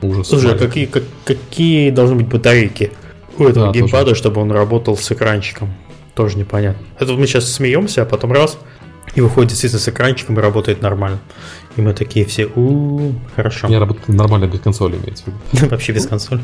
ужас. 0.02 0.28
Слушай, 0.28 0.54
а 0.54 0.58
какие, 0.58 0.86
как, 0.86 1.04
какие 1.24 1.90
должны 1.90 2.16
быть 2.16 2.28
батарейки? 2.28 2.92
у 3.38 3.44
этого 3.44 3.66
да, 3.66 3.72
геймпада, 3.72 4.04
тоже. 4.10 4.16
чтобы 4.16 4.40
он 4.40 4.50
работал 4.50 4.96
с 4.96 5.10
экранчиком. 5.10 5.72
Тоже 6.14 6.36
непонятно. 6.36 6.84
Это 6.98 7.12
мы 7.12 7.26
сейчас 7.26 7.50
смеемся, 7.50 8.02
а 8.02 8.04
потом 8.04 8.32
раз, 8.32 8.58
и 9.14 9.20
выходит 9.20 9.50
действительно 9.50 9.80
с 9.80 9.88
экранчиком 9.88 10.38
и 10.38 10.42
работает 10.42 10.82
нормально. 10.82 11.18
И 11.76 11.80
мы 11.80 11.94
такие 11.94 12.26
все, 12.26 12.46
у 12.54 13.12
хорошо. 13.34 13.68
Не 13.68 13.78
работает 13.78 14.08
нормально 14.08 14.46
без 14.46 14.60
консоли, 14.60 14.96
имеется 14.96 15.24
в 15.24 15.56
виду. 15.56 15.68
Вообще 15.70 15.92
без 15.92 16.06
консоли. 16.06 16.42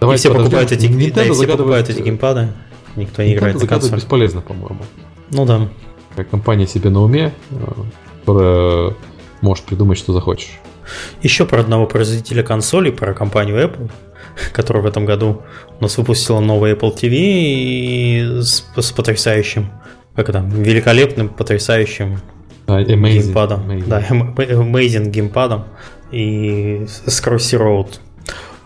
Давай 0.00 0.16
все 0.16 0.32
покупают 0.32 0.72
эти, 0.72 0.86
да, 1.10 1.32
все 1.32 1.46
покупают 1.46 1.88
эти 1.90 2.00
геймпады, 2.00 2.48
никто 2.96 3.22
не 3.22 3.34
играет 3.34 3.60
на 3.60 3.96
бесполезно, 3.96 4.40
по-моему. 4.40 4.80
Ну 5.30 5.46
да. 5.46 5.68
Компания 6.30 6.66
себе 6.66 6.90
на 6.90 7.02
уме, 7.02 7.32
э, 7.50 7.54
которая 8.20 8.94
может 9.40 9.64
придумать, 9.64 9.96
что 9.96 10.12
захочешь. 10.12 10.58
Еще 11.22 11.46
про 11.46 11.60
одного 11.60 11.86
производителя 11.86 12.42
консолей, 12.42 12.92
про 12.92 13.14
компанию 13.14 13.56
Apple 13.56 13.90
которая 14.52 14.82
в 14.82 14.86
этом 14.86 15.04
году 15.04 15.42
у 15.78 15.82
нас 15.82 15.96
выпустила 15.98 16.40
новый 16.40 16.72
Apple 16.72 16.94
TV 16.94 17.10
и 17.12 18.40
с, 18.40 18.64
с 18.76 18.92
потрясающим, 18.92 19.70
как 20.14 20.28
это, 20.28 20.40
великолепным, 20.40 21.28
потрясающим 21.28 22.20
amazing, 22.66 23.22
геймпадом. 23.22 23.70
Amazing. 23.70 23.88
Да, 23.88 24.00
amazing 24.00 25.10
геймпадом 25.10 25.64
и 26.10 26.86
с 26.86 27.22
Crossy 27.22 27.58
Road. 27.58 27.98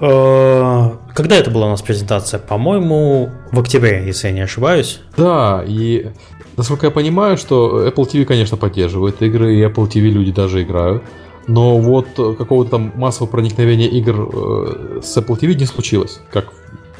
Э, 0.04 0.90
когда 1.14 1.36
это 1.36 1.50
была 1.50 1.66
у 1.66 1.70
нас 1.70 1.82
презентация? 1.82 2.38
По-моему, 2.38 3.30
в 3.52 3.60
октябре, 3.60 4.04
если 4.06 4.28
я 4.28 4.34
не 4.34 4.40
ошибаюсь. 4.40 5.00
Да, 5.16 5.64
и 5.66 6.08
насколько 6.56 6.86
я 6.86 6.90
понимаю, 6.90 7.36
что 7.36 7.86
Apple 7.86 8.04
TV, 8.10 8.24
конечно, 8.24 8.56
поддерживает 8.56 9.22
игры, 9.22 9.56
и 9.56 9.64
Apple 9.64 9.88
TV 9.88 10.10
люди 10.10 10.32
даже 10.32 10.62
играют 10.62 11.02
но 11.46 11.78
вот 11.78 12.08
какого-то 12.14 12.70
там 12.70 12.92
массового 12.94 13.30
проникновения 13.30 13.88
игр 13.88 14.28
э, 14.32 15.00
с 15.02 15.16
Apple 15.16 15.38
TV 15.38 15.54
не 15.54 15.66
случилось, 15.66 16.20
как 16.30 16.52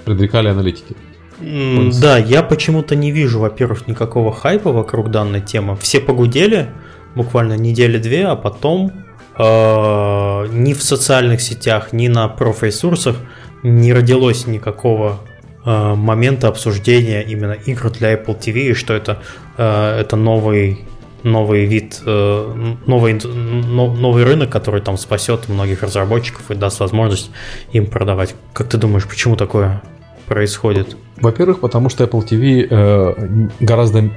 предрекали 0.05 0.49
аналитики. 0.49 0.97
Mm, 1.41 1.93
да, 2.01 2.19
я 2.19 2.43
почему-то 2.43 2.95
не 2.95 3.11
вижу, 3.11 3.41
во-первых, 3.41 3.89
никакого 3.89 4.33
хайпа 4.33 4.73
вокруг 4.73 5.11
данной 5.11 5.41
темы. 5.41 5.77
Все 5.77 6.01
погудели 6.01 6.71
буквально 7.15 7.57
недели-две, 7.57 8.27
а 8.27 8.37
потом 8.37 8.93
ни 9.37 10.73
в 10.75 10.83
социальных 10.83 11.41
сетях, 11.41 11.93
ни 11.93 12.09
на 12.09 12.29
профресурсах 12.29 13.17
не 13.65 13.93
родилось 13.93 14.47
никакого 14.47 15.21
э, 15.65 15.95
момента 15.95 16.49
обсуждения 16.49 17.23
именно 17.23 17.53
игр 17.53 17.91
для 17.91 18.15
Apple 18.15 18.39
TV, 18.39 18.71
и 18.71 18.75
что 18.75 18.95
это, 18.95 19.19
э, 19.57 20.01
это 20.01 20.17
новый 20.17 20.85
новый 21.25 21.65
вид, 21.65 22.03
э, 22.05 22.75
новый, 22.87 23.15
новый 23.15 24.25
рынок, 24.25 24.51
который 24.51 24.83
там 24.83 24.99
спасет 24.99 25.49
многих 25.49 25.83
разработчиков 25.83 26.51
и 26.51 26.55
даст 26.55 26.81
возможность 26.81 27.31
им 27.73 27.87
продавать. 27.87 28.35
Как 28.53 28.69
ты 28.69 28.77
думаешь, 28.77 29.09
почему 29.09 29.35
такое 29.35 29.83
происходит? 30.27 30.99
Во-первых, 31.17 31.61
потому 31.61 31.89
что 31.89 32.05
Apple 32.05 32.29
TV 32.29 32.67
э, 32.69 33.49
гораздо 33.59 34.11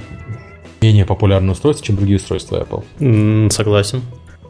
менее 0.81 1.05
популярное 1.05 1.53
устройство, 1.53 1.87
чем 1.87 1.95
другие 1.95 2.17
устройства 2.17 2.67
Apple. 2.67 3.49
Согласен. 3.51 4.01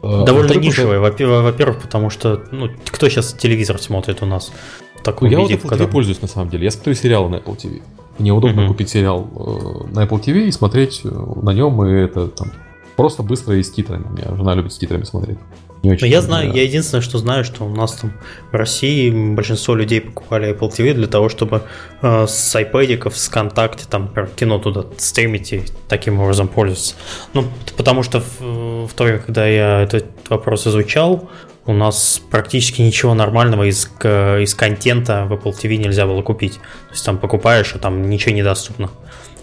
Э, 0.02 0.24
Довольно 0.24 0.54
нишевое. 0.54 0.98
Во-первых, 0.98 1.80
потому 1.80 2.10
что 2.10 2.42
ну, 2.50 2.68
кто 2.86 3.08
сейчас 3.08 3.32
телевизор 3.32 3.78
смотрит 3.78 4.22
у 4.22 4.26
нас? 4.26 4.52
В 4.96 5.02
таком 5.02 5.30
ну, 5.30 5.30
виде, 5.30 5.52
я 5.52 5.56
вот 5.56 5.64
Apple 5.64 5.68
когда... 5.68 5.84
TV 5.84 5.90
пользуюсь 5.90 6.22
на 6.22 6.28
самом 6.28 6.50
деле. 6.50 6.64
Я 6.64 6.70
смотрю 6.70 6.94
сериалы 6.94 7.28
на 7.28 7.36
Apple 7.36 7.56
TV. 7.56 7.82
Мне 8.18 8.32
удобно 8.32 8.62
mm-hmm. 8.62 8.68
купить 8.68 8.88
сериал 8.88 9.28
э, 9.34 9.94
на 9.94 10.04
Apple 10.04 10.20
TV 10.22 10.46
и 10.46 10.52
смотреть 10.52 11.02
э, 11.04 11.08
на 11.08 11.50
нем, 11.50 11.84
и 11.84 11.92
это 11.92 12.28
там 12.28 12.52
просто 12.96 13.22
быстро 13.22 13.56
и 13.56 13.62
с 13.62 13.70
титрами. 13.70 14.04
У 14.04 14.10
меня 14.10 14.36
жена 14.36 14.54
любит 14.54 14.72
с 14.72 14.78
титрами 14.78 15.04
смотреть. 15.04 15.38
Не 15.82 15.92
очень 15.92 16.08
я 16.08 16.20
знаю, 16.20 16.52
я 16.52 16.62
единственное, 16.62 17.02
что 17.02 17.18
знаю, 17.18 17.44
что 17.44 17.64
у 17.64 17.74
нас 17.74 17.92
там 17.92 18.12
в 18.50 18.54
России 18.54 19.10
большинство 19.10 19.74
людей 19.74 20.00
покупали 20.00 20.52
Apple 20.52 20.70
TV 20.70 20.92
для 20.92 21.06
того, 21.06 21.28
чтобы 21.28 21.62
э, 22.02 22.26
с 22.26 22.56
iPad, 22.56 23.10
с 23.14 23.28
ВКонтакте, 23.28 23.84
там, 23.88 24.12
кино 24.34 24.58
туда 24.58 24.86
стримить 24.96 25.52
и 25.52 25.62
таким 25.88 26.20
образом 26.20 26.48
пользоваться. 26.48 26.94
Ну, 27.32 27.44
потому 27.76 28.02
что 28.02 28.20
в, 28.20 28.88
в 28.88 28.94
то 28.94 29.04
время, 29.04 29.18
когда 29.20 29.46
я 29.46 29.82
этот 29.82 30.06
вопрос 30.28 30.66
изучал, 30.66 31.30
у 31.64 31.72
нас 31.74 32.20
практически 32.30 32.80
ничего 32.80 33.14
нормального 33.14 33.68
из, 33.68 33.86
из 34.02 34.54
контента 34.54 35.26
в 35.26 35.34
Apple 35.34 35.52
TV 35.52 35.76
нельзя 35.76 36.06
было 36.06 36.22
купить. 36.22 36.54
То 36.54 36.92
есть 36.92 37.04
там 37.04 37.18
покупаешь, 37.18 37.74
а 37.74 37.78
там 37.78 38.08
ничего 38.08 38.34
недоступно. 38.34 38.90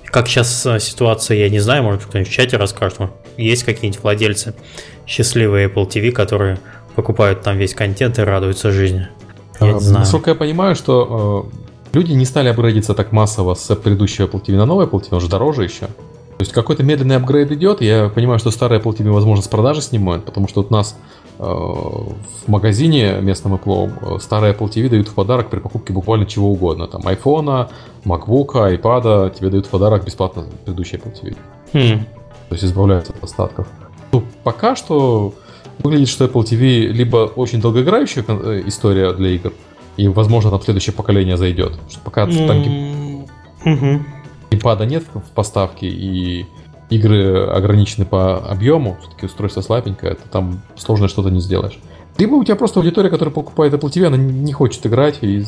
Как 0.06 0.28
сейчас 0.28 0.66
э, 0.66 0.80
ситуация, 0.80 1.38
я 1.38 1.50
не 1.50 1.60
знаю, 1.60 1.84
может 1.84 2.06
кто-нибудь 2.06 2.32
в 2.32 2.34
чате 2.34 2.58
расскажет. 2.58 3.00
Есть 3.38 3.64
какие-нибудь 3.64 4.02
владельцы 4.02 4.54
счастливые 5.06 5.68
Apple 5.68 5.88
TV, 5.88 6.12
которые 6.12 6.60
покупают 6.96 7.42
там 7.42 7.58
весь 7.58 7.74
контент 7.74 8.20
и 8.20 8.22
радуются 8.22 8.72
жизни? 8.72 9.08
Я 9.60 9.68
а, 9.68 9.74
не 9.74 9.80
знаю. 9.80 10.00
Насколько 10.00 10.32
я 10.32 10.36
понимаю, 10.36 10.76
что 10.76 11.50
э, 11.54 11.96
люди 11.96 12.14
не 12.14 12.26
стали 12.26 12.50
апгрейдиться 12.50 12.94
так 12.94 13.12
массово 13.12 13.54
с 13.56 13.76
предыдущего 13.76 14.28
Apple 14.28 14.44
TV 14.44 14.56
на 14.56 14.66
новый 14.66 14.88
Apple 14.88 15.02
TV, 15.02 15.08
он 15.12 15.22
же 15.22 15.28
дороже 15.30 15.64
еще. 15.64 15.88
То 16.38 16.42
есть 16.42 16.52
какой-то 16.52 16.84
медленный 16.84 17.16
апгрейд 17.16 17.52
идет, 17.52 17.82
я 17.82 18.10
понимаю, 18.10 18.40
что 18.40 18.52
старый 18.52 18.80
Apple 18.80 18.96
TV, 18.96 19.10
возможно, 19.10 19.44
с 19.44 19.48
продажи 19.48 19.82
снимают, 19.82 20.26
потому 20.26 20.50
что 20.50 20.62
вот 20.62 20.72
у 20.72 20.74
нас 20.74 20.98
в 21.38 22.48
магазине 22.48 23.20
местном 23.22 23.56
Apple 23.56 24.16
э, 24.16 24.20
старый 24.20 24.52
Apple 24.52 24.70
TV 24.70 24.90
дают 24.90 25.08
в 25.08 25.14
подарок 25.14 25.50
при 25.50 25.60
покупке 25.60 25.94
буквально 25.94 26.26
чего 26.26 26.50
угодно. 26.52 26.88
Там 26.88 27.02
iPhone, 27.02 27.70
MacBook, 28.06 28.54
iPad, 28.54 29.36
тебе 29.36 29.50
дают 29.50 29.66
в 29.66 29.70
подарок 29.70 30.06
бесплатно 30.06 30.46
предыдущий 30.64 30.98
Apple 30.98 31.14
TV. 31.14 31.38
Хм. 31.74 32.06
То 32.50 32.56
есть 32.56 32.64
избавляются 32.64 33.14
от 33.14 33.24
остатков. 33.24 33.68
Ну, 34.12 34.24
пока 34.44 34.76
что 34.76 35.34
выглядит, 35.80 36.08
что 36.08 36.26
Apple 36.26 36.44
TV 36.44 36.88
либо 36.88 37.18
очень 37.36 37.60
долгоиграющая 37.60 38.24
э, 38.28 38.64
история 38.66 39.12
для 39.14 39.32
игр, 39.32 39.54
и, 39.98 40.08
возможно, 40.08 40.52
там 40.52 40.62
следующее 40.62 40.94
поколение 40.94 41.38
зайдет. 41.38 41.74
Что 41.90 42.00
пока 42.02 42.26
mm-hmm. 42.26 43.28
там... 43.64 44.06
Геймпада 44.52 44.86
нет 44.86 45.04
в 45.14 45.32
поставке 45.32 45.88
и 45.88 46.46
игры 46.90 47.46
ограничены 47.48 48.06
по 48.06 48.38
объему, 48.38 48.98
все-таки 49.02 49.26
устройство 49.26 49.62
слабенькое, 49.62 50.16
то 50.16 50.30
там 50.30 50.62
сложно 50.76 51.08
что-то 51.08 51.30
не 51.30 51.40
сделаешь. 51.40 51.80
Либо 52.18 52.36
у 52.36 52.44
тебя 52.44 52.56
просто 52.56 52.80
аудитория, 52.80 53.10
которая 53.10 53.34
покупает 53.34 53.74
Apple 53.74 53.92
TV, 53.92 54.06
она 54.06 54.18
не 54.18 54.54
хочет 54.54 54.86
играть 54.86 55.20
и 55.22 55.44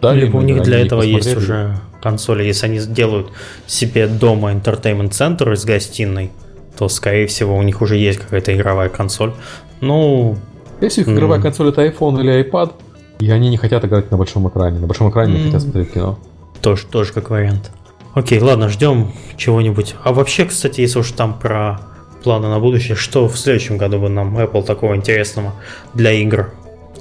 дали 0.00 0.22
Либо 0.22 0.38
у 0.38 0.42
них 0.42 0.62
для 0.62 0.78
этого 0.78 1.02
есть 1.02 1.36
уже 1.36 1.76
консоли. 2.02 2.44
Если 2.44 2.66
они 2.66 2.78
сделают 2.78 3.28
себе 3.66 4.06
дома 4.06 4.52
Entertainment 4.52 5.10
Center 5.10 5.52
из 5.52 5.64
гостиной, 5.64 6.30
то, 6.78 6.88
скорее 6.88 7.26
всего, 7.26 7.56
у 7.56 7.62
них 7.62 7.82
уже 7.82 7.96
есть 7.96 8.18
какая-то 8.18 8.54
игровая 8.54 8.88
консоль. 8.88 9.32
Ну... 9.80 10.36
Если 10.80 11.00
их 11.00 11.08
игровая 11.08 11.40
консоль 11.40 11.70
это 11.70 11.86
iPhone 11.86 12.20
или 12.20 12.50
iPad, 12.50 12.72
и 13.18 13.30
они 13.30 13.48
не 13.48 13.56
хотят 13.56 13.84
играть 13.84 14.10
на 14.10 14.18
большом 14.18 14.46
экране. 14.48 14.78
На 14.78 14.86
большом 14.86 15.10
экране 15.10 15.38
не 15.38 15.44
хотят 15.44 15.62
смотреть 15.62 15.92
кино. 15.92 16.18
Тоже, 16.60 16.86
тоже 16.86 17.12
как 17.12 17.30
вариант. 17.30 17.70
Окей, 18.16 18.40
ладно, 18.40 18.70
ждем 18.70 19.12
чего-нибудь. 19.36 19.94
А 20.02 20.14
вообще, 20.14 20.46
кстати, 20.46 20.80
если 20.80 21.00
уж 21.00 21.12
там 21.12 21.38
про 21.38 21.80
планы 22.24 22.48
на 22.48 22.58
будущее, 22.58 22.96
что 22.96 23.28
в 23.28 23.36
следующем 23.36 23.76
году 23.76 24.00
бы 24.00 24.08
нам 24.08 24.38
Apple 24.38 24.64
такого 24.64 24.96
интересного 24.96 25.52
для 25.92 26.12
игр? 26.12 26.50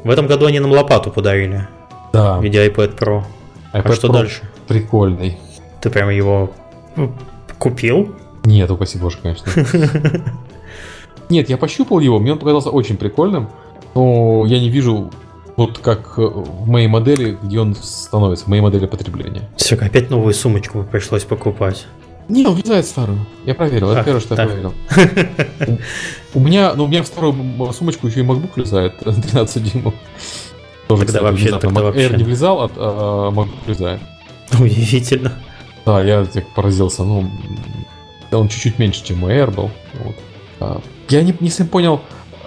В 0.03 0.09
этом 0.09 0.27
году 0.27 0.45
они 0.45 0.59
нам 0.59 0.73
лопату 0.73 1.11
подарили. 1.11 1.69
Да. 2.11 2.37
В 2.37 2.43
виде 2.43 2.67
iPad 2.67 2.99
Pro. 2.99 3.23
А 3.71 3.79
iPad 3.79 3.91
а 3.91 3.93
что 3.93 4.07
Pro 4.09 4.11
дальше? 4.11 4.41
Прикольный. 4.67 5.37
Ты 5.79 5.89
прямо 5.89 6.13
его 6.13 6.51
купил? 7.59 8.13
Нет, 8.43 8.69
упаси 8.69 8.97
боже, 8.97 9.19
конечно. 9.23 9.49
Нет, 11.29 11.47
я 11.49 11.55
пощупал 11.55 12.01
его, 12.01 12.19
мне 12.19 12.33
он 12.33 12.39
показался 12.39 12.71
очень 12.71 12.97
прикольным, 12.97 13.47
но 13.93 14.43
я 14.45 14.59
не 14.59 14.67
вижу 14.69 15.11
вот 15.55 15.79
как 15.79 16.13
э, 16.17 16.21
в 16.21 16.67
моей 16.67 16.87
модели, 16.87 17.37
где 17.41 17.59
он 17.59 17.75
становится, 17.75 18.45
в 18.45 18.47
моей 18.49 18.61
модели 18.61 18.85
потребления. 18.85 19.49
Все, 19.57 19.75
опять 19.75 20.09
новую 20.09 20.33
сумочку 20.33 20.83
пришлось 20.83 21.23
покупать. 21.23 21.85
Не, 22.27 22.45
он 22.47 22.55
влезает 22.55 22.85
в 22.85 22.89
старую. 22.89 23.19
Я 23.45 23.53
проверил, 23.53 23.91
это 23.91 23.99
Ах, 23.99 24.05
первое, 24.05 24.19
что 24.21 24.33
я 24.33 24.37
так. 24.37 24.47
проверил. 24.47 24.73
У 26.33 26.39
меня, 26.39 26.73
ну, 26.73 26.85
у 26.85 26.87
меня 26.87 27.03
в 27.03 27.07
старую 27.07 27.35
сумочку 27.73 28.07
еще 28.07 28.21
и 28.21 28.23
MacBook 28.23 28.49
влезает 28.55 28.97
13 28.99 29.63
дюймов. 29.73 29.93
Тоже, 30.87 31.05
Тогда 31.05 31.19
кстати, 31.19 31.23
вообще- 31.23 31.43
внезапно. 31.45 31.67
тогда 31.69 31.81
Mac 31.81 31.83
вообще. 31.83 32.07
Air 32.09 32.17
не 32.17 32.23
влезал, 32.23 32.61
а, 32.63 32.69
а 32.75 33.31
MacBook 33.31 33.49
влезает. 33.65 34.01
Удивительно. 34.59 35.33
Да, 35.85 36.03
я 36.03 36.25
так 36.25 36.47
поразился. 36.55 37.03
Ну, 37.03 37.29
да, 38.31 38.39
он 38.39 38.47
чуть-чуть 38.49 38.79
меньше, 38.79 39.03
чем 39.03 39.19
мой 39.19 39.33
Air 39.33 39.51
был. 39.51 39.69
Вот. 40.03 40.15
А, 40.59 40.81
Я 41.09 41.21
не, 41.21 41.35
не 41.39 41.49
совсем 41.49 41.67
понял. 41.67 42.01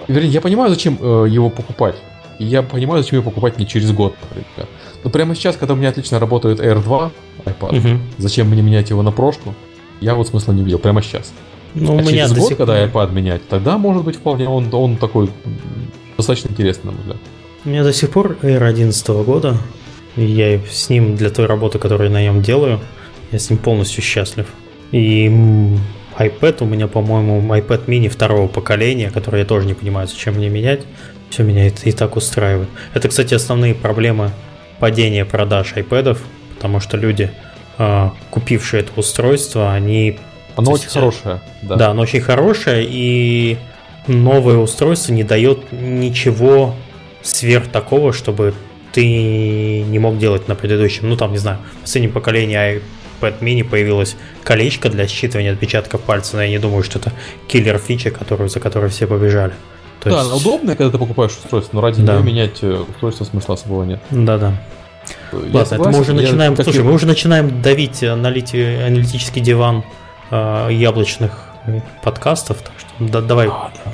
Вернее, 0.07 0.29
я 0.29 0.41
понимаю, 0.41 0.69
зачем 0.69 0.97
э, 0.99 1.25
его 1.29 1.49
покупать. 1.49 1.95
И 2.39 2.45
я 2.45 2.63
понимаю, 2.63 3.03
зачем 3.03 3.19
его 3.19 3.29
покупать 3.29 3.59
не 3.59 3.67
через 3.67 3.91
год, 3.91 4.15
например. 4.21 4.69
Но 5.03 5.09
прямо 5.09 5.35
сейчас, 5.35 5.57
когда 5.57 5.73
у 5.73 5.77
меня 5.77 5.89
отлично 5.89 6.19
работает 6.19 6.59
Air 6.59 6.81
2 6.81 7.11
iPad, 7.45 7.75
Мгм. 7.75 8.01
зачем 8.17 8.49
мне 8.49 8.61
менять 8.61 8.89
его 8.89 9.01
на 9.01 9.11
прошку? 9.11 9.53
Я 10.01 10.15
вот 10.15 10.27
смысла 10.27 10.53
не 10.53 10.63
видел 10.63 10.79
прямо 10.79 11.01
сейчас. 11.01 11.33
Ну, 11.75 11.95
у 11.95 11.99
а 11.99 12.01
меня 12.01 12.27
через 12.27 12.33
год, 12.33 12.47
сих 12.47 12.57
когда 12.57 12.83
iPad 12.83 13.13
менять, 13.13 13.47
тогда 13.47 13.77
может 13.77 14.03
быть 14.03 14.15
вполне 14.15 14.47
он, 14.47 14.73
он 14.73 14.97
такой 14.97 15.29
достаточно 16.17 16.49
интересный, 16.49 16.87
на 16.87 16.91
мой 16.93 17.01
взгляд. 17.01 17.17
У 17.65 17.69
меня 17.69 17.83
до 17.83 17.93
сих 17.93 18.09
пор 18.09 18.37
Air 18.41 18.63
11 18.65 19.07
года. 19.23 19.57
И 20.15 20.23
я 20.23 20.59
с 20.69 20.89
ним 20.89 21.15
для 21.15 21.29
той 21.29 21.45
работы, 21.45 21.77
которую 21.77 22.09
я 22.09 22.13
на 22.13 22.21
нем 22.23 22.41
делаю, 22.41 22.79
я 23.31 23.39
с 23.39 23.49
ним 23.49 23.59
полностью 23.59 24.01
счастлив. 24.01 24.47
И 24.91 25.27
iPad 26.17 26.63
у 26.63 26.65
меня, 26.65 26.87
по-моему, 26.87 27.41
iPad 27.53 27.85
mini 27.85 28.09
второго 28.09 28.47
поколения, 28.47 29.11
который 29.11 29.41
я 29.41 29.45
тоже 29.45 29.67
не 29.67 29.73
понимаю, 29.73 30.07
зачем 30.07 30.35
мне 30.35 30.49
менять. 30.49 30.81
Все 31.29 31.43
меня 31.43 31.67
это 31.67 31.87
и 31.87 31.91
так 31.91 32.15
устраивает. 32.15 32.69
Это, 32.93 33.07
кстати, 33.07 33.33
основные 33.33 33.75
проблемы 33.75 34.31
падения 34.79 35.25
продаж 35.25 35.73
iPad, 35.75 36.17
потому 36.55 36.79
что 36.79 36.97
люди, 36.97 37.31
а, 37.77 38.13
купившие 38.29 38.81
это 38.81 38.91
устройство, 38.95 39.71
они 39.71 40.17
Оно 40.55 40.71
очень 40.71 40.83
есть, 40.83 40.93
хорошее. 40.93 41.41
Да. 41.61 41.75
да. 41.75 41.89
оно 41.89 42.01
очень 42.01 42.21
хорошее, 42.21 42.85
и 42.89 43.57
новое 44.07 44.57
устройство 44.57 45.13
не 45.13 45.23
дает 45.23 45.71
ничего 45.71 46.75
сверх 47.21 47.67
такого, 47.67 48.13
чтобы 48.13 48.53
ты 48.91 49.81
не 49.81 49.99
мог 49.99 50.17
делать 50.17 50.47
на 50.47 50.55
предыдущем. 50.55 51.09
Ну, 51.09 51.17
там, 51.17 51.31
не 51.31 51.37
знаю, 51.37 51.59
в 51.79 51.81
последнем 51.81 52.11
поколении 52.11 52.81
iPad 53.21 53.39
mini 53.41 53.63
появилось 53.63 54.15
колечко 54.43 54.89
для 54.89 55.05
считывания 55.05 55.53
отпечатков 55.53 56.01
пальца, 56.01 56.37
но 56.37 56.43
я 56.43 56.49
не 56.49 56.59
думаю, 56.59 56.83
что 56.83 56.99
это 56.99 57.11
киллер 57.47 57.77
фича, 57.77 58.11
которую, 58.11 58.49
за 58.49 58.59
которой 58.59 58.89
все 58.89 59.05
побежали. 59.05 59.53
То 60.01 60.09
Да, 60.09 60.21
есть- 60.21 60.33
удобно, 60.45 60.75
когда 60.75 60.91
ты 60.91 60.97
покупаешь 60.97 61.31
устройство, 61.31 61.75
но 61.75 61.81
ради 61.81 62.01
Да. 62.01 62.13
нее 62.15 62.23
менять 62.23 62.59
э, 62.61 62.83
устройство 62.89 63.25
смысла 63.25 63.55
особого 63.55 63.83
нет. 63.83 63.99
Да-да. 64.11 64.53
Я 65.31 65.39
Ладно, 65.59 65.75
это 65.75 65.89
мы 65.89 65.99
уже 65.99 66.11
я- 66.13 66.21
начинаем. 66.21 66.55
как 66.55 66.63
Слушай, 66.65 66.77
я- 66.79 66.83
мы 66.83 66.93
уже 66.93 67.05
начинаем 67.07 67.61
давить 67.61 68.03
аналити- 68.03 68.85
аналитический 68.87 69.41
диван 69.41 69.83
э, 70.31 70.67
яблочных 70.71 71.31
э, 71.65 71.81
подкастов. 72.03 72.57
Так 72.61 72.73
что 72.77 72.89
да- 72.99 73.21
давай, 73.21 73.47
А, 73.47 73.71
да. 73.83 73.91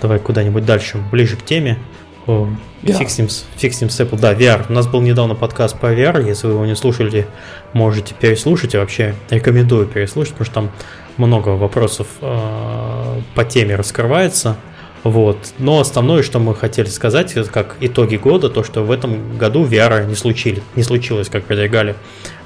давай 0.00 0.18
куда-нибудь 0.20 0.64
дальше, 0.64 0.98
ближе 1.10 1.36
к 1.36 1.44
теме. 1.44 1.78
О, 2.26 2.48
VR. 2.84 2.98
Фиг 2.98 3.10
с 3.10 4.00
Apple. 4.00 4.18
Да, 4.18 4.32
VR. 4.32 4.66
У 4.68 4.72
нас 4.72 4.86
был 4.86 5.00
недавно 5.00 5.34
подкаст 5.34 5.76
по 5.78 5.86
VR. 5.92 6.24
Если 6.24 6.46
вы 6.46 6.52
его 6.52 6.66
не 6.66 6.76
слушали, 6.76 7.26
можете 7.72 8.14
переслушать. 8.14 8.74
И 8.74 8.78
вообще 8.78 9.16
рекомендую 9.30 9.86
переслушать, 9.86 10.34
потому 10.34 10.44
что 10.46 10.54
там 10.54 10.70
много 11.16 11.48
вопросов 11.50 12.06
э, 12.20 13.20
по 13.34 13.44
теме 13.44 13.74
раскрывается. 13.74 14.56
Вот. 15.04 15.36
Но 15.58 15.80
основное, 15.80 16.22
что 16.22 16.38
мы 16.38 16.54
хотели 16.54 16.86
сказать, 16.86 17.32
это 17.36 17.50
как 17.50 17.76
итоги 17.80 18.16
года, 18.16 18.48
то, 18.48 18.62
что 18.62 18.82
в 18.82 18.90
этом 18.90 19.36
году 19.36 19.64
VR 19.64 20.06
не, 20.06 20.14
случили, 20.14 20.62
не 20.76 20.82
случилось, 20.84 21.28
как 21.28 21.44
предлагали 21.44 21.96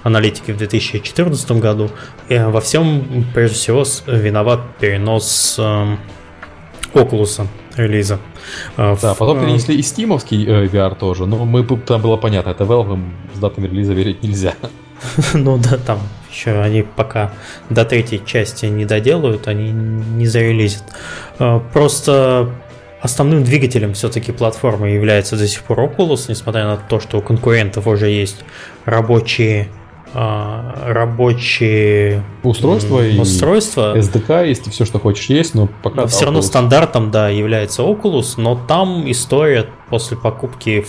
аналитики 0.03 0.53
в 0.53 0.57
2014 0.57 1.51
году. 1.53 1.91
И 2.29 2.39
во 2.39 2.61
всем, 2.61 3.27
прежде 3.35 3.57
всего, 3.57 3.85
с- 3.85 4.05
виноват 4.07 4.61
перенос 4.81 5.57
эм, 5.59 5.99
Oculus 6.95 7.47
релиза. 7.77 8.19
Э, 8.79 8.97
Да, 9.03 9.13
в- 9.15 9.19
потом 9.19 9.39
э, 9.39 9.45
перенесли 9.45 9.77
и 9.77 9.83
стимовский 9.83 10.47
э, 10.47 10.67
VR 10.67 10.97
тоже, 10.99 11.27
но 11.27 11.45
мы, 11.45 11.63
там 11.79 12.01
было 12.01 12.17
понятно, 12.17 12.51
это 12.51 12.65
Valve, 12.65 12.99
с 13.35 13.39
датами 13.39 13.67
релиза 13.67 13.93
верить 13.93 14.23
нельзя. 14.23 14.55
Ну 15.35 15.59
да, 15.59 15.77
там 15.77 15.99
еще 16.37 16.61
они 16.61 16.83
пока 16.83 17.33
до 17.71 17.85
третьей 17.85 18.23
части 18.25 18.67
не 18.67 18.85
доделают, 18.85 19.49
они 19.49 19.71
не 19.71 20.27
зарелизят. 20.27 20.85
Э, 21.39 21.61
Просто 21.73 22.51
основным 23.01 23.45
двигателем 23.45 23.95
все-таки 23.95 24.33
платформы 24.33 24.91
является 24.91 25.37
до 25.37 25.47
сих 25.49 25.63
пор 25.63 25.81
Oculus, 25.81 26.27
несмотря 26.29 26.65
на 26.67 26.77
то, 26.77 27.01
что 27.01 27.19
у 27.19 27.23
конкурентов 27.23 27.87
уже 27.87 28.09
есть 28.09 28.45
рабочие 28.85 29.69
э, 30.15 30.93
рабочие 30.93 32.23
Устройство 32.43 33.01
м, 33.01 33.17
и 33.17 33.19
устройства. 33.19 33.97
SDK 33.97 34.49
есть, 34.49 34.67
и 34.67 34.71
все, 34.71 34.85
что 34.85 34.99
хочешь 34.99 35.27
есть, 35.27 35.55
но 35.55 35.69
пока... 35.83 36.03
Но 36.03 36.07
все 36.07 36.25
равно 36.25 36.41
Oculus. 36.41 36.43
стандартом, 36.43 37.11
да, 37.11 37.29
является 37.29 37.83
Oculus, 37.83 38.35
но 38.37 38.57
там 38.69 39.11
история 39.11 39.67
после 39.89 40.17
покупки 40.17 40.81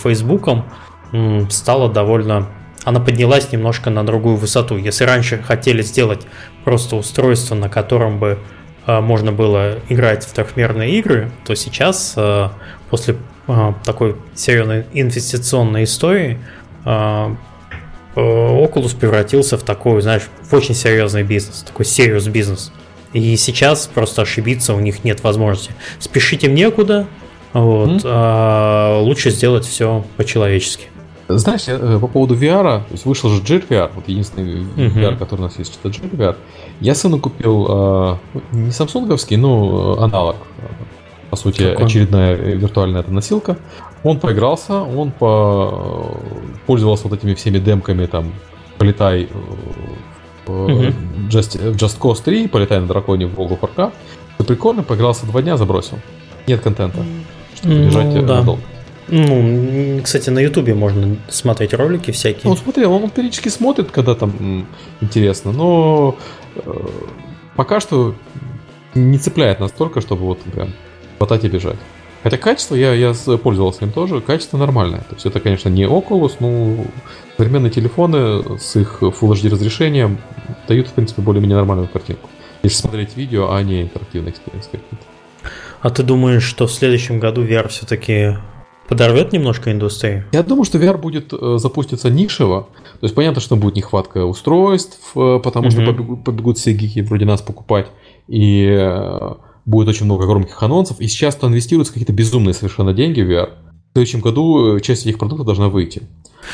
м, 1.12 1.48
стала 1.50 1.88
довольно... 1.90 2.48
Она 2.88 3.00
поднялась 3.00 3.52
немножко 3.52 3.90
на 3.90 4.02
другую 4.02 4.36
высоту. 4.36 4.78
Если 4.78 5.04
раньше 5.04 5.42
хотели 5.42 5.82
сделать 5.82 6.22
просто 6.64 6.96
устройство, 6.96 7.54
на 7.54 7.68
котором 7.68 8.18
бы 8.18 8.38
э, 8.86 9.00
можно 9.00 9.30
было 9.30 9.80
играть 9.90 10.24
в 10.24 10.32
трехмерные 10.32 10.92
игры, 10.98 11.30
то 11.44 11.54
сейчас, 11.54 12.14
э, 12.16 12.48
после 12.88 13.16
э, 13.46 13.72
такой 13.84 14.16
серьезной 14.34 14.86
инвестиционной 14.94 15.84
истории, 15.84 16.38
Oculus 18.16 18.96
превратился 18.98 19.58
в 19.58 19.64
такой, 19.64 20.00
знаешь, 20.00 20.22
в 20.42 20.54
очень 20.54 20.74
серьезный 20.74 21.24
бизнес, 21.24 21.64
такой 21.64 21.84
serious 21.84 22.30
бизнес. 22.30 22.72
И 23.12 23.36
сейчас 23.36 23.86
просто 23.86 24.22
ошибиться 24.22 24.72
у 24.72 24.80
них 24.80 25.04
нет 25.04 25.22
возможности. 25.22 25.74
Спешить 25.98 26.42
им 26.44 26.54
некуда, 26.54 27.06
вот, 27.52 27.90
Мгм. 27.90 28.00
а 28.04 28.98
лучше 29.02 29.28
сделать 29.28 29.66
все 29.66 30.06
по-человечески. 30.16 30.86
Знаешь, 31.28 31.64
я, 31.68 31.74
э, 31.74 31.98
по 32.00 32.06
поводу 32.06 32.34
VR, 32.34 32.62
то 32.80 32.84
есть 32.92 33.04
вышел 33.04 33.28
же 33.28 33.42
Jet 33.42 33.68
VR, 33.68 33.90
вот 33.94 34.08
единственный 34.08 34.60
Мгм. 34.62 34.98
VR, 34.98 35.16
который 35.16 35.40
у 35.40 35.44
нас 35.44 35.58
есть, 35.58 35.78
это 35.82 35.88
Jet 35.94 36.10
VR. 36.16 36.36
Я 36.80 36.94
сыну 36.94 37.18
купил 37.18 37.66
э, 37.68 38.16
не 38.52 38.70
самсунговский, 38.70 39.36
но 39.36 39.96
э, 39.98 40.02
аналог. 40.04 40.36
э, 40.58 40.66
По 41.30 41.36
сути, 41.36 41.70
Какой? 41.70 41.84
очередная 41.86 42.34
э, 42.34 42.54
виртуальная 42.56 43.00
эта 43.02 43.12
носилка. 43.12 43.58
Он 44.04 44.18
поигрался, 44.18 44.80
он 44.80 45.10
по... 45.10 46.16
пользовался 46.66 47.08
вот 47.08 47.18
этими 47.18 47.34
всеми 47.34 47.58
демками, 47.58 48.06
там, 48.06 48.32
полетай 48.78 49.24
э, 49.24 49.28
в 50.46 50.68
Мгм. 50.68 50.94
Just, 51.28 51.58
в 51.72 51.76
Just 51.76 51.98
Cause 52.00 52.22
3, 52.24 52.48
полетай 52.48 52.80
на 52.80 52.86
драконе 52.86 53.26
в 53.26 53.34
Волгу. 53.34 53.58
Это 53.66 54.46
прикольно, 54.46 54.82
поигрался 54.82 55.26
два 55.26 55.42
дня, 55.42 55.58
забросил. 55.58 55.98
Нет 56.46 56.60
контента, 56.62 57.04
чтобы 57.56 57.74
Ну, 57.74 57.86
бежать 57.86 58.14
э, 58.14 58.22
да. 58.22 58.36
надолго. 58.36 58.62
Ну, 59.08 60.00
кстати, 60.02 60.30
на 60.30 60.40
Ютубе 60.40 60.74
можно 60.74 61.16
смотреть 61.28 61.74
ролики 61.74 62.10
всякие. 62.10 62.50
Ну, 62.50 62.56
смотрел, 62.56 62.92
он 62.92 63.10
периодически 63.10 63.48
смотрит, 63.48 63.90
когда 63.90 64.14
там 64.14 64.66
интересно, 65.00 65.52
но 65.52 66.16
э, 66.56 66.60
пока 67.56 67.80
что 67.80 68.14
не 68.94 69.18
цепляет 69.18 69.60
настолько, 69.60 70.00
чтобы 70.00 70.24
вот 70.24 70.40
прям 70.40 70.72
хватать 71.18 71.44
и 71.44 71.48
бежать. 71.48 71.76
Хотя 72.22 72.36
качество, 72.36 72.74
я, 72.74 72.92
я 72.94 73.14
пользовался 73.42 73.84
им 73.84 73.92
тоже, 73.92 74.20
качество 74.20 74.58
нормальное. 74.58 75.00
То 75.00 75.14
есть 75.14 75.24
это, 75.24 75.40
конечно, 75.40 75.68
не 75.68 75.84
Oculus, 75.84 76.36
но 76.40 76.84
современные 77.36 77.70
телефоны 77.70 78.58
с 78.58 78.76
их 78.76 78.98
Full 79.00 79.32
HD 79.32 79.50
разрешением 79.50 80.18
дают, 80.66 80.88
в 80.88 80.92
принципе, 80.92 81.22
более-менее 81.22 81.56
нормальную 81.56 81.88
картинку. 81.88 82.28
Если 82.64 82.76
смотреть 82.76 83.16
видео, 83.16 83.52
а 83.52 83.62
не 83.62 83.82
интерактивный 83.82 84.32
experience 84.32 84.66
какой-то. 84.66 85.04
А 85.80 85.90
ты 85.90 86.02
думаешь, 86.02 86.42
что 86.42 86.66
в 86.66 86.72
следующем 86.72 87.20
году 87.20 87.44
VR 87.44 87.68
все-таки 87.68 88.36
подорвет 88.88 89.32
немножко 89.32 89.70
индустрию? 89.72 90.24
Я 90.32 90.42
думаю, 90.42 90.64
что 90.64 90.78
VR 90.78 90.96
будет 90.98 91.32
э, 91.32 91.56
запуститься 91.58 92.10
нишево. 92.10 92.68
То 93.00 93.04
есть 93.04 93.14
понятно, 93.14 93.40
что 93.40 93.56
будет 93.56 93.76
нехватка 93.76 94.24
устройств, 94.24 94.98
э, 95.14 95.40
потому 95.42 95.70
что 95.70 95.80
Мгм. 95.82 95.94
побегут, 95.94 96.24
побегут 96.24 96.58
все 96.58 96.72
гики 96.72 97.00
вроде 97.00 97.24
нас 97.24 97.42
покупать. 97.42 97.86
И 98.26 98.66
э, 98.68 99.34
будет 99.64 99.88
очень 99.88 100.06
много 100.06 100.26
громких 100.26 100.62
анонсов. 100.62 101.00
И 101.00 101.06
сейчас 101.08 101.36
то 101.36 101.46
инвестируются 101.46 101.92
какие-то 101.92 102.12
безумные 102.12 102.54
совершенно 102.54 102.92
деньги 102.92 103.20
в 103.20 103.30
VR. 103.30 103.50
В 103.90 103.92
следующем 103.94 104.20
году 104.20 104.76
э, 104.76 104.80
часть 104.80 105.06
этих 105.06 105.18
продуктов 105.18 105.46
должна 105.46 105.68
выйти. 105.68 106.02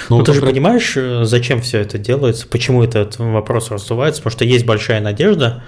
Ну, 0.09 0.23
ты 0.23 0.33
же 0.33 0.41
например, 0.41 0.55
понимаешь, 0.55 0.95
э, 0.97 1.25
зачем 1.25 1.61
все 1.61 1.79
это 1.79 1.99
делается, 1.99 2.47
почему 2.49 2.83
этот 2.83 3.19
вопрос 3.19 3.71
раздувается, 3.71 4.21
потому 4.23 4.33
что 4.33 4.45
есть 4.45 4.67
большая 4.67 5.01
надежда, 5.01 5.63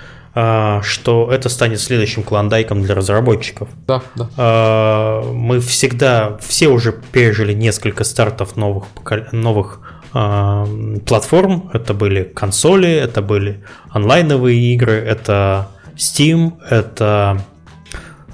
что 0.83 1.31
это 1.33 1.49
станет 1.49 1.81
следующим 1.81 2.23
клондайком 2.23 2.83
для 2.83 2.95
разработчиков. 2.95 3.71
Да, 3.87 4.03
да. 4.17 4.29
А, 4.37 5.33
Мы 5.33 5.61
всегда, 5.61 6.37
все 6.41 6.69
уже 6.69 6.93
пережили 6.93 7.55
несколько 7.55 8.05
стартов 8.05 8.55
новых, 8.55 8.85
новых 9.33 9.81
а, 10.13 10.69
платформ. 11.07 11.71
Это 11.73 11.95
были 11.95 12.25
консоли, 12.25 12.91
это 12.91 13.23
были 13.23 13.65
онлайновые 13.89 14.59
игры, 14.75 14.93
это 14.93 15.69
Steam, 15.97 16.53
это 16.69 17.43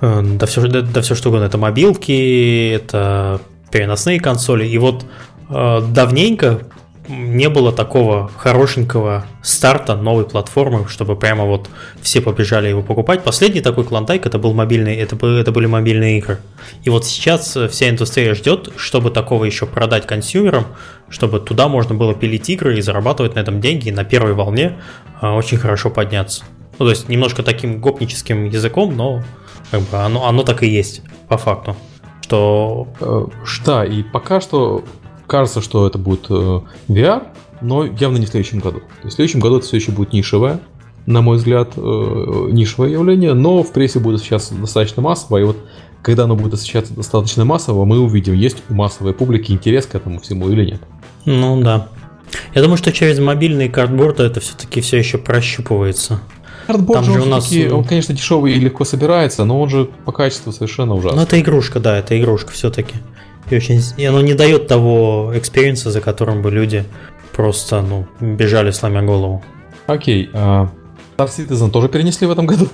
э, 0.00 0.22
да 0.22 0.46
все, 0.46 0.66
да, 0.66 0.82
да 0.82 1.02
все 1.02 1.14
что 1.14 1.28
угодно. 1.28 1.44
Это 1.44 1.58
мобилки, 1.58 2.70
это 2.70 3.40
переносные 3.70 4.20
консоли. 4.20 4.66
И 4.66 4.76
вот 4.78 5.04
э, 5.48 5.80
давненько 5.88 6.62
не 7.08 7.48
было 7.48 7.72
такого 7.72 8.30
хорошенького 8.36 9.26
старта 9.42 9.96
новой 9.96 10.24
платформы, 10.24 10.86
чтобы 10.88 11.16
прямо 11.16 11.44
вот 11.44 11.68
все 12.00 12.20
побежали 12.20 12.68
его 12.68 12.82
покупать. 12.82 13.24
Последний 13.24 13.60
такой 13.60 13.84
клондайк 13.84 14.26
это 14.26 14.38
был 14.38 14.54
мобильный, 14.54 14.96
это, 14.96 15.16
это 15.26 15.50
были 15.52 15.66
мобильные 15.66 16.18
игры. 16.18 16.38
И 16.84 16.90
вот 16.90 17.04
сейчас 17.04 17.56
э, 17.56 17.68
вся 17.68 17.90
индустрия 17.90 18.34
ждет, 18.34 18.72
чтобы 18.76 19.10
такого 19.10 19.44
еще 19.44 19.66
продать 19.66 20.06
консюмерам, 20.06 20.66
чтобы 21.08 21.40
туда 21.40 21.68
можно 21.68 21.94
было 21.94 22.14
пилить 22.14 22.48
игры 22.48 22.78
и 22.78 22.80
зарабатывать 22.80 23.34
на 23.34 23.40
этом 23.40 23.60
деньги, 23.60 23.88
и 23.88 23.92
на 23.92 24.04
первой 24.04 24.34
волне 24.34 24.78
а, 25.20 25.34
очень 25.34 25.58
хорошо 25.58 25.90
подняться. 25.90 26.44
Ну, 26.78 26.86
то 26.86 26.90
есть 26.90 27.08
немножко 27.08 27.42
таким 27.42 27.80
гопническим 27.80 28.44
языком, 28.44 28.96
но 28.96 29.22
как 29.70 29.82
бы 29.82 29.98
оно, 29.98 30.26
оно 30.26 30.42
так 30.44 30.62
и 30.62 30.68
есть, 30.68 31.02
по 31.28 31.36
факту. 31.36 31.76
Что... 32.22 32.86
Э, 33.00 33.26
да, 33.66 33.84
и 33.84 34.02
пока 34.02 34.40
что 34.40 34.84
кажется, 35.26 35.60
что 35.60 35.86
это 35.86 35.98
будет 35.98 36.26
э, 36.28 36.60
VR, 36.88 37.26
но 37.60 37.84
явно 37.84 38.18
не 38.18 38.26
в 38.26 38.28
следующем 38.28 38.58
году. 38.58 38.80
То 38.80 39.04
есть 39.04 39.14
в 39.14 39.16
следующем 39.16 39.40
году 39.40 39.58
это 39.58 39.66
все 39.66 39.76
еще 39.76 39.92
будет 39.92 40.12
нишевое, 40.12 40.60
на 41.06 41.20
мой 41.20 41.36
взгляд, 41.36 41.72
э, 41.76 41.80
нишевое 41.80 42.90
явление, 42.90 43.34
но 43.34 43.62
в 43.62 43.72
прессе 43.72 43.98
будет 43.98 44.20
сейчас 44.20 44.50
достаточно 44.50 45.02
массово, 45.02 45.38
и 45.38 45.44
вот 45.44 45.56
когда 46.02 46.24
оно 46.24 46.36
будет 46.36 46.54
освещаться 46.54 46.94
достаточно 46.94 47.44
массово, 47.44 47.84
мы 47.84 48.00
увидим, 48.00 48.34
есть 48.34 48.58
у 48.68 48.74
массовой 48.74 49.14
публики 49.14 49.52
интерес 49.52 49.86
к 49.86 49.94
этому 49.94 50.20
всему 50.20 50.50
или 50.50 50.64
нет. 50.64 50.80
Ну 51.24 51.60
да. 51.62 51.88
Я 52.54 52.62
думаю, 52.62 52.76
что 52.76 52.92
через 52.92 53.18
мобильные 53.18 53.68
cardboard 53.68 54.19
ы 54.19 54.24
это 54.24 54.40
все-таки 54.40 54.80
все 54.80 54.98
еще 54.98 55.18
прощупывается. 55.18 56.20
Cardboard 56.66 57.04
же, 57.04 57.12
же 57.14 57.22
у 57.22 57.26
нас... 57.26 57.52
он, 57.52 57.84
конечно, 57.84 58.14
дешевый 58.14 58.52
и 58.52 58.60
легко 58.60 58.84
собирается, 58.84 59.44
но 59.44 59.60
он 59.60 59.68
же 59.68 59.88
по 60.04 60.12
качеству 60.12 60.52
совершенно 60.52 60.94
ужасный. 60.94 61.18
Ну, 61.18 61.22
это 61.22 61.40
игрушка, 61.40 61.80
да, 61.80 61.98
это 61.98 62.18
игрушка 62.18 62.52
все-таки. 62.52 62.94
И, 63.52 63.56
очень, 63.56 63.82
и 63.98 64.04
оно 64.06 64.22
не 64.22 64.32
дает 64.32 64.66
того 64.66 65.32
experience 65.34 65.81
а, 65.81 65.90
за 65.90 66.00
которым 66.00 66.40
бы 66.40 66.50
люди 66.50 66.84
просто 67.32 67.82
ну, 67.82 68.06
бежали, 68.20 68.70
сломя 68.70 69.02
голову. 69.02 69.42
Окей. 69.86 70.30
А 70.32 70.70
Star 71.18 71.28
Citizen 71.28 71.70
тоже 71.70 71.88
перенесли 71.88 72.26
в 72.26 72.30
этом 72.30 72.46
году? 72.46 72.68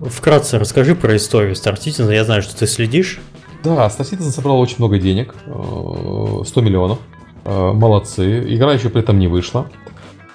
Вкратце 0.00 0.58
расскажи 0.58 0.96
про 0.96 1.16
историю 1.16 1.52
Star 1.52 1.78
Citizen. 1.78 2.12
Я 2.12 2.24
знаю, 2.24 2.42
что 2.42 2.56
ты 2.56 2.66
следишь. 2.66 3.20
Да, 3.62 3.86
Star 3.86 4.00
Citizen 4.00 4.30
собрал 4.30 4.58
очень 4.58 4.76
много 4.78 4.98
денег. 4.98 5.34
100 5.44 6.44
э, 6.44 6.60
миллионов. 6.60 6.98
Э, 7.44 7.72
молодцы. 7.72 8.52
Игра 8.52 8.72
еще 8.72 8.88
при 8.88 9.02
этом 9.02 9.18
не 9.20 9.28
вышла. 9.28 9.70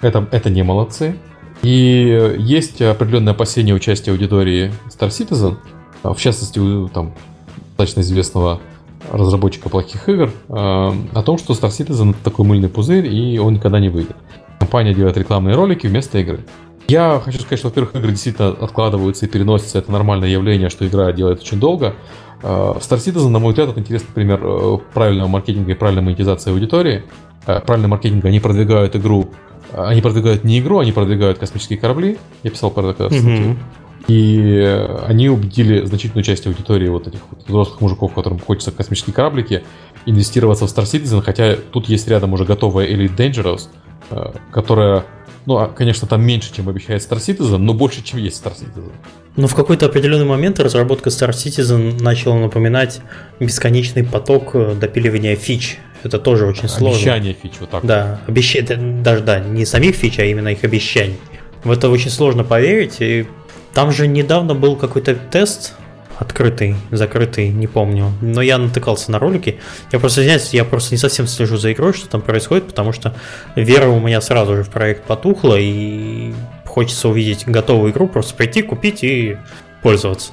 Это, 0.00 0.26
это 0.30 0.48
не 0.48 0.62
молодцы. 0.62 1.16
И 1.62 2.34
есть 2.38 2.80
определенное 2.80 3.34
опасение 3.34 3.74
участия 3.74 4.12
аудитории 4.12 4.72
Star 4.88 5.08
Citizen. 5.08 5.56
В 6.02 6.16
частности, 6.16 6.58
у 6.58 6.88
там, 6.88 7.14
достаточно 7.76 8.00
известного 8.00 8.60
разработчика 9.10 9.68
плохих 9.68 10.08
игр, 10.08 10.30
э, 10.48 10.52
о 10.52 11.22
том, 11.24 11.38
что 11.38 11.54
Star 11.54 11.70
Citizen 11.70 12.14
такой 12.22 12.44
мыльный 12.44 12.68
пузырь, 12.68 13.06
и 13.06 13.38
он 13.38 13.54
никогда 13.54 13.80
не 13.80 13.88
выйдет. 13.88 14.16
Компания 14.58 14.94
делает 14.94 15.16
рекламные 15.16 15.54
ролики 15.54 15.86
вместо 15.86 16.18
игры. 16.18 16.44
Я 16.88 17.20
хочу 17.24 17.38
сказать, 17.38 17.58
что, 17.58 17.68
во-первых, 17.68 17.94
игры 17.96 18.10
действительно 18.10 18.48
откладываются 18.48 19.26
и 19.26 19.28
переносятся. 19.28 19.78
Это 19.78 19.90
нормальное 19.90 20.28
явление, 20.28 20.70
что 20.70 20.86
игра 20.86 21.10
делает 21.12 21.40
очень 21.40 21.58
долго. 21.58 21.94
Э, 22.42 22.74
Star 22.78 22.98
Citizen, 22.98 23.28
на 23.28 23.38
мой 23.38 23.50
взгляд, 23.50 23.70
это 23.70 23.80
интересный 23.80 24.12
пример 24.14 24.40
э, 24.42 24.78
правильного 24.94 25.28
маркетинга 25.28 25.72
и 25.72 25.74
правильной 25.74 26.02
монетизации 26.02 26.50
аудитории. 26.50 27.04
Правильный 27.44 27.88
маркетинг, 27.88 28.24
они 28.24 28.40
продвигают 28.40 28.96
игру 28.96 29.30
они 29.72 30.00
продвигают 30.00 30.44
не 30.44 30.60
игру, 30.60 30.78
они 30.78 30.92
продвигают 30.92 31.38
космические 31.38 31.78
корабли. 31.78 32.18
Я 32.42 32.50
писал 32.50 32.70
про 32.70 32.90
это 32.90 33.04
mm-hmm. 33.04 33.56
И 34.08 34.86
они 35.06 35.28
убедили 35.28 35.84
значительную 35.84 36.24
часть 36.24 36.46
аудитории 36.46 36.88
вот 36.88 37.08
этих 37.08 37.20
вот 37.30 37.46
взрослых 37.46 37.80
мужиков, 37.80 38.14
которым 38.14 38.38
хочется 38.38 38.70
космические 38.70 39.14
кораблики, 39.14 39.64
инвестироваться 40.06 40.66
в 40.66 40.70
Star 40.70 40.84
Citizen, 40.84 41.22
хотя 41.22 41.56
тут 41.56 41.88
есть 41.88 42.06
рядом 42.08 42.32
уже 42.32 42.44
готовая 42.44 42.86
Elite 42.86 43.16
Dangerous, 43.16 43.62
э, 44.10 44.32
которая, 44.52 45.04
ну, 45.46 45.56
а, 45.56 45.66
конечно, 45.66 46.06
там 46.06 46.24
меньше, 46.24 46.54
чем 46.54 46.68
обещает 46.68 47.02
Star 47.02 47.18
Citizen, 47.18 47.58
но 47.58 47.74
больше, 47.74 48.04
чем 48.04 48.20
есть 48.20 48.42
Star 48.44 48.54
Citizen. 48.54 48.92
Но 49.34 49.48
в 49.48 49.54
какой-то 49.56 49.86
определенный 49.86 50.24
момент 50.24 50.60
разработка 50.60 51.10
Star 51.10 51.30
Citizen 51.30 52.00
начала 52.00 52.38
напоминать 52.38 53.00
бесконечный 53.40 54.04
поток 54.04 54.54
э, 54.54 54.76
допиливания 54.80 55.34
фич. 55.34 55.78
Это 56.04 56.20
тоже 56.20 56.46
очень 56.46 56.68
сложно. 56.68 56.96
Обещание 56.96 57.34
фич, 57.34 57.54
вот 57.58 57.70
так. 57.70 57.84
Да, 57.84 58.20
обещание, 58.28 59.02
даже 59.02 59.24
да, 59.24 59.40
не 59.40 59.64
самих 59.64 59.96
фич, 59.96 60.20
а 60.20 60.24
именно 60.24 60.48
их 60.48 60.62
обещаний. 60.62 61.18
В 61.64 61.70
это 61.72 61.90
очень 61.90 62.10
сложно 62.10 62.44
поверить, 62.44 63.00
и 63.00 63.26
там 63.76 63.92
же 63.92 64.06
недавно 64.06 64.54
был 64.54 64.74
какой-то 64.74 65.14
тест, 65.14 65.74
открытый, 66.18 66.76
закрытый, 66.90 67.50
не 67.50 67.66
помню. 67.66 68.10
Но 68.22 68.40
я 68.40 68.56
натыкался 68.56 69.12
на 69.12 69.18
ролики. 69.18 69.60
Я 69.92 69.98
просто, 69.98 70.22
извиняюсь, 70.22 70.54
я 70.54 70.64
просто 70.64 70.94
не 70.94 70.98
совсем 70.98 71.26
слежу 71.26 71.58
за 71.58 71.74
игрой, 71.74 71.92
что 71.92 72.08
там 72.08 72.22
происходит, 72.22 72.68
потому 72.68 72.92
что 72.92 73.14
вера 73.54 73.88
у 73.88 74.00
меня 74.00 74.22
сразу 74.22 74.56
же 74.56 74.62
в 74.62 74.70
проект 74.70 75.04
потухла, 75.04 75.56
и 75.58 76.32
хочется 76.64 77.10
увидеть 77.10 77.46
готовую 77.46 77.92
игру, 77.92 78.08
просто 78.08 78.34
прийти, 78.34 78.62
купить 78.62 79.04
и 79.04 79.36
пользоваться. 79.82 80.32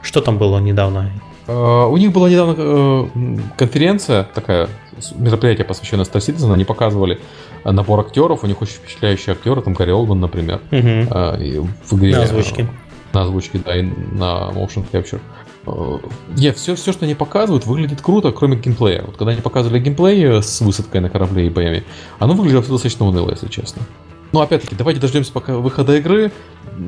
Что 0.00 0.20
там 0.20 0.38
было 0.38 0.60
недавно? 0.60 1.10
Uh, 1.46 1.90
у 1.90 1.96
них 1.98 2.12
была 2.12 2.30
недавно 2.30 2.52
uh, 2.52 3.40
конференция, 3.58 4.26
такая 4.34 4.68
мероприятие, 5.14 5.66
посвященное 5.66 6.06
Star 6.06 6.20
Citizen, 6.20 6.52
они 6.52 6.64
показывали 6.64 7.20
набор 7.64 8.00
актеров, 8.00 8.44
у 8.44 8.46
них 8.46 8.62
очень 8.62 8.74
впечатляющие 8.74 9.34
актеры, 9.34 9.60
там 9.60 9.74
Гарри 9.74 9.90
Олдман, 9.90 10.20
например, 10.20 10.60
угу. 10.70 11.68
в 11.86 11.98
игре. 11.98 12.16
На 12.16 12.22
озвучке. 12.22 12.68
На 13.12 13.22
озвучке, 13.22 13.60
да, 13.64 13.76
и 13.76 13.82
на 13.82 14.50
motion 14.52 14.84
capture. 14.90 15.20
Нет, 16.36 16.56
все, 16.56 16.74
все, 16.74 16.92
что 16.92 17.04
они 17.04 17.14
показывают, 17.14 17.66
выглядит 17.66 18.02
круто, 18.02 18.32
кроме 18.32 18.56
геймплея. 18.56 19.02
Вот 19.02 19.16
когда 19.16 19.32
они 19.32 19.40
показывали 19.40 19.78
геймплей 19.80 20.42
с 20.42 20.60
высадкой 20.60 21.00
на 21.00 21.08
корабле 21.08 21.46
и 21.46 21.50
боями, 21.50 21.84
оно 22.18 22.34
выглядело 22.34 22.62
достаточно 22.62 23.06
уныло, 23.06 23.30
если 23.30 23.48
честно. 23.48 23.82
Но 24.32 24.40
опять-таки, 24.40 24.74
давайте 24.74 25.00
дождемся 25.00 25.32
пока 25.32 25.54
выхода 25.54 25.96
игры. 25.96 26.32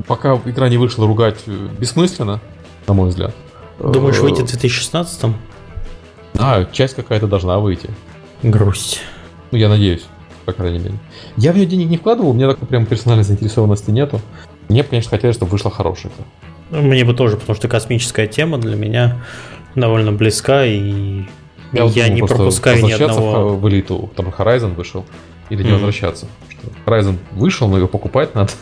Пока 0.06 0.34
игра 0.44 0.68
не 0.68 0.78
вышла, 0.78 1.06
ругать 1.06 1.38
э, 1.46 1.68
бессмысленно, 1.78 2.40
на 2.88 2.94
мой 2.94 3.08
взгляд. 3.08 3.34
Думаешь, 3.78 4.18
выйдет 4.18 4.48
в 4.48 4.50
2016 4.50 5.32
А, 6.38 6.64
часть 6.72 6.94
какая-то 6.94 7.26
должна 7.26 7.58
выйти. 7.58 7.90
Грусть. 8.42 9.00
Ну, 9.50 9.58
я 9.58 9.68
надеюсь 9.68 10.06
по 10.46 10.52
крайней 10.52 10.78
мере. 10.78 10.94
Я 11.36 11.52
в 11.52 11.56
нее 11.56 11.66
денег 11.66 11.88
не 11.88 11.98
вкладывал, 11.98 12.30
у 12.30 12.32
меня 12.32 12.48
такой 12.48 12.66
прям 12.66 12.86
персональной 12.86 13.24
заинтересованности 13.24 13.90
нету. 13.90 14.20
Мне 14.68 14.82
бы, 14.82 14.88
конечно, 14.88 15.10
хотелось, 15.10 15.36
чтобы 15.36 15.50
вышла 15.50 15.70
хорошая 15.70 16.12
игра. 16.12 16.80
Мне 16.80 17.04
бы 17.04 17.14
тоже, 17.14 17.36
потому 17.36 17.54
что 17.56 17.68
космическая 17.68 18.26
тема 18.26 18.58
для 18.58 18.76
меня 18.76 19.22
довольно 19.74 20.12
близка, 20.12 20.64
и 20.64 21.24
я, 21.72 21.84
я 21.84 22.08
не 22.08 22.22
пропускаю 22.22 22.82
ни 22.82 22.92
одного... 22.92 23.56
в 23.56 23.68
элиту, 23.68 24.10
там 24.16 24.28
Horizon 24.28 24.74
вышел, 24.74 25.04
или 25.50 25.62
не 25.62 25.68
mm-hmm. 25.68 25.72
возвращаться. 25.74 26.26
Что 26.48 26.68
Horizon 26.86 27.16
вышел, 27.32 27.68
но 27.68 27.76
его 27.76 27.88
покупать 27.88 28.34
надо. 28.34 28.52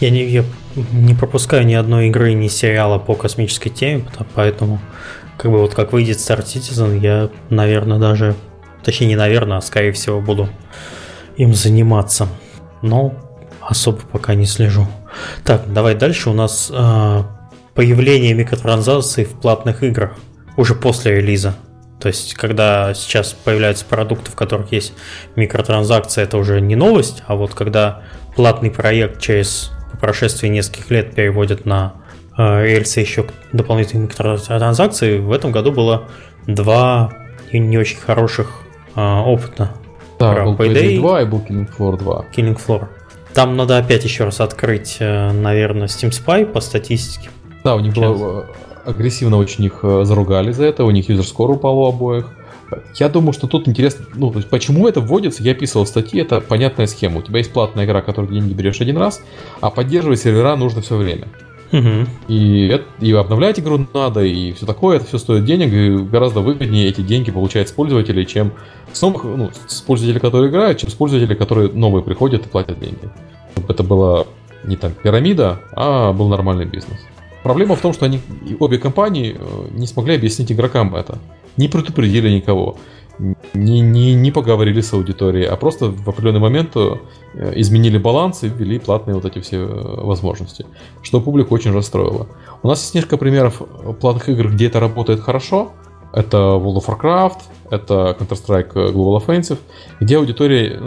Я 0.00 0.10
не, 0.10 0.24
я 0.24 0.44
не 0.74 1.14
пропускаю 1.14 1.66
ни 1.66 1.74
одной 1.74 2.08
игры, 2.08 2.32
ни 2.32 2.48
сериала 2.48 2.98
по 2.98 3.14
космической 3.14 3.70
теме, 3.70 4.04
поэтому 4.34 4.80
как 5.36 5.50
бы 5.50 5.58
вот 5.58 5.74
как 5.74 5.92
выйдет 5.92 6.18
Star 6.18 6.44
Citizen, 6.44 6.98
я, 7.00 7.30
наверное, 7.48 7.98
даже 7.98 8.36
Точнее, 8.82 9.08
не 9.08 9.16
наверное, 9.16 9.58
а 9.58 9.60
скорее 9.60 9.92
всего 9.92 10.20
буду 10.20 10.48
им 11.36 11.54
заниматься. 11.54 12.28
Но 12.82 13.14
особо 13.60 14.00
пока 14.10 14.34
не 14.34 14.46
слежу. 14.46 14.86
Так, 15.44 15.72
давай 15.72 15.94
дальше. 15.94 16.30
У 16.30 16.32
нас 16.32 16.70
э, 16.72 17.22
появление 17.74 18.32
микротранзакций 18.34 19.24
в 19.24 19.32
платных 19.40 19.82
играх 19.82 20.12
уже 20.56 20.74
после 20.74 21.16
релиза. 21.16 21.54
То 22.00 22.08
есть, 22.08 22.32
когда 22.34 22.94
сейчас 22.94 23.34
появляются 23.34 23.84
продукты, 23.84 24.30
в 24.30 24.34
которых 24.34 24.72
есть 24.72 24.94
микротранзакции, 25.36 26.22
это 26.22 26.38
уже 26.38 26.60
не 26.62 26.74
новость, 26.74 27.22
а 27.26 27.34
вот 27.36 27.52
когда 27.52 28.02
платный 28.34 28.70
проект 28.70 29.20
через 29.20 29.70
прошествии 30.00 30.48
нескольких 30.48 30.90
лет 30.90 31.14
переводят 31.14 31.66
на 31.66 31.94
э, 32.36 32.64
рельсы 32.66 33.00
еще 33.00 33.26
дополнительные 33.52 34.06
микротранзакции, 34.06 35.18
в 35.18 35.32
этом 35.32 35.52
году 35.52 35.72
было 35.72 36.08
два 36.46 37.12
не 37.52 37.78
очень 37.78 37.98
хороших 37.98 38.62
а, 38.94 39.22
опыта. 39.22 39.70
Да, 40.18 40.44
был 40.44 40.54
Payday 40.54 40.98
2 40.98 41.22
и 41.22 41.24
был 41.24 41.38
Killing 41.40 41.68
Floor 41.76 41.98
2. 41.98 42.26
Killing 42.36 42.60
Floor. 42.64 42.88
Там 43.32 43.56
надо 43.56 43.78
опять 43.78 44.04
еще 44.04 44.24
раз 44.24 44.40
открыть, 44.40 44.96
э, 45.00 45.32
наверное, 45.32 45.86
Steam 45.86 46.10
Spy 46.10 46.44
по 46.44 46.60
статистике. 46.60 47.30
Да, 47.64 47.76
у 47.76 47.80
них 47.80 47.94
Сейчас. 47.94 48.18
было 48.18 48.46
э, 48.84 48.90
агрессивно 48.90 49.36
очень 49.36 49.64
их 49.64 49.80
э, 49.82 50.04
заругали 50.04 50.52
за 50.52 50.66
это, 50.66 50.84
у 50.84 50.90
них 50.90 51.08
юзер 51.08 51.24
скоро 51.24 51.52
упал 51.52 51.78
у 51.78 51.86
обоих. 51.86 52.26
Я 52.94 53.08
думаю, 53.08 53.32
что 53.32 53.46
тут 53.46 53.68
интересно, 53.68 54.06
ну, 54.14 54.30
почему 54.30 54.88
это 54.88 55.00
вводится, 55.00 55.42
я 55.42 55.52
описывал 55.52 55.84
в 55.84 55.88
статье, 55.88 56.22
это 56.22 56.40
понятная 56.40 56.86
схема. 56.86 57.18
У 57.18 57.22
тебя 57.22 57.38
есть 57.38 57.52
платная 57.52 57.84
игра, 57.84 58.02
которую 58.02 58.28
ты 58.28 58.34
деньги 58.34 58.52
берешь 58.52 58.80
один 58.80 58.96
раз, 58.96 59.22
а 59.60 59.70
поддерживать 59.70 60.20
сервера 60.20 60.56
нужно 60.56 60.82
все 60.82 60.96
время. 60.96 61.28
Угу. 61.72 62.06
И, 62.28 62.80
и 63.00 63.12
обновлять 63.12 63.60
игру 63.60 63.86
надо, 63.94 64.22
и 64.22 64.52
все 64.52 64.66
такое, 64.66 64.96
это 64.96 65.06
все 65.06 65.18
стоит 65.18 65.44
денег, 65.44 65.72
и 65.72 65.96
гораздо 65.98 66.40
выгоднее 66.40 66.88
эти 66.88 67.00
деньги 67.00 67.30
получать 67.30 67.68
с 67.68 67.72
пользователей, 67.72 68.26
чем 68.26 68.52
с 68.92 69.00
новых, 69.02 69.24
ну, 69.24 69.50
с 69.66 69.80
пользователей, 69.80 70.20
которые 70.20 70.50
играют, 70.50 70.78
чем 70.78 70.90
с 70.90 70.94
пользователей, 70.94 71.36
которые 71.36 71.70
новые 71.72 72.02
приходят 72.02 72.44
и 72.44 72.48
платят 72.48 72.80
деньги. 72.80 73.08
Чтобы 73.52 73.72
это 73.72 73.82
была 73.84 74.26
не 74.64 74.76
там 74.76 74.92
пирамида, 74.92 75.60
а 75.72 76.12
был 76.12 76.28
нормальный 76.28 76.64
бизнес. 76.64 76.98
Проблема 77.42 77.74
в 77.76 77.80
том, 77.80 77.92
что 77.92 78.04
они, 78.04 78.20
обе 78.58 78.78
компании 78.78 79.36
э, 79.38 79.68
не 79.72 79.86
смогли 79.86 80.14
объяснить 80.14 80.52
игрокам 80.52 80.94
это. 80.94 81.18
Не 81.56 81.68
предупредили 81.68 82.30
никого. 82.30 82.76
Не, 83.52 83.80
не, 83.80 84.14
не, 84.14 84.30
поговорили 84.30 84.80
с 84.80 84.94
аудиторией, 84.94 85.46
а 85.46 85.56
просто 85.56 85.90
в 85.90 86.08
определенный 86.08 86.40
момент 86.40 86.74
э, 86.74 86.96
изменили 87.56 87.98
баланс 87.98 88.42
и 88.44 88.48
ввели 88.48 88.78
платные 88.78 89.14
вот 89.14 89.24
эти 89.24 89.40
все 89.40 89.58
э, 89.58 90.00
возможности, 90.02 90.64
что 91.02 91.20
публику 91.20 91.54
очень 91.54 91.72
расстроило. 91.72 92.28
У 92.62 92.68
нас 92.68 92.80
есть 92.80 92.94
несколько 92.94 93.16
примеров 93.18 93.62
платных 94.00 94.28
игр, 94.28 94.48
где 94.50 94.66
это 94.66 94.80
работает 94.80 95.20
хорошо. 95.20 95.72
Это 96.12 96.38
World 96.38 96.82
of 96.82 96.86
Warcraft, 96.86 97.38
это 97.70 98.16
Counter-Strike 98.18 98.72
Global 98.92 99.24
Offensive, 99.24 99.58
где 100.00 100.16
аудитория 100.16 100.80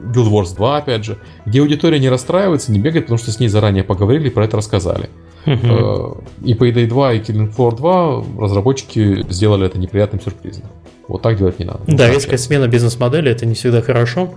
Guild 0.00 0.30
Wars 0.30 0.56
2, 0.56 0.76
опять 0.78 1.04
же, 1.04 1.18
где 1.44 1.60
аудитория 1.60 1.98
не 1.98 2.08
расстраивается, 2.08 2.72
не 2.72 2.78
бегает, 2.78 3.06
потому 3.06 3.18
что 3.18 3.30
с 3.30 3.38
ней 3.40 3.48
заранее 3.48 3.84
поговорили 3.84 4.28
и 4.28 4.30
про 4.30 4.44
это 4.44 4.56
рассказали. 4.56 5.10
Uh-huh. 5.46 6.22
И 6.44 6.54
Payday 6.54 6.86
2 6.86 7.12
и 7.14 7.20
Killing 7.20 7.54
Floor 7.54 7.76
2 7.76 8.24
разработчики 8.40 9.24
сделали 9.30 9.66
это 9.66 9.78
неприятным 9.78 10.20
сюрпризом. 10.20 10.64
Вот 11.08 11.22
так 11.22 11.38
делать 11.38 11.58
не 11.58 11.64
надо. 11.64 11.80
Да, 11.86 12.08
резкая 12.08 12.38
смена 12.38 12.68
бизнес-модели 12.68 13.30
это 13.30 13.46
не 13.46 13.54
всегда 13.54 13.82
хорошо. 13.82 14.34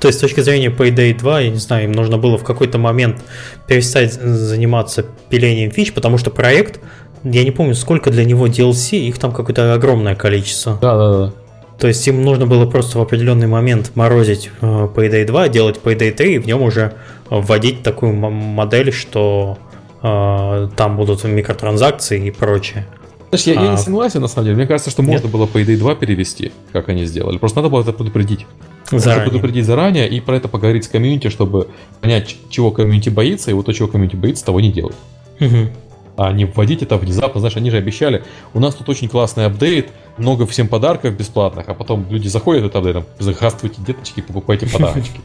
То 0.00 0.08
есть 0.08 0.18
с 0.18 0.20
точки 0.20 0.40
зрения 0.40 0.68
Payday 0.68 1.16
2, 1.16 1.40
я 1.40 1.50
не 1.50 1.56
знаю, 1.56 1.84
им 1.84 1.92
нужно 1.92 2.18
было 2.18 2.38
в 2.38 2.44
какой-то 2.44 2.78
момент 2.78 3.22
перестать 3.66 4.12
заниматься 4.12 5.04
пилением 5.28 5.70
фич, 5.70 5.92
потому 5.92 6.18
что 6.18 6.30
проект, 6.30 6.80
я 7.24 7.44
не 7.44 7.50
помню, 7.50 7.74
сколько 7.74 8.10
для 8.10 8.24
него 8.24 8.46
DLC, 8.46 8.98
их 8.98 9.18
там 9.18 9.32
какое-то 9.32 9.74
огромное 9.74 10.14
количество. 10.14 10.78
Да, 10.80 10.96
да, 10.96 11.12
да. 11.12 11.32
То 11.78 11.88
есть 11.88 12.06
им 12.06 12.22
нужно 12.22 12.46
было 12.46 12.66
просто 12.66 12.98
в 12.98 13.02
определенный 13.02 13.48
момент 13.48 13.92
морозить 13.96 14.50
э, 14.60 14.88
Payday 14.94 15.24
2, 15.24 15.48
делать 15.48 15.80
Payday 15.82 16.12
3 16.12 16.34
и 16.34 16.38
в 16.38 16.46
нем 16.46 16.62
уже 16.62 16.92
вводить 17.28 17.82
такую 17.82 18.12
модель, 18.12 18.92
что 18.92 19.58
там 20.02 20.96
будут 20.96 21.22
микротранзакции 21.24 22.26
и 22.26 22.30
прочее. 22.30 22.86
Знаешь, 23.30 23.46
я, 23.46 23.60
а... 23.60 23.64
я 23.64 23.70
не 23.70 23.74
а. 23.74 23.78
согласен, 23.78 24.20
на 24.20 24.28
самом 24.28 24.46
деле. 24.46 24.56
Мне 24.56 24.66
кажется, 24.66 24.90
что 24.90 25.02
можно 25.02 25.22
Нет? 25.22 25.32
было 25.32 25.46
Payday 25.46 25.76
2 25.76 25.94
перевести, 25.94 26.52
как 26.72 26.88
они 26.88 27.06
сделали. 27.06 27.38
Просто 27.38 27.60
надо 27.60 27.70
было 27.70 27.82
это 27.82 27.92
предупредить. 27.92 28.46
Заранее. 28.90 29.30
предупредить 29.30 29.64
заранее 29.64 30.06
и 30.06 30.20
про 30.20 30.36
это 30.36 30.48
поговорить 30.48 30.84
с 30.84 30.88
community, 30.88 31.30
чтобы 31.30 31.68
понять, 32.02 32.36
чего 32.50 32.70
community 32.72 33.08
боится, 33.08 33.50
и 33.50 33.54
вот 33.54 33.64
то, 33.64 33.72
чего 33.72 33.88
community 33.88 34.16
боится, 34.16 34.44
того 34.44 34.60
не 34.60 34.70
делать. 34.70 34.96
Угу. 35.40 35.70
А 36.18 36.32
не 36.32 36.44
вводить 36.44 36.82
это 36.82 36.98
внезапно. 36.98 37.40
Знаешь, 37.40 37.56
они 37.56 37.70
же 37.70 37.78
обещали, 37.78 38.22
у 38.52 38.60
нас 38.60 38.74
тут 38.74 38.90
очень 38.90 39.08
классный 39.08 39.46
апдейт, 39.46 39.88
много 40.18 40.46
всем 40.46 40.68
подарков 40.68 41.16
бесплатных, 41.16 41.70
а 41.70 41.74
потом 41.74 42.04
люди 42.10 42.28
заходят 42.28 42.64
этот 42.64 42.76
апдейт, 42.76 43.06
здравствуйте, 43.18 43.80
деточки, 43.80 44.20
покупайте 44.20 44.66
подарочки. 44.66 45.20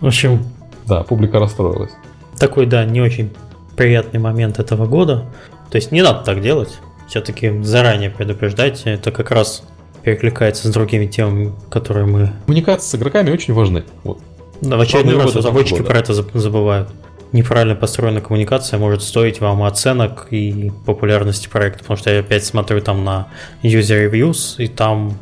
В 0.00 0.06
общем... 0.06 0.44
Да, 0.86 1.02
публика 1.02 1.38
расстроилась. 1.38 1.92
Такой, 2.38 2.66
да, 2.66 2.84
не 2.84 3.00
очень 3.00 3.32
приятный 3.76 4.20
момент 4.20 4.58
этого 4.58 4.86
года. 4.86 5.26
То 5.70 5.76
есть 5.76 5.92
не 5.92 6.02
надо 6.02 6.24
так 6.24 6.40
делать. 6.40 6.78
Все-таки 7.08 7.62
заранее 7.62 8.10
предупреждать. 8.10 8.82
Это 8.84 9.10
как 9.10 9.30
раз 9.30 9.62
перекликается 10.02 10.68
с 10.68 10.70
другими 10.70 11.06
темами, 11.06 11.52
которые 11.70 12.06
мы... 12.06 12.32
Коммуникации 12.46 12.88
с 12.88 12.94
игроками 12.94 13.30
очень 13.30 13.54
важны. 13.54 13.84
Вот. 14.04 14.20
Да, 14.60 14.76
в 14.76 14.80
очередной 14.80 15.16
раз 15.16 15.34
разработчики 15.34 15.82
про 15.82 15.98
это 15.98 16.12
забывают. 16.14 16.90
Неправильно 17.32 17.74
построенная 17.74 18.22
коммуникация 18.22 18.78
может 18.78 19.02
стоить 19.02 19.40
вам 19.40 19.62
оценок 19.62 20.28
и 20.30 20.72
популярности 20.86 21.48
проекта, 21.48 21.80
потому 21.80 21.98
что 21.98 22.10
я 22.10 22.20
опять 22.20 22.44
смотрю 22.44 22.80
там 22.80 23.04
на 23.04 23.28
user 23.62 24.10
reviews, 24.10 24.54
и 24.56 24.66
там 24.66 25.18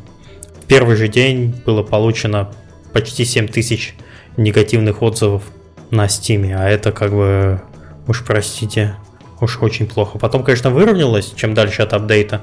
в 0.61 0.65
первый 0.67 0.95
же 0.95 1.09
день 1.09 1.53
было 1.65 1.83
получено 1.83 2.49
почти 2.93 3.25
7 3.25 3.49
тысяч 3.49 3.93
негативных 4.37 5.01
отзывов 5.01 5.43
на 5.91 6.05
Steam, 6.05 6.53
а 6.53 6.67
это 6.69 6.91
как 6.91 7.11
бы, 7.11 7.61
уж 8.07 8.23
простите, 8.25 8.95
уж 9.39 9.59
очень 9.61 9.87
плохо. 9.87 10.17
Потом, 10.17 10.43
конечно, 10.43 10.69
выровнялось, 10.69 11.33
чем 11.35 11.53
дальше 11.53 11.81
от 11.81 11.93
апдейта. 11.93 12.41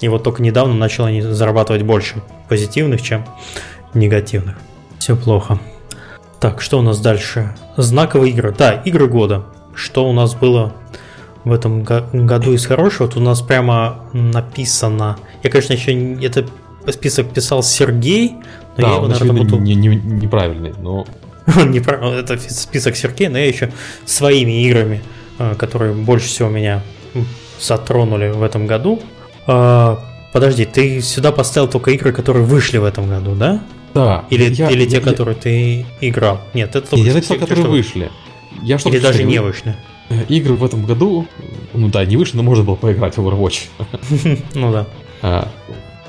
И 0.00 0.08
вот 0.08 0.22
только 0.22 0.42
недавно 0.42 0.74
начал 0.74 1.06
они 1.06 1.22
зарабатывать 1.22 1.82
больше 1.82 2.22
позитивных, 2.48 3.00
чем 3.00 3.24
негативных. 3.94 4.56
Все 4.98 5.16
плохо. 5.16 5.58
Так, 6.40 6.60
что 6.60 6.78
у 6.78 6.82
нас 6.82 7.00
дальше? 7.00 7.54
Знаковые 7.76 8.32
игры. 8.32 8.54
Да, 8.56 8.72
игры 8.72 9.06
года. 9.08 9.46
Что 9.74 10.08
у 10.08 10.12
нас 10.12 10.34
было 10.34 10.74
в 11.44 11.52
этом 11.52 11.82
году 11.82 12.52
из 12.52 12.66
хорошего? 12.66 13.08
Тут 13.08 13.22
у 13.22 13.24
нас 13.24 13.40
прямо 13.40 14.04
написано... 14.12 15.16
Я, 15.42 15.50
конечно, 15.50 15.72
еще 15.72 16.14
это 16.22 16.46
список 16.92 17.30
писал 17.30 17.62
Сергей, 17.62 18.36
но 18.76 18.82
да, 18.82 18.88
я 18.88 18.94
его, 18.96 19.06
наверное, 19.06 19.42
буду... 19.42 19.56
не, 19.58 19.74
не, 19.74 19.88
неправильный, 19.88 20.74
но 20.78 21.06
это 21.46 22.38
список 22.38 22.96
Сергея, 22.96 23.30
но 23.30 23.38
я 23.38 23.46
еще 23.46 23.72
своими 24.04 24.64
играми, 24.64 25.02
э, 25.38 25.54
которые 25.56 25.92
больше 25.94 26.26
всего 26.26 26.48
меня 26.48 26.82
затронули 27.60 28.30
в 28.30 28.42
этом 28.42 28.66
году. 28.66 29.00
А, 29.46 29.98
подожди, 30.32 30.64
ты 30.64 31.00
сюда 31.00 31.32
поставил 31.32 31.68
только 31.68 31.90
игры, 31.92 32.12
которые 32.12 32.44
вышли 32.44 32.78
в 32.78 32.84
этом 32.84 33.08
году, 33.08 33.34
да? 33.34 33.62
Да. 33.94 34.24
Или, 34.30 34.52
я, 34.52 34.70
или 34.70 34.86
те, 34.86 34.96
я, 34.96 35.00
которые 35.00 35.36
я... 35.36 35.40
ты 35.40 35.86
играл? 36.00 36.40
Нет, 36.52 36.74
это 36.74 36.88
только 36.88 37.06
Я 37.06 37.14
написал, 37.14 37.38
которые 37.38 37.64
что... 37.64 37.70
вышли. 37.70 38.10
Я 38.62 38.76
или 38.76 38.98
даже 38.98 39.22
не 39.24 39.40
вышли. 39.40 39.76
Э, 40.10 40.24
игры 40.28 40.54
в 40.54 40.64
этом 40.64 40.84
году, 40.84 41.26
ну 41.72 41.88
да, 41.88 42.04
не 42.04 42.16
вышли, 42.16 42.36
но 42.36 42.42
можно 42.42 42.64
было 42.64 42.74
поиграть 42.74 43.16
в 43.16 43.20
Overwatch. 43.20 43.68
Ну 44.54 44.72
да. 44.72 44.86
А, 45.22 45.48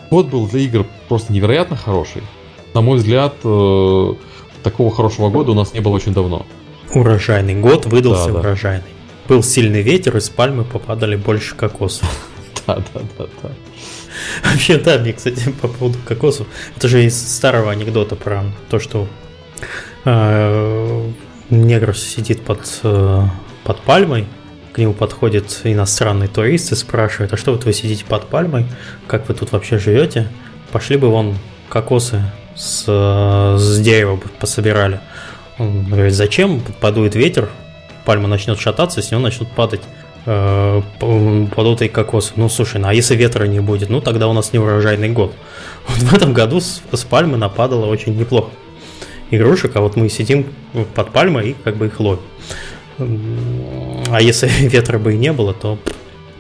год 0.10 0.28
был 0.28 0.48
для 0.48 0.62
игр 0.62 0.86
просто 1.08 1.32
невероятно 1.32 1.76
хороший. 1.76 2.24
На 2.74 2.82
мой 2.82 2.98
взгляд, 2.98 3.36
э, 3.44 4.14
такого 4.66 4.92
хорошего 4.94 5.30
года 5.30 5.52
у 5.52 5.54
нас 5.54 5.74
не 5.74 5.80
было 5.80 5.94
очень 5.94 6.14
давно. 6.14 6.46
Урожайный 6.94 7.56
год 7.56 7.86
выдался 7.86 8.32
да, 8.32 8.40
урожайный. 8.40 8.90
Был 9.28 9.44
сильный 9.44 9.82
ветер, 9.82 10.18
из 10.18 10.30
пальмы 10.30 10.64
попадали 10.64 11.16
больше 11.16 11.56
кокосов. 11.56 12.10
Да, 12.68 12.78
да, 12.78 13.02
да, 13.20 13.26
да. 13.44 13.50
Вообще, 14.44 14.80
да, 14.80 14.98
мне, 14.98 15.14
кстати, 15.14 15.52
по 15.62 15.68
поводу 15.68 16.00
кокосов. 16.04 16.48
Это 16.76 16.88
же 16.88 17.06
из 17.06 17.16
старого 17.16 17.72
анекдота 17.72 18.16
про 18.16 18.44
то, 18.72 18.80
что 18.80 19.08
э, 20.04 21.10
негр 21.52 21.96
сидит 21.96 22.42
под, 22.42 22.62
э, 22.82 23.22
под 23.64 23.82
пальмой, 23.82 24.26
к 24.74 24.80
нему 24.80 24.94
подходит 24.94 25.62
иностранный 25.64 26.28
турист 26.28 26.72
и 26.72 26.76
спрашивает, 26.76 27.34
а 27.34 27.38
что 27.38 27.52
вот 27.52 27.66
вы 27.66 27.74
сидите 27.74 28.04
под 28.04 28.28
пальмой, 28.30 28.66
как 29.06 29.28
вы 29.28 29.36
тут 29.36 29.52
вообще 29.52 29.78
живете? 29.78 30.28
Пошли 30.72 30.98
бы 30.98 31.12
вон 31.12 31.38
кокосы 31.70 32.24
с, 32.56 32.86
с 33.58 33.80
дерева 33.80 34.20
пособирали. 34.40 35.00
Он 35.58 35.86
говорит, 35.86 36.14
зачем? 36.14 36.62
Подует 36.82 37.16
ветер, 37.16 37.50
пальма 38.06 38.28
начнет 38.28 38.60
шататься, 38.60 39.02
с 39.02 39.12
него 39.12 39.22
начнут 39.22 39.50
падать 39.52 39.82
э, 40.26 40.82
падут 41.00 41.82
и 41.82 41.88
кокосы. 41.88 42.34
Ну, 42.36 42.50
слушай, 42.50 42.80
ну 42.80 42.88
а 42.88 42.94
если 42.94 43.16
ветра 43.16 43.46
не 43.46 43.60
будет, 43.60 43.90
ну 43.90 44.02
тогда 44.02 44.28
у 44.28 44.34
нас 44.34 44.54
не 44.54 44.60
урожайный 44.60 45.10
год. 45.10 45.34
Вот 45.88 45.98
в 45.98 46.14
этом 46.16 46.34
году 46.34 46.60
с, 46.60 46.82
с 46.92 47.04
пальмы 47.04 47.38
нападало 47.38 47.86
очень 47.86 48.18
неплохо 48.18 48.50
игрушек, 49.32 49.76
а 49.76 49.82
вот 49.82 49.96
мы 49.96 50.10
сидим 50.10 50.46
под 50.94 51.12
пальмой 51.12 51.52
и 51.52 51.56
как 51.64 51.76
бы 51.78 51.88
их 51.88 52.00
ловим. 52.00 52.22
А 52.98 54.22
если 54.22 54.48
ветра 54.68 54.98
бы 54.98 55.14
и 55.14 55.18
не 55.18 55.32
было, 55.34 55.54
то 55.54 55.78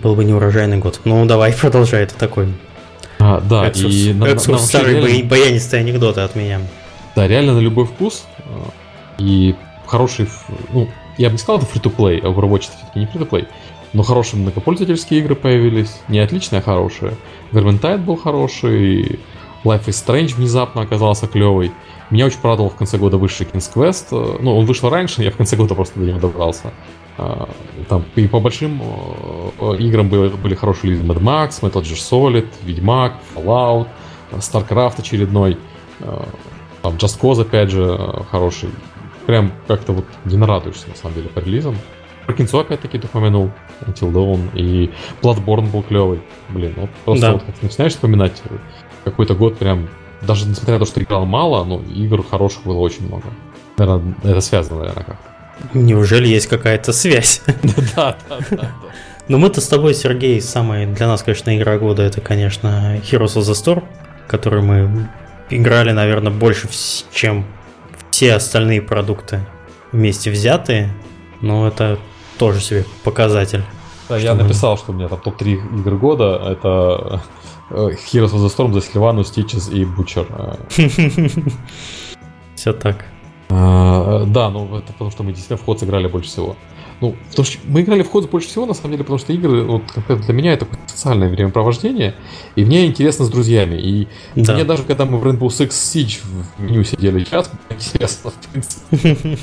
был 0.01 0.15
бы 0.15 0.23
не 0.23 0.33
урожайный 0.33 0.77
год. 0.77 1.01
Ну, 1.05 1.25
давай, 1.25 1.53
продолжай, 1.61 2.03
это 2.03 2.15
такой 2.15 2.47
а, 3.19 3.41
да, 3.41 3.67
экскурс, 3.67 3.93
и 3.93 4.13
на, 4.13 4.25
экскурс 4.25 4.61
на, 4.61 4.67
старые 4.67 5.01
реально... 5.01 5.29
баянистые 5.29 5.81
анекдоты 5.81 6.21
от 6.21 6.35
меня. 6.35 6.61
Да, 7.15 7.27
реально 7.27 7.53
на 7.53 7.59
любой 7.59 7.85
вкус. 7.85 8.25
А, 8.39 8.69
и 9.17 9.55
хороший, 9.85 10.27
ну, 10.73 10.89
я 11.17 11.29
бы 11.29 11.33
не 11.33 11.39
сказал, 11.39 11.61
это 11.61 11.67
free-to-play, 11.67 12.19
а 12.23 12.27
Overwatch 12.27 12.61
все-таки 12.61 12.99
не 12.99 13.05
free-to-play. 13.05 13.47
Но 13.93 14.03
хорошие 14.03 14.41
многопользовательские 14.41 15.21
игры 15.21 15.35
появились. 15.35 16.01
Не 16.09 16.19
отличные, 16.19 16.59
а 16.59 16.61
хорошие. 16.61 17.15
Vermintide 17.53 17.99
был 17.99 18.17
хороший. 18.17 19.19
Life 19.63 19.85
is 19.85 20.05
Strange 20.05 20.35
внезапно 20.35 20.81
оказался 20.81 21.27
клевый. 21.27 21.71
Меня 22.09 22.25
очень 22.25 22.39
порадовал 22.39 22.69
в 22.69 22.75
конце 22.75 22.97
года 22.97 23.17
вышедший 23.17 23.47
King's 23.47 23.71
Quest. 23.73 24.41
Ну, 24.41 24.57
он 24.57 24.65
вышел 24.65 24.89
раньше, 24.89 25.23
я 25.23 25.31
в 25.31 25.37
конце 25.37 25.55
года 25.55 25.75
просто 25.75 25.99
до 25.99 26.05
него 26.05 26.19
добрался. 26.19 26.73
А, 27.17 27.47
там 27.87 28.03
и 28.15 28.27
по 28.27 28.39
большим 28.39 28.81
э, 28.81 29.77
играм 29.79 30.09
были, 30.09 30.29
были 30.29 30.53
хорошие 30.53 30.93
люди 30.93 31.07
Mad 31.07 31.21
Max, 31.21 31.61
Metal 31.61 31.81
Gear 31.81 31.95
Solid, 31.95 32.47
Ведьмак, 32.63 33.13
Fallout, 33.33 33.87
StarCraft 34.31 34.99
очередной, 34.99 35.57
э, 36.01 36.23
там 36.81 36.95
Just 36.95 37.19
Cause 37.19 37.41
опять 37.41 37.69
же 37.69 37.83
э, 37.83 38.23
хороший. 38.29 38.69
Прям 39.25 39.53
как-то 39.67 39.93
вот 39.93 40.05
не 40.25 40.37
нарадуешься 40.37 40.89
на 40.89 40.95
самом 40.95 41.15
деле 41.15 41.29
по 41.29 41.39
релизам. 41.39 41.75
Про 42.25 42.33
кинцо 42.33 42.59
опять-таки 42.59 42.97
ты 42.97 43.07
упомянул, 43.07 43.51
Until 43.81 44.11
Dawn, 44.11 44.49
и 44.53 44.91
Bloodborne 45.21 45.71
был 45.71 45.83
клевый. 45.83 46.21
Блин, 46.49 46.73
вот 46.75 46.89
просто 47.05 47.25
да. 47.27 47.33
вот 47.33 47.43
как 47.43 47.61
начинаешь 47.61 47.93
вспоминать 47.93 48.41
какой-то 49.03 49.35
год 49.35 49.57
прям, 49.57 49.87
даже 50.21 50.47
несмотря 50.47 50.73
на 50.73 50.79
то, 50.79 50.85
что 50.85 51.01
играл 51.01 51.25
мало, 51.25 51.63
но 51.63 51.81
игр 51.93 52.23
хороших 52.23 52.63
было 52.63 52.79
очень 52.79 53.07
много. 53.07 53.25
Наверное, 53.77 54.15
это 54.23 54.41
связано, 54.41 54.79
наверное, 54.79 55.03
как. 55.03 55.34
Неужели 55.73 56.27
есть 56.27 56.47
какая-то 56.47 56.93
связь? 56.93 57.41
Да, 57.95 58.17
да, 58.29 58.37
да. 58.51 58.71
Ну 59.27 59.39
мы-то 59.39 59.59
с 59.59 59.67
тобой, 59.67 59.95
Сергей, 59.95 60.39
самая 60.39 60.85
для 60.85 61.07
нас, 61.07 61.23
конечно, 61.23 61.55
игра 61.57 61.77
года 61.79 62.03
это, 62.03 62.21
конечно, 62.21 62.97
Heroes 62.97 63.35
of 63.37 63.41
the 63.41 63.53
Storm, 63.53 63.83
который 64.27 64.61
мы 64.61 65.09
играли, 65.49 65.91
наверное, 65.91 66.31
больше, 66.31 66.67
чем 67.11 67.45
все 68.11 68.35
остальные 68.35 68.81
продукты 68.81 69.41
вместе 69.91 70.29
взятые. 70.29 70.93
Но 71.41 71.67
это 71.67 71.99
тоже 72.37 72.59
себе 72.61 72.85
показатель. 73.03 73.63
Да, 74.09 74.17
я 74.17 74.35
мы... 74.35 74.43
написал, 74.43 74.77
что 74.77 74.91
у 74.91 74.95
меня 74.95 75.07
там 75.07 75.19
топ-3 75.19 75.79
игр 75.79 75.95
года. 75.95 76.41
Это 76.45 77.21
э, 77.71 77.89
Heroes 78.11 78.31
of 78.31 78.45
the 78.45 78.55
Storm 78.55 78.73
за 78.73 78.81
Сильвану, 78.81 79.23
Стичес 79.23 79.69
и 79.69 79.85
Бучер. 79.85 80.27
Все 82.55 82.73
так. 82.73 83.05
А, 83.49 84.25
да, 84.25 84.49
ну 84.49 84.77
это 84.77 84.93
потому 84.93 85.11
что 85.11 85.23
мы 85.23 85.31
действительно 85.31 85.57
в 85.57 85.63
ход 85.63 85.79
сыграли 85.79 86.07
больше 86.07 86.29
всего. 86.29 86.55
Ну, 87.01 87.15
потому 87.29 87.45
что 87.45 87.57
мы 87.65 87.81
играли 87.81 88.03
в 88.03 88.09
ход 88.09 88.29
больше 88.29 88.47
всего, 88.47 88.65
на 88.65 88.73
самом 88.73 88.91
деле, 88.91 89.03
потому 89.03 89.19
что 89.19 89.33
игры, 89.33 89.63
вот, 89.63 89.83
для 90.07 90.33
меня 90.33 90.53
это 90.53 90.65
социальное 90.87 91.29
времяпровождение, 91.29 92.15
и 92.55 92.63
мне 92.63 92.85
интересно 92.85 93.25
с 93.25 93.29
друзьями. 93.29 93.75
И 93.75 94.07
да. 94.35 94.53
мне 94.53 94.63
даже, 94.63 94.83
когда 94.83 95.05
мы 95.05 95.17
в 95.17 95.27
Rainbow 95.27 95.47
Six 95.47 95.69
Siege 95.69 96.19
в 96.57 96.61
меню 96.61 96.83
сидели 96.85 97.25
час, 97.25 97.51
интересно, 97.69 98.31
в 98.31 98.47
принципе. 98.47 99.37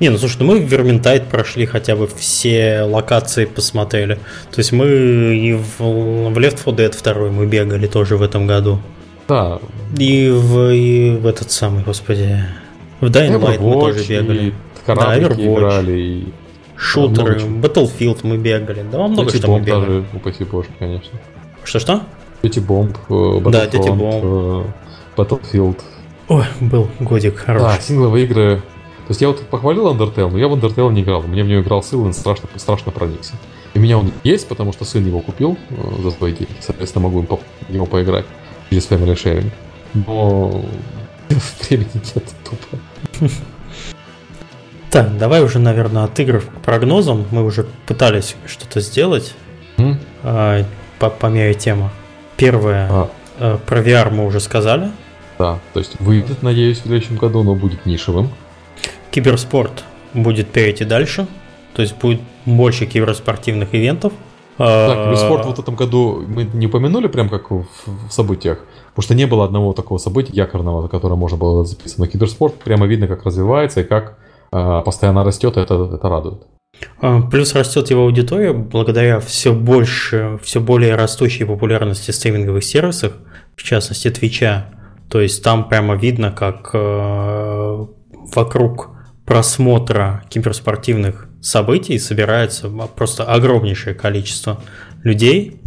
Не, 0.00 0.08
ну 0.08 0.16
слушай, 0.16 0.38
ну 0.40 0.46
мы 0.46 0.60
в 0.60 0.64
Верментайт 0.64 1.28
прошли 1.28 1.66
хотя 1.66 1.94
бы 1.94 2.06
все 2.06 2.82
локации 2.84 3.44
посмотрели. 3.44 4.14
То 4.50 4.60
есть 4.60 4.72
мы 4.72 4.86
и 4.86 5.52
в, 5.52 5.78
в 5.78 6.38
Left 6.38 6.64
4 6.64 6.88
Dead 6.88 7.14
2 7.14 7.30
мы 7.30 7.44
бегали 7.44 7.86
тоже 7.86 8.16
в 8.16 8.22
этом 8.22 8.46
году. 8.46 8.80
Да. 9.28 9.60
И 9.98 10.30
в, 10.30 10.72
и 10.72 11.10
в 11.18 11.26
этот 11.26 11.50
самый, 11.50 11.84
господи, 11.84 12.42
в 13.00 13.04
Dying 13.06 13.40
Light 13.40 13.60
мы 13.60 13.80
тоже 13.80 14.04
бегали. 14.08 14.54
Да, 14.86 14.94
Overwatch. 15.16 15.54
играли, 15.54 16.00
и 16.00 16.28
Шутеры, 16.76 17.38
Battlefield 17.40 18.20
мы 18.22 18.38
бегали. 18.38 18.84
Да, 18.90 19.06
много 19.06 19.30
Дети 19.30 19.36
что 19.42 19.52
мы 19.52 19.60
бегали. 19.60 19.80
даже, 19.86 20.04
упаси 20.14 20.44
боже, 20.44 20.68
конечно. 20.78 21.18
Что-что? 21.64 22.02
Дети 22.42 22.58
бомб, 22.58 22.96
Battlefront, 23.08 23.50
да, 23.50 23.66
Дети 23.66 23.88
бомб. 23.88 24.66
Battlefield. 25.16 25.78
Ой, 26.28 26.44
был 26.60 26.88
годик 27.00 27.36
хороший. 27.38 27.64
Да, 27.64 27.78
сингловые 27.80 28.24
игры. 28.24 28.56
То 29.06 29.10
есть 29.12 29.20
я 29.20 29.28
вот 29.28 29.40
похвалил 29.42 29.88
Undertale, 29.92 30.30
но 30.30 30.38
я 30.38 30.48
в 30.48 30.54
Undertale 30.54 30.92
не 30.92 31.02
играл. 31.02 31.22
Мне 31.22 31.42
в 31.42 31.46
нее 31.46 31.60
играл 31.60 31.82
сын, 31.82 32.12
страшно, 32.12 32.48
страшно 32.56 32.92
проникся. 32.92 33.34
И 33.74 33.78
у 33.78 33.82
меня 33.82 33.98
он 33.98 34.12
есть, 34.24 34.48
потому 34.48 34.72
что 34.72 34.84
сын 34.84 35.04
его 35.04 35.20
купил 35.20 35.58
э, 35.70 36.02
за 36.02 36.10
свои 36.12 36.32
деньги. 36.32 36.52
Соответственно, 36.60 37.08
могу 37.08 37.22
по- 37.24 37.40
ему 37.68 37.86
поиграть 37.86 38.24
через 38.70 38.88
Family 38.88 39.14
Sharing. 39.14 39.50
Но 40.06 40.64
нет 41.70 42.24
тупо. 42.44 43.30
Так, 44.90 45.16
давай 45.18 45.42
уже, 45.44 45.60
наверное, 45.60 46.04
от 46.04 46.18
игр 46.18 46.40
к 46.40 46.62
прогнозам. 46.62 47.24
Мы 47.30 47.44
уже 47.44 47.64
пытались 47.86 48.34
что-то 48.46 48.80
сделать 48.80 49.34
mm. 49.76 50.64
по, 50.98 51.10
по 51.10 51.26
мере 51.26 51.54
темы. 51.54 51.90
Первое, 52.36 52.88
а. 52.90 53.10
а, 53.38 53.58
про 53.58 53.80
VR 53.80 54.10
мы 54.10 54.26
уже 54.26 54.40
сказали. 54.40 54.90
Да, 55.38 55.60
то 55.72 55.78
есть 55.78 56.00
выйдет, 56.00 56.42
надеюсь, 56.42 56.78
в 56.78 56.82
следующем 56.82 57.16
году, 57.16 57.44
но 57.44 57.54
будет 57.54 57.86
нишевым. 57.86 58.30
Киберспорт 59.12 59.84
будет 60.12 60.48
перейти 60.50 60.84
дальше. 60.84 61.28
То 61.74 61.82
есть 61.82 61.94
будет 61.96 62.20
больше 62.44 62.86
киберспортивных 62.86 63.72
ивентов. 63.74 64.12
Так, 64.56 64.68
а, 64.68 65.04
киберспорт 65.06 65.46
в 65.46 65.60
этом 65.60 65.74
году 65.74 66.22
мы 66.26 66.44
не 66.44 66.66
упомянули 66.66 67.08
прям 67.08 67.28
как 67.28 67.50
в, 67.50 67.64
в 67.86 68.10
событиях, 68.10 68.58
потому 68.90 69.04
что 69.04 69.14
не 69.14 69.26
было 69.26 69.44
одного 69.44 69.72
такого 69.72 69.98
события 69.98 70.32
якорного, 70.34 70.82
за 70.82 70.88
которое 70.88 71.14
можно 71.14 71.38
было 71.38 71.64
записать. 71.64 71.98
Но 71.98 72.06
киберспорт 72.06 72.54
прямо 72.54 72.86
видно, 72.86 73.06
как 73.08 73.24
развивается 73.24 73.80
и 73.80 73.84
как 73.84 74.18
а, 74.52 74.82
постоянно 74.82 75.24
растет, 75.24 75.56
и 75.56 75.60
это, 75.60 75.90
это 75.94 76.08
радует. 76.08 76.42
А, 77.00 77.22
плюс 77.22 77.54
растет 77.54 77.90
его 77.90 78.02
аудитория 78.02 78.52
благодаря 78.52 79.20
все 79.20 79.52
больше, 79.52 80.38
все 80.42 80.60
более 80.60 80.94
растущей 80.94 81.44
популярности 81.44 82.10
стриминговых 82.10 82.64
сервисов, 82.64 83.14
в 83.56 83.62
частности 83.62 84.10
Твича. 84.10 84.66
То 85.08 85.20
есть 85.20 85.42
там 85.42 85.68
прямо 85.68 85.94
видно, 85.96 86.30
как 86.30 86.70
э, 86.72 87.86
вокруг 88.34 88.90
просмотра 89.24 90.22
киберспортивных 90.28 91.29
событий 91.40 91.98
собирается 91.98 92.68
просто 92.68 93.24
огромнейшее 93.24 93.94
количество 93.94 94.62
людей. 95.02 95.60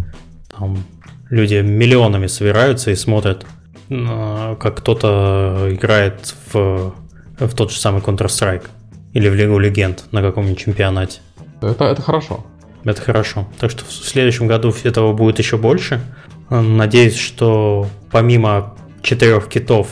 Там 0.58 0.84
люди 1.30 1.56
миллионами 1.56 2.28
собираются 2.28 2.92
и 2.92 2.96
смотрят, 2.96 3.46
э, 3.90 4.56
как 4.60 4.78
кто-то 4.78 5.70
играет 5.72 6.36
в 6.52 6.94
в 7.40 7.54
тот 7.56 7.72
же 7.72 7.80
самый 7.80 8.02
Counter-Strike 8.02 8.66
или 9.14 9.30
в 9.30 9.36
Лигу 9.36 9.58
Легенд 9.60 10.06
на 10.12 10.22
каком-нибудь 10.22 10.60
чемпионате. 10.60 11.20
Это, 11.62 11.86
это 11.86 12.02
хорошо. 12.02 12.46
Это 12.84 13.02
хорошо. 13.02 13.48
Так 13.60 13.72
что 13.72 13.86
в 13.86 13.92
следующем 13.92 14.48
году 14.48 14.74
этого 14.84 15.14
будет 15.14 15.40
еще 15.40 15.58
больше. 15.58 16.02
Надеюсь, 16.50 17.18
что 17.18 17.88
помимо 18.12 18.76
четырех 19.02 19.48
китов 19.48 19.88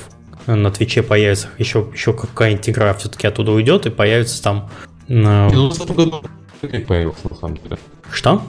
на 0.48 0.72
Твиче 0.72 1.02
появится 1.02 1.48
еще, 1.58 1.88
еще 1.94 2.14
какая-нибудь 2.14 2.70
игра 2.70 2.94
все-таки 2.94 3.28
оттуда 3.28 3.52
уйдет 3.52 3.86
и 3.86 3.90
появится 3.90 4.42
там... 4.44 4.70
Ну, 5.08 5.70
в 5.70 5.82
этом 5.82 5.96
году 5.96 6.24
появился, 6.88 7.30
на 7.30 7.36
самом 7.36 7.58
деле. 7.58 7.78
Что? 8.12 8.42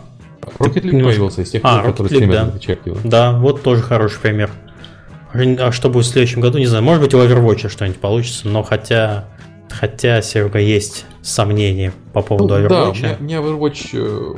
Rocket 0.59 0.83
League 0.83 1.05
появился 1.05 1.43
из 1.43 1.51
тех, 1.51 1.63
а, 1.65 1.83
которые 1.83 2.15
стримят 2.15 2.37
да. 2.37 2.51
Твиче 2.51 2.79
Да, 3.05 3.33
вот 3.33 3.63
тоже 3.63 3.83
хороший 3.83 4.21
пример. 4.21 4.51
А 5.33 5.73
что 5.73 5.89
будет 5.89 6.05
в 6.05 6.09
следующем 6.09 6.41
году, 6.41 6.59
не 6.59 6.67
знаю. 6.67 6.85
Может 6.85 7.03
быть, 7.03 7.15
у 7.15 7.19
Overwatch 7.19 7.69
что-нибудь 7.69 8.01
получится, 8.01 8.49
но 8.49 8.63
хотя, 8.63 9.29
хотя, 9.71 10.21
Серега, 10.21 10.59
есть 10.59 11.07
сомнения 11.23 11.93
по 12.13 12.21
поводу 12.21 12.55
ну, 12.55 12.61
Overwatch. 12.61 13.01
Да, 13.01 13.09
мне, 13.09 13.17
мне 13.21 13.37
Overwatch 13.37 13.89
э, 13.95 14.35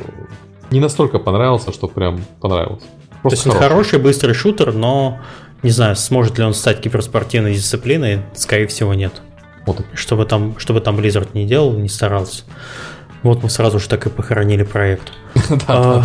не 0.70 0.80
настолько 0.80 1.18
понравился, 1.18 1.72
что 1.72 1.88
прям 1.88 2.20
понравился. 2.40 2.86
Просто 3.22 3.22
То 3.22 3.28
есть 3.30 3.42
хороший. 3.42 3.56
он 3.56 3.68
хороший, 3.68 3.98
быстрый 3.98 4.34
шутер, 4.34 4.72
но 4.72 5.18
не 5.62 5.70
знаю, 5.70 5.96
сможет 5.96 6.38
ли 6.38 6.44
он 6.44 6.54
стать 6.54 6.80
киберспортивной 6.80 7.54
дисциплиной, 7.54 8.20
скорее 8.34 8.66
всего, 8.66 8.94
нет. 8.94 9.14
Вот. 9.66 9.84
Чтобы 9.94 10.26
там, 10.26 10.58
чтобы 10.58 10.80
там 10.80 10.96
Blizzard 10.96 11.28
не 11.34 11.46
делал, 11.46 11.72
не 11.72 11.88
старался. 11.88 12.44
Вот 13.22 13.42
мы 13.42 13.48
сразу 13.48 13.78
же 13.78 13.88
так 13.88 14.06
и 14.06 14.10
похоронили 14.10 14.62
проект. 14.62 15.12
Да. 15.66 16.04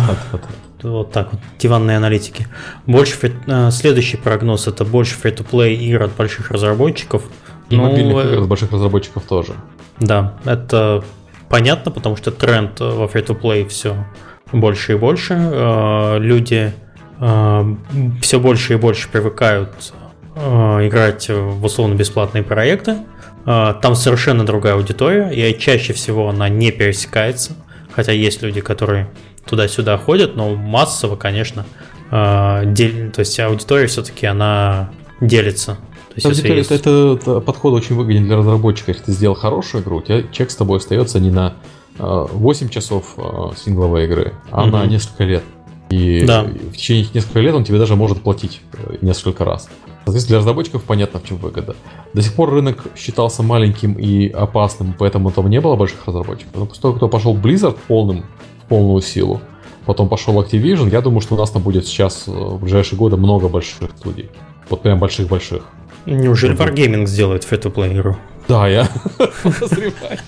Вот 0.82 1.12
так 1.12 1.32
вот, 1.32 1.40
диванные 1.58 1.98
аналитики. 1.98 2.46
Больше 2.86 3.34
э, 3.46 3.70
следующий 3.70 4.16
прогноз 4.16 4.66
это 4.66 4.86
больше 4.86 5.14
free-to-play 5.22 5.74
игр 5.74 6.04
от 6.04 6.12
больших 6.12 6.50
разработчиков. 6.50 7.22
И 7.68 7.76
ну, 7.76 7.82
мобильных 7.82 8.24
игр 8.24 8.42
от 8.42 8.48
больших 8.48 8.72
разработчиков 8.72 9.24
тоже. 9.24 9.52
Да, 9.98 10.38
это 10.46 11.04
понятно, 11.50 11.90
потому 11.90 12.16
что 12.16 12.30
тренд 12.30 12.80
во 12.80 13.04
free-to-play 13.04 13.68
все 13.68 14.06
больше 14.52 14.92
и 14.92 14.96
больше. 14.96 15.36
Э, 15.38 16.18
люди 16.18 16.72
э, 17.20 17.74
все 18.22 18.40
больше 18.40 18.72
и 18.72 18.76
больше 18.76 19.10
привыкают 19.10 19.92
играть 20.34 21.28
в 21.28 21.62
условно-бесплатные 21.62 22.42
проекты. 22.42 22.96
Там 23.44 23.94
совершенно 23.94 24.44
другая 24.44 24.74
аудитория, 24.74 25.30
и 25.30 25.58
чаще 25.58 25.92
всего 25.92 26.28
она 26.28 26.48
не 26.48 26.70
пересекается. 26.70 27.52
Хотя 27.92 28.12
есть 28.12 28.42
люди, 28.42 28.60
которые 28.60 29.08
туда-сюда 29.46 29.98
ходят, 29.98 30.36
но 30.36 30.54
массово, 30.54 31.16
конечно, 31.16 31.66
э, 32.10 32.62
дел... 32.66 33.10
то 33.10 33.20
есть 33.20 33.38
аудитория 33.40 33.86
все-таки 33.86 34.26
она 34.26 34.90
делится. 35.20 35.74
То 36.08 36.14
есть, 36.16 36.26
аудитория, 36.26 36.58
есть... 36.58 36.70
это, 36.70 37.18
это 37.20 37.40
подход 37.40 37.74
очень 37.74 37.96
выгоден 37.96 38.24
для 38.24 38.36
разработчика. 38.36 38.92
Если 38.92 39.04
ты 39.04 39.12
сделал 39.12 39.34
хорошую 39.34 39.82
игру, 39.82 39.98
у 39.98 40.02
тебя 40.02 40.22
чек 40.32 40.50
с 40.50 40.56
тобой 40.56 40.78
остается 40.78 41.20
не 41.20 41.30
на 41.30 41.54
8 41.98 42.66
э, 42.66 42.70
часов 42.70 43.14
э, 43.16 43.22
сингловой 43.56 44.04
игры, 44.04 44.34
а 44.50 44.66
mm-hmm. 44.66 44.70
на 44.70 44.86
несколько 44.86 45.24
лет. 45.24 45.42
И 45.90 46.24
да. 46.24 46.44
в 46.44 46.76
течение 46.76 47.06
нескольких 47.12 47.42
лет 47.42 47.54
он 47.54 47.64
тебе 47.64 47.78
даже 47.78 47.96
может 47.96 48.22
платить 48.22 48.60
несколько 49.00 49.44
раз. 49.44 49.68
Соответственно, 50.04 50.28
для 50.28 50.38
разработчиков 50.38 50.82
понятно, 50.84 51.20
в 51.20 51.24
чем 51.24 51.36
выгода. 51.36 51.76
До 52.14 52.22
сих 52.22 52.34
пор 52.34 52.50
рынок 52.50 52.84
считался 52.96 53.42
маленьким 53.42 53.94
и 53.94 54.28
опасным, 54.28 54.94
поэтому 54.98 55.30
там 55.30 55.48
не 55.48 55.60
было 55.60 55.76
больших 55.76 56.06
разработчиков. 56.06 56.52
Но 56.54 56.66
после 56.66 56.82
того, 56.82 56.94
кто 56.94 57.08
пошел 57.08 57.36
Blizzard 57.36 57.76
полным 57.86 58.24
полную 58.68 59.02
силу. 59.02 59.40
Потом 59.86 60.08
пошел 60.08 60.40
Activision. 60.40 60.90
Я 60.90 61.00
думаю, 61.00 61.20
что 61.20 61.34
у 61.34 61.38
нас 61.38 61.50
там 61.50 61.62
будет 61.62 61.86
сейчас 61.86 62.24
э, 62.26 62.30
в 62.30 62.60
ближайшие 62.60 62.98
годы 62.98 63.16
много 63.16 63.48
больших 63.48 63.90
студий. 63.96 64.30
Вот 64.68 64.82
прям 64.82 64.98
больших-больших. 64.98 65.64
Неужели 66.06 66.56
Wargaming 66.56 67.06
сделает 67.06 67.44
free-to-play 67.44 67.94
игру? 67.94 68.16
Да, 68.48 68.68
я 68.68 68.88
подозреваю. 69.42 70.18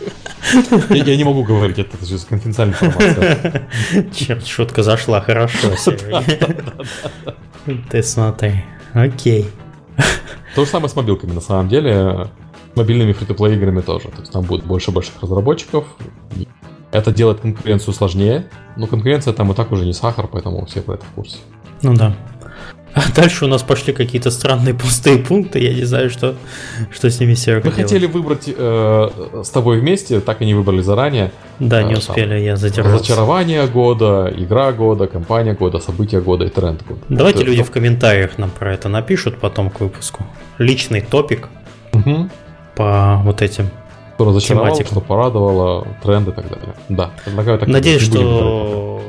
Я 0.91 1.17
не 1.17 1.25
могу 1.25 1.45
говорить, 1.45 1.79
это 1.79 2.05
же 2.05 2.19
конфиденциальная 2.19 2.75
информация. 2.75 3.69
Черт, 4.15 4.47
шутка 4.47 4.83
зашла, 4.83 5.21
хорошо. 5.21 5.69
Ты 7.91 8.03
смотри. 8.03 8.65
Окей. 8.93 9.47
То 10.55 10.65
же 10.65 10.71
самое 10.71 10.89
с 10.89 10.97
мобилками, 10.97 11.33
на 11.33 11.41
самом 11.41 11.69
деле. 11.69 12.29
С 12.73 12.77
мобильными 12.77 13.13
фри-то-плей 13.13 13.57
играми 13.57 13.81
тоже. 13.81 14.09
То 14.09 14.21
есть 14.21 14.33
там 14.33 14.43
будет 14.45 14.65
больше 14.65 14.91
больших 14.91 15.21
разработчиков. 15.23 15.85
Это 16.91 17.13
делает 17.13 17.41
конкуренцию 17.41 17.95
сложнее, 17.95 18.51
но 18.77 18.87
конкуренция 18.87 19.33
там 19.33 19.51
и 19.51 19.55
так 19.55 19.73
уже 19.73 19.87
не 19.87 19.95
сахар, 19.95 20.29
поэтому 20.31 20.67
все 20.67 20.83
про 20.83 20.95
это 20.95 21.05
в 21.07 21.11
курсе. 21.15 21.39
Ну 21.83 21.95
да. 21.95 22.15
А 22.95 23.01
дальше 23.15 23.47
у 23.47 23.49
нас 23.49 23.63
пошли 23.63 23.95
какие-то 23.95 24.31
странные 24.31 24.75
пустые 24.75 25.19
пункты, 25.19 25.59
я 25.61 25.73
не 25.73 25.85
знаю, 25.85 26.11
что, 26.11 26.35
что 26.91 27.11
с 27.11 27.21
ними 27.21 27.33
Серега 27.35 27.69
Мы 27.69 27.75
делать. 27.75 27.91
хотели 27.91 28.07
выбрать 28.07 28.45
э, 28.55 29.11
с 29.43 29.49
тобой 29.49 29.81
вместе, 29.81 30.21
так 30.21 30.43
и 30.43 30.45
не 30.45 30.53
выбрали 30.53 30.83
заранее. 30.83 31.33
Да, 31.59 31.83
не 31.83 31.95
э, 31.95 31.97
успели, 31.97 32.35
там, 32.35 32.43
я 32.43 32.57
задержался. 32.57 32.99
Разочарование 32.99 33.67
года, 33.67 34.31
игра 34.37 34.73
года, 34.73 35.07
компания 35.07 35.55
года, 35.55 35.79
события 35.79 36.21
года 36.21 36.45
и 36.45 36.51
тренд 36.51 36.83
года. 36.87 37.01
Давайте 37.09 37.39
вот 37.39 37.47
люди 37.47 37.61
это. 37.61 37.71
в 37.71 37.73
комментариях 37.73 38.37
нам 38.37 38.51
про 38.51 38.75
это 38.75 38.91
напишут 38.91 39.39
потом 39.39 39.71
к 39.71 39.81
выпуску. 39.81 40.27
Личный 40.59 41.01
топик 41.01 41.49
угу. 41.95 42.29
по 42.77 43.23
вот 43.25 43.41
этим 43.41 43.71
что 44.23 44.31
разочаровало, 44.31 44.69
тематику. 44.69 44.91
что 44.91 45.01
порадовало, 45.01 45.87
тренды 46.03 46.31
и 46.31 46.35
так 46.35 46.49
далее. 46.49 46.75
Да, 46.89 47.11
предлагаю 47.25 47.59
так. 47.59 47.69
Надеюсь, 47.69 48.03
что 48.03 49.03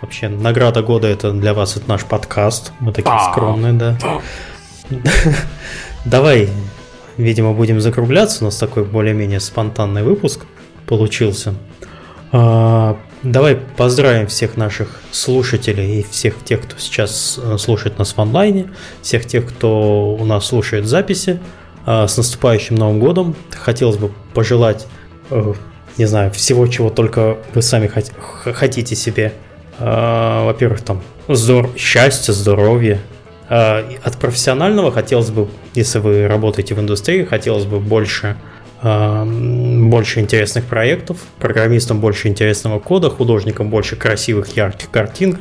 Вообще, 0.00 0.28
награда 0.28 0.82
года 0.82 1.08
это 1.08 1.32
для 1.32 1.54
вас 1.54 1.76
это 1.76 1.88
наш 1.88 2.04
подкаст. 2.04 2.72
Мы 2.80 2.92
такие 2.92 3.10
да. 3.10 3.30
скромные, 3.32 3.72
да. 3.72 3.98
Давай, 6.04 6.48
видимо, 7.16 7.52
будем 7.52 7.80
закругляться. 7.80 8.42
У 8.42 8.46
нас 8.46 8.56
такой 8.56 8.84
более-менее 8.84 9.40
спонтанный 9.40 10.02
выпуск 10.02 10.42
получился. 10.86 11.54
А, 12.30 12.96
давай 13.22 13.56
поздравим 13.56 14.26
всех 14.28 14.56
наших 14.56 15.00
слушателей 15.10 16.00
и 16.00 16.06
всех 16.08 16.44
тех, 16.44 16.62
кто 16.62 16.78
сейчас 16.78 17.38
э, 17.42 17.56
слушает 17.58 17.98
нас 17.98 18.12
в 18.12 18.18
онлайне, 18.20 18.70
всех 19.02 19.26
тех, 19.26 19.48
кто 19.48 20.14
у 20.14 20.24
нас 20.24 20.46
слушает 20.46 20.86
записи. 20.86 21.40
А, 21.90 22.06
с 22.06 22.18
наступающим 22.18 22.76
Новым 22.76 23.00
годом. 23.00 23.34
Хотелось 23.50 23.96
бы 23.96 24.12
пожелать, 24.34 24.86
э, 25.30 25.54
не 25.96 26.04
знаю, 26.04 26.30
всего, 26.32 26.66
чего 26.66 26.90
только 26.90 27.38
вы 27.54 27.62
сами 27.62 27.90
хотите 28.44 28.94
себе. 28.94 29.32
А, 29.78 30.44
во-первых, 30.44 30.82
там 30.82 31.02
здор 31.28 31.70
счастья, 31.76 32.32
здоровья. 32.32 33.00
А, 33.48 33.88
от 34.02 34.18
профессионального 34.18 34.90
хотелось 34.92 35.30
бы, 35.30 35.48
если 35.74 35.98
вы 35.98 36.26
работаете 36.26 36.74
в 36.74 36.80
индустрии, 36.80 37.24
хотелось 37.24 37.64
бы 37.64 37.80
больше 37.80 38.36
больше 38.80 40.20
интересных 40.20 40.64
проектов, 40.64 41.16
программистам 41.40 42.00
больше 42.00 42.28
интересного 42.28 42.78
кода, 42.78 43.10
художникам 43.10 43.70
больше 43.70 43.96
красивых, 43.96 44.56
ярких 44.56 44.88
картин, 44.90 45.38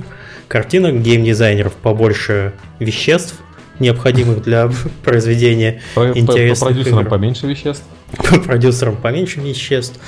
картинок, 0.48 1.02
геймдизайнеров 1.04 1.74
побольше 1.74 2.54
веществ, 2.80 3.36
необходимых 3.80 4.42
для 4.42 4.72
произведения 5.04 5.82
по, 5.94 6.18
интересных 6.18 6.60
по, 6.60 6.66
по 6.66 6.74
продюсерам 6.74 7.02
игр. 7.02 7.10
поменьше 7.10 7.46
веществ. 7.48 7.84
По 8.18 8.40
продюсерам 8.40 8.96
поменьше 8.96 9.42
веществ. 9.42 10.00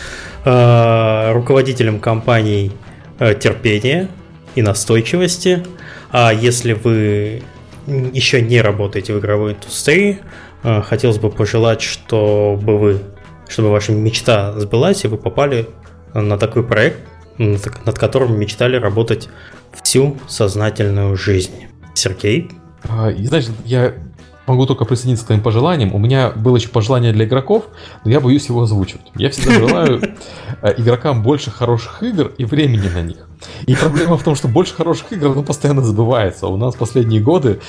Руководителям 0.43 1.99
компаний 1.99 2.71
э, 3.19 3.35
терпения 3.35 4.07
и 4.55 4.61
настойчивости. 4.61 5.65
А 6.11 6.33
если 6.33 6.73
вы 6.73 7.43
еще 7.87 8.41
не 8.41 8.61
работаете 8.61 9.13
в 9.13 9.19
игровой 9.19 9.53
индустрии, 9.53 10.19
э, 10.63 10.81
хотелось 10.81 11.17
бы 11.17 11.29
пожелать, 11.29 11.81
чтобы 11.81 12.77
вы, 12.77 13.01
чтобы 13.47 13.69
ваша 13.69 13.91
мечта 13.91 14.59
сбылась, 14.59 15.03
и 15.05 15.07
вы 15.07 15.17
попали 15.17 15.67
на 16.13 16.37
такой 16.37 16.63
проект, 16.63 16.99
над 17.37 17.97
которым 17.97 18.37
мечтали 18.37 18.75
работать 18.75 19.29
всю 19.81 20.17
сознательную 20.27 21.15
жизнь. 21.15 21.67
Сергей, 21.93 22.51
а, 22.83 23.11
знаешь, 23.11 23.47
я 23.65 23.93
могу 24.49 24.65
только 24.65 24.85
присоединиться 24.85 25.25
к 25.25 25.27
твоим 25.27 25.41
пожеланиям. 25.41 25.93
У 25.93 25.99
меня 25.99 26.31
было 26.31 26.57
еще 26.57 26.69
пожелание 26.69 27.13
для 27.13 27.25
игроков, 27.25 27.65
но 28.03 28.11
я 28.11 28.19
боюсь 28.19 28.47
его 28.49 28.63
озвучивать. 28.63 29.05
Я 29.15 29.29
всегда 29.29 29.53
желаю 29.53 30.01
э, 30.61 30.73
игрокам 30.77 31.21
больше 31.23 31.51
хороших 31.51 32.01
игр 32.03 32.31
и 32.37 32.45
времени 32.45 32.89
на 32.89 33.01
них. 33.01 33.28
И 33.65 33.75
проблема 33.75 34.17
в 34.17 34.23
том, 34.23 34.35
что 34.35 34.47
больше 34.47 34.73
хороших 34.73 35.13
игр 35.13 35.35
ну, 35.35 35.43
постоянно 35.43 35.81
забывается. 35.81 36.47
У 36.47 36.57
нас 36.57 36.75
последние 36.75 37.21
годы 37.21 37.59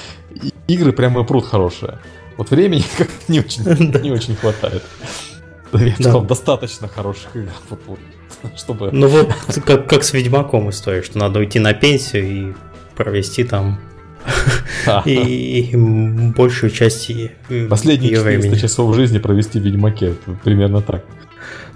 игры 0.67 0.93
прямо 0.93 1.25
пруд 1.25 1.47
хорошие. 1.47 1.99
Вот 2.37 2.51
времени 2.51 2.85
как 2.99 3.09
не 3.29 3.41
очень, 3.41 3.65
не 4.03 4.11
очень 4.11 4.37
хватает. 4.37 4.83
Я 5.73 5.79
бы 5.79 5.91
сказал, 5.93 6.23
достаточно 6.23 6.89
хороших 6.89 7.37
игр. 7.37 7.51
Чтобы... 8.57 8.91
Ну 8.91 9.09
вот, 9.09 9.33
как, 9.65 9.89
как 9.89 10.03
с 10.05 10.13
Ведьмаком 10.13 10.71
история, 10.71 11.03
что 11.03 11.19
надо 11.19 11.41
уйти 11.41 11.59
на 11.59 11.75
пенсию 11.75 12.25
и 12.25 12.55
провести 12.97 13.45
там 13.45 13.79
и 15.05 15.71
большую 16.37 16.71
часть 16.71 17.11
Последние 17.69 18.17
400 18.17 18.59
часов 18.59 18.95
жизни 18.95 19.19
провести 19.19 19.61
в 19.61 19.63
Ведьмаке, 19.63 20.15
примерно 20.45 20.81
так. 20.81 21.05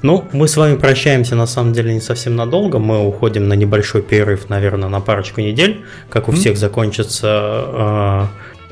Ну, 0.02 0.24
мы 0.32 0.48
с 0.48 0.56
вами 0.56 0.76
прощаемся 0.76 1.34
на 1.34 1.46
самом 1.46 1.72
деле 1.72 1.94
не 1.94 2.00
совсем 2.00 2.36
надолго. 2.36 2.78
Мы 2.78 3.06
уходим 3.06 3.48
на 3.48 3.54
небольшой 3.54 4.02
перерыв, 4.02 4.48
наверное, 4.48 4.88
на 4.88 5.00
парочку 5.00 5.40
недель. 5.40 5.84
Как 6.10 6.28
у 6.28 6.32
mm 6.32 6.36
всех 6.36 6.58
закончатся, 6.58 7.28
э, 7.72 8.26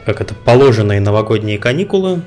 как 0.07 0.21
это, 0.21 0.35
положенные 0.35 1.01
новогодние 1.01 1.59
каникулы. 1.59 2.21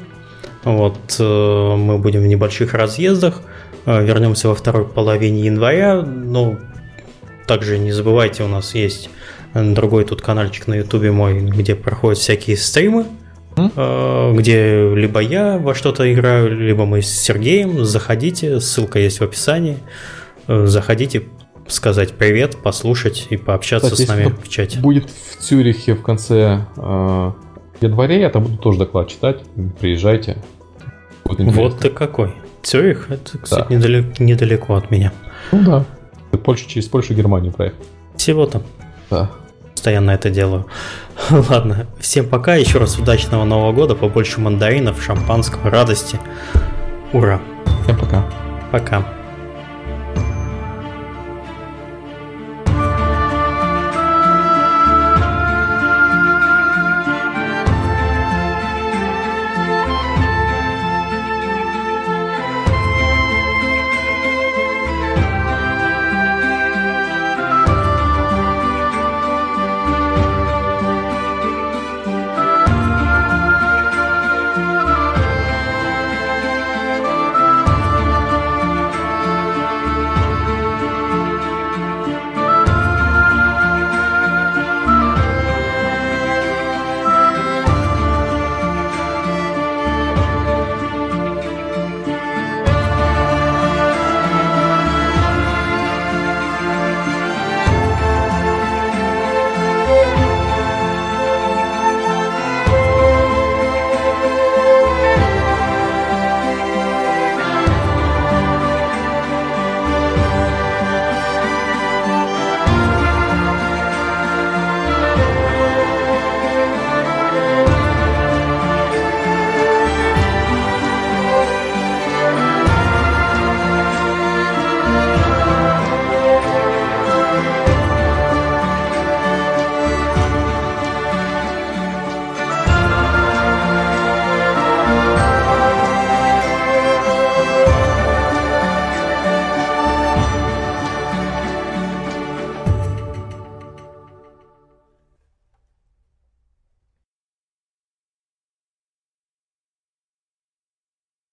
Вот 0.63 1.17
э, 1.19 1.75
мы 1.75 1.97
будем 1.99 2.21
в 2.21 2.27
небольших 2.27 2.73
разъездах. 2.73 3.41
Э, 3.85 4.03
вернемся 4.03 4.49
во 4.49 4.55
второй 4.55 4.85
половине 4.85 5.45
января. 5.45 6.01
Ну, 6.01 6.57
также 7.45 7.77
не 7.77 7.91
забывайте, 7.91 8.43
у 8.43 8.47
нас 8.47 8.73
есть 8.73 9.09
другой 9.53 10.03
тут 10.03 10.21
каналчик 10.21 10.67
на 10.67 10.75
ютубе 10.75 11.11
мой, 11.11 11.39
где 11.39 11.75
проходят 11.75 12.19
всякие 12.19 12.57
стримы, 12.57 13.05
mm? 13.55 14.35
где 14.35 14.93
либо 14.93 15.19
я 15.19 15.57
во 15.57 15.73
что-то 15.75 16.11
играю, 16.11 16.57
либо 16.57 16.85
мы 16.85 17.01
с 17.01 17.09
Сергеем. 17.09 17.85
Заходите, 17.85 18.59
ссылка 18.59 18.99
есть 18.99 19.19
в 19.19 19.23
описании. 19.23 19.77
Э, 20.47 20.65
заходите, 20.65 21.23
сказать 21.67 22.13
привет, 22.13 22.57
послушать 22.61 23.27
и 23.29 23.37
пообщаться 23.37 23.91
Кстати, 23.91 24.05
с 24.05 24.09
нами 24.09 24.33
в 24.43 24.49
чате. 24.49 24.79
Будет 24.79 25.09
в 25.09 25.41
Цюрихе 25.41 25.95
в 25.95 26.01
конце 26.01 26.65
э, 26.75 27.31
января, 27.81 28.17
я 28.17 28.29
там 28.29 28.43
буду 28.43 28.57
тоже 28.57 28.79
доклад 28.79 29.07
читать. 29.09 29.41
Приезжайте. 29.79 30.37
Вот 31.23 31.79
ты 31.79 31.89
какой. 31.89 32.33
Цюрих, 32.61 33.07
это, 33.09 33.37
кстати, 33.37 33.67
да. 33.69 33.75
недалеко, 33.75 34.23
недалеко 34.23 34.75
от 34.75 34.89
меня. 34.89 35.11
Ну 35.51 35.63
да. 35.63 35.85
Польша, 36.43 36.67
через 36.67 36.87
Польшу 36.87 37.13
и 37.13 37.15
Германию 37.15 37.51
проехал. 37.53 37.77
Всего 38.15 38.45
там. 38.47 38.63
Да 39.09 39.31
постоянно 39.85 40.11
это 40.11 40.31
делаю. 40.31 40.65
Ладно, 41.29 41.85
всем 41.99 42.27
пока, 42.27 42.55
еще 42.55 42.79
раз 42.79 42.97
удачного 42.97 43.43
Нового 43.43 43.71
года, 43.71 43.93
побольше 43.93 44.41
мандаринов, 44.41 45.03
шампанского, 45.03 45.69
радости. 45.69 46.19
Ура! 47.13 47.39
Всем 47.83 47.95
пока. 47.95 48.25
Пока. 48.71 49.05